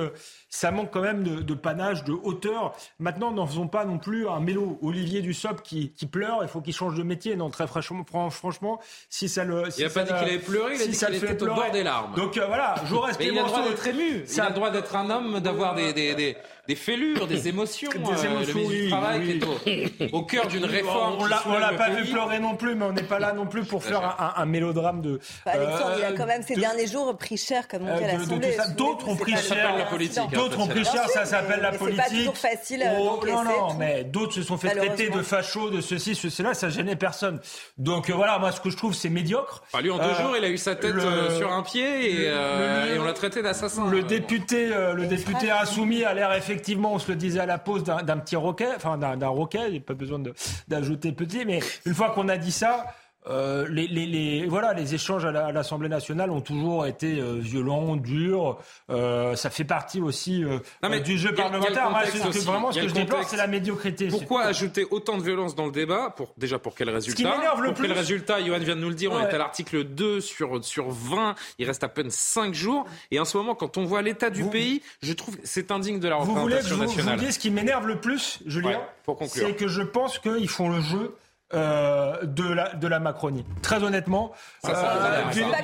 ça 0.48 0.70
manque 0.70 0.90
quand 0.90 1.00
même 1.00 1.22
de, 1.22 1.54
panache, 1.54 2.04
de 2.04 2.12
hauteur. 2.12 2.74
Maintenant, 2.98 3.30
n'en 3.32 3.46
faisons 3.46 3.68
pas 3.68 3.84
non 3.84 3.98
plus 3.98 4.28
un 4.28 4.40
mélo. 4.40 4.78
Olivier 4.82 5.22
Dussopt 5.22 5.62
qui, 5.62 5.92
qui 5.92 6.06
pleure, 6.06 6.38
il 6.42 6.48
faut 6.48 6.60
qu'il 6.60 6.74
change 6.74 6.94
de 6.96 7.02
métier. 7.02 7.36
Non, 7.36 7.50
très 7.50 7.66
franchement, 7.66 8.04
franchement 8.30 8.80
si 9.08 9.28
ça 9.28 9.44
le. 9.44 9.64
il 9.76 9.84
n'a 9.84 9.90
pas 9.90 10.02
dit 10.02 10.12
qu'il 10.12 10.16
avait 10.16 10.38
pleuré, 10.38 10.74
il 10.76 10.82
a 10.82 10.86
dit 10.86 10.96
qu'il 10.96 11.14
était 11.14 11.42
au 11.42 11.46
bord 11.46 11.70
des 11.70 11.82
larmes. 11.82 12.14
Donc 12.14 12.36
euh, 12.36 12.46
voilà, 12.46 12.74
j'aurais 12.86 13.12
Mais 13.18 13.26
il 13.26 13.38
a 13.38 13.42
le 13.42 13.48
droit 13.48 13.62
d'être 13.68 13.86
ému. 13.86 14.24
Il 14.30 14.40
a 14.40 14.48
le 14.48 14.54
droit 14.54 14.70
d'être 14.70 14.96
un 14.96 15.10
homme, 15.10 15.40
d'avoir 15.40 15.74
des, 15.74 15.92
des, 15.92 16.14
des 16.14 16.36
des 16.68 16.76
fêlures, 16.76 17.26
des 17.26 17.48
émotions. 17.48 17.90
Des 17.90 17.98
euh, 17.98 18.30
émotions, 18.30 18.60
le 18.60 18.66
oui, 18.66 18.88
travail 18.88 19.40
Qui 19.64 19.70
est 19.70 20.12
au, 20.12 20.22
cœur 20.22 20.46
d'une 20.46 20.64
réforme. 20.64 21.18
On 21.18 21.58
l'a 21.58 21.72
pas 21.72 21.90
vu 21.90 22.08
pleurer 22.08 22.38
non 22.38 22.54
plus, 22.54 22.76
mais 22.76 22.84
on 22.84 22.92
n'est 22.92 23.02
pas 23.02 23.18
là 23.18 23.32
non 23.32 23.46
plus 23.46 23.64
pour 23.64 23.82
faire 23.82 24.32
un, 24.36 24.46
mélodrame 24.46 25.00
de. 25.02 25.18
Bah, 25.44 25.52
Alexandre, 25.54 25.94
il 25.98 26.04
a 26.04 26.12
quand 26.12 26.26
même 26.26 26.42
ces 26.42 26.54
derniers 26.54 26.86
jours 26.86 27.16
pris 27.16 27.36
cher 27.36 27.66
comme 27.66 27.88
on 27.88 27.96
dit 27.96 28.04
à 28.04 28.12
l'Assemblée. 28.12 28.56
D'autres 28.76 29.08
ont 29.08 29.16
pris 29.16 29.36
cher 29.36 29.76
la 29.76 29.86
politique. 29.86 30.30
D'autres 30.32 30.60
ont 30.60 30.68
pris 30.68 30.84
cher, 30.84 31.08
ça 31.08 31.24
s'appelle 31.24 31.60
la 31.60 31.72
politique. 31.72 32.02
C'est 32.06 32.10
pas 32.10 32.16
toujours 32.16 32.36
facile. 32.36 32.84
Oh, 32.96 33.20
non, 33.26 33.44
non, 33.44 33.74
mais 33.74 34.04
d'autres 34.04 34.34
se 34.34 34.42
sont 34.42 34.56
fait 34.56 34.74
traiter 34.74 35.08
de 35.08 35.22
fachos, 35.22 35.70
de 35.70 35.80
ceci, 35.80 36.14
cela, 36.14 36.54
ça 36.54 36.68
gênait 36.68 36.96
personne. 36.96 37.40
Donc 37.76 38.08
euh, 38.08 38.14
voilà, 38.14 38.38
moi 38.38 38.52
ce 38.52 38.60
que 38.60 38.70
je 38.70 38.76
trouve, 38.76 38.94
c'est 38.94 39.08
médiocre. 39.08 39.62
Lui, 39.80 39.90
en 39.90 39.98
deux 39.98 40.04
euh, 40.04 40.22
jours, 40.22 40.36
il 40.36 40.44
a 40.44 40.48
eu 40.48 40.58
sa 40.58 40.76
tête 40.76 40.94
sur 41.36 41.52
un 41.52 41.62
pied 41.62 42.22
et 42.22 42.98
on 43.00 43.04
l'a 43.04 43.14
traité 43.14 43.42
d'assassin. 43.42 43.88
Le 43.88 44.02
député, 44.04 44.68
le 44.68 45.06
député 45.06 45.50
insoumis 45.50 46.04
a 46.04 46.14
l'air 46.14 46.30
effectivement, 46.52 46.92
on 46.92 46.98
se 46.98 47.10
le 47.10 47.16
disait 47.16 47.40
à 47.40 47.46
la 47.46 47.58
pause 47.58 47.82
d'un 47.82 48.18
petit 48.18 48.36
roquet, 48.36 48.68
enfin 48.76 48.98
d'un 48.98 49.28
roquet, 49.28 49.68
il 49.68 49.72
n'y 49.72 49.78
a 49.78 49.80
pas 49.80 49.94
besoin 49.94 50.22
d'ajouter 50.68 51.12
petit, 51.12 51.44
mais 51.46 51.60
une 51.86 51.94
fois 51.94 52.10
qu'on 52.10 52.28
a 52.28 52.36
dit 52.36 52.52
ça, 52.52 52.86
euh, 53.28 53.68
les, 53.68 53.86
les, 53.86 54.06
les, 54.06 54.46
voilà, 54.46 54.72
les 54.72 54.94
échanges 54.94 55.24
à 55.24 55.52
l'Assemblée 55.52 55.88
nationale 55.88 56.30
ont 56.30 56.40
toujours 56.40 56.86
été 56.86 57.20
euh, 57.20 57.38
violents, 57.38 57.94
durs. 57.94 58.58
Euh, 58.90 59.36
ça 59.36 59.48
fait 59.48 59.64
partie 59.64 60.00
aussi 60.00 60.42
non, 60.82 60.88
mais 60.88 61.00
du 61.00 61.16
jeu 61.18 61.32
parlementaire. 61.32 61.90
Moi, 61.90 62.02
vraiment, 62.44 62.72
ce 62.72 62.80
que 62.80 62.88
je 62.88 62.94
déplore, 62.94 63.22
c'est 63.24 63.36
la 63.36 63.46
médiocrité. 63.46 64.08
Pourquoi 64.08 64.42
ajouter 64.44 64.86
autant 64.90 65.18
de 65.18 65.22
violence 65.22 65.54
dans 65.54 65.66
le 65.66 65.72
débat 65.72 66.12
pour, 66.16 66.34
Déjà, 66.36 66.58
pour 66.58 66.74
quel 66.74 66.90
résultat 66.90 67.30
Pour 67.64 67.74
quel 67.74 67.92
résultat 67.92 68.44
Johan 68.44 68.58
vient 68.58 68.76
de 68.76 68.80
nous 68.80 68.88
le 68.88 68.94
dire. 68.94 69.12
On 69.12 69.20
est 69.20 69.32
à 69.32 69.38
l'article 69.38 69.84
2 69.84 70.20
sur, 70.20 70.64
sur 70.64 70.90
20. 70.90 71.34
Il 71.58 71.66
reste 71.66 71.84
à 71.84 71.88
peine 71.88 72.10
5 72.10 72.54
jours. 72.54 72.86
Et 73.10 73.20
en 73.20 73.24
ce 73.24 73.36
moment, 73.36 73.54
quand 73.54 73.78
on 73.78 73.84
voit 73.84 74.02
l'état 74.02 74.30
du 74.30 74.44
pays, 74.44 74.82
je 75.02 75.12
trouve 75.12 75.36
que 75.36 75.42
c'est 75.44 75.70
indigne 75.70 76.00
de 76.00 76.08
la 76.08 76.16
représentation 76.16 76.40
vous 76.40 76.74
voulez, 76.74 76.86
nationale. 76.86 77.18
Vous, 77.18 77.26
vous 77.26 77.30
ce 77.30 77.38
qui 77.38 77.50
m'énerve 77.50 77.86
le 77.86 78.00
plus, 78.00 78.40
Julien, 78.46 78.80
c'est 79.26 79.54
que 79.54 79.68
je 79.68 79.82
pense 79.82 80.18
qu'ils 80.18 80.48
font 80.48 80.68
le 80.68 80.80
jeu 80.80 81.14
euh, 81.54 82.16
de, 82.22 82.52
la, 82.52 82.74
de 82.74 82.86
la 82.88 82.98
Macronie. 82.98 83.44
Très 83.62 83.82
honnêtement, 83.82 84.32
euh, 84.66 84.70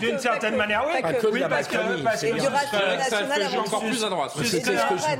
d'une 0.00 0.18
certaine 0.18 0.56
manière, 0.56 0.84
oui, 0.86 1.00
oui 1.32 1.42
parce 1.48 1.66
que, 1.68 2.02
parce 2.02 2.20
que, 2.20 2.38
ça 2.38 3.24
fait 3.24 3.58
encore 3.58 3.80
plus 3.80 4.04
à 4.04 4.08
droite. 4.10 4.32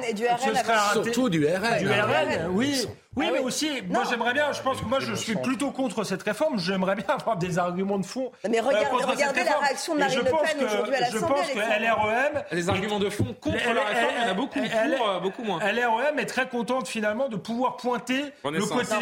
Et 0.09 0.15
du 0.15 0.27
RN, 0.27 0.93
surtout 0.93 1.29
du 1.29 1.47
RN. 1.47 1.79
Du 1.79 1.89
RN, 1.89 2.49
oui. 2.51 2.87
Oui, 3.17 3.27
ah 3.29 3.33
mais 3.33 3.41
aussi, 3.41 3.69
moi 3.89 4.05
j'aimerais 4.09 4.33
bien, 4.33 4.53
je 4.53 4.63
pense 4.63 4.81
que 4.81 4.85
moi 4.85 5.01
je 5.01 5.13
suis 5.15 5.35
plutôt 5.35 5.73
contre 5.73 6.05
cette 6.05 6.23
réforme, 6.23 6.57
j'aimerais 6.59 6.95
bien 6.95 7.07
avoir 7.09 7.37
des 7.37 7.59
arguments 7.59 7.99
de 7.99 8.05
fond. 8.05 8.31
Mais 8.49 8.61
regardez, 8.61 8.87
regardez 9.05 9.45
la 9.45 9.59
réaction 9.59 9.95
de 9.95 10.01
Marine 10.01 10.19
Le 10.19 10.25
Pen 10.25 10.65
aujourd'hui 10.65 10.95
à 10.95 11.01
l'Assemblée. 11.01 11.21
Je 11.21 11.27
pense 11.27 11.51
que 11.53 11.59
LREM. 11.59 12.45
Les 12.53 12.69
arguments 12.69 13.01
de 13.01 13.11
fond 13.11 13.35
contre 13.41 13.73
la 13.75 13.85
réforme, 13.85 14.15
il 14.17 14.23
y 14.23 14.27
en 14.27 14.31
a 14.31 14.35
beaucoup, 14.35 14.61
pour, 14.61 15.21
beaucoup 15.21 15.43
moins. 15.43 15.59
LREM 15.59 16.19
est 16.19 16.27
très 16.27 16.49
contente 16.49 16.87
finalement 16.87 17.29
de 17.29 17.37
pouvoir 17.37 17.77
pointer 17.77 18.27
le 18.45 18.65
côté. 18.65 18.95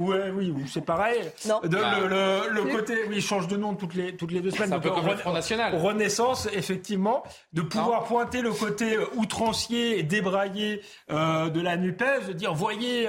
Oui, 0.00 0.16
oui, 0.34 0.64
c'est 0.72 0.84
pareil. 0.84 1.20
Le 1.44 2.62
côté, 2.74 2.94
oui, 3.08 3.16
il 3.16 3.22
change 3.22 3.46
de 3.46 3.56
nom 3.56 3.74
toutes 3.74 3.94
les, 3.94 4.16
toutes 4.16 4.32
les 4.32 4.40
deux 4.40 4.50
semaines. 4.50 4.70
C'est 4.70 4.74
un 4.74 4.80
peu 4.80 4.90
comme 4.90 5.06
le 5.06 5.16
Front 5.16 5.32
National. 5.32 5.76
Renaissance, 5.76 6.48
effectivement, 6.52 7.22
de 7.52 7.62
pouvoir 7.62 8.04
pointer 8.04 8.40
le 8.40 8.52
côté 8.52 8.98
outrancier 9.14 10.00
et 10.00 10.02
débraillé 10.02 10.80
de 11.10 11.60
la 11.60 11.76
NUPES, 11.76 12.28
de 12.28 12.32
dire, 12.32 12.52
voyez, 12.54 13.06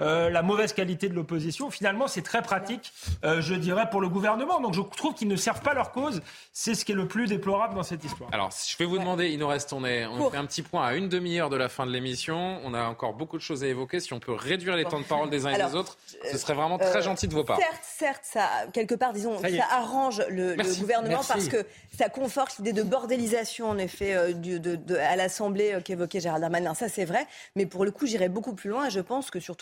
euh, 0.00 0.30
la 0.30 0.42
mauvaise 0.42 0.72
qualité 0.72 1.08
de 1.08 1.14
l'opposition. 1.14 1.70
Finalement, 1.70 2.06
c'est 2.06 2.22
très 2.22 2.42
pratique, 2.42 2.92
euh, 3.24 3.40
je 3.40 3.54
dirais, 3.54 3.88
pour 3.90 4.00
le 4.00 4.08
gouvernement. 4.08 4.60
Donc 4.60 4.74
je 4.74 4.80
trouve 4.80 5.14
qu'ils 5.14 5.28
ne 5.28 5.36
servent 5.36 5.62
pas 5.62 5.74
leur 5.74 5.92
cause. 5.92 6.22
C'est 6.52 6.74
ce 6.74 6.84
qui 6.84 6.92
est 6.92 6.94
le 6.94 7.08
plus 7.08 7.26
déplorable 7.26 7.74
dans 7.74 7.82
cette 7.82 8.04
histoire. 8.04 8.30
Alors, 8.32 8.50
je 8.50 8.76
vais 8.76 8.84
vous 8.84 8.98
demander, 8.98 9.28
il 9.28 9.38
nous 9.38 9.48
reste, 9.48 9.72
on, 9.72 9.84
est, 9.84 10.06
on 10.06 10.30
fait 10.30 10.36
un 10.36 10.46
petit 10.46 10.62
point 10.62 10.86
à 10.86 10.94
une 10.94 11.08
demi-heure 11.08 11.50
de 11.50 11.56
la 11.56 11.68
fin 11.68 11.86
de 11.86 11.90
l'émission. 11.90 12.60
On 12.64 12.74
a 12.74 12.84
encore 12.84 13.14
beaucoup 13.14 13.36
de 13.36 13.42
choses 13.42 13.64
à 13.64 13.66
évoquer. 13.66 14.00
Si 14.00 14.12
on 14.12 14.20
peut 14.20 14.32
réduire 14.32 14.76
les 14.76 14.84
temps 14.84 15.00
de 15.00 15.04
parole 15.04 15.30
des 15.30 15.46
uns 15.46 15.50
et 15.50 15.62
des 15.62 15.74
autres, 15.74 15.98
ce 16.30 16.38
serait 16.38 16.54
vraiment 16.54 16.78
très 16.78 16.98
euh, 16.98 17.02
gentil 17.02 17.28
de 17.28 17.34
vos 17.34 17.44
part. 17.44 17.58
Certes, 17.58 17.82
certes, 17.82 18.24
ça, 18.24 18.48
quelque 18.72 18.94
part, 18.94 19.12
disons, 19.12 19.38
ça, 19.38 19.48
arrange 19.70 20.22
le, 20.28 20.56
gouvernement 20.80 21.20
parce 21.26 21.48
que 21.48 21.64
ça 21.96 22.08
conforte 22.08 22.58
l'idée 22.58 22.72
de 22.72 22.82
bordélisation, 22.82 23.68
en 23.68 23.78
effet, 23.78 24.34
du, 24.34 24.60
de, 24.60 24.96
à 24.96 25.16
l'Assemblée 25.16 25.78
qu'évoquait 25.84 26.20
Gérald 26.20 26.40
Darmanin. 26.42 26.74
Ça, 26.74 26.88
c'est 26.88 27.04
vrai. 27.04 27.26
Mais 27.56 27.66
pour 27.66 27.84
le 27.84 27.90
coup, 27.90 28.06
j'irai 28.06 28.28
beaucoup 28.28 28.54
plus 28.54 28.70
loin 28.70 28.86
et 28.86 28.90
je 28.90 29.00
pense 29.00 29.30
que 29.30 29.40
surtout, 29.40 29.59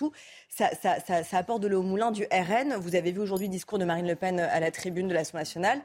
ça, 0.49 0.70
apporte 1.32 1.62
de 1.62 1.68
l'eau 1.68 1.80
au 1.80 1.82
moulin 1.82 2.11
du 2.11 2.24
RN. 2.24 2.74
Vous 2.80 2.96
avez 2.96 3.12
vu 3.12 3.20
aujourd'hui 3.20 3.46
le 3.46 3.53
discours 3.53 3.78
de 3.78 3.84
Marine 3.84 4.07
Le 4.07 4.16
Pen 4.16 4.40
à 4.40 4.61
la 4.61 4.70
tribune 4.70 5.09
de 5.09 5.14
l'Assemblée 5.14 5.42
nationale. 5.42 5.80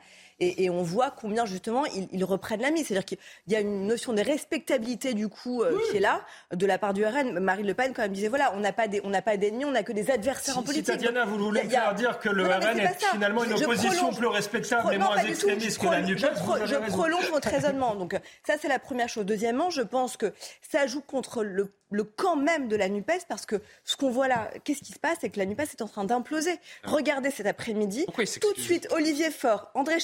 Et, 0.58 0.70
on 0.70 0.84
voit 0.84 1.12
combien 1.12 1.46
justement 1.46 1.84
ils, 1.86 2.24
reprennent 2.24 2.62
la 2.62 2.72
mise. 2.72 2.88
C'est-à-dire 2.88 3.06
qu'il 3.06 3.18
y 3.48 3.56
a 3.56 3.60
une 3.60 3.86
notion 3.86 4.14
de 4.14 4.22
respectabilité 4.22 5.14
du 5.14 5.28
coup 5.28 5.62
euh, 5.62 5.78
qui 5.90 5.98
est 5.98 6.00
là 6.00 6.22
de 6.54 6.66
la 6.66 6.78
part 6.78 6.94
du 6.94 7.06
RN. 7.06 7.40
Marine 7.40 7.68
Le 7.68 7.74
Pen 7.74 7.94
quand 7.94 8.02
même 8.02 8.12
disait 8.12 8.28
voilà 8.28 8.54
on 8.56 8.60
n'a 8.60 8.74
pas 8.74 8.86
on 9.04 9.10
n'a 9.10 9.22
pas 9.22 9.38
d'ennemis, 9.38 9.66
on 9.66 9.72
n'a 9.72 9.84
que 9.84 9.92
des 9.92 10.10
adversaires 10.10 10.58
en 10.58 10.64
politique. 10.64 10.86
Si 10.86 10.92
Tatiana, 10.92 11.26
vous 11.26 11.38
voulez 11.38 11.62
faire 11.62 11.96
dire 11.96 12.20
que 12.20 12.30
le 12.30 12.46
RN 12.46 12.80
est 12.80 12.98
finalement 13.12 13.44
une 13.44 13.54
opposition 13.54 14.12
plus 14.14 14.28
respectable 14.28 14.94
et 14.94 14.98
moins 14.98 15.18
extrémiste 15.18 15.80
que 15.80 15.88
la 15.88 16.02
NUPES. 16.02 16.20
Je, 16.66 16.66
je 16.66 16.92
prolonge 16.92 17.30
votre 17.30 17.50
raisonnement. 17.50 17.96
Donc 17.96 18.16
ça 18.46 18.56
c'est 18.60 18.70
la 18.70 18.80
première 18.80 19.10
chose. 19.10 19.26
Deuxièmement, 19.26 19.70
je 19.70 19.82
pense 19.82 20.18
que 20.18 20.34
ça 20.62 20.88
joue 20.88 21.02
contre 21.02 21.44
le 21.44 21.72
le 21.94 22.04
camp 22.04 22.36
même 22.36 22.68
de 22.68 22.76
la 22.76 22.90
NUPES, 22.90 23.26
parce 23.30 23.46
que 23.46 23.62
ce 23.86 23.96
qu'on 23.96 24.10
voit 24.10 24.28
là, 24.28 24.50
qu'est-ce 24.64 24.82
qui 24.82 24.92
se 24.92 25.00
passe? 25.00 25.20
C'est 25.22 25.30
que 25.30 25.40
la 25.40 25.46
NUPES 25.46 25.62
est 25.62 25.82
en 25.82 25.88
train 25.88 26.04
d'imploser. 26.04 26.60
Ah. 26.84 26.90
Regardez 26.90 27.30
cet 27.30 27.46
après-midi, 27.46 28.06
tout 28.42 28.54
de 28.54 28.60
suite, 28.60 28.88
Olivier 28.92 29.30
Faure, 29.30 29.70
André 29.76 30.00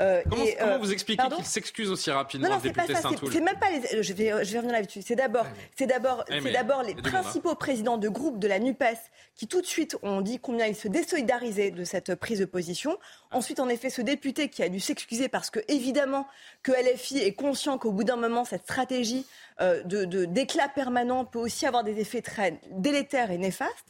Euh, 0.00 0.22
comment, 0.28 0.44
et, 0.44 0.56
comment 0.58 0.72
euh, 0.72 0.78
vous 0.78 0.92
expliquez 0.92 1.22
qu'il 1.34 1.44
s'excuse 1.44 1.90
aussi 1.90 2.10
rapidement, 2.10 2.48
non, 2.48 2.54
non, 2.56 2.60
député 2.60 2.94
C'est 2.94 3.40
même 3.40 3.58
pas 3.58 3.70
les, 3.70 4.02
je 4.02 4.12
vais, 4.12 4.44
je 4.44 4.52
vais 4.52 4.58
revenir 4.58 4.72
là-dessus. 4.72 5.02
C'est 5.02 5.16
d'abord, 5.16 5.46
c'est 5.76 5.86
d'abord, 5.86 6.24
c'est 6.28 6.52
d'abord 6.52 6.82
les 6.82 6.94
principaux 6.94 7.54
présidents 7.54 7.98
de 7.98 8.08
groupe 8.08 8.38
de 8.38 8.48
la 8.48 8.58
NUPES 8.58 8.98
qui 9.36 9.46
tout 9.46 9.60
de 9.60 9.66
suite 9.66 9.96
ont 10.02 10.22
dit 10.22 10.38
combien 10.38 10.66
ils 10.66 10.74
se 10.74 10.88
désolidarisaient 10.88 11.70
de 11.70 11.84
cette 11.84 12.14
prise 12.14 12.40
de 12.40 12.44
position. 12.46 12.98
Ensuite, 13.30 13.60
en 13.60 13.68
effet, 13.68 13.90
ce 13.90 14.00
député 14.00 14.48
qui 14.48 14.62
a 14.62 14.68
dû 14.68 14.80
s'excuser 14.80 15.28
parce 15.28 15.50
que, 15.50 15.60
évidemment, 15.68 16.26
que 16.62 16.72
LFI 16.72 17.18
est 17.18 17.34
conscient 17.34 17.76
qu'au 17.78 17.92
bout 17.92 18.04
d'un 18.04 18.16
moment, 18.16 18.44
cette 18.44 18.62
stratégie 18.62 19.26
euh, 19.60 19.82
de, 19.84 20.24
d'éclat 20.24 20.68
permanent 20.68 21.24
peut 21.24 21.38
aussi 21.38 21.66
avoir 21.66 21.84
des 21.84 22.00
effets 22.00 22.22
très 22.22 22.60
délétères 22.70 23.30
et 23.30 23.38
néfastes. 23.38 23.86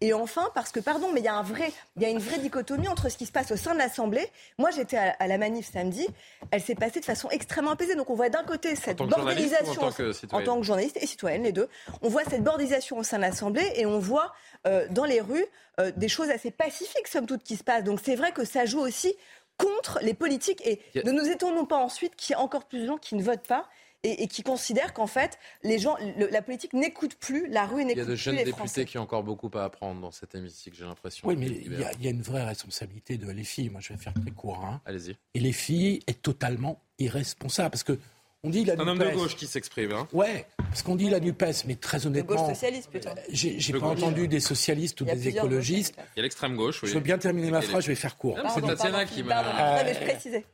Et 0.00 0.12
enfin, 0.12 0.50
parce 0.54 0.70
que, 0.70 0.80
pardon, 0.80 1.08
mais 1.12 1.20
il 1.20 1.24
y 1.24 1.28
a, 1.28 1.34
un 1.34 1.42
vrai, 1.42 1.72
il 1.96 2.02
y 2.02 2.06
a 2.06 2.08
une 2.08 2.18
vraie 2.18 2.38
dichotomie 2.38 2.88
entre 2.88 3.08
ce 3.08 3.16
qui 3.16 3.26
se 3.26 3.32
passe 3.32 3.50
au 3.50 3.56
sein 3.56 3.72
de 3.72 3.78
l'Assemblée. 3.78 4.30
Moi, 4.56 4.70
j'étais 4.70 4.96
à, 4.96 5.26
la 5.26 5.38
manif 5.38 5.70
samedi. 5.72 6.06
Elle 6.50 6.60
s'est 6.60 6.76
passée 6.76 7.00
de 7.00 7.04
façon 7.04 7.28
extrêmement 7.30 7.72
apaisée. 7.72 7.96
Donc, 7.96 8.08
on 8.10 8.14
voit 8.14 8.28
d'un 8.28 8.44
côté 8.44 8.76
cette 8.76 8.98
bordélisation. 8.98 9.82
En 9.82 9.90
tant, 9.90 9.92
que 9.92 10.12
en 10.32 10.42
tant 10.42 10.56
que 10.58 10.62
journaliste 10.62 10.98
et 11.00 11.06
citoyenne, 11.06 11.42
les 11.42 11.52
deux. 11.52 11.68
On 12.02 12.08
voit 12.08 12.24
cette 12.24 12.44
bordélisation 12.44 12.98
au 12.98 13.02
sein 13.02 13.16
de 13.16 13.22
l'Assemblée 13.22 13.72
et 13.74 13.86
on 13.86 13.98
voit 13.98 14.32
euh, 14.66 14.86
dans 14.90 15.04
les 15.04 15.20
rues 15.20 15.46
euh, 15.80 15.90
des 15.96 16.08
choses 16.08 16.30
assez 16.30 16.52
pacifiques, 16.52 17.08
somme 17.08 17.26
toute, 17.26 17.42
qui 17.42 17.56
se 17.56 17.64
passent. 17.64 17.84
Donc, 17.84 18.00
c'est 18.02 18.16
vrai 18.16 18.30
que 18.32 18.44
ça 18.44 18.66
joue 18.66 18.80
aussi 18.80 19.16
contre 19.56 19.98
les 20.02 20.14
politiques. 20.14 20.64
Et 20.64 20.80
ne 21.04 21.10
nous 21.10 21.28
étonnons 21.28 21.66
pas 21.66 21.78
ensuite 21.78 22.14
qu'il 22.14 22.34
y 22.34 22.38
ait 22.38 22.42
encore 22.42 22.66
plus 22.66 22.82
de 22.82 22.86
gens 22.86 22.98
qui 22.98 23.16
ne 23.16 23.22
votent 23.22 23.48
pas 23.48 23.68
et, 24.04 24.28
qui 24.28 24.42
considèrent 24.42 24.92
qu'en 24.92 25.06
fait, 25.06 25.38
les 25.62 25.78
gens, 25.78 25.96
la 26.16 26.42
politique 26.42 26.72
n'écoute 26.72 27.16
plus, 27.16 27.48
la 27.48 27.66
rue 27.66 27.84
n'écoute 27.84 27.94
plus 27.94 27.94
Il 27.94 27.98
y 27.98 28.00
a 28.00 28.04
de 28.04 28.14
jeunes 28.14 28.44
députés 28.44 28.84
qui 28.84 28.98
ont 28.98 29.02
encore 29.02 29.24
beaucoup 29.24 29.50
à 29.54 29.64
apprendre 29.64 30.00
dans 30.00 30.12
cet 30.12 30.34
hémicycle, 30.34 30.76
j'ai 30.76 30.84
l'impression. 30.84 31.26
Oui, 31.26 31.36
mais 31.36 31.46
il 31.46 31.78
y, 31.78 32.06
a, 32.06 32.10
une 32.10 32.22
vraie 32.22 32.44
responsabilité 32.44 33.16
de 33.16 33.30
les 33.30 33.44
filles. 33.44 33.70
Moi, 33.70 33.80
je 33.80 33.92
vais 33.92 33.98
faire 33.98 34.14
très 34.14 34.30
court. 34.30 34.64
Hein. 34.64 34.80
Allez-y. 34.86 35.16
Et 35.34 35.40
les 35.40 35.52
filles 35.52 36.00
est 36.06 36.22
totalement 36.22 36.80
irresponsable 36.98 37.70
parce 37.70 37.84
que 37.84 37.98
on 38.44 38.50
dit 38.50 38.64
la 38.64 38.74
un 38.74 38.86
homme 38.86 38.98
de 38.98 39.10
gauche 39.10 39.34
qui 39.34 39.48
s'exprime. 39.48 39.90
Hein. 39.90 40.06
Ouais, 40.12 40.46
parce 40.58 40.82
qu'on 40.82 40.94
dit 40.94 41.10
la 41.10 41.18
Nupes, 41.18 41.42
mais 41.66 41.74
très 41.74 42.06
honnêtement, 42.06 42.36
gauche 42.36 42.54
socialiste 42.54 42.88
plutôt. 42.88 43.10
J'ai 43.30 43.72
pas 43.72 43.86
entendu 43.86 44.28
des 44.28 44.38
socialistes 44.38 45.00
ou 45.00 45.04
des 45.04 45.28
écologistes. 45.28 45.96
Il 46.14 46.18
y 46.18 46.20
a 46.20 46.22
l'extrême 46.22 46.54
gauche. 46.54 46.82
Oui. 46.82 46.88
Je 46.88 46.94
veux 46.94 47.00
bien 47.00 47.18
terminer 47.18 47.50
ma 47.50 47.62
phrase, 47.62 47.82
je 47.82 47.88
vais 47.88 47.96
faire 47.96 48.16
court. 48.16 48.38
C'est 48.54 48.60
Tatiana 48.60 49.04
qui 49.06 49.24
m'a. 49.24 49.84
je 49.92 49.98
précisais. 49.98 50.44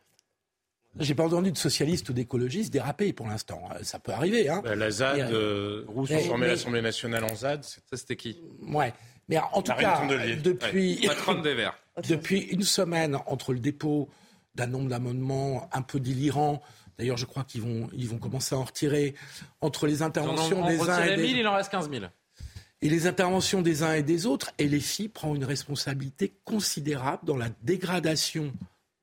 J'ai 1.01 1.15
pas 1.15 1.25
entendu 1.25 1.51
de 1.51 1.57
socialistes 1.57 2.09
ou 2.09 2.13
d'écologistes 2.13 2.73
déraper 2.73 3.13
pour 3.13 3.27
l'instant. 3.27 3.63
Euh, 3.73 3.83
ça 3.83 3.99
peut 3.99 4.13
arriver. 4.13 4.49
Hein. 4.49 4.61
Bah, 4.65 4.77
la 4.77 4.91
ZAD, 4.91 5.33
euh, 5.33 5.85
Rousseau 5.89 6.19
formait 6.21 6.49
l'Assemblée 6.49 6.83
nationale 6.83 7.25
en 7.25 7.35
ZAD. 7.35 7.65
Ça, 7.65 7.81
c'était 7.95 8.17
qui 8.17 8.41
Ouais. 8.63 8.93
Mais 9.29 9.39
en 9.39 9.63
tout 9.63 9.73
cas, 9.73 10.07
depuis, 10.43 10.97
des 11.43 11.55
Verts. 11.55 11.79
depuis 12.09 12.41
une 12.41 12.63
semaine, 12.63 13.17
entre 13.27 13.53
le 13.53 13.59
dépôt 13.59 14.09
d'un 14.55 14.67
nombre 14.67 14.91
d'amendements 14.91 15.69
un 15.73 15.83
peu 15.83 15.99
délirants, 15.99 16.61
d'ailleurs 16.99 17.17
je 17.17 17.25
crois 17.25 17.43
qu'ils 17.43 17.63
vont, 17.63 17.89
ils 17.95 18.07
vont 18.07 18.19
commencer 18.19 18.55
à 18.55 18.59
en 18.59 18.65
retirer, 18.65 19.15
entre 19.63 19.87
les 19.87 20.03
interventions 20.03 20.67
des 20.67 20.79
uns 20.89 21.03
et 21.03 21.17
des 21.17 21.23
autres. 21.23 21.39
il 21.39 21.47
en 21.49 21.55
reste 21.55 21.71
15 21.71 21.91
000 21.91 22.05
et 22.85 22.91
les 22.91 23.07
interventions 23.07 23.63
des 23.63 23.83
uns 23.83 23.95
et 23.95 24.03
des 24.03 24.27
autres, 24.27 24.53
et 24.59 24.69
les 24.69 24.79
filles 24.79 25.09
prend 25.09 25.35
une 25.35 25.45
responsabilité 25.45 26.35
considérable 26.45 27.25
dans 27.25 27.39
la 27.39 27.49
dégradation 27.63 28.53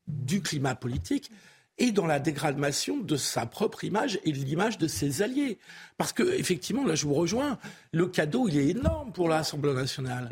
du 0.08 0.44
climat 0.44 0.76
politique 0.76 1.32
et 1.78 1.92
dans 1.92 2.06
la 2.06 2.20
dégradation 2.20 2.98
de 2.98 3.16
sa 3.16 3.46
propre 3.46 3.84
image 3.84 4.20
et 4.24 4.32
de 4.32 4.38
l'image 4.38 4.78
de 4.78 4.88
ses 4.88 5.22
alliés. 5.22 5.60
Parce 6.02 6.14
que, 6.14 6.24
effectivement, 6.34 6.84
là, 6.84 6.96
je 6.96 7.06
vous 7.06 7.14
rejoins, 7.14 7.60
le 7.92 8.08
cadeau, 8.08 8.48
il 8.48 8.58
est 8.58 8.70
énorme 8.70 9.12
pour 9.12 9.30
l'Assemblée 9.30 9.72
nationale. 9.72 10.30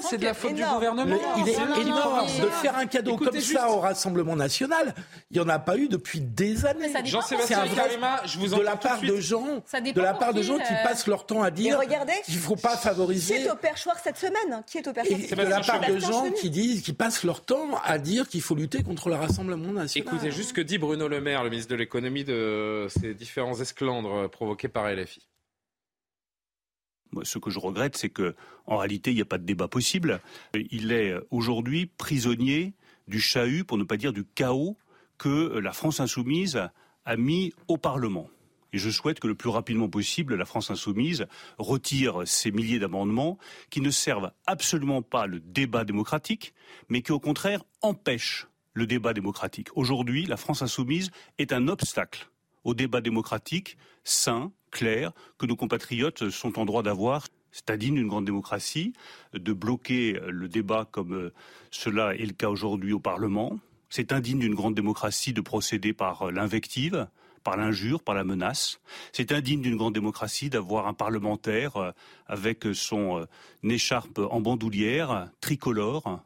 c'est 0.00 0.16
de 0.16 0.24
la 0.24 0.32
faute 0.32 0.54
du 0.54 0.62
gouvernement. 0.62 1.18
il 1.36 1.48
est 1.50 1.82
énorme 1.82 2.26
de 2.40 2.48
faire 2.48 2.78
un 2.78 2.86
cadeau 2.86 3.18
comme 3.18 3.38
ça 3.40 3.70
au 3.70 3.80
Rassemblement 3.80 4.36
national. 4.36 4.94
Il 5.30 5.38
n'y 5.38 5.44
en 5.44 5.50
a 5.50 5.58
pas 5.58 5.76
eu 5.76 5.88
depuis 5.88 6.22
des 6.22 6.64
années. 6.64 6.90
Jean-Sébastien 7.04 7.64
je 8.24 8.38
vous 8.38 8.54
en 8.54 8.58
de 8.58 8.62
la 8.62 8.76
part 8.76 9.02
de 9.02 9.20
gens, 9.20 9.62
de 9.94 10.00
la 10.00 10.14
part 10.14 10.32
de 10.32 10.40
gens 10.40 10.56
qui 10.56 10.72
euh, 10.72 10.82
passent 10.82 11.06
leur 11.06 11.26
temps 11.26 11.42
à 11.42 11.50
dire 11.50 11.78
qu'il 12.24 12.36
ne 12.36 12.40
faut 12.40 12.56
pas 12.56 12.78
favoriser. 12.78 13.34
Qui 13.34 13.42
est 13.42 13.50
au 13.50 13.56
perchoir 13.56 13.98
cette 14.02 14.16
semaine 14.16 14.62
Qui 14.66 14.78
est 14.78 14.88
au 14.88 14.94
perchoir 14.94 15.20
Et 15.20 15.34
de 15.34 15.42
la 15.42 15.60
part 15.60 15.80
de 15.86 15.98
gens 15.98 16.30
qui 16.30 16.48
disent, 16.48 16.80
qui 16.80 16.94
passent 16.94 17.22
leur 17.22 17.42
temps 17.42 17.68
à 17.84 17.98
dire 17.98 18.28
qu'il 18.28 18.40
faut 18.40 18.54
lutter 18.54 18.82
contre 18.82 19.10
le 19.10 19.16
Rassemblement 19.16 19.72
national. 19.72 20.14
Écoutez 20.14 20.30
juste 20.30 20.50
ce 20.50 20.54
que 20.54 20.62
dit 20.62 20.78
Bruno 20.78 21.06
Le 21.06 21.20
Maire, 21.20 21.44
le 21.44 21.50
ministre 21.50 21.70
de 21.70 21.76
l'économie, 21.76 22.24
de 22.24 22.86
ces 22.88 23.12
différents 23.12 23.60
esclandres 23.60 24.30
provoqués 24.30 24.53
ce 27.22 27.38
que 27.38 27.50
je 27.50 27.58
regrette, 27.58 27.96
c'est 27.96 28.10
que, 28.10 28.34
en 28.66 28.76
réalité, 28.76 29.10
il 29.10 29.16
n'y 29.16 29.22
a 29.22 29.26
pas 29.26 29.38
de 29.38 29.44
débat 29.44 29.68
possible. 29.68 30.20
Il 30.54 30.92
est 30.92 31.14
aujourd'hui 31.30 31.86
prisonnier 31.86 32.74
du 33.06 33.20
chahut, 33.20 33.64
pour 33.64 33.78
ne 33.78 33.84
pas 33.84 33.96
dire 33.96 34.12
du 34.12 34.24
chaos, 34.24 34.76
que 35.18 35.58
la 35.58 35.72
France 35.72 36.00
insoumise 36.00 36.60
a 37.04 37.16
mis 37.16 37.52
au 37.68 37.76
Parlement. 37.76 38.28
Et 38.72 38.78
je 38.78 38.90
souhaite 38.90 39.20
que 39.20 39.28
le 39.28 39.36
plus 39.36 39.50
rapidement 39.50 39.88
possible, 39.88 40.34
la 40.34 40.44
France 40.44 40.70
insoumise 40.70 41.26
retire 41.58 42.26
ces 42.26 42.50
milliers 42.50 42.80
d'amendements 42.80 43.38
qui 43.70 43.80
ne 43.80 43.90
servent 43.90 44.32
absolument 44.46 45.00
pas 45.00 45.28
le 45.28 45.38
débat 45.38 45.84
démocratique, 45.84 46.54
mais 46.88 47.02
qui 47.02 47.12
au 47.12 47.20
contraire 47.20 47.62
empêchent 47.82 48.48
le 48.72 48.88
débat 48.88 49.12
démocratique. 49.12 49.68
Aujourd'hui, 49.76 50.26
la 50.26 50.36
France 50.36 50.62
insoumise 50.62 51.12
est 51.38 51.52
un 51.52 51.68
obstacle 51.68 52.28
au 52.64 52.74
débat 52.74 53.00
démocratique 53.00 53.76
sain, 54.04 54.52
clair, 54.70 55.12
que 55.38 55.46
nos 55.46 55.56
compatriotes 55.56 56.30
sont 56.30 56.58
en 56.58 56.64
droit 56.64 56.82
d'avoir. 56.82 57.26
C'est 57.52 57.70
indigne 57.70 57.94
d'une 57.94 58.08
grande 58.08 58.24
démocratie 58.24 58.92
de 59.32 59.52
bloquer 59.52 60.18
le 60.26 60.48
débat 60.48 60.88
comme 60.90 61.14
euh, 61.14 61.32
cela 61.70 62.14
est 62.14 62.26
le 62.26 62.32
cas 62.32 62.48
aujourd'hui 62.48 62.92
au 62.92 62.98
Parlement. 62.98 63.58
C'est 63.88 64.12
indigne 64.12 64.40
d'une 64.40 64.56
grande 64.56 64.74
démocratie 64.74 65.32
de 65.32 65.40
procéder 65.40 65.92
par 65.92 66.22
euh, 66.22 66.30
l'invective, 66.32 67.06
par 67.44 67.56
l'injure, 67.56 68.02
par 68.02 68.16
la 68.16 68.24
menace. 68.24 68.80
C'est 69.12 69.30
indigne 69.30 69.60
d'une 69.60 69.76
grande 69.76 69.94
démocratie 69.94 70.50
d'avoir 70.50 70.88
un 70.88 70.94
parlementaire 70.94 71.76
euh, 71.76 71.92
avec 72.26 72.66
son 72.72 73.24
écharpe 73.62 74.18
en 74.18 74.40
bandoulière, 74.40 75.30
tricolore, 75.40 76.22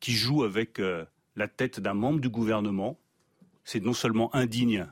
qui 0.00 0.12
joue 0.12 0.42
avec 0.42 0.80
la 1.36 1.48
tête 1.48 1.80
d'un 1.80 1.94
membre 1.94 2.20
du 2.20 2.28
gouvernement. 2.28 2.98
C'est 3.64 3.80
non 3.80 3.94
seulement 3.94 4.34
indigne, 4.34 4.86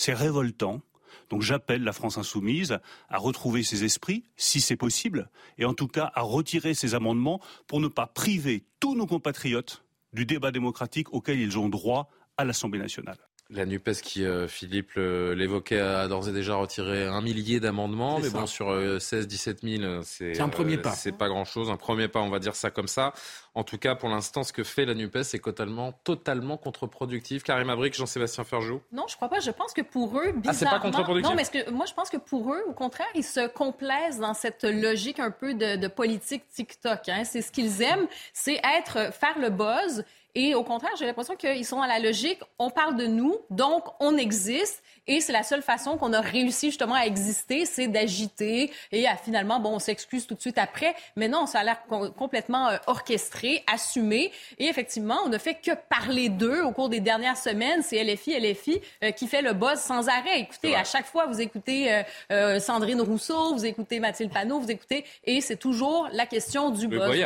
c'est 0.00 0.14
révoltant. 0.14 0.80
Donc 1.28 1.42
j'appelle 1.42 1.84
la 1.84 1.92
France 1.92 2.16
insoumise 2.16 2.78
à 3.10 3.18
retrouver 3.18 3.62
ses 3.62 3.84
esprits, 3.84 4.24
si 4.36 4.62
c'est 4.62 4.76
possible, 4.76 5.28
et 5.58 5.66
en 5.66 5.74
tout 5.74 5.88
cas 5.88 6.10
à 6.14 6.22
retirer 6.22 6.72
ces 6.72 6.94
amendements 6.94 7.40
pour 7.66 7.80
ne 7.80 7.88
pas 7.88 8.06
priver 8.06 8.64
tous 8.80 8.96
nos 8.96 9.06
compatriotes 9.06 9.84
du 10.14 10.24
débat 10.24 10.52
démocratique 10.52 11.12
auquel 11.12 11.38
ils 11.38 11.58
ont 11.58 11.68
droit 11.68 12.08
à 12.38 12.44
l'Assemblée 12.44 12.80
nationale. 12.80 13.18
La 13.52 13.66
NUPES 13.66 14.00
qui, 14.02 14.24
euh, 14.24 14.46
Philippe 14.46 14.92
l'évoquait, 14.94 15.80
a 15.80 16.06
d'ores 16.08 16.28
et 16.28 16.32
déjà 16.32 16.54
retiré 16.54 17.06
un 17.06 17.20
millier 17.20 17.58
d'amendements, 17.60 18.18
mais 18.20 18.30
bon, 18.30 18.46
sur 18.46 18.70
16-17 18.70 19.80
000, 19.80 20.02
c'est 20.02 20.40
un 20.40 20.48
premier 20.48 20.76
euh, 20.76 20.82
pas. 20.82 20.92
c'est 20.92 21.12
pas 21.12 21.28
grand-chose. 21.28 21.70
Un 21.70 21.76
premier 21.76 22.08
pas, 22.08 22.20
on 22.20 22.30
va 22.30 22.38
dire 22.38 22.54
ça 22.54 22.70
comme 22.70 22.88
ça. 22.88 23.12
En 23.54 23.64
tout 23.64 23.78
cas, 23.78 23.96
pour 23.96 24.08
l'instant, 24.08 24.44
ce 24.44 24.52
que 24.52 24.62
fait 24.62 24.84
la 24.84 24.94
NUPES 24.94 25.34
est 25.34 25.42
totalement, 25.42 25.92
totalement 26.04 26.56
contre-productif. 26.56 27.42
Karim 27.42 27.68
Abric, 27.70 27.94
Jean-Sébastien 27.94 28.44
Ferjou 28.44 28.80
Non, 28.92 29.06
je 29.08 29.16
crois 29.16 29.28
pas. 29.28 29.40
Je 29.40 29.50
pense 29.50 29.72
que 29.72 29.82
pour 29.82 30.18
eux, 30.18 30.32
bizarrement... 30.32 30.40
Ah, 30.46 30.52
c'est 30.52 30.64
pas 30.66 30.78
contre-productif 30.78 31.30
Non, 31.30 31.36
mais 31.36 31.44
que, 31.44 31.70
moi, 31.70 31.86
je 31.86 31.94
pense 31.94 32.10
que 32.10 32.16
pour 32.18 32.54
eux, 32.54 32.62
au 32.68 32.72
contraire, 32.72 33.08
ils 33.16 33.24
se 33.24 33.48
complaisent 33.48 34.20
dans 34.20 34.34
cette 34.34 34.62
logique 34.62 35.18
un 35.18 35.32
peu 35.32 35.54
de, 35.54 35.88
politique 35.88 36.48
TikTok. 36.48 37.08
Hein. 37.08 37.24
C'est 37.24 37.42
ce 37.42 37.50
qu'ils 37.50 37.82
aiment, 37.82 38.06
c'est 38.32 38.60
être, 38.78 39.12
faire 39.12 39.38
le 39.40 39.50
buzz 39.50 40.04
et 40.34 40.54
au 40.54 40.62
contraire, 40.62 40.90
j'ai 40.98 41.06
l'impression 41.06 41.36
qu'ils 41.36 41.64
sont 41.64 41.76
dans 41.76 41.86
la 41.86 41.98
logique, 41.98 42.40
on 42.58 42.70
parle 42.70 42.96
de 42.96 43.06
nous, 43.06 43.38
donc 43.50 43.84
on 44.00 44.16
existe. 44.16 44.82
Et 45.06 45.20
c'est 45.20 45.32
la 45.32 45.42
seule 45.42 45.62
façon 45.62 45.96
qu'on 45.96 46.12
a 46.12 46.20
réussi 46.20 46.66
justement 46.66 46.94
à 46.94 47.04
exister, 47.04 47.64
c'est 47.66 47.88
d'agiter 47.88 48.70
et 48.92 49.08
à 49.08 49.16
finalement, 49.16 49.58
bon, 49.58 49.70
on 49.74 49.78
s'excuse 49.78 50.26
tout 50.26 50.34
de 50.34 50.40
suite 50.40 50.58
après. 50.58 50.94
Mais 51.16 51.26
non, 51.26 51.46
ça 51.46 51.60
a 51.60 51.64
l'air 51.64 51.82
complètement 52.16 52.68
euh, 52.68 52.76
orchestré, 52.86 53.64
assumé. 53.72 54.30
Et 54.58 54.66
effectivement, 54.66 55.18
on 55.24 55.28
ne 55.28 55.38
fait 55.38 55.54
que 55.54 55.72
parler 55.88 56.28
d'eux 56.28 56.62
au 56.62 56.70
cours 56.70 56.88
des 56.88 57.00
dernières 57.00 57.36
semaines. 57.36 57.82
C'est 57.82 58.04
LFI, 58.04 58.38
LFI 58.38 58.80
euh, 59.02 59.10
qui 59.10 59.26
fait 59.26 59.42
le 59.42 59.52
buzz 59.52 59.80
sans 59.80 60.08
arrêt. 60.08 60.40
Écoutez, 60.40 60.76
à 60.76 60.84
chaque 60.84 61.06
fois, 61.06 61.26
vous 61.26 61.40
écoutez 61.40 62.04
euh, 62.30 62.60
Sandrine 62.60 63.00
Rousseau, 63.00 63.54
vous 63.54 63.66
écoutez 63.66 63.98
Mathilde 63.98 64.32
Panot, 64.32 64.60
vous 64.60 64.70
écoutez, 64.70 65.04
et 65.24 65.40
c'est 65.40 65.56
toujours 65.56 66.08
la 66.12 66.26
question 66.26 66.70
du 66.70 66.86
buzz. 66.86 67.18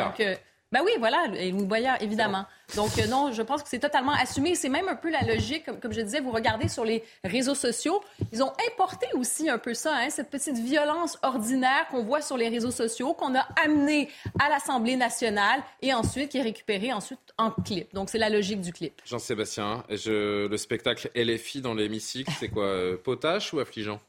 Ben 0.75 0.81
oui, 0.83 0.91
voilà, 0.99 1.27
et 1.37 1.51
Louis 1.51 1.63
Boyard, 1.63 2.01
évidemment. 2.01 2.45
Donc 2.75 2.99
euh, 2.99 3.07
non, 3.07 3.31
je 3.31 3.41
pense 3.41 3.63
que 3.63 3.69
c'est 3.69 3.79
totalement 3.79 4.11
assumé. 4.11 4.55
C'est 4.55 4.67
même 4.67 4.89
un 4.89 4.97
peu 4.97 5.09
la 5.09 5.21
logique, 5.21 5.63
comme, 5.81 5.93
je 5.93 6.01
disais, 6.01 6.19
vous 6.19 6.31
regardez 6.31 6.67
sur 6.67 6.83
les 6.83 7.01
réseaux 7.23 7.55
sociaux, 7.55 8.03
ils 8.33 8.43
ont 8.43 8.51
importé 8.69 9.07
aussi 9.13 9.49
un 9.49 9.57
peu 9.57 9.73
ça, 9.73 9.95
hein, 9.95 10.09
cette 10.09 10.29
petite 10.29 10.57
violence 10.57 11.17
ordinaire 11.23 11.87
qu'on 11.91 12.03
voit 12.03 12.21
sur 12.21 12.35
les 12.35 12.49
réseaux 12.49 12.71
sociaux, 12.71 13.13
qu'on 13.13 13.35
a 13.35 13.47
amené 13.63 14.09
à 14.37 14.49
l'Assemblée 14.49 14.97
nationale 14.97 15.63
et 15.81 15.93
ensuite 15.93 16.31
qui 16.31 16.39
est 16.39 16.41
récupéré 16.41 16.91
ensuite 16.91 17.21
en 17.37 17.51
clip. 17.51 17.93
Donc 17.93 18.09
c'est 18.09 18.17
la 18.17 18.29
logique 18.29 18.59
du 18.59 18.73
clip. 18.73 19.01
Jean-Sébastien, 19.05 19.85
le 19.87 20.57
spectacle 20.57 21.09
LFI 21.15 21.61
dans 21.61 21.73
l'hémicycle, 21.73 22.33
c'est 22.37 22.49
quoi, 22.49 22.65
euh, 22.65 22.97
potache 22.97 23.53
ou 23.53 23.59
affligeant? 23.59 24.01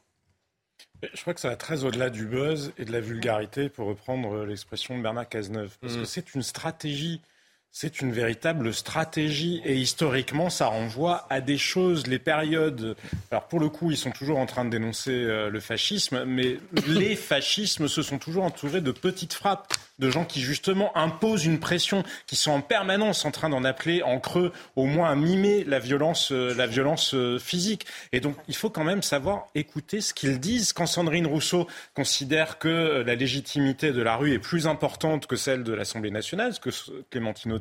Je 1.13 1.21
crois 1.21 1.33
que 1.33 1.39
ça 1.39 1.49
va 1.49 1.55
très 1.55 1.83
au-delà 1.83 2.09
du 2.09 2.25
buzz 2.25 2.73
et 2.77 2.85
de 2.85 2.91
la 2.91 2.99
vulgarité, 2.99 3.69
pour 3.69 3.87
reprendre 3.87 4.45
l'expression 4.45 4.97
de 4.97 5.03
Bernard 5.03 5.29
Cazeneuve. 5.29 5.77
Parce 5.81 5.95
que 5.95 6.01
mm. 6.01 6.05
c'est 6.05 6.35
une 6.35 6.43
stratégie 6.43 7.21
c'est 7.79 8.01
une 8.01 8.11
véritable 8.11 8.73
stratégie 8.73 9.61
et 9.63 9.75
historiquement, 9.75 10.49
ça 10.49 10.65
renvoie 10.65 11.27
à 11.29 11.41
des 11.41 11.59
choses, 11.59 12.07
les 12.07 12.17
périodes. 12.17 12.95
Alors 13.29 13.47
pour 13.47 13.59
le 13.59 13.69
coup, 13.69 13.91
ils 13.91 13.97
sont 13.97 14.09
toujours 14.09 14.39
en 14.39 14.47
train 14.47 14.65
de 14.65 14.71
dénoncer 14.71 15.11
euh, 15.11 15.51
le 15.51 15.59
fascisme, 15.59 16.25
mais 16.25 16.57
les 16.87 17.15
fascismes 17.15 17.87
se 17.87 18.01
sont 18.01 18.17
toujours 18.17 18.45
entourés 18.45 18.81
de 18.81 18.91
petites 18.91 19.33
frappes, 19.33 19.71
de 19.99 20.09
gens 20.09 20.25
qui 20.25 20.41
justement 20.41 20.95
imposent 20.95 21.45
une 21.45 21.59
pression, 21.59 22.03
qui 22.25 22.35
sont 22.35 22.51
en 22.51 22.61
permanence 22.61 23.25
en 23.25 23.31
train 23.31 23.49
d'en 23.49 23.63
appeler 23.63 24.03
en 24.03 24.19
creux 24.19 24.51
au 24.75 24.85
moins 24.85 25.09
à 25.09 25.15
mimer 25.15 25.63
la 25.65 25.79
violence, 25.79 26.31
euh, 26.31 26.53
la 26.55 26.67
violence 26.67 27.13
euh, 27.13 27.39
physique. 27.39 27.85
Et 28.11 28.19
donc 28.19 28.35
il 28.47 28.55
faut 28.55 28.69
quand 28.69 28.83
même 28.83 29.01
savoir 29.01 29.47
écouter 29.55 30.01
ce 30.01 30.13
qu'ils 30.13 30.39
disent. 30.39 30.73
Quand 30.73 30.85
Sandrine 30.85 31.27
Rousseau 31.27 31.67
considère 31.95 32.59
que 32.59 33.03
la 33.05 33.15
légitimité 33.15 33.91
de 33.91 34.01
la 34.01 34.15
rue 34.15 34.33
est 34.33 34.39
plus 34.39 34.67
importante 34.67 35.27
que 35.27 35.35
celle 35.35 35.63
de 35.63 35.73
l'Assemblée 35.73 36.11
nationale, 36.11 36.53
ce 36.53 36.59
que 36.59 36.69
Clémentine 37.09 37.51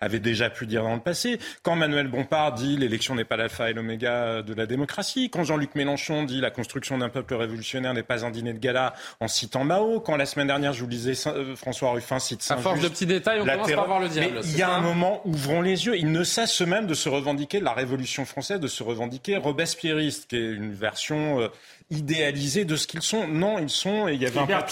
avait 0.00 0.20
déjà 0.20 0.50
pu 0.50 0.66
dire 0.66 0.82
dans 0.82 0.94
le 0.94 1.00
passé. 1.00 1.38
Quand 1.62 1.76
Manuel 1.76 2.08
Bompard 2.08 2.54
dit 2.54 2.76
l'élection 2.76 3.14
n'est 3.14 3.24
pas 3.24 3.36
l'alpha 3.36 3.70
et 3.70 3.72
l'oméga 3.72 4.42
de 4.42 4.54
la 4.54 4.66
démocratie. 4.66 5.30
Quand 5.30 5.44
Jean-Luc 5.44 5.74
Mélenchon 5.74 6.24
dit 6.24 6.40
la 6.40 6.50
construction 6.50 6.98
d'un 6.98 7.08
peuple 7.08 7.34
révolutionnaire 7.34 7.94
n'est 7.94 8.02
pas 8.02 8.24
un 8.24 8.30
dîner 8.30 8.52
de 8.52 8.58
gala 8.58 8.94
en 9.20 9.28
citant 9.28 9.64
Mao. 9.64 10.00
Quand 10.00 10.16
la 10.16 10.26
semaine 10.26 10.46
dernière, 10.46 10.72
je 10.72 10.80
vous 10.80 10.86
disais, 10.86 11.14
euh, 11.28 11.54
François 11.78 11.92
Ruffin 11.92 12.18
cite 12.18 12.44
À 12.50 12.56
force 12.56 12.80
de 12.80 12.88
petits 12.88 13.06
détails, 13.06 13.40
on 13.40 13.46
commence 13.46 13.72
par 13.72 13.86
voir 13.86 14.00
le 14.00 14.08
diable. 14.08 14.40
il 14.42 14.56
y 14.56 14.62
a 14.62 14.70
un 14.70 14.80
moment, 14.80 15.20
ouvrons 15.24 15.62
les 15.62 15.86
yeux. 15.86 15.96
Il 15.96 16.10
ne 16.10 16.24
cesse 16.24 16.60
même 16.60 16.86
de 16.86 16.94
se 16.94 17.08
revendiquer 17.08 17.60
de 17.60 17.64
la 17.64 17.72
Révolution 17.72 18.24
française, 18.24 18.58
de 18.58 18.66
se 18.66 18.82
revendiquer 18.82 19.36
robespierriste, 19.36 20.28
qui 20.28 20.36
est 20.36 20.50
une 20.50 20.72
version 20.72 21.40
euh, 21.40 21.48
idéalisés 21.90 22.64
de 22.64 22.74
ce 22.74 22.88
qu'ils 22.88 23.02
sont. 23.02 23.28
Non, 23.28 23.60
ils 23.60 23.70
sont. 23.70 24.08
Et 24.08 24.14
il 24.14 24.22
y 24.22 24.26
avait 24.26 24.40
un 24.40 24.64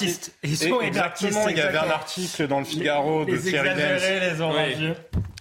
Ils 0.43 0.57
sont 0.57 0.81
exactement. 0.81 1.49
Il 1.49 1.57
y 1.57 1.61
avait 1.61 1.79
un 1.79 1.91
article 1.91 2.49
dans 2.49 2.59
le 2.59 2.65
Figaro 2.65 3.25
de 3.25 3.37
Thierry 3.37 3.71
les 3.77 4.41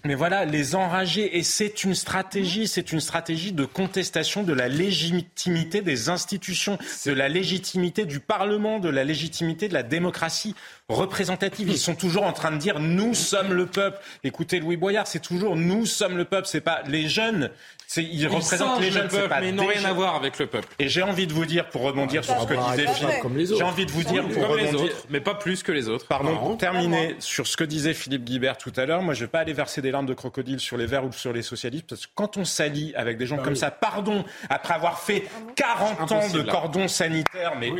mais 0.06 0.16
voilà, 0.16 0.46
les 0.46 0.76
enragés, 0.76 1.38
et 1.38 1.44
c'est 1.44 1.84
une 1.84 1.96
stratégie, 1.96 2.68
c'est 2.68 2.92
une 2.92 3.00
stratégie 3.00 3.52
de 3.52 3.66
contestation 3.66 4.44
de 4.44 4.54
la 4.54 4.68
légitimité 4.68 5.82
des 5.82 6.10
institutions, 6.10 6.78
de 7.06 7.12
la 7.12 7.28
légitimité 7.28 8.06
du 8.06 8.20
Parlement, 8.20 8.80
de 8.80 8.90
la 8.90 9.04
légitimité 9.04 9.68
de 9.68 9.74
la 9.74 9.84
démocratie 9.84 10.56
représentative. 10.90 11.70
Ils 11.70 11.78
sont 11.78 11.96
toujours 11.96 12.24
en 12.24 12.34
train 12.34 12.52
de 12.52 12.58
dire 12.58 12.80
nous 12.80 13.14
sommes 13.14 13.54
le 13.54 13.66
peuple. 13.66 14.00
Écoutez 14.24 14.60
Louis 14.60 14.78
Boyard, 14.78 15.08
c'est 15.08 15.20
toujours 15.20 15.56
nous 15.56 15.86
sommes 15.86 16.18
le 16.18 16.26
peuple. 16.26 16.48
C'est 16.48 16.62
pas 16.62 16.84
les 16.88 17.10
jeunes. 17.10 17.50
Ils, 17.98 18.28
représentent 18.28 18.82
les 18.82 18.92
jeunes, 18.92 19.08
peuple, 19.08 19.34
mais 19.40 19.52
n'ont 19.52 19.68
rien 19.68 19.86
à 19.86 19.94
voir 19.94 20.16
avec 20.16 20.40
le 20.40 20.48
peuple. 20.48 20.68
Et 20.80 20.90
j'ai 20.90 21.04
envie 21.04 21.28
de 21.28 21.34
vous 21.34 21.46
dire, 21.46 21.70
pour 21.70 21.84
rebondir 21.84 22.24
sur 22.24 22.40
ce 22.40 22.48
que 22.48 22.72
disait 22.72 22.88
Philippe, 22.88 23.56
j'ai 23.58 23.64
envie 23.64 23.86
de 23.86 23.92
vous 23.92 24.04
dire, 24.04 24.28
pour 24.28 24.48
rebondir, 24.48 24.92
mais 25.10 25.20
pas 25.20 25.36
plus 25.36 25.64
que 25.64 25.72
les 25.72 25.88
autres. 25.90 26.08
Pardon, 26.08 26.36
pour 26.38 26.58
terminer 26.58 27.16
sur 27.20 27.48
ce 27.48 27.58
que 27.58 27.64
disait 27.64 27.94
Philippe 27.94 28.24
Guibert 28.24 28.58
tout 28.58 28.74
à 28.76 28.86
l'heure, 28.86 29.02
moi 29.02 29.14
je 29.14 29.22
vais 29.22 29.30
pas 29.30 29.40
aller 29.40 29.54
verser 29.54 29.82
des 29.82 29.92
larmes 29.92 30.06
de 30.06 30.14
crocodile 30.14 30.60
sur 30.60 30.78
les 30.78 30.86
Verts 30.86 31.06
ou 31.06 31.12
sur 31.12 31.34
les 31.34 31.42
socialistes, 31.42 31.88
parce 31.90 32.06
que 32.06 32.12
quand 32.16 32.38
on 32.38 32.46
s'allie 32.46 32.94
avec 32.96 33.18
des 33.18 33.26
gens 33.26 33.38
bah 33.38 33.44
comme 33.44 33.56
ça, 33.56 33.72
pardon, 33.72 34.24
après 34.50 34.74
avoir 34.74 35.00
fait 35.00 35.24
40 35.56 36.12
ans 36.12 36.30
de 36.30 36.42
cordon 36.42 36.88
sanitaire, 36.88 37.54
mais 37.60 37.72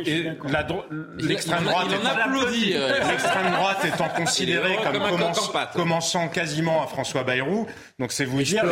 l'extrême 1.18 1.64
droite, 1.64 1.86
l'extrême 3.06 3.50
droite 3.52 3.84
étant 3.84 4.08
considérée 4.08 4.76
comme, 4.82 5.02
commençant 5.74 6.28
quasiment 6.28 6.82
à 6.82 6.86
François 6.86 7.22
Bayrou, 7.22 7.66
donc 7.98 8.12
c'est 8.12 8.24
vous 8.24 8.42
dire 8.42 8.64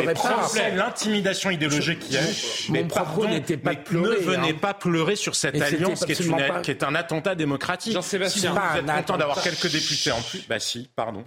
l'intimidation 0.75 1.24
idéologique 1.51 1.99
qu'il 1.99 2.13
y 2.13 2.17
a. 2.17 2.21
Mais 2.69 2.83
pardon, 2.83 3.27
n'était 3.27 3.57
pas 3.57 3.73
ne 3.73 4.15
venez 4.15 4.53
pas 4.53 4.73
pleurer 4.73 5.15
sur 5.15 5.35
cette 5.35 5.61
alliance 5.61 6.05
qui 6.05 6.11
est, 6.11 6.19
une, 6.19 6.35
qui 6.61 6.71
est, 6.71 6.83
un 6.83 6.95
attentat 6.95 7.35
démocratique. 7.35 7.93
Jean-Sébastien, 7.93 8.53
si 8.53 8.57
vous 8.57 8.89
êtes 8.89 8.95
content 8.95 9.17
d'avoir 9.17 9.41
quelques 9.41 9.71
députés 9.71 10.11
en 10.11 10.21
plus, 10.21 10.45
bah 10.47 10.59
si, 10.59 10.89
pardon. 10.95 11.23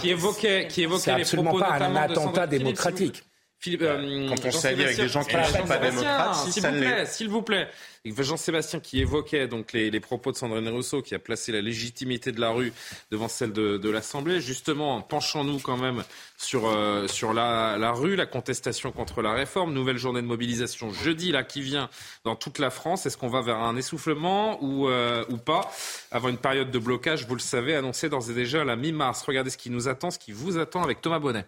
Qui 0.00 0.10
évoquait, 0.10 0.68
qui 0.68 0.82
évoquait 0.82 1.16
les 1.16 1.24
propos 1.24 1.58
pas 1.58 1.78
un 1.80 1.96
attentat 1.96 2.46
démocratique. 2.46 3.24
Philippe, 3.60 3.82
euh, 3.82 4.28
Quand 4.28 4.44
on 4.44 4.50
s'allie 4.52 4.84
avec 4.84 4.96
des 4.96 5.08
gens 5.08 5.24
qui 5.24 5.34
ne 5.34 5.42
sont 5.42 5.66
pas 5.66 5.78
démocrates, 5.78 6.36
s'il 6.48 6.62
vous 6.62 6.78
plaît, 6.78 7.06
s'il 7.06 7.28
vous 7.28 7.42
plaît. 7.42 7.68
Jean-Sébastien 8.04 8.78
qui 8.78 9.00
évoquait 9.00 9.48
donc 9.48 9.72
les, 9.72 9.90
les, 9.90 10.00
propos 10.00 10.30
de 10.30 10.36
Sandrine 10.36 10.68
Rousseau, 10.68 11.02
qui 11.02 11.14
a 11.14 11.18
placé 11.18 11.50
la 11.50 11.60
légitimité 11.60 12.30
de 12.30 12.40
la 12.40 12.50
rue 12.50 12.72
devant 13.10 13.26
celle 13.26 13.52
de, 13.52 13.76
de 13.76 13.90
l'Assemblée. 13.90 14.40
Justement, 14.40 15.00
penchons-nous 15.02 15.58
quand 15.58 15.76
même 15.76 16.04
sur, 16.36 16.68
euh, 16.68 17.08
sur 17.08 17.34
la, 17.34 17.76
la, 17.78 17.92
rue, 17.92 18.14
la 18.14 18.26
contestation 18.26 18.92
contre 18.92 19.22
la 19.22 19.32
réforme. 19.32 19.72
Nouvelle 19.72 19.98
journée 19.98 20.22
de 20.22 20.26
mobilisation 20.26 20.92
jeudi 20.92 21.32
là 21.32 21.42
qui 21.42 21.60
vient 21.60 21.90
dans 22.24 22.36
toute 22.36 22.60
la 22.60 22.70
France. 22.70 23.06
Est-ce 23.06 23.16
qu'on 23.16 23.28
va 23.28 23.42
vers 23.42 23.58
un 23.58 23.76
essoufflement 23.76 24.62
ou, 24.62 24.88
euh, 24.88 25.24
ou 25.30 25.36
pas 25.36 25.70
Avant 26.10 26.28
une 26.28 26.38
période 26.38 26.70
de 26.70 26.78
blocage, 26.78 27.26
vous 27.26 27.34
le 27.34 27.40
savez, 27.40 27.74
annoncée 27.74 28.08
d'ores 28.08 28.30
et 28.30 28.34
déjà 28.34 28.62
à 28.62 28.64
la 28.64 28.76
mi-mars. 28.76 29.22
Regardez 29.26 29.50
ce 29.50 29.58
qui 29.58 29.70
nous 29.70 29.88
attend, 29.88 30.12
ce 30.12 30.18
qui 30.18 30.32
vous 30.32 30.58
attend 30.58 30.82
avec 30.82 31.00
Thomas 31.00 31.18
Bonnet. 31.18 31.44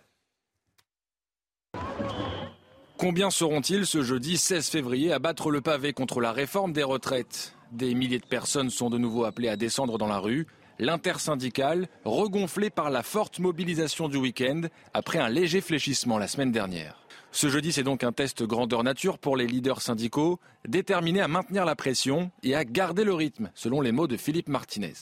Combien 3.00 3.30
seront-ils 3.30 3.86
ce 3.86 4.02
jeudi 4.02 4.36
16 4.36 4.68
février 4.68 5.10
à 5.10 5.18
battre 5.18 5.50
le 5.50 5.62
pavé 5.62 5.94
contre 5.94 6.20
la 6.20 6.32
réforme 6.32 6.74
des 6.74 6.82
retraites? 6.82 7.54
Des 7.72 7.94
milliers 7.94 8.18
de 8.18 8.26
personnes 8.26 8.68
sont 8.68 8.90
de 8.90 8.98
nouveau 8.98 9.24
appelées 9.24 9.48
à 9.48 9.56
descendre 9.56 9.96
dans 9.96 10.06
la 10.06 10.18
rue. 10.18 10.46
L'intersyndicale, 10.78 11.88
regonflée 12.04 12.68
par 12.68 12.90
la 12.90 13.02
forte 13.02 13.38
mobilisation 13.38 14.10
du 14.10 14.18
week-end 14.18 14.64
après 14.92 15.18
un 15.18 15.30
léger 15.30 15.62
fléchissement 15.62 16.18
la 16.18 16.28
semaine 16.28 16.52
dernière. 16.52 17.06
Ce 17.32 17.48
jeudi, 17.48 17.72
c'est 17.72 17.82
donc 17.82 18.04
un 18.04 18.12
test 18.12 18.42
grandeur 18.42 18.84
nature 18.84 19.16
pour 19.16 19.34
les 19.34 19.46
leaders 19.46 19.80
syndicaux, 19.80 20.38
déterminés 20.68 21.22
à 21.22 21.28
maintenir 21.28 21.64
la 21.64 21.76
pression 21.76 22.30
et 22.42 22.54
à 22.54 22.66
garder 22.66 23.04
le 23.04 23.14
rythme, 23.14 23.50
selon 23.54 23.80
les 23.80 23.92
mots 23.92 24.08
de 24.08 24.18
Philippe 24.18 24.50
Martinez. 24.50 24.92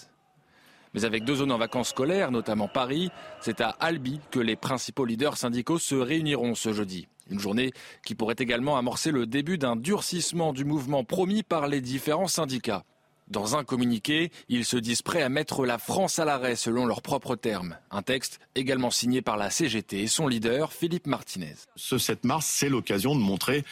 Mais 0.95 1.05
avec 1.05 1.25
deux 1.25 1.37
zones 1.37 1.53
en 1.53 1.59
vacances 1.59 1.91
scolaires, 1.91 2.31
notamment 2.31 2.69
Paris, 2.69 3.11
c'est 3.41 3.61
à 3.61 3.69
Albi 3.69 4.21
que 4.31 4.41
les 4.41 4.57
principaux 4.57 5.05
leaders 5.05 5.37
syndicaux 5.37 5.79
se 5.79 5.95
réuniront 5.95 6.55
ce 6.55 6.73
jeudi. 6.73 7.09
Une 7.31 7.39
journée 7.39 7.73
qui 8.05 8.15
pourrait 8.15 8.37
également 8.39 8.79
amorcer 8.79 9.11
le 9.11 9.27
début 9.27 9.59
d'un 9.59 9.77
durcissement 9.77 10.53
du 10.53 10.65
mouvement 10.65 11.05
promis 11.05 11.43
par 11.43 11.69
les 11.69 11.81
différents 11.81 12.29
syndicats. 12.29 12.85
Dans 13.31 13.57
un 13.57 13.65
communiqué, 13.65 14.33
ils 14.49 14.65
se 14.65 14.79
disent 14.79 15.03
prêts 15.03 15.23
à 15.23 15.29
mettre 15.29 15.67
la 15.67 15.77
France 15.77 16.19
à 16.19 16.25
l'arrêt 16.25 16.57
selon 16.57 16.87
leurs 16.87 17.03
propres 17.03 17.37
termes. 17.37 17.77
Un 17.91 18.01
texte 18.01 18.41
également 18.55 18.91
signé 18.91 19.21
par 19.21 19.37
la 19.37 19.51
CGT 19.51 20.03
et 20.03 20.07
son 20.07 20.29
leader, 20.29 20.73
Philippe 20.73 21.07
Martinez. 21.07 21.55
Ce 21.77 21.99
7 21.99 22.25
mars, 22.25 22.47
c'est 22.47 22.71
l'occasion 22.71 23.15
de 23.15 23.21
montrer 23.21 23.65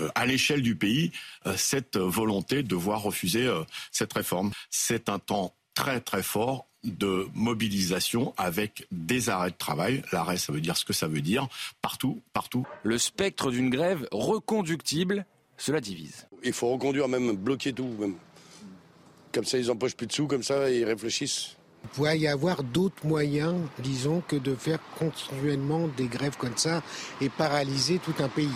euh, 0.00 0.10
à 0.14 0.26
l'échelle 0.26 0.60
du 0.60 0.76
pays 0.76 1.10
euh, 1.46 1.54
cette 1.56 1.96
volonté 1.96 2.62
de 2.62 2.76
voir 2.76 3.02
refuser 3.02 3.46
euh, 3.46 3.62
cette 3.92 4.12
réforme. 4.12 4.50
C'est 4.68 5.08
un 5.08 5.18
temps 5.18 5.54
très 5.78 6.00
très 6.00 6.24
fort 6.24 6.66
de 6.82 7.28
mobilisation 7.34 8.34
avec 8.36 8.88
des 8.90 9.28
arrêts 9.28 9.52
de 9.52 9.56
travail. 9.56 10.02
L'arrêt, 10.10 10.36
ça 10.36 10.52
veut 10.52 10.60
dire 10.60 10.76
ce 10.76 10.84
que 10.84 10.92
ça 10.92 11.06
veut 11.06 11.20
dire, 11.20 11.46
partout, 11.82 12.20
partout. 12.32 12.66
Le 12.82 12.98
spectre 12.98 13.52
d'une 13.52 13.70
grève 13.70 14.08
reconductible, 14.10 15.24
cela 15.56 15.80
divise. 15.80 16.26
Il 16.42 16.52
faut 16.52 16.68
reconduire, 16.68 17.06
même 17.06 17.36
bloquer 17.36 17.72
tout. 17.72 17.94
Même. 18.00 18.16
Comme 19.32 19.44
ça, 19.44 19.56
ils 19.56 19.70
empochent 19.70 19.94
plus 19.94 20.08
de 20.08 20.12
sous, 20.12 20.26
comme 20.26 20.42
ça, 20.42 20.68
ils 20.68 20.84
réfléchissent. 20.84 21.56
Il 21.84 21.90
pourrait 21.90 22.18
y 22.18 22.26
avoir 22.26 22.64
d'autres 22.64 23.06
moyens, 23.06 23.54
disons, 23.78 24.20
que 24.26 24.34
de 24.34 24.56
faire 24.56 24.80
continuellement 24.98 25.86
des 25.96 26.08
grèves 26.08 26.36
comme 26.36 26.56
ça 26.56 26.82
et 27.20 27.28
paralyser 27.28 28.00
tout 28.00 28.14
un 28.18 28.28
pays. 28.28 28.48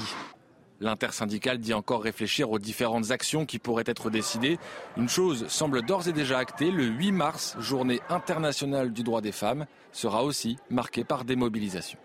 L'intersyndicale 0.83 1.59
dit 1.59 1.74
encore 1.74 2.03
réfléchir 2.03 2.51
aux 2.51 2.59
différentes 2.59 3.12
actions 3.12 3.47
qui 3.47 3.61
pourraient 3.61 3.85
être 3.87 4.11
décidées. 4.11 4.59
Une 4.97 5.09
chose 5.09 5.46
semble 5.46 5.83
d'ores 5.83 6.09
et 6.09 6.13
déjà 6.13 6.38
actée, 6.38 6.72
le 6.72 6.84
8 6.84 7.13
mars, 7.13 7.57
journée 7.61 8.00
internationale 8.09 8.92
du 8.92 9.04
droit 9.04 9.21
des 9.21 9.30
femmes, 9.30 9.67
sera 9.92 10.25
aussi 10.25 10.59
marquée 10.71 11.04
par 11.04 11.25
des 11.25 11.37
mobilisations. 11.37 12.00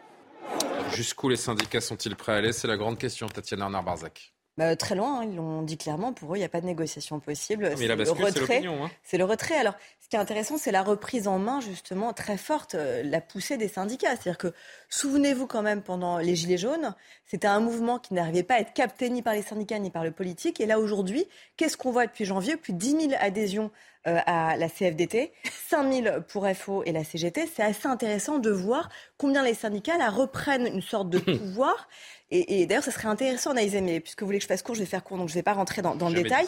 Jusqu'où 0.92 1.28
les 1.28 1.38
syndicats 1.38 1.82
sont-ils 1.82 2.16
prêts 2.16 2.34
à 2.34 2.36
aller? 2.36 2.54
C'est 2.54 2.68
la 2.68 2.78
grande 2.78 3.00
question, 3.00 3.28
Tatiana 3.28 3.66
Arnard-Barzac. 3.66 4.37
Bah, 4.58 4.76
très 4.76 4.96
loin, 4.96 5.20
hein, 5.20 5.28
ils 5.30 5.36
l'ont 5.36 5.62
dit 5.62 5.78
clairement. 5.78 6.14
Pour 6.14 6.34
eux, 6.34 6.38
il 6.38 6.40
n'y 6.40 6.46
a 6.46 6.50
pas 6.50 6.62
de 6.62 6.66
négociation 6.66 7.20
possible. 7.20 7.72
C'est 7.78 7.88
le 7.88 7.94
retrait. 8.12 8.66
Hein. 8.66 8.90
C'est 9.04 9.18
le 9.20 9.24
retrait. 9.24 9.56
Alors, 9.56 9.76
ce 10.00 10.10
qui 10.10 10.16
est 10.16 10.20
intéressant, 10.20 10.58
c'est 10.58 10.72
la 10.72 10.82
reprise 10.82 11.28
en 11.28 11.38
main, 11.38 11.60
justement, 11.62 12.12
très 12.12 12.38
forte, 12.38 12.74
euh, 12.74 13.04
la 13.04 13.22
poussée 13.22 13.58
des 13.58 13.68
syndicats. 13.68 14.16
C'est-à-dire 14.16 14.40
que, 14.40 14.54
souvenez-vous 14.90 15.46
quand 15.46 15.62
même, 15.62 15.84
pendant 15.84 16.18
les 16.18 16.36
Gilets 16.36 16.58
jaunes, 16.58 16.96
c'était 17.26 17.48
un 17.48 17.60
mouvement 17.60 18.00
qui 18.00 18.16
n'arrivait 18.16 18.42
pas 18.42 18.56
à 18.56 18.60
être 18.60 18.74
capté 18.74 19.12
ni 19.12 19.22
par 19.22 19.34
les 19.36 19.44
syndicats 19.44 19.78
ni 19.78 19.92
par 19.92 20.04
le 20.04 20.12
politique. 20.12 20.60
Et 20.60 20.66
là, 20.66 20.80
aujourd'hui, 20.80 21.28
qu'est-ce 21.56 21.78
qu'on 21.78 21.92
voit 21.92 22.08
depuis 22.08 22.26
janvier? 22.26 22.58
Plus 22.58 22.74
de 22.74 22.80
10 22.80 23.10
000 23.10 23.14
adhésions 23.20 23.70
euh, 24.08 24.20
à 24.26 24.56
la 24.56 24.70
CFDT, 24.70 25.34
5 25.70 25.92
000 25.92 26.22
pour 26.30 26.48
FO 26.56 26.82
et 26.86 26.94
la 26.94 27.04
CGT. 27.04 27.46
C'est 27.54 27.64
assez 27.64 27.88
intéressant 27.88 28.40
de 28.40 28.50
voir 28.50 28.88
combien 29.18 29.44
les 29.44 29.54
syndicats 29.54 29.98
là, 29.98 30.10
reprennent 30.10 30.66
une 30.66 30.82
sorte 30.82 31.10
de 31.10 31.20
pouvoir. 31.38 31.90
Et, 32.30 32.66
d'ailleurs, 32.66 32.84
ça 32.84 32.92
serait 32.92 33.08
intéressant, 33.08 33.54
Naïs, 33.54 33.74
mais 33.74 34.02
puisque 34.02 34.22
vous 34.22 34.26
voulez 34.26 34.40
que 34.40 34.44
je 34.44 34.50
fasse 34.50 34.62
court, 34.62 34.76
je 34.76 34.82
vais 34.82 34.86
faire 34.86 35.04
court, 35.04 35.18
donc 35.18 35.30
je 35.30 35.34
ne 35.34 35.40
vais 35.40 35.44
pas 35.44 35.54
rentrer 35.54 35.82
dans, 35.82 35.94
le 35.94 36.14
détail. 36.14 36.46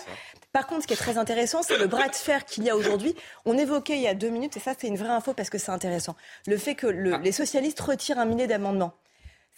Par 0.52 0.68
contre, 0.68 0.82
ce 0.82 0.88
qui 0.88 0.94
est 0.94 0.98
très 0.98 1.18
intéressant, 1.18 1.64
c'est 1.64 1.78
le 1.78 1.88
bras 1.88 2.10
de 2.10 2.16
fer 2.16 2.44
qu'il 2.44 2.66
y 2.66 2.70
a 2.70 2.76
aujourd'hui. 2.76 3.16
On 3.46 3.58
évoquait 3.58 3.96
il 3.96 4.02
y 4.02 4.08
a 4.08 4.14
deux 4.14 4.30
minutes, 4.30 4.58
et 4.58 4.60
ça, 4.60 4.74
c'est 4.78 4.88
une 4.88 4.98
vraie 4.98 5.10
info 5.10 5.34
parce 5.34 5.50
que 5.50 5.58
c'est 5.58 5.72
intéressant, 5.72 6.16
le 6.48 6.58
fait 6.58 6.76
que 6.76 6.88
le, 6.88 7.14
ah. 7.14 7.22
les 7.24 7.32
socialistes 7.32 7.80
retirent 7.80 8.20
un 8.20 8.26
millier 8.26 8.48
d'amendements. 8.48 8.94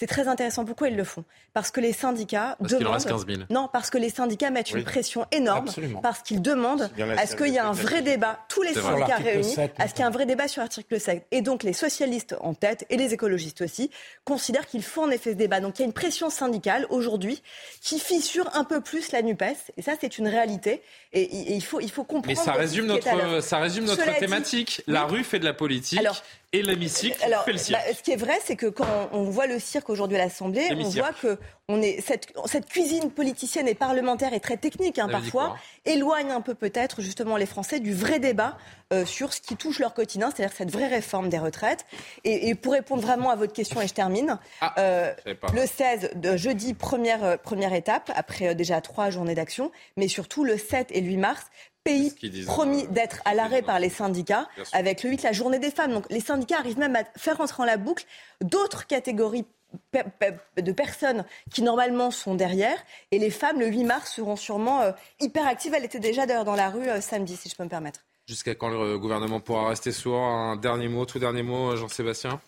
C'est 0.02 0.08
très 0.08 0.28
intéressant. 0.28 0.66
Pourquoi 0.66 0.88
ils 0.88 0.96
le 0.96 1.04
font? 1.04 1.26
Parce 1.54 1.70
que 1.70 1.80
les 1.80 1.94
syndicats 1.94 2.56
parce 2.60 2.74
demandent. 2.74 2.88
En 2.88 2.94
reste 2.94 3.08
15 3.08 3.26
000. 3.28 3.42
Non, 3.52 3.70
parce 3.72 3.92
que 3.92 4.00
les 4.00 4.10
syndicats 4.10 4.50
mettent 4.50 4.72
une 4.72 4.84
pression 4.84 5.28
énorme. 5.32 5.68
Parce 6.02 6.24
qu'ils 6.24 6.42
demandent 6.42 6.90
à 7.20 7.28
ce 7.28 7.36
qu'il 7.36 7.50
y 7.50 7.58
ait 7.58 7.60
un 7.60 7.72
vrai 7.72 8.02
débat, 8.02 8.40
tous 8.50 8.64
les 8.64 8.74
syndicats 8.74 9.18
réunis, 9.18 9.56
à 9.78 9.88
ce 9.88 9.94
qu'il 9.94 10.00
y 10.00 10.02
ait 10.02 10.08
un 10.08 10.10
vrai 10.10 10.26
débat 10.26 10.48
sur 10.48 10.64
l'article 10.64 11.00
7. 11.00 11.28
Et 11.30 11.44
donc 11.44 11.62
les 11.62 11.74
socialistes 11.74 12.36
en 12.42 12.56
tête 12.56 12.88
et 12.90 12.98
les 12.98 13.14
écologistes 13.14 13.62
aussi 13.62 13.92
considèrent 14.26 14.66
qu'il 14.66 14.82
faut 14.82 15.04
en 15.04 15.12
effet 15.12 15.34
ce 15.34 15.36
débat. 15.36 15.60
Donc 15.60 15.78
il 15.78 15.84
y 15.84 15.86
a 15.86 15.86
une 15.86 15.94
pression 15.94 16.32
syndicale 16.32 16.88
aujourd'hui 16.90 17.44
qui 17.80 18.00
fissure 18.00 18.50
un 18.56 18.64
peu 18.64 18.82
plus 18.82 19.12
la 19.12 19.22
Nupes. 19.22 19.44
Et 19.78 19.84
ça, 19.84 19.94
c'est 20.02 20.18
une 20.18 20.28
réalité. 20.28 20.82
Et, 21.14 21.54
il 21.54 21.64
faut 21.64 21.80
il 21.80 21.92
faut 21.92 22.06
comprendre. 22.06 22.26
Mais 22.26 22.34
ça 22.44 22.54
résume 22.54 22.88
notre 22.88 23.44
ça 23.44 23.60
résume 23.60 23.86
notre 23.86 24.18
thématique. 24.18 24.82
la 24.88 25.04
rue 25.04 25.24
fait 25.24 25.38
de 25.38 25.46
la 25.46 25.54
politique. 25.54 26.00
Alors, 26.00 26.24
et 26.54 26.62
l'hémicycle 26.62 27.18
fait 27.46 27.52
le 27.52 27.58
cirque. 27.58 27.82
Bah, 27.82 27.94
ce 27.96 28.04
qui 28.04 28.12
est 28.12 28.18
vrai, 28.18 28.38
c'est 28.44 28.56
que 28.56 28.68
quand 28.68 29.10
on 29.14 29.24
voit 29.24 29.48
le 29.48 29.60
cirque 29.60 29.90
aujourd'hui 29.90 30.18
à 30.18 30.20
l'Assemblée, 30.20 30.68
on 30.72 30.90
voit 30.90 31.14
que 31.14 31.38
on 31.70 31.82
est, 31.82 32.02
cette, 32.02 32.34
cette, 32.46 32.66
cuisine 32.68 33.12
politicienne 33.12 33.68
et 33.68 33.76
parlementaire 33.76 34.34
est 34.34 34.42
très 34.42 34.58
technique 34.58 35.00
hein, 35.00 35.08
parfois, 35.10 35.56
éloigne 35.86 36.32
un 36.32 36.42
peu 36.42 36.54
peut-être 36.54 37.02
justement 37.02 37.38
les 37.38 37.46
Français 37.46 37.80
du 37.80 37.94
vrai 37.94 38.20
débat 38.20 38.58
euh, 38.92 39.06
sur 39.06 39.32
ce 39.32 39.40
qui 39.40 39.56
touche 39.56 39.80
leur 39.80 39.94
quotidien, 39.94 40.32
c'est-à-dire 40.36 40.54
cette 40.56 40.72
vraie 40.72 40.88
réforme 40.88 41.30
des 41.30 41.40
retraites. 41.40 41.86
Et, 42.26 42.54
pour 42.56 42.74
répondre 42.74 43.02
vraiment 43.02 43.30
à 43.30 43.38
votre 43.38 43.54
question, 43.54 43.80
et 43.80 43.88
je 43.88 43.94
termine, 43.94 44.38
ah, 44.60 44.74
euh, 44.80 45.14
le 45.54 45.66
16, 45.66 46.12
de 46.16 46.36
jeudi, 46.36 46.74
première, 46.74 47.24
euh, 47.24 47.38
première 47.38 47.74
étape, 47.74 48.12
après 48.16 48.54
déjà 48.54 48.82
trois 48.82 49.10
journées 49.10 49.36
d'action, 49.36 49.72
mais 49.96 50.10
surtout 50.10 50.44
le 50.44 50.58
7 50.58 50.90
et 50.92 51.00
le 51.00 51.08
8 51.08 51.18
mars, 51.18 51.46
pays 51.84 52.14
promis 52.46 52.88
d'être 52.88 53.22
à 53.26 53.34
l'arrêt 53.34 53.62
par 53.62 53.80
les 53.80 53.90
syndicats, 53.90 54.48
avec 54.74 55.04
le 55.04 55.10
8, 55.12 55.24
la 55.24 55.32
journée 55.32 55.60
des 55.60 55.72
femmes. 55.72 55.94
Donc 55.94 56.06
les 56.10 56.20
syndicats 56.20 56.58
arrivent 56.60 56.80
même 56.80 56.96
à 56.96 57.04
faire 57.18 57.38
rentrer 57.38 57.64
en 57.64 57.66
la 57.66 57.78
boucle 57.78 58.06
d'autres 58.42 58.88
catégories 58.88 59.46
de 60.58 60.72
personnes 60.72 61.26
qui 61.50 61.62
normalement 61.62 62.12
sont 62.12 62.36
derrière. 62.36 62.78
Et 63.12 63.20
les 63.20 63.30
femmes, 63.30 63.60
le 63.60 63.68
8 63.68 63.84
mars, 63.86 64.14
seront 64.14 64.36
sûrement 64.36 64.82
euh, 64.82 64.92
hyper 65.20 65.48
actives. 65.48 65.74
Elles 65.74 65.86
étaient 65.86 66.00
déjà 66.00 66.26
d'ailleurs 66.26 66.46
dans 66.46 66.56
la 66.56 66.70
rue 66.70 66.88
euh, 66.90 67.02
samedi, 67.02 67.38
si 67.38 67.50
je 67.50 67.56
peux 67.56 67.64
me 67.64 67.70
permettre. 67.70 68.02
Jusqu'à 68.28 68.56
quand 68.56 68.70
le 68.70 69.00
gouvernement 69.00 69.40
pourra 69.40 69.70
rester 69.70 69.92
sourd? 69.92 70.22
Un 70.22 70.56
dernier 70.56 70.88
mot, 70.88 71.06
tout 71.06 71.20
dernier 71.20 71.44
mot, 71.44 71.76
Jean-Sébastien? 71.76 72.42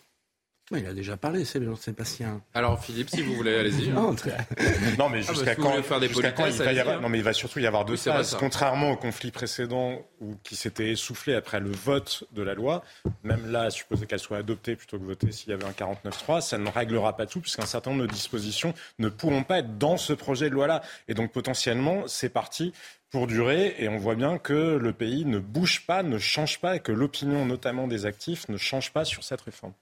Il 0.72 0.86
a 0.86 0.94
déjà 0.94 1.16
parlé, 1.16 1.44
c'est 1.44 1.62
Jean-Sébastien. 1.62 2.40
Alors 2.54 2.82
Philippe, 2.82 3.10
si 3.10 3.22
vous 3.22 3.34
voulez, 3.34 3.54
allez-y. 3.54 3.88
non, 4.98 5.08
mais 5.10 5.20
ah, 5.28 5.32
jusqu'à 5.32 5.54
quand, 5.54 5.82
faire 5.82 6.00
des 6.00 6.08
jusqu 6.08 6.32
quand 6.34 6.46
il 6.46 6.52
va 6.52 6.72
y 6.72 6.80
avoir, 6.80 7.00
Non, 7.00 7.08
mais 7.10 7.18
il 7.18 7.24
va 7.24 7.34
surtout 7.34 7.58
y 7.58 7.66
avoir 7.66 7.84
deux 7.84 7.96
phases. 7.96 8.36
Contrairement 8.38 8.92
au 8.92 8.96
conflit 8.96 9.30
précédent 9.30 10.00
où, 10.20 10.36
qui 10.42 10.56
s'était 10.56 10.90
essoufflé 10.90 11.34
après 11.34 11.60
le 11.60 11.70
vote 11.70 12.24
de 12.32 12.42
la 12.42 12.54
loi, 12.54 12.82
même 13.22 13.50
là, 13.50 13.70
supposer 13.70 14.06
qu'elle 14.06 14.18
soit 14.18 14.38
adoptée 14.38 14.74
plutôt 14.74 14.98
que 14.98 15.04
votée 15.04 15.32
s'il 15.32 15.50
y 15.50 15.52
avait 15.52 15.64
un 15.64 15.72
49-3, 15.72 16.40
ça 16.40 16.56
ne 16.56 16.68
réglera 16.68 17.16
pas 17.16 17.26
tout 17.26 17.40
puisqu'un 17.40 17.66
certain 17.66 17.90
nombre 17.90 18.06
de 18.06 18.12
dispositions 18.12 18.72
ne 18.98 19.08
pourront 19.08 19.42
pas 19.42 19.58
être 19.58 19.78
dans 19.78 19.96
ce 19.96 20.12
projet 20.12 20.48
de 20.48 20.54
loi-là. 20.54 20.82
Et 21.08 21.14
donc 21.14 21.32
potentiellement, 21.32 22.04
c'est 22.06 22.28
parti 22.28 22.72
pour 23.10 23.26
durer 23.26 23.76
et 23.78 23.88
on 23.88 23.98
voit 23.98 24.14
bien 24.14 24.38
que 24.38 24.76
le 24.76 24.92
pays 24.92 25.24
ne 25.24 25.38
bouge 25.38 25.86
pas, 25.86 26.02
ne 26.02 26.18
change 26.18 26.60
pas 26.60 26.76
et 26.76 26.80
que 26.80 26.92
l'opinion 26.92 27.44
notamment 27.46 27.86
des 27.86 28.06
actifs 28.06 28.48
ne 28.48 28.56
change 28.56 28.92
pas 28.92 29.04
sur 29.04 29.22
cette 29.22 29.42
réforme. 29.42 29.72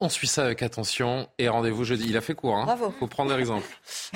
On 0.00 0.08
suit 0.08 0.28
ça 0.28 0.44
avec 0.44 0.62
attention 0.62 1.28
et 1.38 1.48
rendez-vous 1.48 1.82
jeudi. 1.82 2.06
Il 2.08 2.16
a 2.16 2.20
fait 2.20 2.36
court, 2.36 2.56
hein 2.56 2.66
Bravo. 2.66 2.94
Faut 3.00 3.08
prendre 3.08 3.36
l'exemple. 3.36 3.66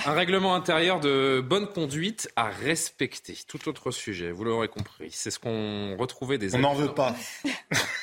Un 0.06 0.12
règlement 0.12 0.54
intérieur 0.54 1.00
de 1.00 1.42
bonne 1.44 1.66
conduite 1.66 2.30
à 2.36 2.50
respecter. 2.50 3.36
Tout 3.48 3.68
autre 3.68 3.90
sujet, 3.90 4.30
vous 4.30 4.44
l'aurez 4.44 4.68
compris. 4.68 5.10
C'est 5.10 5.32
ce 5.32 5.40
qu'on 5.40 5.96
retrouvait 5.96 6.38
des. 6.38 6.54
On 6.54 6.60
n'en 6.60 6.74
veut 6.74 6.94
pas. 6.94 7.16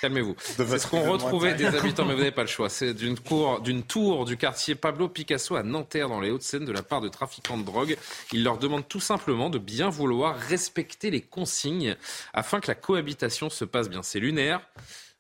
Calmez-vous. 0.01 0.35
C'est 0.41 0.77
ce 0.77 0.87
qu'on 0.87 1.09
retrouvait 1.09 1.53
des 1.53 1.67
habitants, 1.67 2.03
mais 2.03 2.15
vous 2.15 2.19
n'avez 2.19 2.31
pas 2.31 2.41
le 2.41 2.49
choix. 2.49 2.67
C'est 2.67 2.93
d'une 2.93 3.17
cour, 3.17 3.61
d'une 3.61 3.83
tour 3.83 4.25
du 4.25 4.35
quartier 4.35 4.75
Pablo 4.75 5.07
Picasso 5.07 5.55
à 5.55 5.63
Nanterre, 5.63 6.09
dans 6.09 6.19
les 6.19 6.31
Hauts-de-Seine, 6.31 6.65
de 6.65 6.73
la 6.73 6.83
part 6.83 6.99
de 6.99 7.07
trafiquants 7.07 7.57
de 7.57 7.63
drogue. 7.63 7.95
Il 8.33 8.43
leur 8.43 8.57
demande 8.57 8.89
tout 8.89 8.99
simplement 8.99 9.49
de 9.49 9.57
bien 9.57 9.87
vouloir 9.87 10.35
respecter 10.35 11.11
les 11.11 11.21
consignes 11.21 11.95
afin 12.33 12.59
que 12.59 12.67
la 12.67 12.75
cohabitation 12.75 13.49
se 13.49 13.63
passe 13.63 13.89
bien. 13.89 14.03
C'est 14.03 14.19
lunaire. 14.19 14.59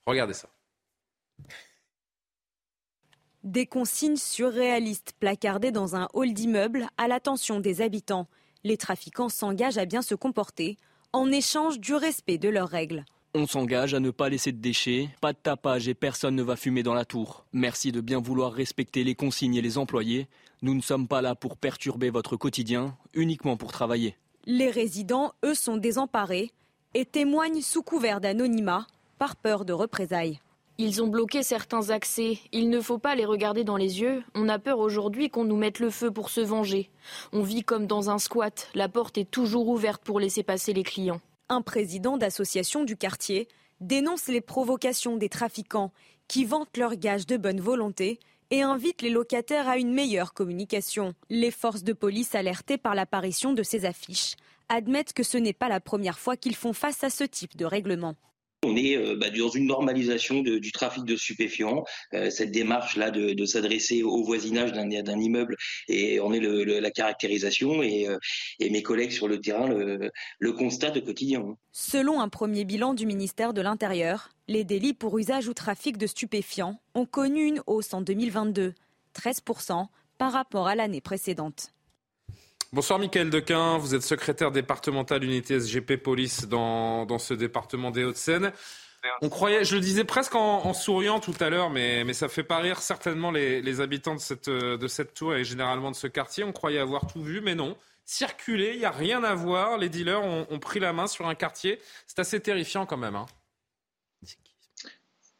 Regardez 0.05 0.33
ça. 0.33 0.49
Des 3.45 3.65
consignes 3.65 4.17
surréalistes 4.17 5.13
placardées 5.17 5.71
dans 5.71 5.95
un 5.95 6.09
hall 6.13 6.33
d'immeuble 6.33 6.87
à 6.97 7.07
l'attention 7.07 7.61
des 7.61 7.79
habitants. 7.79 8.27
Les 8.65 8.75
trafiquants 8.75 9.29
s'engagent 9.29 9.77
à 9.77 9.85
bien 9.85 10.01
se 10.01 10.13
comporter 10.13 10.75
en 11.13 11.31
échange 11.31 11.79
du 11.79 11.95
respect 11.95 12.37
de 12.37 12.49
leurs 12.49 12.67
règles. 12.67 13.05
On 13.33 13.47
s'engage 13.47 13.93
à 13.93 14.01
ne 14.01 14.11
pas 14.11 14.27
laisser 14.27 14.51
de 14.51 14.57
déchets, 14.57 15.07
pas 15.21 15.31
de 15.31 15.37
tapage 15.37 15.87
et 15.87 15.93
personne 15.93 16.35
ne 16.35 16.43
va 16.43 16.57
fumer 16.57 16.83
dans 16.83 16.93
la 16.93 17.05
tour. 17.05 17.45
Merci 17.53 17.93
de 17.93 18.01
bien 18.01 18.19
vouloir 18.19 18.51
respecter 18.51 19.05
les 19.05 19.15
consignes 19.15 19.55
et 19.55 19.61
les 19.61 19.77
employés. 19.77 20.27
Nous 20.61 20.73
ne 20.73 20.81
sommes 20.81 21.07
pas 21.07 21.21
là 21.21 21.33
pour 21.33 21.55
perturber 21.55 22.09
votre 22.09 22.35
quotidien, 22.35 22.97
uniquement 23.13 23.55
pour 23.55 23.71
travailler. 23.71 24.17
Les 24.47 24.69
résidents, 24.69 25.31
eux, 25.45 25.55
sont 25.55 25.77
désemparés 25.77 26.51
et 26.93 27.05
témoignent 27.05 27.61
sous 27.61 27.83
couvert 27.83 28.19
d'anonymat 28.19 28.85
par 29.17 29.37
peur 29.37 29.63
de 29.63 29.71
représailles. 29.71 30.39
Ils 30.81 31.03
ont 31.03 31.07
bloqué 31.07 31.43
certains 31.43 31.89
accès. 31.89 32.39
Il 32.53 32.69
ne 32.69 32.79
faut 32.79 32.99
pas 32.99 33.13
les 33.13 33.25
regarder 33.25 33.65
dans 33.65 33.75
les 33.75 33.99
yeux. 33.99 34.23
On 34.33 34.47
a 34.47 34.59
peur 34.59 34.79
aujourd'hui 34.79 35.29
qu'on 35.29 35.43
nous 35.43 35.57
mette 35.57 35.79
le 35.79 35.89
feu 35.89 36.09
pour 36.09 36.29
se 36.29 36.39
venger. 36.39 36.89
On 37.33 37.43
vit 37.43 37.63
comme 37.63 37.85
dans 37.85 38.09
un 38.09 38.17
squat. 38.17 38.69
La 38.75 38.87
porte 38.87 39.17
est 39.17 39.29
toujours 39.29 39.67
ouverte 39.67 40.01
pour 40.01 40.21
laisser 40.21 40.41
passer 40.41 40.71
les 40.71 40.83
clients. 40.83 41.19
Un 41.49 41.61
président 41.61 42.15
d'association 42.15 42.85
du 42.85 42.95
quartier 42.95 43.49
dénonce 43.81 44.29
les 44.29 44.39
provocations 44.39 45.17
des 45.17 45.27
trafiquants 45.27 45.91
qui 46.29 46.45
vantent 46.45 46.77
leurs 46.77 46.95
gages 46.95 47.27
de 47.27 47.35
bonne 47.35 47.59
volonté 47.59 48.17
et 48.49 48.61
invite 48.61 49.01
les 49.01 49.09
locataires 49.09 49.67
à 49.67 49.75
une 49.75 49.93
meilleure 49.93 50.33
communication. 50.33 51.13
Les 51.29 51.51
forces 51.51 51.83
de 51.83 51.91
police 51.91 52.35
alertées 52.35 52.77
par 52.77 52.95
l'apparition 52.95 53.51
de 53.51 53.63
ces 53.63 53.83
affiches 53.83 54.37
admettent 54.69 55.11
que 55.11 55.23
ce 55.23 55.37
n'est 55.37 55.51
pas 55.51 55.67
la 55.67 55.81
première 55.81 56.19
fois 56.19 56.37
qu'ils 56.37 56.55
font 56.55 56.71
face 56.71 57.03
à 57.03 57.09
ce 57.09 57.25
type 57.25 57.57
de 57.57 57.65
règlement. 57.65 58.15
On 58.65 58.75
est 58.75 58.97
euh, 58.97 59.15
bah, 59.15 59.29
dans 59.29 59.49
une 59.49 59.67
normalisation 59.67 60.41
du 60.41 60.71
trafic 60.73 61.05
de 61.05 61.15
stupéfiants. 61.15 61.85
Euh, 62.13 62.29
cette 62.29 62.51
démarche-là 62.51 63.09
de, 63.09 63.45
s'adresser 63.45 64.03
au 64.03 64.21
voisinage 64.23 64.73
d'un 64.73 65.19
immeuble 65.19 65.55
et 65.87 66.19
on 66.19 66.33
est 66.33 66.41
la 66.41 66.91
caractérisation 66.91 67.81
et, 67.81 68.07
euh, 68.07 68.17
et, 68.59 68.69
mes 68.69 68.83
collègues 68.83 69.11
sur 69.11 69.27
le 69.27 69.39
terrain 69.39 69.67
le, 69.67 70.11
le 70.39 70.53
constatent 70.53 70.97
au 70.97 71.01
quotidien. 71.01 71.55
Selon 71.71 72.19
un 72.19 72.27
premier 72.27 72.65
bilan 72.65 72.93
du 72.93 73.05
ministère 73.05 73.53
de 73.53 73.61
l'Intérieur, 73.61 74.29
les 74.47 74.65
délits 74.65 74.93
pour 74.93 75.17
usage 75.17 75.47
ou 75.47 75.53
trafic 75.53 75.97
de 75.97 76.05
stupéfiants 76.05 76.81
ont 76.95 77.05
connu 77.05 77.45
une 77.45 77.63
hausse 77.65 77.93
en 77.93 78.01
2022, 78.01 78.73
13% 79.15 79.87
par 80.17 80.33
rapport 80.33 80.67
à 80.67 80.75
l'année 80.75 81.01
précédente. 81.01 81.71
Bonsoir 82.71 82.99
Mickaël 82.99 83.31
Dequin, 83.31 83.79
vous 83.79 83.95
êtes 83.95 84.03
secrétaire 84.03 84.51
départemental 84.51 85.23
unité 85.23 85.59
SGP 85.59 85.97
Police 85.97 86.47
dans, 86.47 87.07
dans 87.07 87.17
ce 87.17 87.33
département 87.33 87.89
des 87.89 88.03
Hauts-de-Seine. 88.03 88.51
On 89.23 89.29
croyait, 89.29 89.63
je 89.63 89.73
le 89.73 89.81
disais 89.81 90.03
presque 90.03 90.35
en, 90.35 90.71
souriant 90.75 91.19
tout 91.19 91.33
à 91.39 91.49
l'heure, 91.49 91.71
mais, 91.71 92.03
mais 92.03 92.13
ça 92.13 92.27
fait 92.27 92.43
pas 92.43 92.59
rire 92.59 92.79
certainement 92.79 93.31
les, 93.31 93.63
les, 93.63 93.81
habitants 93.81 94.13
de 94.13 94.19
cette, 94.19 94.49
de 94.49 94.87
cette 94.87 95.15
tour 95.15 95.33
et 95.33 95.43
généralement 95.43 95.89
de 95.89 95.95
ce 95.95 96.05
quartier. 96.05 96.43
On 96.43 96.51
croyait 96.51 96.77
avoir 96.77 97.07
tout 97.07 97.23
vu, 97.23 97.41
mais 97.41 97.55
non. 97.55 97.75
Circuler, 98.05 98.73
il 98.73 98.79
n'y 98.79 98.85
a 98.85 98.91
rien 98.91 99.23
à 99.23 99.33
voir. 99.33 99.79
Les 99.79 99.89
dealers 99.89 100.21
ont, 100.21 100.45
ont, 100.47 100.59
pris 100.59 100.79
la 100.79 100.93
main 100.93 101.07
sur 101.07 101.27
un 101.27 101.35
quartier. 101.35 101.79
C'est 102.05 102.19
assez 102.19 102.39
terrifiant 102.39 102.85
quand 102.85 102.97
même. 102.97 103.15
Hein. 103.15 103.25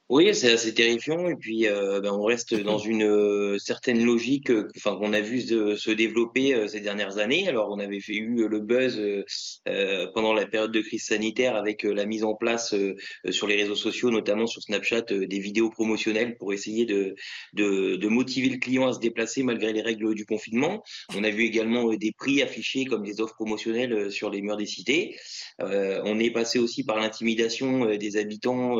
Oui, 0.10 0.34
c'est 0.34 0.52
assez 0.52 0.74
terrifiant. 0.74 1.30
Et 1.30 1.36
puis, 1.36 1.68
euh, 1.68 2.02
ben, 2.02 2.12
on 2.12 2.24
reste 2.24 2.56
dans 2.56 2.80
une 2.80 3.04
euh, 3.04 3.60
certaine 3.60 4.04
logique, 4.04 4.50
euh, 4.50 4.68
enfin, 4.76 4.96
qu'on 4.96 5.14
a 5.14 5.22
vu 5.22 5.40
se, 5.42 5.92
développer 5.92 6.68
ces 6.68 6.80
dernières 6.80 7.20
années. 7.20 7.48
Alors, 7.48 7.70
on 7.70 7.78
avait 7.78 8.00
fait, 8.00 8.16
eu 8.16 8.48
le 8.48 8.60
buzz 8.60 9.00
pendant 10.16 10.34
la 10.34 10.48
période 10.48 10.72
de 10.72 10.82
crise 10.82 11.04
sanitaire 11.04 11.56
avec 11.56 11.84
la 11.84 12.06
mise 12.06 12.24
en 12.24 12.34
place 12.34 12.74
sur 13.30 13.48
les 13.48 13.56
réseaux 13.56 13.76
sociaux, 13.76 14.10
notamment 14.10 14.48
sur 14.48 14.62
Snapchat, 14.62 15.02
des 15.02 15.40
vidéos 15.40 15.70
promotionnelles 15.70 16.38
pour 16.38 16.54
essayer 16.54 16.86
de, 16.86 17.16
de, 17.54 17.96
de, 17.96 18.08
motiver 18.08 18.50
le 18.50 18.58
client 18.58 18.88
à 18.88 18.94
se 18.94 19.00
déplacer 19.00 19.44
malgré 19.44 19.74
les 19.74 19.82
règles 19.82 20.16
du 20.16 20.26
confinement. 20.26 20.84
On 21.16 21.24
a 21.24 21.30
vu 21.30 21.44
également 21.44 21.94
des 21.94 22.12
prix 22.12 22.42
affichés 22.42 22.86
comme 22.86 23.04
des 23.04 23.22
offres 23.22 23.36
promotionnelles 23.36 24.12
sur 24.12 24.30
les 24.30 24.42
murs 24.42 24.58
des 24.58 24.66
cités. 24.66 25.18
on 25.60 26.20
est 26.20 26.32
passé 26.32 26.60
aussi 26.60 26.84
par 26.84 26.98
l'intimidation 26.98 27.96
des 27.96 28.18
habitants 28.18 28.80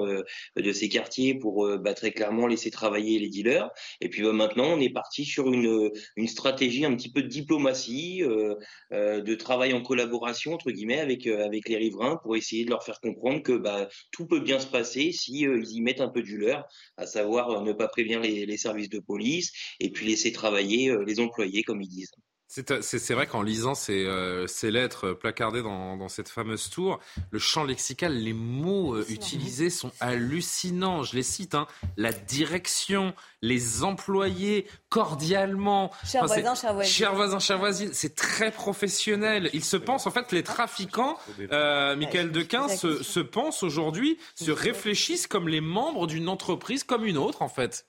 de 0.56 0.72
ces 0.72 0.90
quartiers 0.90 1.19
pour 1.40 1.66
euh, 1.66 1.78
bah, 1.78 1.94
très 1.94 2.12
clairement 2.12 2.48
laisser 2.48 2.72
travailler 2.72 3.20
les 3.20 3.30
dealers. 3.30 3.70
Et 4.02 4.10
puis 4.10 4.24
bah, 4.24 4.34
maintenant, 4.34 4.66
on 4.66 4.80
est 4.80 4.90
parti 4.90 5.26
sur 5.26 5.52
une, 5.52 5.92
une 6.16 6.28
stratégie 6.28 6.86
un 6.86 6.96
petit 6.96 7.12
peu 7.12 7.22
de 7.22 7.28
diplomatie, 7.28 8.24
euh, 8.24 8.56
euh, 8.94 9.22
de 9.22 9.36
travail 9.36 9.74
en 9.74 9.82
collaboration 9.82 10.54
entre 10.54 10.72
guillemets 10.72 11.00
avec 11.00 11.28
avec 11.28 11.68
les 11.70 11.78
riverains 11.78 12.18
pour 12.24 12.36
essayer 12.36 12.66
de 12.66 12.70
leur 12.70 12.84
faire 12.84 13.00
comprendre 13.02 13.42
que 13.44 13.54
bah, 13.54 13.90
tout 14.12 14.26
peut 14.26 14.40
bien 14.40 14.60
se 14.60 14.68
passer 14.68 15.12
si 15.12 15.42
ils 15.42 15.72
y 15.72 15.82
mettent 15.82 16.02
un 16.02 16.10
peu 16.10 16.22
du 16.22 16.38
leur, 16.38 16.66
à 16.98 17.06
savoir 17.06 17.64
ne 17.64 17.74
pas 17.74 17.88
prévenir 17.88 18.20
les 18.22 18.58
services 18.58 18.90
de 18.90 19.00
police 19.00 19.52
et 19.80 19.92
puis 19.92 20.08
laisser 20.08 20.32
travailler 20.32 20.96
les 21.06 21.20
employés 21.20 21.64
comme 21.64 21.82
ils 21.82 21.90
disent. 21.90 22.12
C'est 22.52 23.14
vrai 23.14 23.28
qu'en 23.28 23.44
lisant 23.44 23.76
ces, 23.76 24.06
euh, 24.06 24.48
ces, 24.48 24.72
lettres 24.72 25.14
placardées 25.14 25.62
dans, 25.62 25.96
dans, 25.98 26.08
cette 26.08 26.30
fameuse 26.30 26.72
tour, 26.72 27.00
le 27.30 27.38
champ 27.38 27.64
lexical, 27.64 28.12
les 28.12 28.34
mots 28.34 28.96
euh, 28.96 29.06
utilisés 29.08 29.70
sont 29.70 29.92
hallucinants. 30.00 31.04
Je 31.04 31.16
les 31.16 31.22
cite 31.22 31.54
hein. 31.54 31.68
la 31.96 32.12
direction, 32.12 33.14
les 33.44 33.84
employés, 33.84 34.66
cordialement. 34.90 35.92
Cher 36.04 36.26
voisin, 36.26 36.56
cher 36.56 36.74
voisine. 36.74 36.92
Cher 36.92 37.14
voisin, 37.14 37.40
cher 37.40 37.58
voisine. 37.60 37.90
C'est 37.94 38.16
très 38.16 38.50
professionnel. 38.50 39.52
Il 39.54 39.64
se 39.64 39.78
pense, 39.78 40.08
en 40.08 40.12
fait, 40.12 40.26
que 40.26 40.36
les 40.36 40.44
trafiquants, 40.44 41.20
euh, 41.52 41.96
Michael 41.96 42.32
Dequin, 42.32 42.68
se, 42.68 43.04
se 43.04 43.20
pensent 43.20 43.62
aujourd'hui, 43.62 44.18
se 44.34 44.50
réfléchissent 44.50 45.28
comme 45.28 45.48
les 45.48 45.62
membres 45.62 46.08
d'une 46.08 46.28
entreprise 46.28 46.84
comme 46.84 47.06
une 47.06 47.20
autre, 47.20 47.44
en 47.44 47.50
fait. 47.50 47.86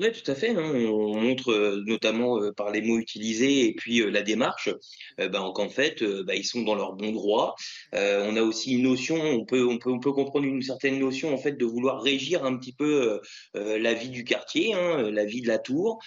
Oui, 0.00 0.12
tout 0.12 0.30
à 0.30 0.34
fait. 0.34 0.56
Hein. 0.56 0.72
On 0.88 1.14
montre 1.20 1.52
euh, 1.52 1.82
notamment 1.84 2.40
euh, 2.40 2.52
par 2.52 2.70
les 2.70 2.80
mots 2.80 2.98
utilisés 2.98 3.66
et 3.66 3.74
puis 3.74 4.00
euh, 4.00 4.08
la 4.08 4.22
démarche, 4.22 4.70
ben, 5.18 5.52
qu'en 5.54 5.68
fait, 5.68 6.02
ben, 6.02 6.32
ils 6.34 6.46
sont 6.46 6.62
dans 6.62 6.74
leur 6.74 6.94
bon 6.94 7.12
droit. 7.12 7.54
on 7.92 8.36
a 8.36 8.40
aussi 8.40 8.72
une 8.72 8.84
notion, 8.84 9.16
on 9.16 9.44
peut, 9.44 9.66
on 9.66 9.76
peut, 9.76 9.90
on 9.90 10.00
peut 10.00 10.12
comprendre 10.12 10.46
une 10.46 10.62
certaine 10.62 10.98
notion 10.98 11.34
en 11.34 11.36
fait 11.36 11.52
de 11.52 11.64
vouloir 11.66 12.00
régir 12.00 12.44
un 12.44 12.56
petit 12.56 12.72
peu 12.72 13.20
la 13.54 13.92
vie 13.92 14.08
du 14.08 14.24
quartier, 14.24 14.72
hein, 14.72 15.10
la 15.10 15.24
vie 15.24 15.42
de 15.42 15.48
la 15.48 15.58
tour, 15.58 15.98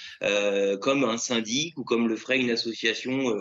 comme 0.82 1.04
un 1.04 1.18
syndic 1.18 1.78
ou 1.78 1.84
comme 1.84 2.08
le 2.08 2.16
ferait 2.16 2.40
une 2.40 2.50
association 2.50 3.36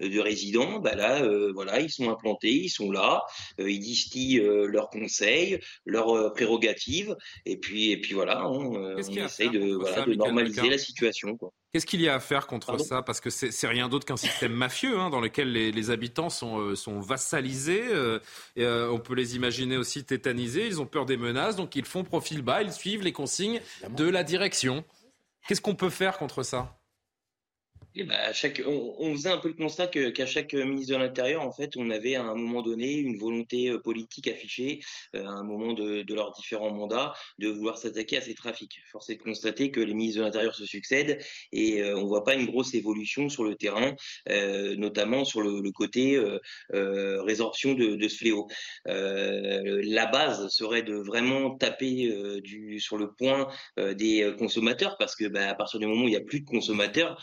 de 0.00 0.18
résidents. 0.18 0.78
Ben 0.78 0.96
là, 0.96 1.28
voilà, 1.52 1.80
ils 1.80 1.90
sont 1.90 2.08
implantés, 2.08 2.54
ils 2.54 2.70
sont 2.70 2.90
là, 2.90 3.24
ils 3.58 3.80
distillent 3.80 4.42
leurs 4.42 4.88
conseils, 4.88 5.58
leurs 5.84 6.32
prérogatives, 6.32 7.14
et 7.44 7.58
puis, 7.58 7.90
et 7.90 8.00
puis 8.00 8.14
voilà, 8.14 8.40
hein, 8.40 8.50
on 8.50 8.96
essaye 8.98 9.50
de 9.50 9.76
de 10.06 10.14
normaliser 10.14 10.68
la 10.68 10.78
situation. 10.78 11.38
Qu'est-ce 11.72 11.84
qu'il 11.84 12.00
y 12.00 12.08
a 12.08 12.14
à 12.14 12.20
faire 12.20 12.46
contre 12.46 12.78
ça 12.80 13.02
Parce 13.02 13.20
que 13.20 13.28
c'est 13.28 13.66
rien 13.66 13.88
d'autre 13.88 14.06
qu'un 14.06 14.16
système 14.16 14.52
mafieux 14.52 14.98
hein, 14.98 15.10
dans 15.10 15.20
lequel 15.20 15.52
les, 15.52 15.90
habitants 15.90 16.30
sont, 16.30 16.58
euh, 16.58 16.74
sont 16.74 17.00
vassalisés. 17.00 17.84
Euh, 17.88 18.20
et, 18.56 18.64
euh, 18.64 18.90
on 18.90 18.98
peut 18.98 19.14
les 19.14 19.36
imaginer 19.36 19.76
aussi 19.76 20.04
tétanisés. 20.04 20.66
Ils 20.66 20.80
ont 20.80 20.86
peur 20.86 21.04
des 21.04 21.16
menaces, 21.16 21.56
donc 21.56 21.76
ils 21.76 21.84
font 21.84 22.04
profil 22.04 22.42
bas. 22.42 22.62
Ils 22.62 22.72
suivent 22.72 23.02
les 23.02 23.12
consignes 23.12 23.60
de 23.90 24.08
la 24.08 24.24
direction. 24.24 24.82
Qu'est-ce 25.46 25.60
qu'on 25.60 25.74
peut 25.74 25.90
faire 25.90 26.16
contre 26.18 26.42
ça 26.42 26.77
bah, 28.04 28.32
on, 28.66 29.12
faisait 29.14 29.30
un 29.30 29.38
peu 29.38 29.48
le 29.48 29.54
constat 29.54 29.86
qu'à 29.88 30.26
chaque 30.26 30.54
ministre 30.54 30.94
de 30.94 30.98
l'Intérieur, 30.98 31.42
en 31.42 31.52
fait, 31.52 31.76
on 31.76 31.90
avait 31.90 32.14
à 32.14 32.22
un 32.22 32.34
moment 32.34 32.62
donné 32.62 32.94
une 32.94 33.18
volonté 33.18 33.70
euh, 33.70 33.78
politique 33.78 34.28
affichée 34.28 34.80
euh, 35.14 35.24
à 35.24 35.30
un 35.30 35.42
moment 35.42 35.72
de, 35.72 36.02
de, 36.02 36.14
leurs 36.14 36.32
différents 36.32 36.70
mandats 36.70 37.14
de 37.38 37.48
vouloir 37.48 37.78
s'attaquer 37.78 38.18
à 38.18 38.20
ces 38.20 38.34
trafics. 38.34 38.80
Force 38.92 39.10
est 39.10 39.16
de 39.16 39.22
constater 39.22 39.70
que 39.70 39.80
les 39.80 39.94
ministres 39.94 40.20
de 40.20 40.24
l'Intérieur 40.24 40.54
se 40.54 40.66
succèdent 40.66 41.18
et 41.52 41.82
euh, 41.82 41.96
on 41.96 42.06
voit 42.06 42.24
pas 42.24 42.34
une 42.34 42.46
grosse 42.46 42.74
évolution 42.74 43.28
sur 43.28 43.44
le 43.44 43.54
terrain, 43.54 43.94
euh, 44.28 44.76
notamment 44.76 45.24
sur 45.24 45.40
le, 45.40 45.68
côté 45.72 46.18
résorption 46.70 47.74
de, 47.74 48.08
ce 48.08 48.16
fléau. 48.16 48.48
la 48.86 50.06
base 50.06 50.48
serait 50.48 50.82
de 50.82 50.94
vraiment 50.94 51.54
taper 51.56 52.10
sur 52.78 52.96
le 52.96 53.12
point 53.12 53.48
des 53.76 54.34
consommateurs 54.38 54.96
parce 54.98 55.14
que 55.14 55.26
bah, 55.26 55.50
à 55.50 55.54
partir 55.54 55.78
du 55.78 55.86
moment 55.86 56.04
où 56.04 56.08
il 56.08 56.12
n'y 56.12 56.16
a 56.16 56.20
plus 56.20 56.40
de 56.40 56.46
consommateurs, 56.46 57.22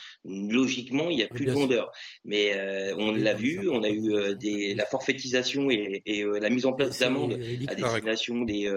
logiquement, 0.65 1.09
il 1.09 1.17
n'y 1.17 1.23
a 1.23 1.27
plus 1.27 1.45
de 1.45 1.51
vendeurs. 1.51 1.91
Mais 2.23 2.53
euh, 2.55 2.95
on 2.97 3.11
l'a 3.11 3.33
vu, 3.33 3.69
on 3.69 3.83
a 3.83 3.89
eu 3.89 4.13
euh, 4.13 4.33
des, 4.33 4.73
la 4.73 4.85
forfaitisation 4.85 5.69
et, 5.69 6.01
euh, 6.07 6.39
la 6.39 6.49
mise 6.49 6.65
en 6.65 6.73
place 6.73 6.99
d'amendes 6.99 7.33
à 7.67 7.75
destination 7.75 8.41
des, 8.41 8.71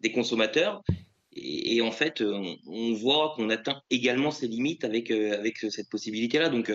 des 0.00 0.12
consommateurs. 0.12 0.82
Et, 1.40 1.80
en 1.82 1.90
fait, 1.90 2.22
on, 2.22 2.92
voit 2.94 3.32
qu'on 3.36 3.50
atteint 3.50 3.80
également 3.90 4.30
ses 4.30 4.48
limites 4.48 4.84
avec, 4.84 5.10
avec 5.10 5.58
cette 5.58 5.88
possibilité-là. 5.88 6.48
Donc, 6.48 6.72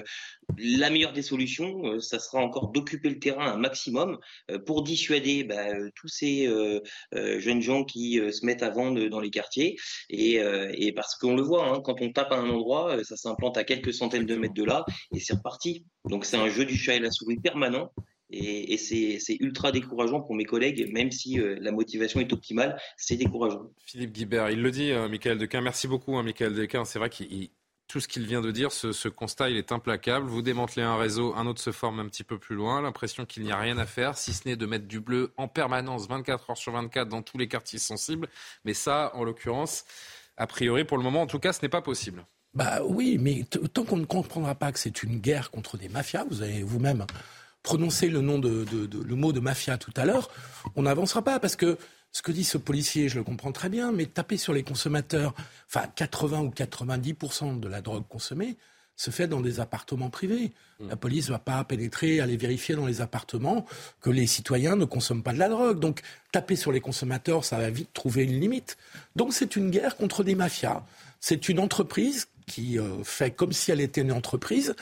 la 0.58 0.90
meilleure 0.90 1.14
des 1.14 1.22
solutions, 1.22 2.00
ça 2.00 2.20
sera 2.20 2.40
encore 2.40 2.70
d'occuper 2.72 3.10
le 3.10 3.20
terrain 3.20 3.54
un 3.54 3.58
maximum 3.58 4.18
pour 4.66 4.84
dissuader 4.84 5.44
bah, 5.44 5.66
tous 5.96 6.08
ces 6.08 6.50
jeunes 7.14 7.62
gens 7.62 7.84
qui 7.84 8.20
se 8.32 8.46
mettent 8.46 8.64
à 8.64 8.70
vendre 8.70 9.08
dans 9.08 9.20
les 9.20 9.30
quartiers. 9.30 9.76
Et, 10.10 10.36
et 10.74 10.92
parce 10.94 11.16
qu'on 11.16 11.36
le 11.36 11.42
voit, 11.42 11.68
hein, 11.68 11.82
quand 11.84 12.02
on 12.02 12.12
tape 12.12 12.32
à 12.32 12.38
un 12.38 12.50
endroit, 12.50 13.04
ça 13.04 13.18
s'implante 13.18 13.58
à 13.58 13.64
quelques 13.64 13.94
centaines 13.94 14.26
de 14.26 14.36
mètres 14.36 14.54
de 14.54 14.64
là 14.64 14.86
et 15.14 15.20
c'est 15.20 15.34
reparti. 15.34 15.86
Donc, 16.06 16.26
c'est 16.26 16.38
un 16.38 16.50
jeu 16.50 16.66
du 16.66 16.78
chat 16.78 16.96
et 16.96 17.00
la 17.00 17.12
souris 17.12 17.40
permanent. 17.40 17.92
Et, 18.34 18.78
c'est 18.78 19.38
ultra 19.40 19.72
décourageant 19.72 20.22
pour 20.22 20.36
mes 20.36 20.46
collègues, 20.46 20.92
même 20.92 21.12
si 21.12 21.40
euh, 21.40 21.58
la 21.62 21.72
motivation 21.72 22.20
est 22.20 22.34
optimale, 22.34 22.80
c'est 22.98 23.16
décourageant. 23.16 23.70
Philippe 23.86 24.12
Guibert, 24.12 24.50
il 24.50 24.62
le 24.62 24.72
dit, 24.72 24.92
euh, 24.92 25.08
Michael 25.08 25.38
Dequin. 25.38 25.62
Merci 25.62 25.88
beaucoup, 25.88 26.18
hein, 26.18 26.24
Michael 26.24 26.56
Dequin. 26.56 26.84
C'est 26.84 27.00
vrai 27.00 27.10
que 27.10 27.24
tout 27.88 28.00
ce 28.00 28.08
qu'il 28.08 28.26
vient 28.26 28.42
de 28.42 28.50
dire, 28.50 28.72
ce, 28.72 29.08
constat, 29.08 29.52
il 29.52 29.58
est 29.58 29.72
implacable. 29.72 30.26
Vous 30.28 30.42
démantelez 30.42 30.82
un 30.82 30.98
réseau, 30.98 31.36
un 31.36 31.46
autre 31.46 31.62
se 31.62 31.72
forme 31.72 32.00
un 32.00 32.08
petit 32.08 32.24
peu 32.24 32.40
plus 32.40 32.56
loin. 32.56 32.82
L'impression 32.82 33.26
qu'il 33.26 33.44
n'y 33.44 33.52
a 33.52 33.60
rien 33.60 33.78
à 33.78 33.86
faire, 33.86 34.18
si 34.18 34.34
ce 34.34 34.48
n'est 34.48 34.56
de 34.56 34.66
mettre 34.66 34.88
du 34.88 35.00
bleu 35.00 35.32
en 35.38 35.48
permanence, 35.48 36.08
24 36.08 36.50
heures 36.50 36.58
sur 36.58 36.72
24, 36.72 37.08
dans 37.08 37.22
tous 37.22 37.38
les 37.38 37.48
quartiers 37.48 37.80
sensibles. 37.80 38.28
Mais 38.66 38.74
ça, 38.74 39.12
en 39.14 39.24
l'occurrence, 39.24 39.86
a 40.38 40.48
priori, 40.48 40.86
pour 40.86 40.98
le 40.98 41.04
moment, 41.04 41.22
en 41.22 41.28
tout 41.28 41.40
cas, 41.40 41.54
ce 41.54 41.62
n'est 41.62 41.70
pas 41.70 41.82
possible. 41.82 42.26
Bah 42.56 42.82
oui, 42.84 43.18
mais 43.20 43.44
tant 43.74 43.84
qu'on 43.84 43.98
ne 43.98 44.06
comprendra 44.06 44.56
pas 44.56 44.72
que 44.72 44.80
c'est 44.80 45.04
une 45.04 45.20
guerre 45.20 45.50
contre 45.50 45.78
des 45.78 45.90
mafias, 45.90 46.24
vous 46.30 46.44
avez 46.44 46.62
vous-même 46.62 47.06
prononcer 47.64 48.10
le 48.10 48.22
nom 48.22 48.40
de, 48.40 48.66
le 48.72 49.16
mot 49.16 49.32
de 49.32 49.40
mafia 49.40 49.78
tout 49.78 49.94
à 49.96 50.06
l'heure, 50.06 50.30
on 50.76 50.84
n'avancera 50.84 51.24
pas 51.24 51.40
parce 51.40 51.56
que 51.56 51.78
ce 52.12 52.22
que 52.22 52.32
dit 52.32 52.44
ce 52.44 52.60
policier, 52.60 53.10
je 53.10 53.18
le 53.18 53.24
comprends 53.24 53.52
très 53.52 53.70
bien, 53.70 53.92
mais 53.92 54.06
taper 54.06 54.38
sur 54.38 54.54
les 54.54 54.62
consommateurs, 54.62 55.34
enfin 55.68 55.88
80 55.96 56.42
ou 56.42 56.50
90% 56.50 57.60
de 57.60 57.68
la 57.68 57.82
drogue 57.82 58.08
consommée 58.08 58.58
se 58.96 59.10
fait 59.10 59.28
dans 59.28 59.42
des 59.42 59.60
appartements 59.60 60.12
privés. 60.12 60.52
Mmh. 60.80 60.90
La 60.90 60.96
police 60.96 61.28
ne 61.28 61.32
va 61.32 61.40
pas 61.40 61.64
pénétrer, 61.64 62.20
aller 62.20 62.38
vérifier 62.38 62.76
dans 62.76 62.86
les 62.86 63.02
appartements 63.02 63.66
que 64.02 64.12
les 64.12 64.28
citoyens 64.28 64.76
ne 64.76 64.86
consomment 64.86 65.24
pas 65.24 65.34
de 65.34 65.40
la 65.40 65.50
drogue. 65.50 65.80
Donc 65.80 66.02
taper 66.32 66.56
sur 66.56 66.72
les 66.72 66.82
consommateurs, 66.82 67.44
ça 67.44 67.58
va 67.58 67.72
vite 67.72 67.90
trouver 67.94 68.24
une 68.24 68.40
limite. 68.40 68.78
Donc 69.16 69.34
c'est 69.34 69.56
une 69.56 69.72
guerre 69.72 69.98
contre 69.98 70.24
des 70.24 70.36
mafias. 70.36 70.84
C'est 71.20 71.50
une 71.50 71.60
entreprise 71.60 72.28
qui 72.46 72.80
euh, 72.80 73.04
fait 73.04 73.32
comme 73.32 73.52
si 73.52 73.72
elle 73.72 73.82
était 73.82 74.02
une 74.02 74.12
entreprise, 74.12 74.76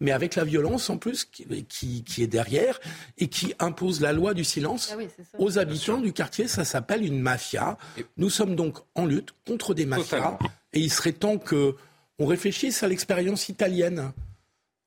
mais 0.00 0.12
avec 0.12 0.34
la 0.34 0.44
violence 0.44 0.90
en 0.90 0.98
plus 0.98 1.24
qui, 1.24 2.04
qui, 2.04 2.22
est 2.22 2.26
derrière 2.26 2.80
et 3.18 3.28
qui 3.28 3.54
impose 3.58 4.00
la 4.00 4.12
loi 4.12 4.34
du 4.34 4.44
silence 4.44 4.92
ah 4.92 5.02
aux 5.38 5.58
habitants 5.58 6.00
du 6.00 6.12
quartier. 6.12 6.48
Ça 6.48 6.64
s'appelle 6.64 7.04
une 7.04 7.20
mafia. 7.20 7.78
Nous 8.16 8.30
sommes 8.30 8.56
donc 8.56 8.78
en 8.94 9.06
lutte 9.06 9.30
contre 9.46 9.74
des 9.74 9.86
mafias 9.86 10.38
et 10.72 10.80
il 10.80 10.90
serait 10.90 11.12
temps 11.12 11.38
que 11.38 11.74
on 12.18 12.26
réfléchisse 12.26 12.82
à 12.82 12.88
l'expérience 12.88 13.48
italienne 13.48 14.12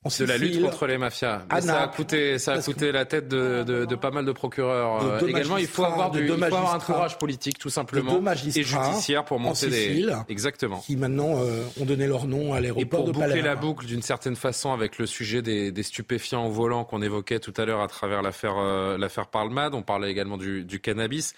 de 0.04 0.26
la 0.26 0.38
lutte 0.38 0.60
contre 0.62 0.88
les 0.88 0.98
mafias. 0.98 1.44
ça 1.60 1.82
a 1.84 1.88
coûté, 1.88 2.40
ça 2.40 2.54
a 2.54 2.62
coûté 2.62 2.92
la 2.92 3.06
tête 3.06 3.28
de, 3.28 3.64
de, 3.64 3.86
de, 3.86 3.96
pas 3.96 4.10
mal 4.10 4.26
de 4.26 4.32
procureurs. 4.32 5.04
Euh, 5.04 5.20
également, 5.28 5.58
il 5.58 5.68
faut 5.68 5.84
avoir, 5.84 6.10
du, 6.10 6.24
il 6.24 6.28
faut 6.28 6.44
avoir 6.44 6.74
un 6.74 6.80
courage 6.80 7.20
politique, 7.20 7.60
tout 7.60 7.70
simplement, 7.70 8.20
et 8.36 8.64
judiciaire 8.64 9.24
pour 9.24 9.40
monter 9.40 9.70
des. 9.70 10.08
Exactement. 10.28 10.80
Qui 10.80 10.96
maintenant 10.96 11.36
euh, 11.38 11.64
ont 11.80 11.86
donné 11.86 12.08
leur 12.08 12.26
nom 12.26 12.54
à 12.54 12.60
l'aéroport 12.60 13.04
de 13.04 13.12
Palerme. 13.12 13.14
pour 13.14 13.28
boucler 13.28 13.42
la 13.42 13.56
boucle 13.56 13.86
d'une 13.86 14.02
certaine 14.02 14.36
façon 14.36 14.74
avec 14.74 14.98
le 14.98 15.06
sujet 15.06 15.44
des, 15.44 15.72
des 15.72 15.84
stupéfiants 15.84 16.48
au 16.48 16.52
volant 16.52 16.84
qu'on 16.84 17.02
évoquait 17.02 17.40
tout 17.40 17.54
à 17.58 17.66
l'heure 17.66 17.82
à 17.82 17.88
travers 17.88 18.24
l'affaire 18.24 18.58
euh, 18.58 18.98
l'affaire 18.98 19.28
Parlmad, 19.28 19.76
on 19.76 19.84
parlait 19.84 20.10
également 20.10 20.38
du, 20.38 20.64
du 20.64 20.80
cannabis. 20.80 21.34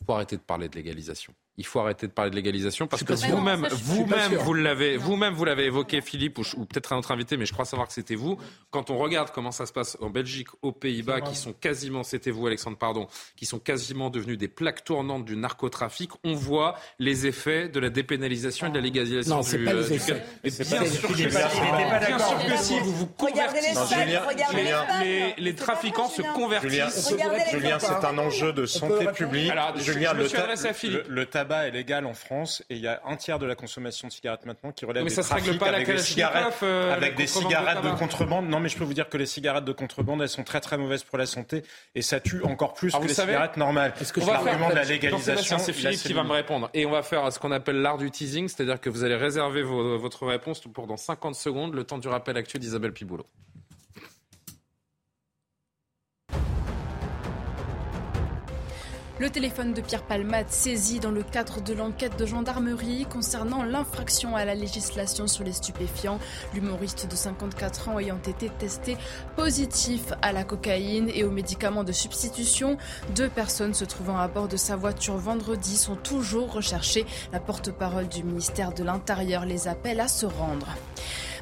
Il 0.00 0.06
faut 0.06 0.12
arrêter 0.12 0.36
de 0.36 0.42
parler 0.42 0.68
de 0.68 0.76
légalisation 0.76 1.34
il 1.60 1.66
faut 1.66 1.78
arrêter 1.78 2.06
de 2.06 2.12
parler 2.12 2.30
de 2.30 2.36
légalisation 2.36 2.86
parce 2.86 3.04
que 3.04 3.12
vous-même, 3.12 3.68
vous-même, 3.70 4.34
vous 4.34 4.54
l'avez, 4.54 4.96
vous-même, 4.96 5.34
vous 5.34 5.44
l'avez 5.44 5.66
évoqué, 5.66 6.00
Philippe, 6.00 6.38
ou, 6.38 6.64
peut-être 6.64 6.94
un 6.94 6.96
autre 6.96 7.12
invité, 7.12 7.36
mais 7.36 7.44
je 7.44 7.52
crois 7.52 7.66
savoir 7.66 7.86
que 7.86 7.92
c'était 7.92 8.14
vous. 8.14 8.38
Quand 8.70 8.88
on 8.88 8.96
regarde 8.96 9.30
comment 9.34 9.52
ça 9.52 9.66
se 9.66 9.72
passe 9.72 9.98
en 10.00 10.08
Belgique, 10.08 10.48
aux 10.62 10.72
Pays-Bas, 10.72 11.20
qui 11.20 11.36
sont 11.36 11.52
quasiment, 11.52 12.02
c'était 12.02 12.30
vous, 12.30 12.46
Alexandre, 12.46 12.78
pardon, 12.78 13.08
qui 13.36 13.44
sont 13.44 13.58
quasiment 13.58 14.08
devenus 14.08 14.38
des 14.38 14.48
plaques 14.48 14.84
tournantes 14.84 15.26
du 15.26 15.36
narcotrafic, 15.36 16.12
on 16.24 16.32
voit 16.32 16.76
les 16.98 17.26
effets 17.26 17.68
de 17.68 17.78
la 17.78 17.90
dépénalisation 17.90 18.68
et 18.68 18.70
de 18.70 18.76
la 18.76 18.80
légalisation 18.80 19.36
non, 19.36 19.42
du, 19.42 19.62
pas 19.62 19.74
les 19.74 19.92
euh, 19.92 19.94
effets. 19.94 20.22
bien, 20.42 20.50
sûr 20.86 21.08
que, 21.08 21.14
bien 21.14 22.18
sûr 22.18 22.38
que 22.48 22.56
si 22.56 22.80
vous 22.80 22.92
vous 22.92 23.06
convertissez, 23.06 23.96
les, 25.02 25.34
les, 25.36 25.54
trafiquants 25.54 26.08
se 26.08 26.22
convertissent. 26.22 27.14
Julien, 27.50 27.78
c'est 27.78 28.06
un 28.06 28.16
enjeu 28.16 28.54
de 28.54 28.64
santé 28.64 29.06
publique. 29.14 29.50
Alors, 29.50 29.76
Julien, 29.76 30.14
le 30.14 31.26
tabac 31.26 31.49
est 31.50 31.70
légal 31.70 32.06
en 32.06 32.14
France 32.14 32.62
et 32.70 32.76
il 32.76 32.80
y 32.80 32.86
a 32.86 33.00
un 33.04 33.16
tiers 33.16 33.38
de 33.38 33.46
la 33.46 33.54
consommation 33.54 34.08
de 34.08 34.12
cigarettes 34.12 34.46
maintenant 34.46 34.72
qui 34.72 34.84
relève 34.84 35.02
mais 35.02 35.10
des 35.10 35.14
ça 35.14 35.22
trafics 35.22 35.58
pas 35.58 35.68
avec 35.68 35.86
des 35.86 35.98
cigarettes, 35.98 36.54
euh, 36.62 36.94
avec 36.94 37.16
des 37.16 37.26
cigarettes 37.26 37.82
de, 37.82 37.90
contrebande. 37.90 38.48
Non, 38.48 38.60
mais 38.60 38.68
je 38.68 38.76
peux 38.76 38.84
vous 38.84 38.94
dire 38.94 39.08
que 39.08 39.16
les 39.16 39.26
cigarettes 39.26 39.64
de 39.64 39.72
contrebande, 39.72 40.22
elles 40.22 40.28
sont 40.28 40.44
très 40.44 40.60
très 40.60 40.78
mauvaises 40.78 41.02
pour 41.02 41.18
la 41.18 41.26
santé 41.26 41.62
et 41.94 42.02
ça 42.02 42.20
tue 42.20 42.42
encore 42.44 42.74
plus 42.74 42.92
ah, 42.94 42.98
que 42.98 43.06
les 43.06 43.14
cigarettes 43.14 43.56
normales. 43.56 43.92
Est-ce 44.00 44.12
que 44.12 44.20
l'argument 44.20 44.70
de 44.70 44.74
la 44.74 44.84
légalisation 44.84 45.58
C'est 45.58 45.72
Philippe 45.72 46.00
qui 46.00 46.12
va 46.12 46.24
me 46.24 46.32
répondre. 46.32 46.70
Et 46.74 46.86
on 46.86 46.90
va 46.90 47.02
faire 47.02 47.32
ce 47.32 47.38
qu'on 47.38 47.52
appelle 47.52 47.76
l'art 47.76 47.98
du 47.98 48.10
teasing, 48.10 48.48
c'est-à-dire 48.48 48.80
que 48.80 48.90
vous 48.90 49.04
allez 49.04 49.16
réserver 49.16 49.62
votre 49.62 50.26
réponse 50.26 50.60
pour 50.60 50.86
dans 50.86 50.96
50 50.96 51.34
secondes, 51.34 51.74
le 51.74 51.84
temps 51.84 51.98
du 51.98 52.08
rappel 52.08 52.36
actuel 52.36 52.60
d'Isabelle 52.60 52.92
Piboulot. 52.92 53.26
Le 59.20 59.28
téléphone 59.28 59.74
de 59.74 59.82
Pierre 59.82 60.04
Palmade 60.04 60.48
saisi 60.48 60.98
dans 60.98 61.10
le 61.10 61.22
cadre 61.22 61.60
de 61.60 61.74
l'enquête 61.74 62.18
de 62.18 62.24
gendarmerie 62.24 63.04
concernant 63.04 63.62
l'infraction 63.62 64.34
à 64.34 64.46
la 64.46 64.54
législation 64.54 65.26
sur 65.26 65.44
les 65.44 65.52
stupéfiants. 65.52 66.18
L'humoriste 66.54 67.06
de 67.06 67.14
54 67.14 67.90
ans 67.90 67.98
ayant 67.98 68.16
été 68.16 68.48
testé 68.48 68.96
positif 69.36 70.14
à 70.22 70.32
la 70.32 70.42
cocaïne 70.42 71.10
et 71.14 71.24
aux 71.24 71.30
médicaments 71.30 71.84
de 71.84 71.92
substitution. 71.92 72.78
Deux 73.14 73.28
personnes 73.28 73.74
se 73.74 73.84
trouvant 73.84 74.16
à 74.16 74.26
bord 74.26 74.48
de 74.48 74.56
sa 74.56 74.74
voiture 74.74 75.18
vendredi 75.18 75.76
sont 75.76 75.96
toujours 75.96 76.54
recherchées. 76.54 77.04
La 77.30 77.40
porte-parole 77.40 78.08
du 78.08 78.24
ministère 78.24 78.72
de 78.72 78.84
l'Intérieur 78.84 79.44
les 79.44 79.68
appelle 79.68 80.00
à 80.00 80.08
se 80.08 80.24
rendre. 80.24 80.68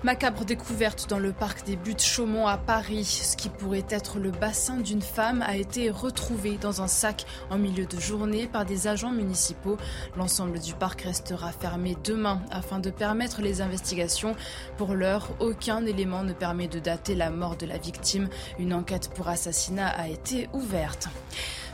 Macabre 0.04 0.44
découverte 0.44 1.10
dans 1.10 1.18
le 1.18 1.32
parc 1.32 1.66
des 1.66 1.74
Buttes 1.74 2.04
Chaumont 2.04 2.46
à 2.46 2.56
Paris. 2.56 3.04
Ce 3.04 3.36
qui 3.36 3.48
pourrait 3.48 3.84
être 3.90 4.20
le 4.20 4.30
bassin 4.30 4.76
d'une 4.76 5.02
femme 5.02 5.42
a 5.42 5.56
été 5.56 5.90
retrouvé 5.90 6.56
dans 6.56 6.82
un 6.82 6.86
sac 6.86 7.26
en 7.50 7.58
milieu 7.58 7.84
de 7.84 7.98
journée 7.98 8.46
par 8.46 8.64
des 8.64 8.86
agents 8.86 9.10
municipaux. 9.10 9.76
L'ensemble 10.16 10.60
du 10.60 10.72
parc 10.74 11.02
restera 11.02 11.50
fermé 11.50 11.96
demain 12.04 12.40
afin 12.52 12.78
de 12.78 12.90
permettre 12.90 13.42
les 13.42 13.60
investigations. 13.60 14.36
Pour 14.76 14.94
l'heure, 14.94 15.30
aucun 15.40 15.84
élément 15.84 16.22
ne 16.22 16.32
permet 16.32 16.68
de 16.68 16.78
dater 16.78 17.16
la 17.16 17.30
mort 17.30 17.56
de 17.56 17.66
la 17.66 17.78
victime. 17.78 18.28
Une 18.60 18.74
enquête 18.74 19.10
pour 19.12 19.26
assassinat 19.26 19.88
a 19.88 20.06
été 20.06 20.48
ouverte. 20.52 21.08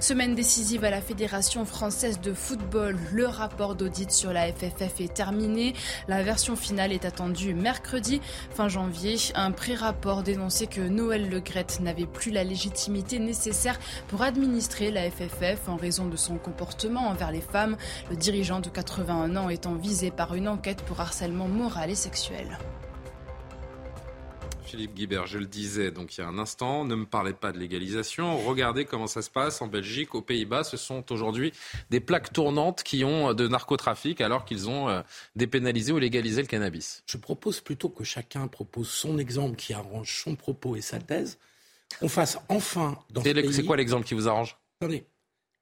Semaine 0.05 0.34
décisive 0.34 0.84
à 0.84 0.90
la 0.90 1.01
Fédération 1.01 1.64
française 1.64 2.20
de 2.20 2.34
football. 2.34 2.98
Le 3.12 3.26
rapport 3.26 3.74
d'audit 3.74 4.10
sur 4.10 4.34
la 4.34 4.52
FFF 4.52 5.01
est 5.01 5.14
terminé. 5.14 5.72
La 6.09 6.22
version 6.22 6.56
finale 6.56 6.92
est 6.92 7.06
attendue 7.06 7.55
mercredi, 7.55 8.13
fin 8.50 8.68
janvier. 8.68 9.16
Un 9.34 9.52
pré-rapport 9.52 10.22
dénonçait 10.22 10.66
que 10.66 10.80
Noël 10.80 11.28
Legrette 11.30 11.80
n'avait 11.80 12.06
plus 12.06 12.30
la 12.30 12.44
légitimité 12.44 13.18
nécessaire 13.18 13.78
pour 14.08 14.22
administrer 14.22 14.90
la 14.90 15.10
FFF 15.10 15.68
en 15.68 15.76
raison 15.76 16.06
de 16.06 16.16
son 16.16 16.36
comportement 16.36 17.08
envers 17.08 17.30
les 17.30 17.40
femmes. 17.40 17.76
Le 18.10 18.16
dirigeant 18.16 18.60
de 18.60 18.68
81 18.68 19.36
ans 19.36 19.48
étant 19.48 19.74
visé 19.74 20.10
par 20.10 20.34
une 20.34 20.48
enquête 20.48 20.82
pour 20.82 21.00
harcèlement 21.00 21.48
moral 21.48 21.90
et 21.90 21.94
sexuel. 21.94 22.58
Philippe 24.74 24.94
Guibert, 24.94 25.28
je 25.28 25.38
le 25.38 25.46
disais 25.46 25.92
donc 25.92 26.16
il 26.16 26.20
y 26.20 26.24
a 26.24 26.26
un 26.26 26.36
instant, 26.36 26.84
ne 26.84 26.96
me 26.96 27.06
parlez 27.06 27.32
pas 27.32 27.52
de 27.52 27.59
légalisation. 27.59 28.36
Regardez 28.38 28.84
comment 28.84 29.06
ça 29.06 29.22
se 29.22 29.30
passe 29.30 29.62
en 29.62 29.68
Belgique, 29.68 30.16
aux 30.16 30.20
Pays-Bas. 30.20 30.64
Ce 30.64 30.76
sont 30.76 31.12
aujourd'hui 31.12 31.52
des 31.90 32.01
plaques 32.01 32.32
tournantes 32.32 32.82
qui 32.82 33.05
ont 33.05 33.30
euh, 33.30 33.34
de 33.34 33.46
narcotrafic 33.46 34.20
alors 34.20 34.44
qu'ils 34.44 34.68
ont 34.68 34.88
euh, 34.88 35.02
dépénalisé 35.36 35.92
ou 35.92 36.01
légalisé 36.01 36.42
le 36.42 36.48
cannabis. 36.48 37.05
Je 37.06 37.18
propose 37.18 37.60
plutôt 37.60 37.88
que 37.88 38.02
chacun 38.02 38.48
propose 38.48 38.88
son 38.88 39.16
exemple 39.16 39.55
qui 39.55 39.74
arrange 39.74 40.24
son 40.24 40.34
propos 40.34 40.74
et 40.74 40.80
sa 40.80 40.98
thèse. 40.98 41.38
Qu'on 42.01 42.09
fasse 42.09 42.36
enfin 42.48 42.98
dans 43.10 43.22
ce 43.22 43.30
pays. 43.30 43.55
C'est 43.55 43.64
quoi 43.64 43.76
l'exemple 43.76 44.05
qui 44.05 44.14
vous 44.14 44.26
arrange? 44.26 44.56
Attendez. 44.80 45.06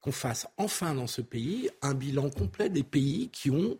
Qu'on 0.01 0.13
fasse 0.13 0.47
enfin 0.57 0.95
dans 0.95 1.07
ce 1.07 1.21
pays 1.21 1.69
un 1.83 1.93
bilan 1.93 2.31
complet 2.31 2.71
des 2.71 2.83
pays 2.83 3.29
qui 3.31 3.51
ont 3.51 3.77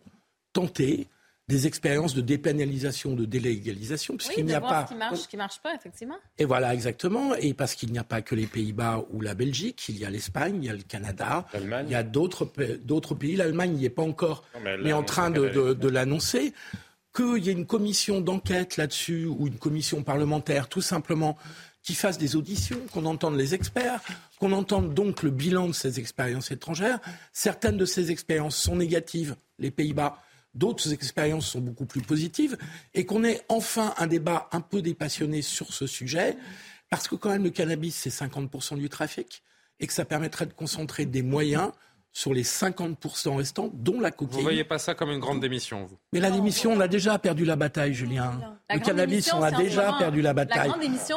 tenté 0.53 1.07
des 1.49 1.67
expériences 1.67 2.15
de 2.15 2.21
dépénalisation, 2.21 3.15
de 3.15 3.25
délégalisation, 3.25 4.15
puisqu'il 4.15 4.45
n'y 4.45 4.53
a 4.53 4.61
pas. 4.61 4.85
Ce 4.85 4.93
qui 4.93 4.97
marche, 4.97 5.19
ce 5.19 5.27
qui 5.27 5.37
marche 5.37 5.61
pas, 5.61 5.75
effectivement. 5.75 6.15
Et 6.37 6.45
voilà, 6.45 6.73
exactement. 6.73 7.35
Et 7.35 7.53
parce 7.53 7.75
qu'il 7.75 7.91
n'y 7.91 7.99
a 7.99 8.03
pas 8.03 8.21
que 8.21 8.33
les 8.33 8.45
Pays-Bas 8.45 9.03
ou 9.11 9.19
la 9.19 9.33
Belgique, 9.33 9.85
il 9.89 9.97
y 9.97 10.05
a 10.05 10.09
l'Espagne, 10.09 10.59
il 10.61 10.65
y 10.65 10.69
a 10.69 10.73
le 10.73 10.83
Canada, 10.83 11.45
il 11.53 11.89
y 11.89 11.95
a 11.95 12.03
d'autres 12.03 12.49
d'autres 12.83 13.13
pays. 13.13 13.35
L'Allemagne 13.35 13.73
n'y 13.73 13.85
est 13.85 13.89
pas 13.89 14.03
encore, 14.03 14.43
mais, 14.81 14.93
en 14.93 15.03
train 15.03 15.29
de, 15.29 15.73
de, 15.73 15.89
l'annoncer. 15.89 16.53
Qu'il 17.15 17.45
y 17.45 17.49
ait 17.49 17.53
une 17.53 17.67
commission 17.67 18.21
d'enquête 18.21 18.77
là-dessus 18.77 19.27
ou 19.27 19.45
une 19.45 19.59
commission 19.59 20.01
parlementaire, 20.01 20.67
tout 20.67 20.81
simplement, 20.81 21.37
qui 21.83 21.93
fasse 21.93 22.17
des 22.17 22.35
auditions, 22.35 22.79
qu'on 22.91 23.05
entende 23.05 23.37
les 23.37 23.53
experts, 23.53 24.01
qu'on 24.39 24.51
entende 24.51 24.95
donc 24.95 25.21
le 25.21 25.29
bilan 25.29 25.67
de 25.67 25.73
ces 25.73 25.99
expériences 25.99 26.49
étrangères. 26.49 26.99
Certaines 27.31 27.77
de 27.77 27.85
ces 27.85 28.09
expériences 28.09 28.55
sont 28.55 28.77
négatives. 28.77 29.35
Les 29.59 29.69
Pays-Bas 29.69 30.23
d'autres 30.53 30.93
expériences 30.93 31.47
sont 31.47 31.61
beaucoup 31.61 31.85
plus 31.85 32.01
positives, 32.01 32.57
et 32.93 33.05
qu'on 33.05 33.23
ait 33.23 33.41
enfin 33.49 33.93
un 33.97 34.07
débat 34.07 34.49
un 34.51 34.61
peu 34.61 34.81
dépassionné 34.81 35.41
sur 35.41 35.73
ce 35.73 35.87
sujet, 35.87 36.37
parce 36.89 37.07
que 37.07 37.15
quand 37.15 37.29
même 37.29 37.43
le 37.43 37.49
cannabis, 37.49 37.95
c'est 37.95 38.09
50% 38.09 38.77
du 38.77 38.89
trafic, 38.89 39.43
et 39.79 39.87
que 39.87 39.93
ça 39.93 40.05
permettrait 40.05 40.45
de 40.45 40.53
concentrer 40.53 41.05
des 41.05 41.23
moyens 41.23 41.71
sur 42.13 42.31
les 42.31 42.43
50% 42.43 43.35
restants, 43.37 43.71
dont 43.73 43.99
la 43.99 44.11
cocaïne. 44.11 44.33
Vous 44.33 44.37
ne 44.37 44.43
voyez 44.43 44.63
pas 44.63 44.77
ça 44.77 44.93
comme 44.93 45.09
une 45.09 45.19
grande 45.19 45.39
démission, 45.39 45.85
vous? 45.85 45.97
Mais 46.13 46.19
la 46.19 46.29
démission, 46.29 46.71
on 46.71 46.79
a 46.79 46.87
déjà 46.87 47.17
perdu 47.17 47.43
la 47.43 47.55
bataille, 47.55 47.93
Julien. 47.93 48.39
le 48.71 48.79
cannabis, 48.79 49.33
on 49.33 49.41
a 49.41 49.51
déjà 49.51 49.95
perdu 49.97 50.21
la 50.21 50.33
bataille. 50.33 50.71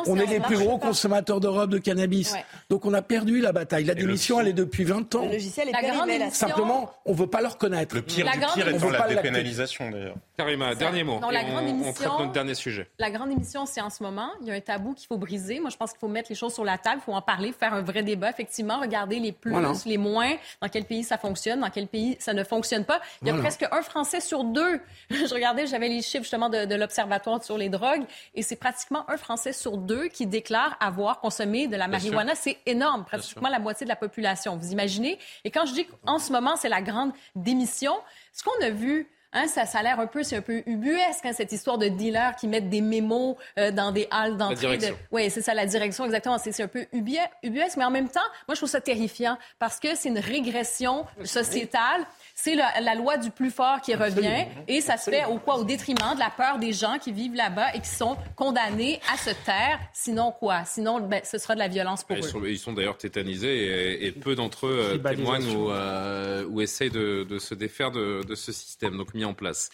on 0.07 0.17
est 0.17 0.27
les 0.27 0.41
plus 0.41 0.57
gros 0.57 0.79
consommateurs 0.79 1.39
d'Europe 1.39 1.69
de 1.69 1.79
cannabis. 1.79 2.35
Donc 2.71 2.87
on 2.87 2.95
a 2.95 3.03
perdu 3.03 3.43
la 3.43 3.53
bataille. 3.53 3.85
La 3.85 3.95
démission, 3.95 4.41
elle 4.41 4.49
est 4.49 4.53
depuis 4.55 4.85
20 4.85 5.15
ans. 5.15 5.27
Le 5.27 5.33
logiciel 5.33 5.69
est 5.69 6.31
Simplement, 6.31 6.91
on 7.05 7.13
ne 7.13 7.17
veut 7.17 7.27
pas 7.27 7.43
le 7.43 7.49
reconnaître. 7.49 7.95
Le 7.95 8.03
pire 8.03 8.27
du 8.27 8.39
pire 8.55 8.69
étant 8.69 8.91
la 8.91 9.09
dépénalisation, 9.09 9.91
d'ailleurs. 9.91 10.17
Karima, 10.39 10.75
dernier 10.75 11.05
mot. 11.05 11.21
la 11.31 11.45
grande 11.45 11.69
émission, 11.69 11.91
on 11.91 11.93
traite 11.93 12.19
notre 12.19 12.33
dernier 12.33 12.55
sujet. 12.55 12.89
La 12.99 13.11
grande 13.11 13.31
émission, 13.31 13.67
c'est 13.67 13.83
en 13.83 13.91
ce 13.91 14.03
moment. 14.03 14.31
Il 14.41 14.49
y 14.49 14.51
a 14.51 14.55
un 14.55 14.61
tabou 14.61 14.95
qu'il 14.95 15.07
faut 15.07 15.19
briser. 15.19 15.61
Moi, 15.61 15.71
je 15.71 15.77
pense 15.77 15.91
qu'il 15.91 16.01
faut 16.01 16.09
mettre 16.09 16.31
les 16.31 16.37
choses 16.37 16.55
sur 16.55 16.65
la 16.65 16.79
table, 16.79 17.01
il 17.03 17.05
faut 17.05 17.13
en 17.13 17.23
parler, 17.23 17.53
faire 17.53 17.75
un 17.75 17.83
vrai 17.83 18.03
débat, 18.03 18.31
effectivement, 18.31 18.81
regarder 18.81 19.19
les 19.19 19.33
plus, 19.33 19.55
les 19.85 19.99
moins, 19.99 20.33
dans 20.63 20.69
quel 20.69 20.86
pays 20.87 21.05
ça 21.05 21.19
fonctionne, 21.19 21.61
dans 21.61 21.71
quel 21.71 21.87
pays 21.87 22.17
ça 22.19 22.33
ne 22.33 22.45
fonctionne 22.45 22.85
pas. 22.85 23.01
Il 23.23 23.29
y 23.29 23.31
a 23.31 23.35
presque 23.35 23.67
un 23.71 23.83
Français 23.83 24.21
sur 24.21 24.45
deux. 24.45 24.81
Je 25.11 25.35
regardais, 25.35 25.67
j'avais 25.67 25.89
les 25.89 26.03
chiffres 26.03 26.25
justement 26.25 26.49
de, 26.49 26.65
de 26.65 26.75
l'Observatoire 26.75 27.43
sur 27.43 27.59
les 27.59 27.69
drogues, 27.69 28.05
et 28.35 28.43
c'est 28.43 28.57
pratiquement 28.57 29.09
un 29.11 29.17
Français 29.17 29.53
sur 29.53 29.77
deux 29.77 30.09
qui 30.09 30.27
déclare 30.27 30.77
avoir 30.81 31.21
consommé 31.21 31.67
de 31.67 31.77
la 31.77 31.89
marijuana. 31.89 32.35
C'est 32.35 32.59
énorme, 32.67 33.05
pratiquement 33.05 33.49
la 33.49 33.59
moitié 33.59 33.85
de 33.85 33.89
la 33.89 33.97
population. 33.97 34.57
Vous 34.57 34.73
imaginez? 34.73 35.19
Et 35.45 35.51
quand 35.51 35.67
je 35.67 35.73
dis 35.73 35.87
qu'en 35.87 36.19
ce 36.19 36.33
moment, 36.33 36.57
c'est 36.57 36.69
la 36.69 36.83
grande 36.83 37.13
démission, 37.35 37.95
ce 38.33 38.43
qu'on 38.43 38.65
a 38.65 38.71
vu 38.71 39.09
Hein, 39.37 39.49
ça, 39.49 39.67
ça 39.67 39.81
a 39.81 39.83
l'air 39.83 40.01
un 40.01 40.07
peu, 40.07 40.23
c'est 40.23 40.37
un 40.37 40.41
peu 40.41 40.63
ubuesque, 40.65 41.27
hein, 41.27 41.33
cette 41.35 41.53
histoire 41.53 41.77
de 41.77 41.89
dealers 41.89 42.37
qui 42.37 42.49
mettent 42.49 42.71
des 42.71 42.81
mémos 42.81 43.37
euh, 43.59 43.71
dans 43.71 43.93
des 43.93 44.09
halles 44.11 44.39
d'entrée. 44.39 44.79
De... 44.79 44.95
Oui, 45.13 45.29
c'est 45.29 45.43
ça, 45.43 45.53
la 45.53 45.67
direction, 45.67 46.07
exactement. 46.07 46.39
C'est 46.39 46.63
un 46.63 46.69
peu 46.69 46.87
ubuesque, 46.95 47.77
mais 47.77 47.85
en 47.85 47.91
même 47.91 48.09
temps, 48.09 48.21
moi, 48.49 48.55
je 48.55 48.61
trouve 48.61 48.71
ça 48.71 48.81
terrifiant 48.81 49.37
parce 49.59 49.79
que 49.79 49.95
c'est 49.95 50.09
une 50.09 50.19
régression 50.19 51.05
sociétale 51.23 52.07
c'est 52.39 52.55
la, 52.55 52.95
loi 52.95 53.17
du 53.17 53.31
plus 53.31 53.51
fort 53.51 53.81
qui 53.81 53.95
revient 53.95 54.45
et 54.69 54.83
ça 54.83 54.99
se 54.99 55.11
fait 55.11 55.25
au 55.25 55.39
quoi? 55.39 55.57
Au 55.57 55.65
détriment 55.65 56.15
de 56.15 56.19
la 56.19 56.29
peur 56.29 56.59
des 56.59 56.75
gens 56.75 56.99
qui 57.01 57.11
vivent 57.11 57.35
là-bas 57.35 57.75
et 57.75 57.81
qui 57.81 57.89
sont 57.89 58.17
condamnés 58.37 59.01
à 59.13 59.17
se 59.17 59.31
taire. 59.31 59.81
Sinon 59.95 60.33
quoi? 60.39 60.65
Sinon, 60.67 61.01
ben, 61.01 61.23
ce 61.25 61.39
sera 61.39 61.55
de 61.55 61.61
la 61.61 61.69
violence 61.69 62.05
pour 62.05 62.17
eux. 62.17 62.51
ils 62.51 62.59
sont 62.59 62.75
d'ailleurs 62.75 62.99
tétanisés 62.99 64.07
et, 64.07 64.13
peu 64.13 64.35
d'entre 64.35 64.67
eux 64.67 64.79
euh, 64.83 64.99
témoignent 64.99 65.57
ou, 65.57 65.71
euh, 65.71 66.45
ou 66.47 66.61
essayent 66.61 66.91
de, 66.91 67.27
se 67.39 67.55
défaire 67.55 67.91
de, 67.91 68.23
ce 68.35 68.53
système 68.53 68.99
donc 68.99 69.15
mis 69.15 69.25
en 69.25 69.33
place. 69.33 69.71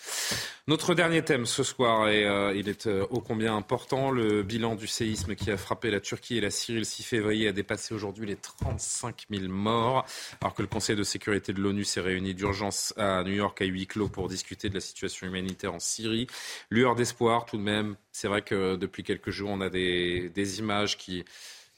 Notre 0.68 0.94
dernier 0.94 1.22
thème 1.22 1.47
ce 1.47 1.64
soir, 1.64 2.09
et 2.09 2.24
euh, 2.24 2.55
il 2.55 2.68
est 2.68 2.86
ô 2.86 3.20
combien 3.20 3.56
important, 3.56 4.12
le 4.12 4.44
bilan 4.44 4.76
du 4.76 4.86
séisme 4.86 5.34
qui 5.34 5.51
a 5.51 5.56
frappé 5.56 5.90
la 5.90 5.98
Turquie 5.98 6.39
et 6.39 6.40
la 6.40 6.51
Syrie 6.51 6.78
le 6.78 6.84
6 6.84 7.02
février 7.02 7.48
a 7.48 7.52
dépassé 7.52 7.93
aujourd'hui 7.94 8.26
les 8.26 8.36
35 8.36 9.26
000 9.28 9.48
morts, 9.48 10.06
alors 10.40 10.55
que 10.55 10.62
le 10.62 10.68
Conseil 10.68 10.94
de 10.94 11.02
sécurité 11.02 11.52
de 11.52 11.60
l'ONU 11.60 11.84
s'est 11.84 12.01
réuni 12.01 12.34
d'urgence 12.34 12.52
à 12.97 13.22
New 13.24 13.32
York 13.32 13.60
à 13.60 13.64
huis 13.64 13.86
clos 13.86 14.09
pour 14.09 14.28
discuter 14.28 14.68
de 14.68 14.74
la 14.74 14.80
situation 14.80 15.26
humanitaire 15.26 15.74
en 15.74 15.80
Syrie. 15.80 16.26
Lueur 16.70 16.94
d'espoir 16.94 17.44
tout 17.44 17.56
de 17.56 17.62
même. 17.62 17.97
C'est 18.12 18.28
vrai 18.28 18.43
que 18.43 18.76
depuis 18.76 19.02
quelques 19.02 19.30
jours, 19.30 19.51
on 19.51 19.60
a 19.60 19.70
des, 19.70 20.59
images 20.59 20.97
qui 20.97 21.24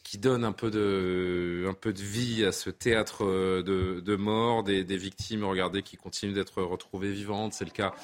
qui 0.02 0.18
donne 0.18 0.44
un 0.44 0.52
peu 0.52 0.70
de, 0.70 1.66
un 1.66 1.72
peu 1.72 1.94
de 1.94 2.02
vie 2.02 2.44
à 2.44 2.52
ce 2.52 2.68
théâtre 2.68 3.24
de, 3.24 4.00
de 4.00 4.16
mort, 4.16 4.62
des, 4.62 4.84
des, 4.84 4.98
victimes, 4.98 5.44
regardez, 5.44 5.82
qui 5.82 5.96
continuent 5.96 6.34
d'être 6.34 6.62
retrouvées 6.62 7.10
vivantes. 7.10 7.54
C'est 7.54 7.64
le 7.64 7.70
cas 7.70 7.94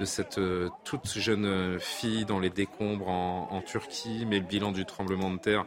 de 0.00 0.06
cette 0.06 0.38
euh, 0.38 0.70
toute 0.84 1.06
jeune 1.06 1.78
fille 1.78 2.24
dans 2.24 2.40
les 2.40 2.48
décombres 2.48 3.08
en, 3.08 3.48
en, 3.50 3.60
Turquie, 3.60 4.24
mais 4.26 4.38
le 4.38 4.46
bilan 4.46 4.72
du 4.72 4.86
tremblement 4.86 5.30
de 5.30 5.38
terre 5.38 5.66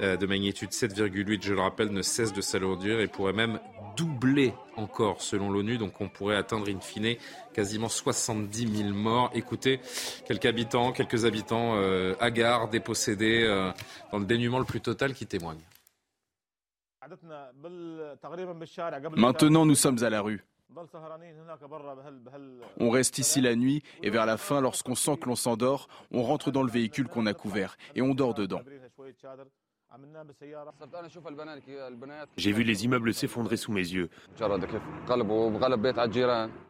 euh, 0.00 0.16
de 0.16 0.26
magnitude 0.26 0.70
7,8, 0.70 1.44
je 1.44 1.52
le 1.52 1.60
rappelle, 1.60 1.90
ne 1.90 2.02
cesse 2.02 2.32
de 2.32 2.40
s'alourdir 2.40 2.98
et 3.00 3.06
pourrait 3.06 3.34
même 3.34 3.60
doubler 3.96 4.54
encore 4.76 5.22
selon 5.22 5.50
l'ONU. 5.50 5.78
Donc 5.78 6.00
on 6.00 6.08
pourrait 6.08 6.36
atteindre 6.36 6.68
in 6.68 6.80
fine 6.80 7.16
quasiment 7.52 7.88
70 7.88 8.76
000 8.84 8.90
morts. 8.90 9.30
Écoutez, 9.34 9.80
quelques 10.26 10.46
habitants, 10.46 10.92
quelques 10.92 11.24
habitants 11.24 11.76
euh, 11.76 12.14
hagards, 12.20 12.68
dépossédés, 12.68 13.44
euh, 13.44 13.72
dans 14.12 14.18
le 14.18 14.26
dénuement 14.26 14.58
le 14.58 14.64
plus 14.64 14.80
total 14.80 15.14
qui 15.14 15.26
témoignent. 15.26 15.64
Maintenant, 19.16 19.66
nous 19.66 19.74
sommes 19.74 20.02
à 20.02 20.10
la 20.10 20.20
rue. 20.20 20.44
On 22.80 22.90
reste 22.90 23.18
ici 23.18 23.40
la 23.40 23.54
nuit 23.54 23.82
et 24.02 24.10
vers 24.10 24.26
la 24.26 24.36
fin, 24.36 24.60
lorsqu'on 24.60 24.94
sent 24.94 25.16
que 25.16 25.28
l'on 25.28 25.36
s'endort, 25.36 25.88
on 26.10 26.22
rentre 26.22 26.50
dans 26.50 26.62
le 26.62 26.70
véhicule 26.70 27.08
qu'on 27.08 27.26
a 27.26 27.34
couvert 27.34 27.76
et 27.94 28.02
on 28.02 28.14
dort 28.14 28.34
dedans. 28.34 28.60
J'ai 32.36 32.52
vu 32.52 32.62
les 32.62 32.84
immeubles 32.84 33.14
s'effondrer 33.14 33.56
sous 33.56 33.72
mes 33.72 33.80
yeux. 33.80 34.08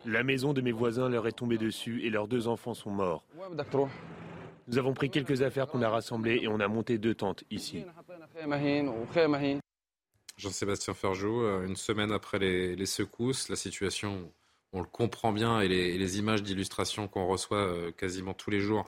La 0.04 0.22
maison 0.22 0.52
de 0.52 0.60
mes 0.60 0.72
voisins 0.72 1.08
leur 1.08 1.26
est 1.26 1.32
tombée 1.32 1.58
dessus 1.58 2.04
et 2.04 2.10
leurs 2.10 2.28
deux 2.28 2.48
enfants 2.48 2.74
sont 2.74 2.90
morts. 2.90 3.24
Nous 4.68 4.78
avons 4.78 4.94
pris 4.94 5.10
quelques 5.10 5.42
affaires 5.42 5.68
qu'on 5.68 5.82
a 5.82 5.88
rassemblées 5.88 6.40
et 6.42 6.48
on 6.48 6.58
a 6.58 6.68
monté 6.68 6.98
deux 6.98 7.14
tentes 7.14 7.44
ici. 7.50 7.84
Jean-Sébastien 10.36 10.92
Ferjou, 10.92 11.42
euh, 11.42 11.66
une 11.66 11.76
semaine 11.76 12.12
après 12.12 12.38
les, 12.38 12.86
secousses, 12.86 13.48
la 13.48 13.56
situation 13.56 14.30
on 14.76 14.80
le 14.80 14.86
comprend 14.86 15.32
bien 15.32 15.60
et 15.60 15.68
les, 15.68 16.18
images 16.18 16.42
d'illustration 16.42 17.08
qu'on 17.08 17.26
reçoit 17.26 17.58
euh, 17.58 17.90
quasiment 17.92 18.34
tous 18.34 18.50
les 18.50 18.60
jours 18.60 18.86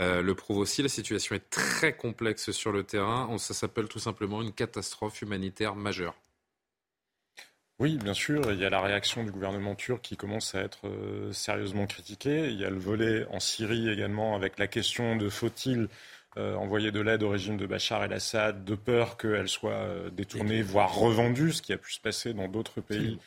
euh, 0.00 0.22
le 0.22 0.34
prouvent 0.34 0.58
aussi. 0.58 0.82
La 0.82 0.88
situation 0.88 1.34
est 1.34 1.50
très 1.50 1.94
complexe 1.94 2.50
sur 2.50 2.72
le 2.72 2.82
terrain. 2.82 3.36
Ça 3.38 3.54
s'appelle 3.54 3.88
tout 3.88 3.98
simplement 3.98 4.42
une 4.42 4.52
catastrophe 4.52 5.20
humanitaire 5.22 5.76
majeure. 5.76 6.14
Oui, 7.78 7.96
bien 7.96 8.14
sûr. 8.14 8.50
Il 8.52 8.58
y 8.58 8.64
a 8.64 8.70
la 8.70 8.80
réaction 8.80 9.22
du 9.22 9.30
gouvernement 9.30 9.74
turc 9.74 10.00
qui 10.02 10.16
commence 10.16 10.54
à 10.54 10.62
être 10.62 10.88
euh, 10.88 11.32
sérieusement 11.32 11.86
critiquée. 11.86 12.48
Il 12.48 12.58
y 12.58 12.64
a 12.64 12.70
le 12.70 12.78
volet 12.78 13.26
en 13.30 13.38
Syrie 13.38 13.88
également 13.88 14.34
avec 14.34 14.58
la 14.58 14.66
question 14.66 15.16
de 15.16 15.28
faut-il 15.28 15.88
envoyer 16.36 16.92
de 16.92 17.00
l'aide 17.00 17.24
au 17.24 17.30
régime 17.30 17.56
de 17.56 17.66
Bachar 17.66 18.04
el-Assad 18.04 18.64
de 18.64 18.76
peur 18.76 19.16
qu'elle 19.16 19.48
soit 19.48 20.08
détournée, 20.12 20.62
voire 20.62 20.94
revendue, 20.94 21.50
ce 21.50 21.60
qui 21.62 21.72
a 21.72 21.78
pu 21.78 21.92
se 21.92 21.98
passer 21.98 22.32
dans 22.32 22.46
d'autres 22.46 22.80
pays. 22.80 23.18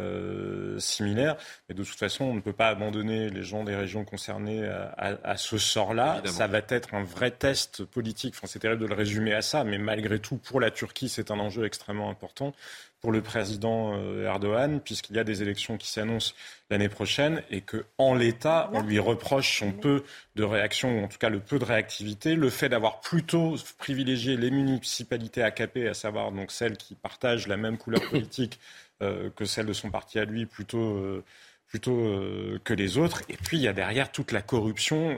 Euh, 0.00 0.78
similaires. 0.78 1.36
Mais 1.68 1.74
de 1.74 1.84
toute 1.84 1.98
façon, 1.98 2.24
on 2.24 2.34
ne 2.34 2.40
peut 2.40 2.52
pas 2.54 2.68
abandonner 2.68 3.28
les 3.28 3.42
gens 3.42 3.64
des 3.64 3.76
régions 3.76 4.04
concernées 4.04 4.66
à, 4.96 5.36
ce 5.36 5.58
sort-là. 5.58 6.22
Ça 6.24 6.46
va 6.46 6.60
être 6.68 6.94
un 6.94 7.04
vrai 7.04 7.30
test 7.30 7.84
politique. 7.84 8.34
Enfin, 8.36 8.46
c'est 8.46 8.60
terrible 8.60 8.82
de 8.82 8.86
le 8.86 8.94
résumer 8.94 9.34
à 9.34 9.42
ça, 9.42 9.62
mais 9.62 9.78
malgré 9.78 10.18
tout, 10.18 10.36
pour 10.36 10.58
la 10.58 10.70
Turquie, 10.70 11.08
c'est 11.08 11.30
un 11.30 11.38
enjeu 11.38 11.66
extrêmement 11.66 12.08
important 12.08 12.54
pour 13.00 13.12
le 13.12 13.22
président 13.22 13.94
euh, 13.94 14.26
Erdogan, 14.26 14.80
puisqu'il 14.80 15.16
y 15.16 15.18
a 15.18 15.24
des 15.24 15.42
élections 15.42 15.78
qui 15.78 15.88
s'annoncent 15.88 16.34
l'année 16.68 16.88
prochaine 16.88 17.42
et 17.50 17.62
que, 17.62 17.84
en 17.96 18.14
l'état, 18.14 18.70
on 18.74 18.82
lui 18.82 18.98
reproche 18.98 19.58
son 19.58 19.72
peu 19.72 20.04
de 20.36 20.44
réaction, 20.44 21.00
ou 21.00 21.04
en 21.04 21.08
tout 21.08 21.18
cas 21.18 21.30
le 21.30 21.40
peu 21.40 21.58
de 21.58 21.64
réactivité, 21.64 22.34
le 22.34 22.50
fait 22.50 22.68
d'avoir 22.68 23.00
plutôt 23.00 23.56
privilégié 23.78 24.36
les 24.36 24.50
municipalités 24.50 25.42
AKP, 25.42 25.88
à 25.88 25.94
savoir 25.94 26.30
donc 26.30 26.50
celles 26.52 26.76
qui 26.76 26.94
partagent 26.94 27.46
la 27.48 27.56
même 27.56 27.78
couleur 27.78 28.02
politique 28.10 28.60
que 29.00 29.44
celle 29.44 29.66
de 29.66 29.72
son 29.72 29.90
parti 29.90 30.18
à 30.18 30.24
lui 30.24 30.46
plutôt 30.46 30.96
euh, 30.96 31.24
plutôt 31.66 31.98
euh, 32.00 32.58
que 32.64 32.74
les 32.74 32.98
autres. 32.98 33.22
Et 33.28 33.36
puis 33.36 33.56
il 33.56 33.62
y 33.62 33.68
a 33.68 33.72
derrière 33.72 34.10
toute 34.10 34.32
la 34.32 34.42
corruption 34.42 35.16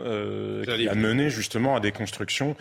qui 0.64 0.88
a 0.88 0.94
mené 0.94 1.30
justement 1.30 1.74
à 1.76 1.80
des 1.80 1.92
constructions 1.92 2.56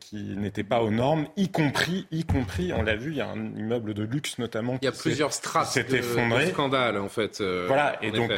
qui 0.00 0.36
n'étaient 0.36 0.64
pas 0.64 0.82
aux 0.82 0.90
normes, 0.90 1.26
y 1.36 1.48
compris, 1.48 2.06
y 2.10 2.24
compris, 2.24 2.74
on 2.74 2.82
l'a 2.82 2.94
vu, 2.94 3.12
il 3.12 3.16
y 3.16 3.20
a 3.22 3.28
un 3.28 3.56
immeuble 3.56 3.94
de 3.94 4.02
luxe 4.02 4.38
notamment. 4.38 4.78
Il 4.82 4.84
y 4.84 4.88
a 4.88 4.92
plusieurs 4.92 5.32
strates 5.32 5.78
de, 5.78 5.96
effondré. 5.96 6.50
scandale 6.50 6.98
en 6.98 7.08
fait. 7.08 7.40
voilà, 7.40 7.96
et 8.02 8.10
donc 8.10 8.30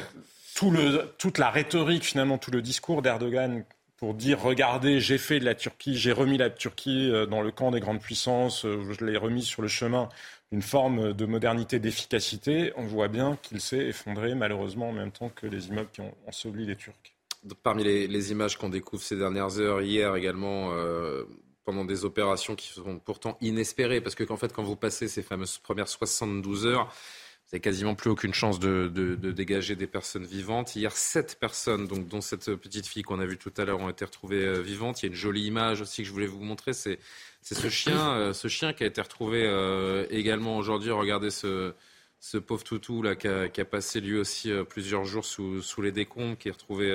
tout 0.55 0.71
le, 0.71 1.13
toute 1.19 1.39
la 1.39 1.51
rhétorique 1.51 2.05
finalement, 2.05 2.39
tout 2.39 2.53
le 2.53 2.63
discours 2.63 3.03
d'Erdogan 3.03 3.65
pour 3.97 4.15
dire 4.15 4.41
regardez, 4.41 5.01
j'ai 5.01 5.19
fait 5.19 5.41
de 5.41 5.45
la 5.45 5.57
Turquie, 5.57 5.97
j'ai 5.97 6.13
remis 6.13 6.39
la 6.39 6.51
Turquie 6.51 7.11
dans 7.29 7.43
le 7.43 7.51
camp 7.51 7.73
des 7.73 7.81
grandes 7.81 8.01
puissances, 8.01 8.63
je 8.65 9.05
l'ai 9.05 9.17
remis 9.17 9.43
sur 9.43 9.61
le 9.61 9.69
chemin 9.69 10.09
une 10.55 10.63
forme 10.63 11.15
de 11.15 11.27
modernité, 11.27 11.81
d'efficacité, 11.81 12.73
on 12.77 12.87
voit 12.87 13.09
bien 13.09 13.37
qu'il 13.43 13.61
s'est 13.61 13.89
effondré 13.89 14.37
malheureusement 14.37 14.91
en 14.91 14.93
même 14.93 15.11
temps 15.11 15.29
que 15.29 15.49
les 15.49 15.67
immeubles 15.67 15.91
qui 15.93 16.01
ont 16.01 16.15
enseveli 16.29 16.65
les 16.65 16.77
Turcs. 16.77 16.95
Parmi 17.65 17.83
les, 17.83 18.31
images 18.31 18.57
qu'on 18.57 18.69
découvre 18.69 19.03
ces 19.03 19.17
dernières 19.17 19.59
heures, 19.59 19.83
hier 19.83 20.15
également, 20.15 20.71
euh, 20.71 21.25
pendant 21.65 21.85
des 21.85 22.05
opérations 22.05 22.55
qui 22.55 22.69
sont 22.69 23.01
pourtant 23.01 23.37
inespérées, 23.41 24.01
parce 24.01 24.15
que 24.15 24.23
qu'en 24.23 24.37
fait, 24.37 24.53
quand 24.53 24.63
vous 24.63 24.77
passez 24.77 25.09
ces 25.09 25.25
fameuses 25.25 25.59
premières 25.59 25.89
72 25.89 26.67
heures, 26.67 26.85
vous 26.85 27.57
n'avez 27.57 27.61
quasiment 27.61 27.97
plus 27.97 28.11
aucune 28.11 28.33
chance 28.33 28.61
de, 28.61 28.87
dégager 29.33 29.75
des 29.75 29.89
personnes 29.89 30.25
vivantes. 30.25 30.77
Hier, 30.77 30.97
sept 30.97 31.37
personnes, 31.41 31.89
dont 31.89 32.21
cette 32.21 32.55
petite 32.55 32.87
fille 32.87 33.03
qu'on 33.03 33.19
a 33.19 33.27
vue 33.27 33.39
tout 33.39 33.53
à 33.57 33.65
l'heure, 33.65 33.81
ont 33.81 33.91
été 33.91 34.05
retrouvées 34.05 34.45
euh, 34.45 34.61
vivantes. 34.61 35.03
Il 35.03 35.07
y 35.07 35.09
a 35.09 35.11
une 35.11 35.19
jolie 35.19 35.47
image 35.47 35.81
aussi 35.81 36.03
que 36.03 36.09
je 36.09 36.13
voulais 36.13 36.27
vous 36.27 36.43
montrer. 36.43 36.73
C'est 36.73 37.01
c'est 37.45 37.55
ce 37.55 37.69
chien, 37.69 38.15
euh, 38.15 38.33
ce 38.33 38.49
chien 38.49 38.73
qui 38.73 38.85
a 38.85 38.87
été 38.87 39.03
retrouvé 39.03 39.45
euh, 39.45 40.07
également 40.09 40.57
aujourd'hui. 40.57 40.91
Regardez 40.91 41.29
ce, 41.29 41.75
ce 42.19 42.39
pauvre 42.39 42.65
toutou 42.65 43.03
là 43.03 43.17
qui 43.17 43.29
a, 43.29 43.65
passé 43.67 44.01
lui 44.01 44.19
aussi 44.19 44.51
euh, 44.51 44.65
plusieurs 44.65 45.05
jours 45.05 45.27
sous, 45.27 45.61
les 45.83 45.93
décombres, 45.93 46.39
qui 46.39 46.49
est 46.49 46.53
retrouvé 46.53 46.87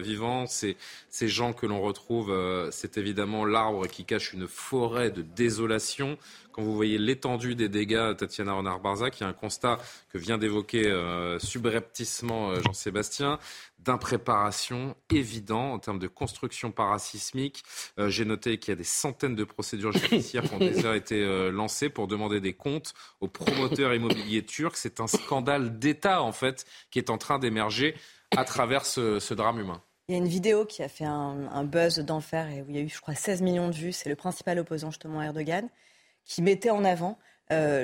vivant. 0.00 0.46
C'est 0.46 0.76
ces 1.08 1.26
gens 1.26 1.52
que 1.52 1.66
l'on 1.66 1.80
retrouve, 1.80 2.32
c'est 2.70 2.98
évidemment 2.98 3.44
l'arbre 3.44 3.88
qui 3.88 4.04
cache 4.04 4.32
une 4.32 4.46
forêt 4.46 5.10
de 5.10 5.22
désolation. 5.22 6.18
Quand 6.52 6.62
vous 6.62 6.74
voyez 6.74 6.98
l'étendue 6.98 7.54
des 7.54 7.68
dégâts, 7.68 8.16
Tatiana 8.16 8.52
Renard-Barzac, 8.52 9.20
il 9.20 9.22
y 9.22 9.26
a 9.26 9.28
un 9.28 9.32
constat 9.32 9.78
que 10.12 10.18
vient 10.18 10.38
d'évoquer 10.38 10.92
subrepticement 11.38 12.54
Jean-Sébastien 12.56 13.38
d'impréparation 13.84 14.94
évident 15.10 15.72
en 15.72 15.78
termes 15.78 15.98
de 15.98 16.08
construction 16.08 16.70
parasismique. 16.70 17.62
Euh, 17.98 18.08
j'ai 18.08 18.24
noté 18.24 18.58
qu'il 18.58 18.72
y 18.72 18.74
a 18.74 18.76
des 18.76 18.84
centaines 18.84 19.34
de 19.34 19.44
procédures 19.44 19.92
judiciaires 19.92 20.42
qui 20.42 20.54
ont 20.54 20.58
déjà 20.58 20.96
été 20.96 21.22
euh, 21.22 21.50
lancées 21.50 21.88
pour 21.88 22.06
demander 22.06 22.40
des 22.40 22.52
comptes 22.52 22.94
aux 23.20 23.28
promoteurs 23.28 23.94
immobiliers 23.94 24.44
turcs. 24.44 24.76
C'est 24.76 25.00
un 25.00 25.06
scandale 25.06 25.78
d'État, 25.78 26.22
en 26.22 26.32
fait, 26.32 26.66
qui 26.90 26.98
est 26.98 27.10
en 27.10 27.18
train 27.18 27.38
d'émerger 27.38 27.94
à 28.36 28.44
travers 28.44 28.84
ce, 28.84 29.34
drame 29.34 29.60
humain. 29.60 29.82
Il 30.08 30.12
y 30.12 30.14
a 30.14 30.18
une 30.18 30.28
vidéo 30.28 30.64
qui 30.64 30.82
a 30.82 30.88
fait 30.88 31.04
un, 31.04 31.64
buzz 31.64 31.98
d'enfer 31.98 32.48
et 32.50 32.62
où 32.62 32.66
il 32.68 32.76
y 32.76 32.78
a 32.78 32.82
eu, 32.82 32.88
je 32.88 33.00
crois, 33.00 33.14
16 33.14 33.42
millions 33.42 33.68
de 33.68 33.74
vues. 33.74 33.92
C'est 33.92 34.08
le 34.08 34.16
principal 34.16 34.58
opposant 34.58 34.90
justement 34.90 35.20
à 35.20 35.26
Erdogan 35.26 35.68
qui 36.24 36.42
mettait 36.42 36.70
en 36.70 36.84
avant 36.84 37.18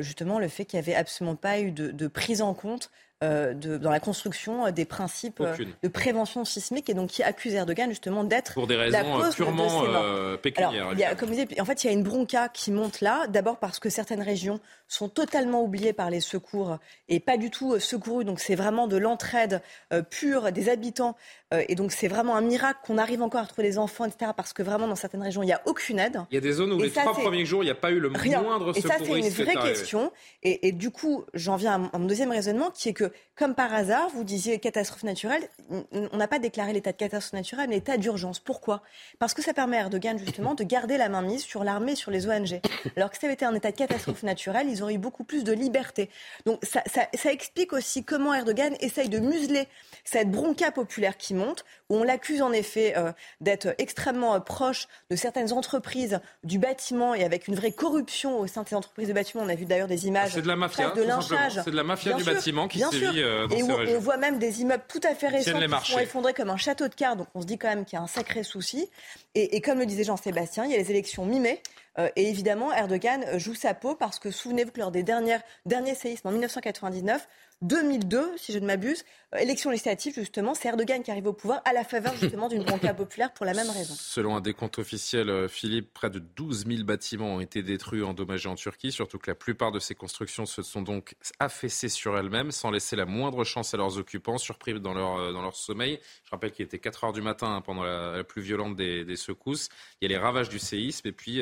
justement 0.01 0.39
le 0.39 0.47
fait 0.47 0.65
qu'il 0.65 0.79
n'y 0.79 0.85
avait 0.85 0.95
absolument 0.95 1.35
pas 1.35 1.59
eu 1.59 1.73
de, 1.73 1.91
de 1.91 2.07
prise 2.07 2.41
en 2.41 2.55
compte 2.55 2.91
euh, 3.25 3.55
de, 3.55 3.79
dans 3.79 3.91
la 3.91 3.99
construction 3.99 4.67
euh, 4.67 4.73
des 4.73 4.85
principes 4.85 5.41
euh, 5.41 5.57
de 5.83 5.89
prévention 5.89 6.45
sismique 6.45 6.91
et 6.91 6.93
donc 6.93 7.09
qui 7.09 7.23
accuse 7.23 7.55
Erdogan 7.55 7.89
justement 7.89 8.25
d'être 8.25 8.53
pour 8.53 8.67
des 8.67 8.77
raisons 8.77 9.31
purement 9.35 10.37
pécuniaires. 10.43 11.17
comme 11.17 11.31
en 11.31 11.65
fait, 11.65 11.83
il 11.83 11.87
y 11.87 11.89
a 11.89 11.95
une 11.95 12.03
bronca 12.03 12.51
qui 12.51 12.71
monte 12.71 13.01
là. 13.01 13.27
D'abord 13.27 13.57
parce 13.57 13.79
que 13.79 13.89
certaines 13.89 14.21
régions 14.21 14.61
sont 14.87 15.09
totalement 15.09 15.63
oubliées 15.63 15.95
par 15.95 16.11
les 16.11 16.21
secours 16.21 16.77
et 17.09 17.19
pas 17.19 17.39
du 17.39 17.51
tout 17.51 17.81
secourues. 17.81 18.27
Donc 18.27 18.39
c'est 18.39 18.55
vraiment 18.55 18.87
de 18.87 18.99
l'entraide 18.99 19.63
pure 20.11 20.53
des 20.53 20.69
habitants 20.69 21.17
et 21.53 21.75
donc 21.77 21.93
c'est 21.93 22.09
vraiment 22.09 22.35
un 22.35 22.41
miracle 22.41 22.81
qu'on 22.85 22.99
arrive 22.99 23.23
encore 23.23 23.41
à 23.41 23.45
retrouver 23.45 23.69
des 23.69 23.79
enfants, 23.79 24.05
etc. 24.05 24.33
Parce 24.37 24.53
que 24.53 24.63
vraiment 24.63 24.89
dans 24.89 24.97
certaines 24.97 25.23
régions 25.23 25.43
il 25.43 25.47
n'y 25.47 25.53
a 25.53 25.63
aucune 25.67 25.99
aide. 25.99 26.21
Il 26.31 26.35
y 26.35 26.39
a 26.39 26.41
des 26.41 26.53
zones 26.53 26.73
où 26.73 26.79
les 26.79 26.91
trois 26.91 27.13
premiers 27.13 27.45
jours 27.45 27.63
il 27.63 27.67
n'y 27.67 27.73
a 27.73 27.77
pas 27.77 27.93
eu 27.93 28.01
le 28.01 28.09
moindre 28.09 28.73
secours. 28.73 28.77
Et 28.77 28.81
ça 28.81 29.05
c'est 29.05 29.19
une 29.19 29.29
vraie 29.29 29.55
question. 29.55 30.13
Et, 30.43 30.69
et, 30.69 30.73
du 30.73 30.91
coup 30.91 31.25
j'en 31.35 31.57
viens 31.57 31.89
à 31.93 31.99
mon 31.99 32.07
deuxième 32.07 32.33
raisonnement 32.33 32.71
qui 32.71 32.89
est 32.89 32.93
que 32.93 33.13
comme 33.37 33.55
par 33.55 33.75
hasard, 33.75 34.09
vous 34.15 34.25
disiez 34.25 34.59
catastrophe 34.59 35.03
naturelle, 35.03 35.47
on 35.93 36.17
n'a 36.17 36.27
pas 36.27 36.39
déclaré 36.39 36.73
l'état 36.73 36.93
de 36.93 36.97
catastrophe 36.97 37.35
naturelle, 37.35 37.69
mais 37.69 37.75
l'état 37.75 37.99
d'urgence. 37.99 38.41
Pourquoi? 38.41 38.83
Parce 39.19 39.35
que 39.35 39.43
ça 39.43 39.53
permet 39.53 39.77
à 39.77 39.81
Erdogan, 39.81 40.19
justement, 40.19 40.55
de 40.55 40.65
garder 40.65 40.97
la 40.97 41.11
main 41.11 41.21
mise 41.21 41.43
sur 41.43 41.63
l'armée, 41.63 41.97
sur 41.97 42.11
les 42.11 42.27
ONG. 42.27 42.63
Alors 42.97 43.11
que 43.11 43.17
si 43.17 43.21
ça 43.21 43.27
avait 43.27 43.35
été 43.35 43.45
un 43.45 43.55
état 43.55 43.71
de 43.71 43.77
catastrophe 43.77 44.23
naturelle, 44.23 44.69
ils 44.71 44.83
auraient 44.83 44.95
eu 44.95 44.99
beaucoup 44.99 45.23
plus 45.23 45.45
de 45.45 45.53
liberté. 45.53 46.09
Donc 46.47 46.63
ça, 46.65 47.31
explique 47.31 47.75
aussi 47.75 48.05
comment 48.05 48.33
Erdogan 48.33 48.75
essaye 48.81 49.11
de 49.11 49.19
museler 49.19 49.69
cette 50.05 50.31
bronca 50.31 50.71
populaire 50.71 51.19
qui 51.19 51.35
monte, 51.37 51.65
où 51.89 51.97
on 51.97 52.03
l'accuse 52.03 52.43
en 52.43 52.53
effet 52.53 52.95
euh, 52.97 53.13
d'être 53.41 53.75
extrêmement 53.79 54.35
euh, 54.35 54.41
proche 54.41 54.89
de 55.11 55.17
certaines 55.17 55.53
entreprises 55.53 56.21
du 56.45 56.59
bâtiment 56.59 57.15
et 57.15 57.25
avec 57.25 57.47
une 57.49 57.55
vraie 57.55 57.73
corruption 57.73 58.41
au 58.41 58.47
sein 58.47 58.63
de 58.63 58.69
ces 58.69 58.75
entreprises 58.75 59.09
de 59.09 59.13
bâtiment. 59.13 59.43
On 59.45 59.49
a 59.49 59.55
vu 59.55 59.65
d'ailleurs 59.65 59.89
des 59.89 60.07
images 60.07 60.35
de 60.35 60.47
la 60.47 60.57
mafia, 60.57 60.91
de 60.91 61.03
lynchage. 61.03 61.61
C'est 61.65 61.71
de 61.71 61.77
la 61.77 61.85
mafia 61.85 62.15
du 62.15 62.25
bâtiment 62.25 62.69
qui 62.69 62.81
sévit 62.81 63.23
euh, 63.23 63.47
dans 63.47 63.57
et 63.57 63.87
ces 63.87 63.97
on, 63.97 64.01
voit 64.01 64.17
même 64.17 64.39
des 64.39 64.63
immeubles 64.63 64.85
tout 64.89 65.01
à 65.03 65.15
fait 65.15 65.29
récents 65.29 65.59
qui 65.83 65.93
sont 65.93 65.99
effondrés 65.99 66.35
comme 66.35 66.51
un 66.51 66.57
château 66.57 66.89
de 66.89 66.95
cartes. 66.95 67.19
Donc 67.19 67.29
on 67.35 67.41
se 67.41 67.47
dit 67.47 67.59
quand 67.59 67.69
même 67.69 67.85
qu'il 67.85 67.97
y 67.97 68.01
a 68.01 68.03
un 68.03 68.09
sacré 68.09 68.43
souci. 68.43 68.89
Et, 69.35 69.61
comme 69.61 69.79
le 69.79 69.87
disait 69.87 70.05
Jean-Sébastien, 70.05 70.65
il 70.65 70.71
y 70.71 70.75
a 70.75 70.79
les 70.79 70.91
élections 70.91 71.27
mi-mai. 71.27 71.61
et 71.99 72.29
évidemment, 72.29 72.73
Erdogan 72.73 73.39
joue 73.39 73.55
sa 73.55 73.75
peau 73.75 73.95
parce 73.95 74.19
que 74.19 74.31
souvenez-vous 74.31 74.71
que 74.71 74.81
lors 74.81 74.91
des 74.91 75.03
dernières, 75.03 75.43
derniers 75.67 75.95
séismes 75.95 76.29
en 76.29 76.31
1999, 76.31 77.29
2002, 77.63 78.37
si 78.37 78.53
je 78.53 78.59
ne 78.59 78.67
m'abuse, 78.67 79.03
euh, 79.35 79.39
élection 79.39 79.71
législative, 79.71 80.15
justement, 80.15 80.55
c'est 80.55 80.69
Erdogan 80.69 81.03
qui 81.03 81.11
arrive 81.11 81.27
au 81.27 81.33
pouvoir 81.33 81.63
à 81.65 81.73
la 81.73 81.85
faveur 81.85 82.15
justement 82.21 82.49
d'une 82.49 82.63
bronca 82.63 82.93
populaire 82.93 83.33
pour 83.33 83.47
la 83.47 83.55
même 83.55 83.71
raison. 83.71 83.95
Selon 83.97 84.37
un 84.37 84.43
décompte 84.43 84.79
officiel, 84.79 85.31
euh, 85.31 85.49
Philippe, 85.49 85.95
près 85.95 86.11
de 86.11 86.19
12 86.19 86.67
000 86.67 86.85
bâtiments 86.85 87.37
ont 87.37 87.41
été 87.41 87.63
détruits, 87.63 88.03
endommagés 88.03 88.51
en 88.51 88.57
Turquie, 88.57 88.93
surtout 88.93 89.19
que 89.19 89.31
la 89.31 89.35
plupart 89.35 89.73
de 89.73 89.79
ces 89.79 89.95
constructions 89.95 90.45
se 90.45 90.63
sont 90.63 90.83
donc 90.83 91.17
affaissées 91.41 91.89
sur 91.89 92.19
elles-mêmes 92.19 92.51
sans 92.51 92.71
laisser 92.71 92.95
la 92.95 93.07
moindre 93.07 93.43
chance 93.45 93.73
à 93.73 93.79
leurs 93.79 93.97
occupants, 93.97 94.37
surpris 94.37 94.79
dans 94.79 94.93
leur, 94.93 95.17
euh, 95.17 95.33
dans 95.33 95.43
leur 95.43 95.57
sommeil. 95.57 95.99
Je 96.25 96.31
rappelle 96.31 96.53
qu'il 96.53 96.67
était 96.67 96.79
4 96.79 97.05
heures 97.05 97.13
du 97.15 97.23
matin 97.23 97.55
hein, 97.55 97.63
pendant 97.63 97.85
la, 97.85 98.23
plus 98.23 98.43
violente 98.43 98.77
des, 98.77 99.17
secousses. 99.17 99.71
Il 100.01 100.11
y 100.11 100.15
a 100.15 100.19
les 100.19 100.23
ravages 100.23 100.51
du 100.51 100.59
séisme 100.59 101.09
et 101.09 101.13
puis 101.13 101.41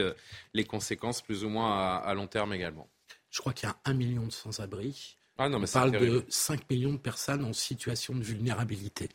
les 0.53 0.65
conséquences 0.65 1.23
plus 1.23 1.45
ou 1.45 1.49
moins 1.49 1.73
à, 1.73 1.97
à 1.97 2.15
long 2.15 2.29
terme 2.29 2.53
également. 2.53 2.89
Je 3.31 3.41
crois 3.41 3.53
qu'il 3.53 3.69
y 3.69 3.73
a 3.73 3.77
un 3.85 3.95
million 3.95 4.27
de 4.27 4.33
sans-abri. 4.33 5.19
Ah 5.37 5.49
non, 5.49 5.59
mais 5.59 5.67
On 5.69 5.73
parle 5.73 5.91
de 5.93 6.25
5 6.29 6.71
millions 6.71 6.93
de 6.93 6.99
personnes 6.99 7.45
en 7.45 7.53
situation 7.53 8.15
de 8.15 8.23
vulnérabilité. 8.23 9.09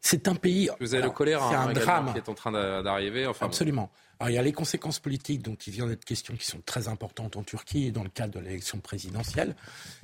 C'est 0.00 0.28
un 0.28 0.36
pays. 0.36 0.70
Vous 0.78 0.94
avez 0.94 1.02
le 1.02 1.10
choléra 1.10 1.48
c'est 1.50 1.56
un 1.56 1.68
hein, 1.68 1.72
drame 1.72 2.12
qui 2.12 2.18
est 2.18 2.28
en 2.28 2.34
train 2.34 2.52
d'arriver. 2.82 3.26
Enfin, 3.26 3.46
Absolument. 3.46 3.90
Alors, 4.20 4.30
il 4.30 4.34
y 4.34 4.38
a 4.38 4.42
les 4.42 4.52
conséquences 4.52 5.00
politiques, 5.00 5.42
donc 5.42 5.58
qui 5.58 5.72
vient 5.72 5.88
d'être 5.88 6.04
question, 6.04 6.36
qui 6.36 6.46
sont 6.46 6.60
très 6.64 6.86
importantes 6.86 7.36
en 7.36 7.42
Turquie 7.42 7.86
et 7.86 7.90
dans 7.90 8.04
le 8.04 8.08
cadre 8.08 8.34
de 8.34 8.38
l'élection 8.38 8.78
présidentielle. 8.78 9.56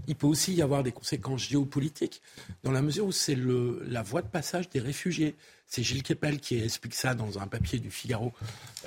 Il 0.09 0.17
peut 0.17 0.27
aussi 0.27 0.55
y 0.55 0.61
avoir 0.61 0.83
des 0.83 0.91
conséquences 0.91 1.43
géopolitiques, 1.43 2.21
dans 2.65 2.73
la 2.73 2.83
mesure 2.83 3.07
où 3.07 3.13
c'est 3.13 3.37
la 3.37 4.03
voie 4.03 4.23
de 4.23 4.27
passage 4.27 4.69
des 4.71 4.81
réfugiés. 4.81 5.37
C'est 5.69 5.85
Gilles 5.85 6.03
Kepel 6.03 6.41
qui 6.41 6.61
explique 6.61 6.95
ça 6.95 7.15
dans 7.15 7.39
un 7.39 7.47
papier 7.47 7.79
du 7.79 7.93
Figaro, 7.93 8.33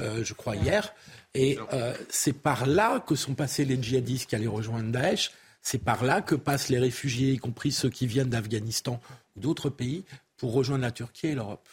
euh, 0.02 0.22
je 0.26 0.34
crois, 0.34 0.58
hier. 0.58 0.94
Et 1.34 1.58
euh, 1.72 1.94
c'est 2.10 2.34
par 2.34 2.66
là 2.66 3.00
que 3.00 3.16
sont 3.16 3.36
passés 3.36 3.64
les 3.64 3.82
djihadistes 3.82 4.30
qui 4.30 4.36
allaient 4.36 4.48
rejoindre 4.48 4.92
Daesh 4.92 5.32
c'est 5.62 5.84
par 5.84 6.04
là 6.04 6.22
que 6.22 6.36
passent 6.36 6.70
les 6.70 6.80
réfugiés, 6.80 7.34
y 7.34 7.38
compris 7.38 7.72
ceux 7.72 7.90
qui 7.90 8.08
viennent 8.08 8.30
d'Afghanistan 8.30 9.00
ou 9.36 9.40
d'autres 9.42 9.70
pays, 9.70 10.04
pour 10.38 10.54
rejoindre 10.54 10.82
la 10.82 10.92
Turquie 10.92 11.28
et 11.28 11.36
l'Europe. 11.36 11.68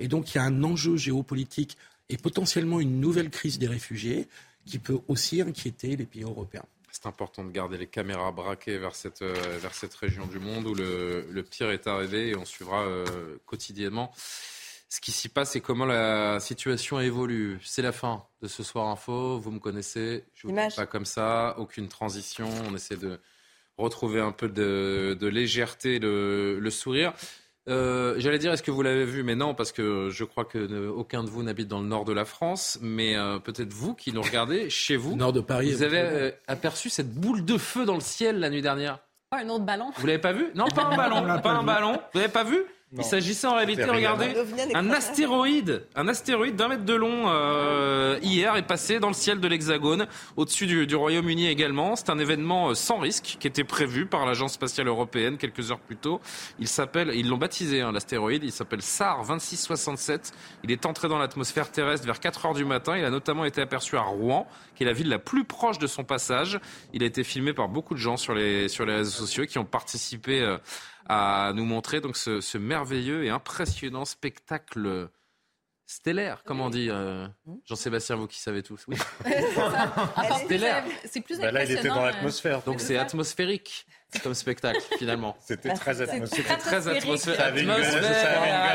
Et 0.00 0.08
donc 0.08 0.34
il 0.34 0.38
y 0.38 0.40
a 0.40 0.44
un 0.44 0.64
enjeu 0.64 0.96
géopolitique 0.96 1.76
et 2.08 2.16
potentiellement 2.16 2.80
une 2.80 3.00
nouvelle 3.00 3.30
crise 3.30 3.58
des 3.58 3.68
réfugiés 3.68 4.28
qui 4.66 4.78
peut 4.78 4.98
aussi 5.08 5.42
inquiéter 5.42 5.96
les 5.96 6.06
pays 6.06 6.22
européens. 6.22 6.64
C'est 6.90 7.06
important 7.06 7.44
de 7.44 7.50
garder 7.50 7.78
les 7.78 7.86
caméras 7.86 8.32
braquées 8.32 8.78
vers 8.78 8.94
cette, 8.94 9.22
euh, 9.22 9.58
vers 9.60 9.74
cette 9.74 9.94
région 9.94 10.26
du 10.26 10.38
monde 10.38 10.66
où 10.66 10.74
le, 10.74 11.26
le 11.30 11.42
pire 11.42 11.70
est 11.70 11.86
arrivé 11.86 12.28
et 12.28 12.36
on 12.36 12.44
suivra 12.44 12.82
euh, 12.82 13.38
quotidiennement 13.46 14.12
ce 14.92 15.00
qui 15.00 15.10
s'y 15.10 15.30
passe 15.30 15.56
et 15.56 15.62
comment 15.62 15.86
la 15.86 16.38
situation 16.38 17.00
évolue. 17.00 17.58
C'est 17.64 17.80
la 17.80 17.92
fin 17.92 18.24
de 18.42 18.46
ce 18.46 18.62
soir 18.62 18.88
info. 18.88 19.38
Vous 19.38 19.50
me 19.50 19.58
connaissez, 19.58 20.24
je 20.34 20.46
vous 20.46 20.52
dis 20.52 20.76
pas 20.76 20.84
comme 20.84 21.06
ça, 21.06 21.54
aucune 21.56 21.88
transition. 21.88 22.46
On 22.68 22.74
essaie 22.74 22.98
de 22.98 23.18
retrouver 23.78 24.20
un 24.20 24.32
peu 24.32 24.50
de, 24.50 25.26
légèreté, 25.26 25.98
le, 25.98 26.68
sourire. 26.68 27.14
Euh, 27.70 28.16
j'allais 28.18 28.38
dire, 28.38 28.52
est-ce 28.52 28.62
que 28.62 28.70
vous 28.70 28.82
l'avez 28.82 29.06
vu? 29.06 29.22
Mais 29.22 29.34
non, 29.34 29.54
parce 29.54 29.72
que 29.72 30.10
je 30.10 30.24
crois 30.24 30.44
que 30.44 30.88
aucun 30.88 31.24
de 31.24 31.30
vous 31.30 31.42
n'habite 31.42 31.68
dans 31.68 31.80
le 31.80 31.88
nord 31.88 32.04
de 32.04 32.12
la 32.12 32.26
France. 32.26 32.78
Mais 32.82 33.16
euh, 33.16 33.38
peut-être 33.38 33.72
vous 33.72 33.94
qui 33.94 34.12
nous 34.12 34.20
regardez, 34.20 34.68
chez 34.68 34.96
vous, 34.96 35.16
nord 35.16 35.32
de 35.32 35.40
Paris, 35.40 35.72
vous 35.72 35.84
avez 35.84 36.00
euh, 36.00 36.30
aperçu 36.48 36.90
cette 36.90 37.14
boule 37.14 37.46
de 37.46 37.56
feu 37.56 37.86
dans 37.86 37.94
le 37.94 38.00
ciel 38.00 38.40
la 38.40 38.50
nuit 38.50 38.60
dernière? 38.60 38.98
Pas 39.30 39.38
un 39.38 39.48
autre 39.48 39.64
ballon. 39.64 39.90
Vous 39.96 40.06
l'avez 40.06 40.18
pas 40.18 40.34
vu? 40.34 40.48
Non, 40.54 40.68
pas 40.68 40.84
un 40.84 40.94
ballon. 40.94 41.40
pas 41.40 41.52
un 41.52 41.62
ballon. 41.62 41.92
Vous 42.12 42.18
l'avez 42.20 42.30
pas 42.30 42.44
vu? 42.44 42.62
Il 42.96 43.04
s'agissait 43.04 43.46
en 43.46 43.54
réalité, 43.54 43.84
regardez, 43.84 44.34
un 44.74 44.90
astéroïde, 44.90 45.86
un 45.94 46.08
astéroïde 46.08 46.56
d'un 46.56 46.68
mètre 46.68 46.84
de 46.84 46.94
long 46.94 47.24
euh, 47.26 48.18
hier 48.22 48.54
est 48.56 48.66
passé 48.66 49.00
dans 49.00 49.08
le 49.08 49.14
ciel 49.14 49.40
de 49.40 49.48
l'Hexagone, 49.48 50.06
au-dessus 50.36 50.66
du, 50.66 50.94
Royaume-Uni 50.94 51.48
également. 51.48 51.96
C'est 51.96 52.10
un 52.10 52.18
événement 52.18 52.70
euh, 52.70 52.74
sans 52.74 52.98
risque 52.98 53.36
qui 53.40 53.46
était 53.46 53.64
prévu 53.64 54.04
par 54.04 54.26
l'agence 54.26 54.52
spatiale 54.52 54.88
européenne 54.88 55.38
quelques 55.38 55.70
heures 55.70 55.80
plus 55.80 55.96
tôt. 55.96 56.20
Il 56.58 56.68
s'appelle, 56.68 57.12
ils 57.14 57.28
l'ont 57.28 57.38
baptisé 57.38 57.80
hein, 57.80 57.92
l'astéroïde, 57.92 58.44
il 58.44 58.52
s'appelle 58.52 58.82
SAR 58.82 59.24
2667. 59.26 60.32
Il 60.64 60.70
est 60.70 60.84
entré 60.84 61.08
dans 61.08 61.18
l'atmosphère 61.18 61.70
terrestre 61.70 62.04
vers 62.04 62.20
4 62.20 62.46
heures 62.46 62.54
du 62.54 62.66
matin. 62.66 62.98
Il 62.98 63.04
a 63.04 63.10
notamment 63.10 63.46
été 63.46 63.62
aperçu 63.62 63.96
à 63.96 64.02
Rouen, 64.02 64.46
qui 64.74 64.82
est 64.82 64.86
la 64.86 64.92
ville 64.92 65.08
la 65.08 65.18
plus 65.18 65.44
proche 65.44 65.78
de 65.78 65.86
son 65.86 66.04
passage. 66.04 66.60
Il 66.92 67.02
a 67.02 67.06
été 67.06 67.24
filmé 67.24 67.54
par 67.54 67.68
beaucoup 67.68 67.94
de 67.94 67.98
gens 67.98 68.18
sur 68.18 68.34
les 68.34 68.68
sur 68.68 68.84
les 68.84 68.96
réseaux 68.96 69.10
sociaux 69.10 69.46
qui 69.46 69.58
ont 69.58 69.64
participé. 69.64 70.40
Euh, 70.42 70.58
à 71.08 71.52
nous 71.54 71.64
montrer 71.64 72.00
donc 72.00 72.16
ce, 72.16 72.58
merveilleux 72.58 73.24
et 73.24 73.30
impressionnant 73.30 74.04
spectacle 74.04 75.08
stellaire, 75.86 76.42
comment 76.44 76.66
on 76.66 76.70
dit, 76.70 76.88
euh, 76.90 77.26
hmm 77.46 77.56
Jean-Sébastien, 77.66 78.16
vous 78.16 78.26
qui 78.26 78.40
savez 78.40 78.62
tous. 78.62 78.84
Oui. 78.88 78.96
stellaire. 80.44 80.84
C'est 81.04 81.20
plus 81.20 81.38
bah 81.38 81.52
là, 81.52 81.64
il 81.64 81.72
était 81.72 81.88
dans 81.88 82.04
l'atmosphère. 82.04 82.62
Donc 82.62 82.80
c'est 82.80 82.96
atmosphérique 82.96 83.86
comme 84.20 84.34
spectacle 84.34 84.80
finalement. 84.98 85.36
C'était 85.40 85.72
très 85.74 86.00
atmosphérique. 86.00 86.46
C'était 86.46 86.60
très 86.60 86.88
atmosphérique. 86.88 87.40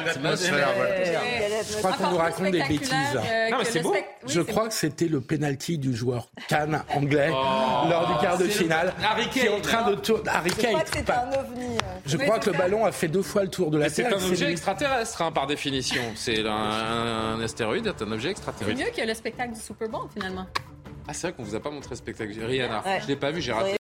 atmosphère. 0.07 0.69
Je 1.69 1.77
crois 1.77 1.93
qu'on 1.93 2.11
nous 2.11 2.17
raconte 2.17 2.51
des 2.51 2.63
bêtises. 2.63 2.91
Non 3.51 3.57
mais 3.59 3.65
c'est 3.65 3.81
beau. 3.81 3.95
Je 4.25 4.41
crois 4.41 4.67
que 4.67 4.73
c'était 4.73 5.07
le 5.07 5.21
penalty 5.21 5.77
du 5.77 5.95
joueur 5.95 6.27
Cannes 6.47 6.83
anglais 6.93 7.29
oh. 7.31 7.87
lors 7.89 8.07
du 8.07 8.21
quart 8.21 8.37
de 8.37 8.45
finale 8.45 8.93
qui 9.31 9.39
est 9.39 9.49
en 9.49 9.61
train 9.61 9.89
de 9.89 9.95
tourner. 9.95 10.29
Harry 10.29 10.51
Je 10.57 10.67
crois 10.67 10.81
que 10.81 10.89
c'est 10.93 11.09
un 11.09 11.29
ovni. 11.39 11.77
Je 12.05 12.17
crois 12.17 12.39
que 12.39 12.49
le 12.49 12.57
ballon 12.57 12.85
a 12.85 12.91
fait 12.91 13.07
deux 13.07 13.21
fois 13.21 13.43
le 13.43 13.49
tour 13.49 13.71
de 13.71 13.77
la 13.77 13.89
Terre. 13.89 14.07
C'est 14.09 14.15
un 14.15 14.29
objet 14.29 14.51
extraterrestre 14.51 15.21
hein, 15.21 15.31
par 15.31 15.47
définition. 15.47 16.01
C'est 16.15 16.45
un 16.47 17.39
astéroïde, 17.41 17.91
c'est 17.97 18.03
un 18.03 18.11
objet 18.11 18.31
extraterrestre. 18.31 18.77
C'est 18.77 18.85
mieux 18.85 18.91
que 18.91 19.07
le 19.07 19.13
spectacle 19.13 19.53
du 19.53 19.59
Super 19.59 19.89
Bowl 19.89 20.07
finalement. 20.13 20.47
Ah, 21.07 21.13
c'est 21.13 21.27
vrai 21.27 21.33
qu'on 21.33 21.43
vous 21.43 21.55
a 21.55 21.59
pas 21.59 21.69
montré 21.69 21.91
le 21.91 21.95
spectacle. 21.95 22.33
Rihanna, 22.37 22.83
je 23.01 23.07
l'ai 23.07 23.15
pas 23.15 23.31
vu, 23.31 23.41
j'ai 23.41 23.53
raté. 23.53 23.77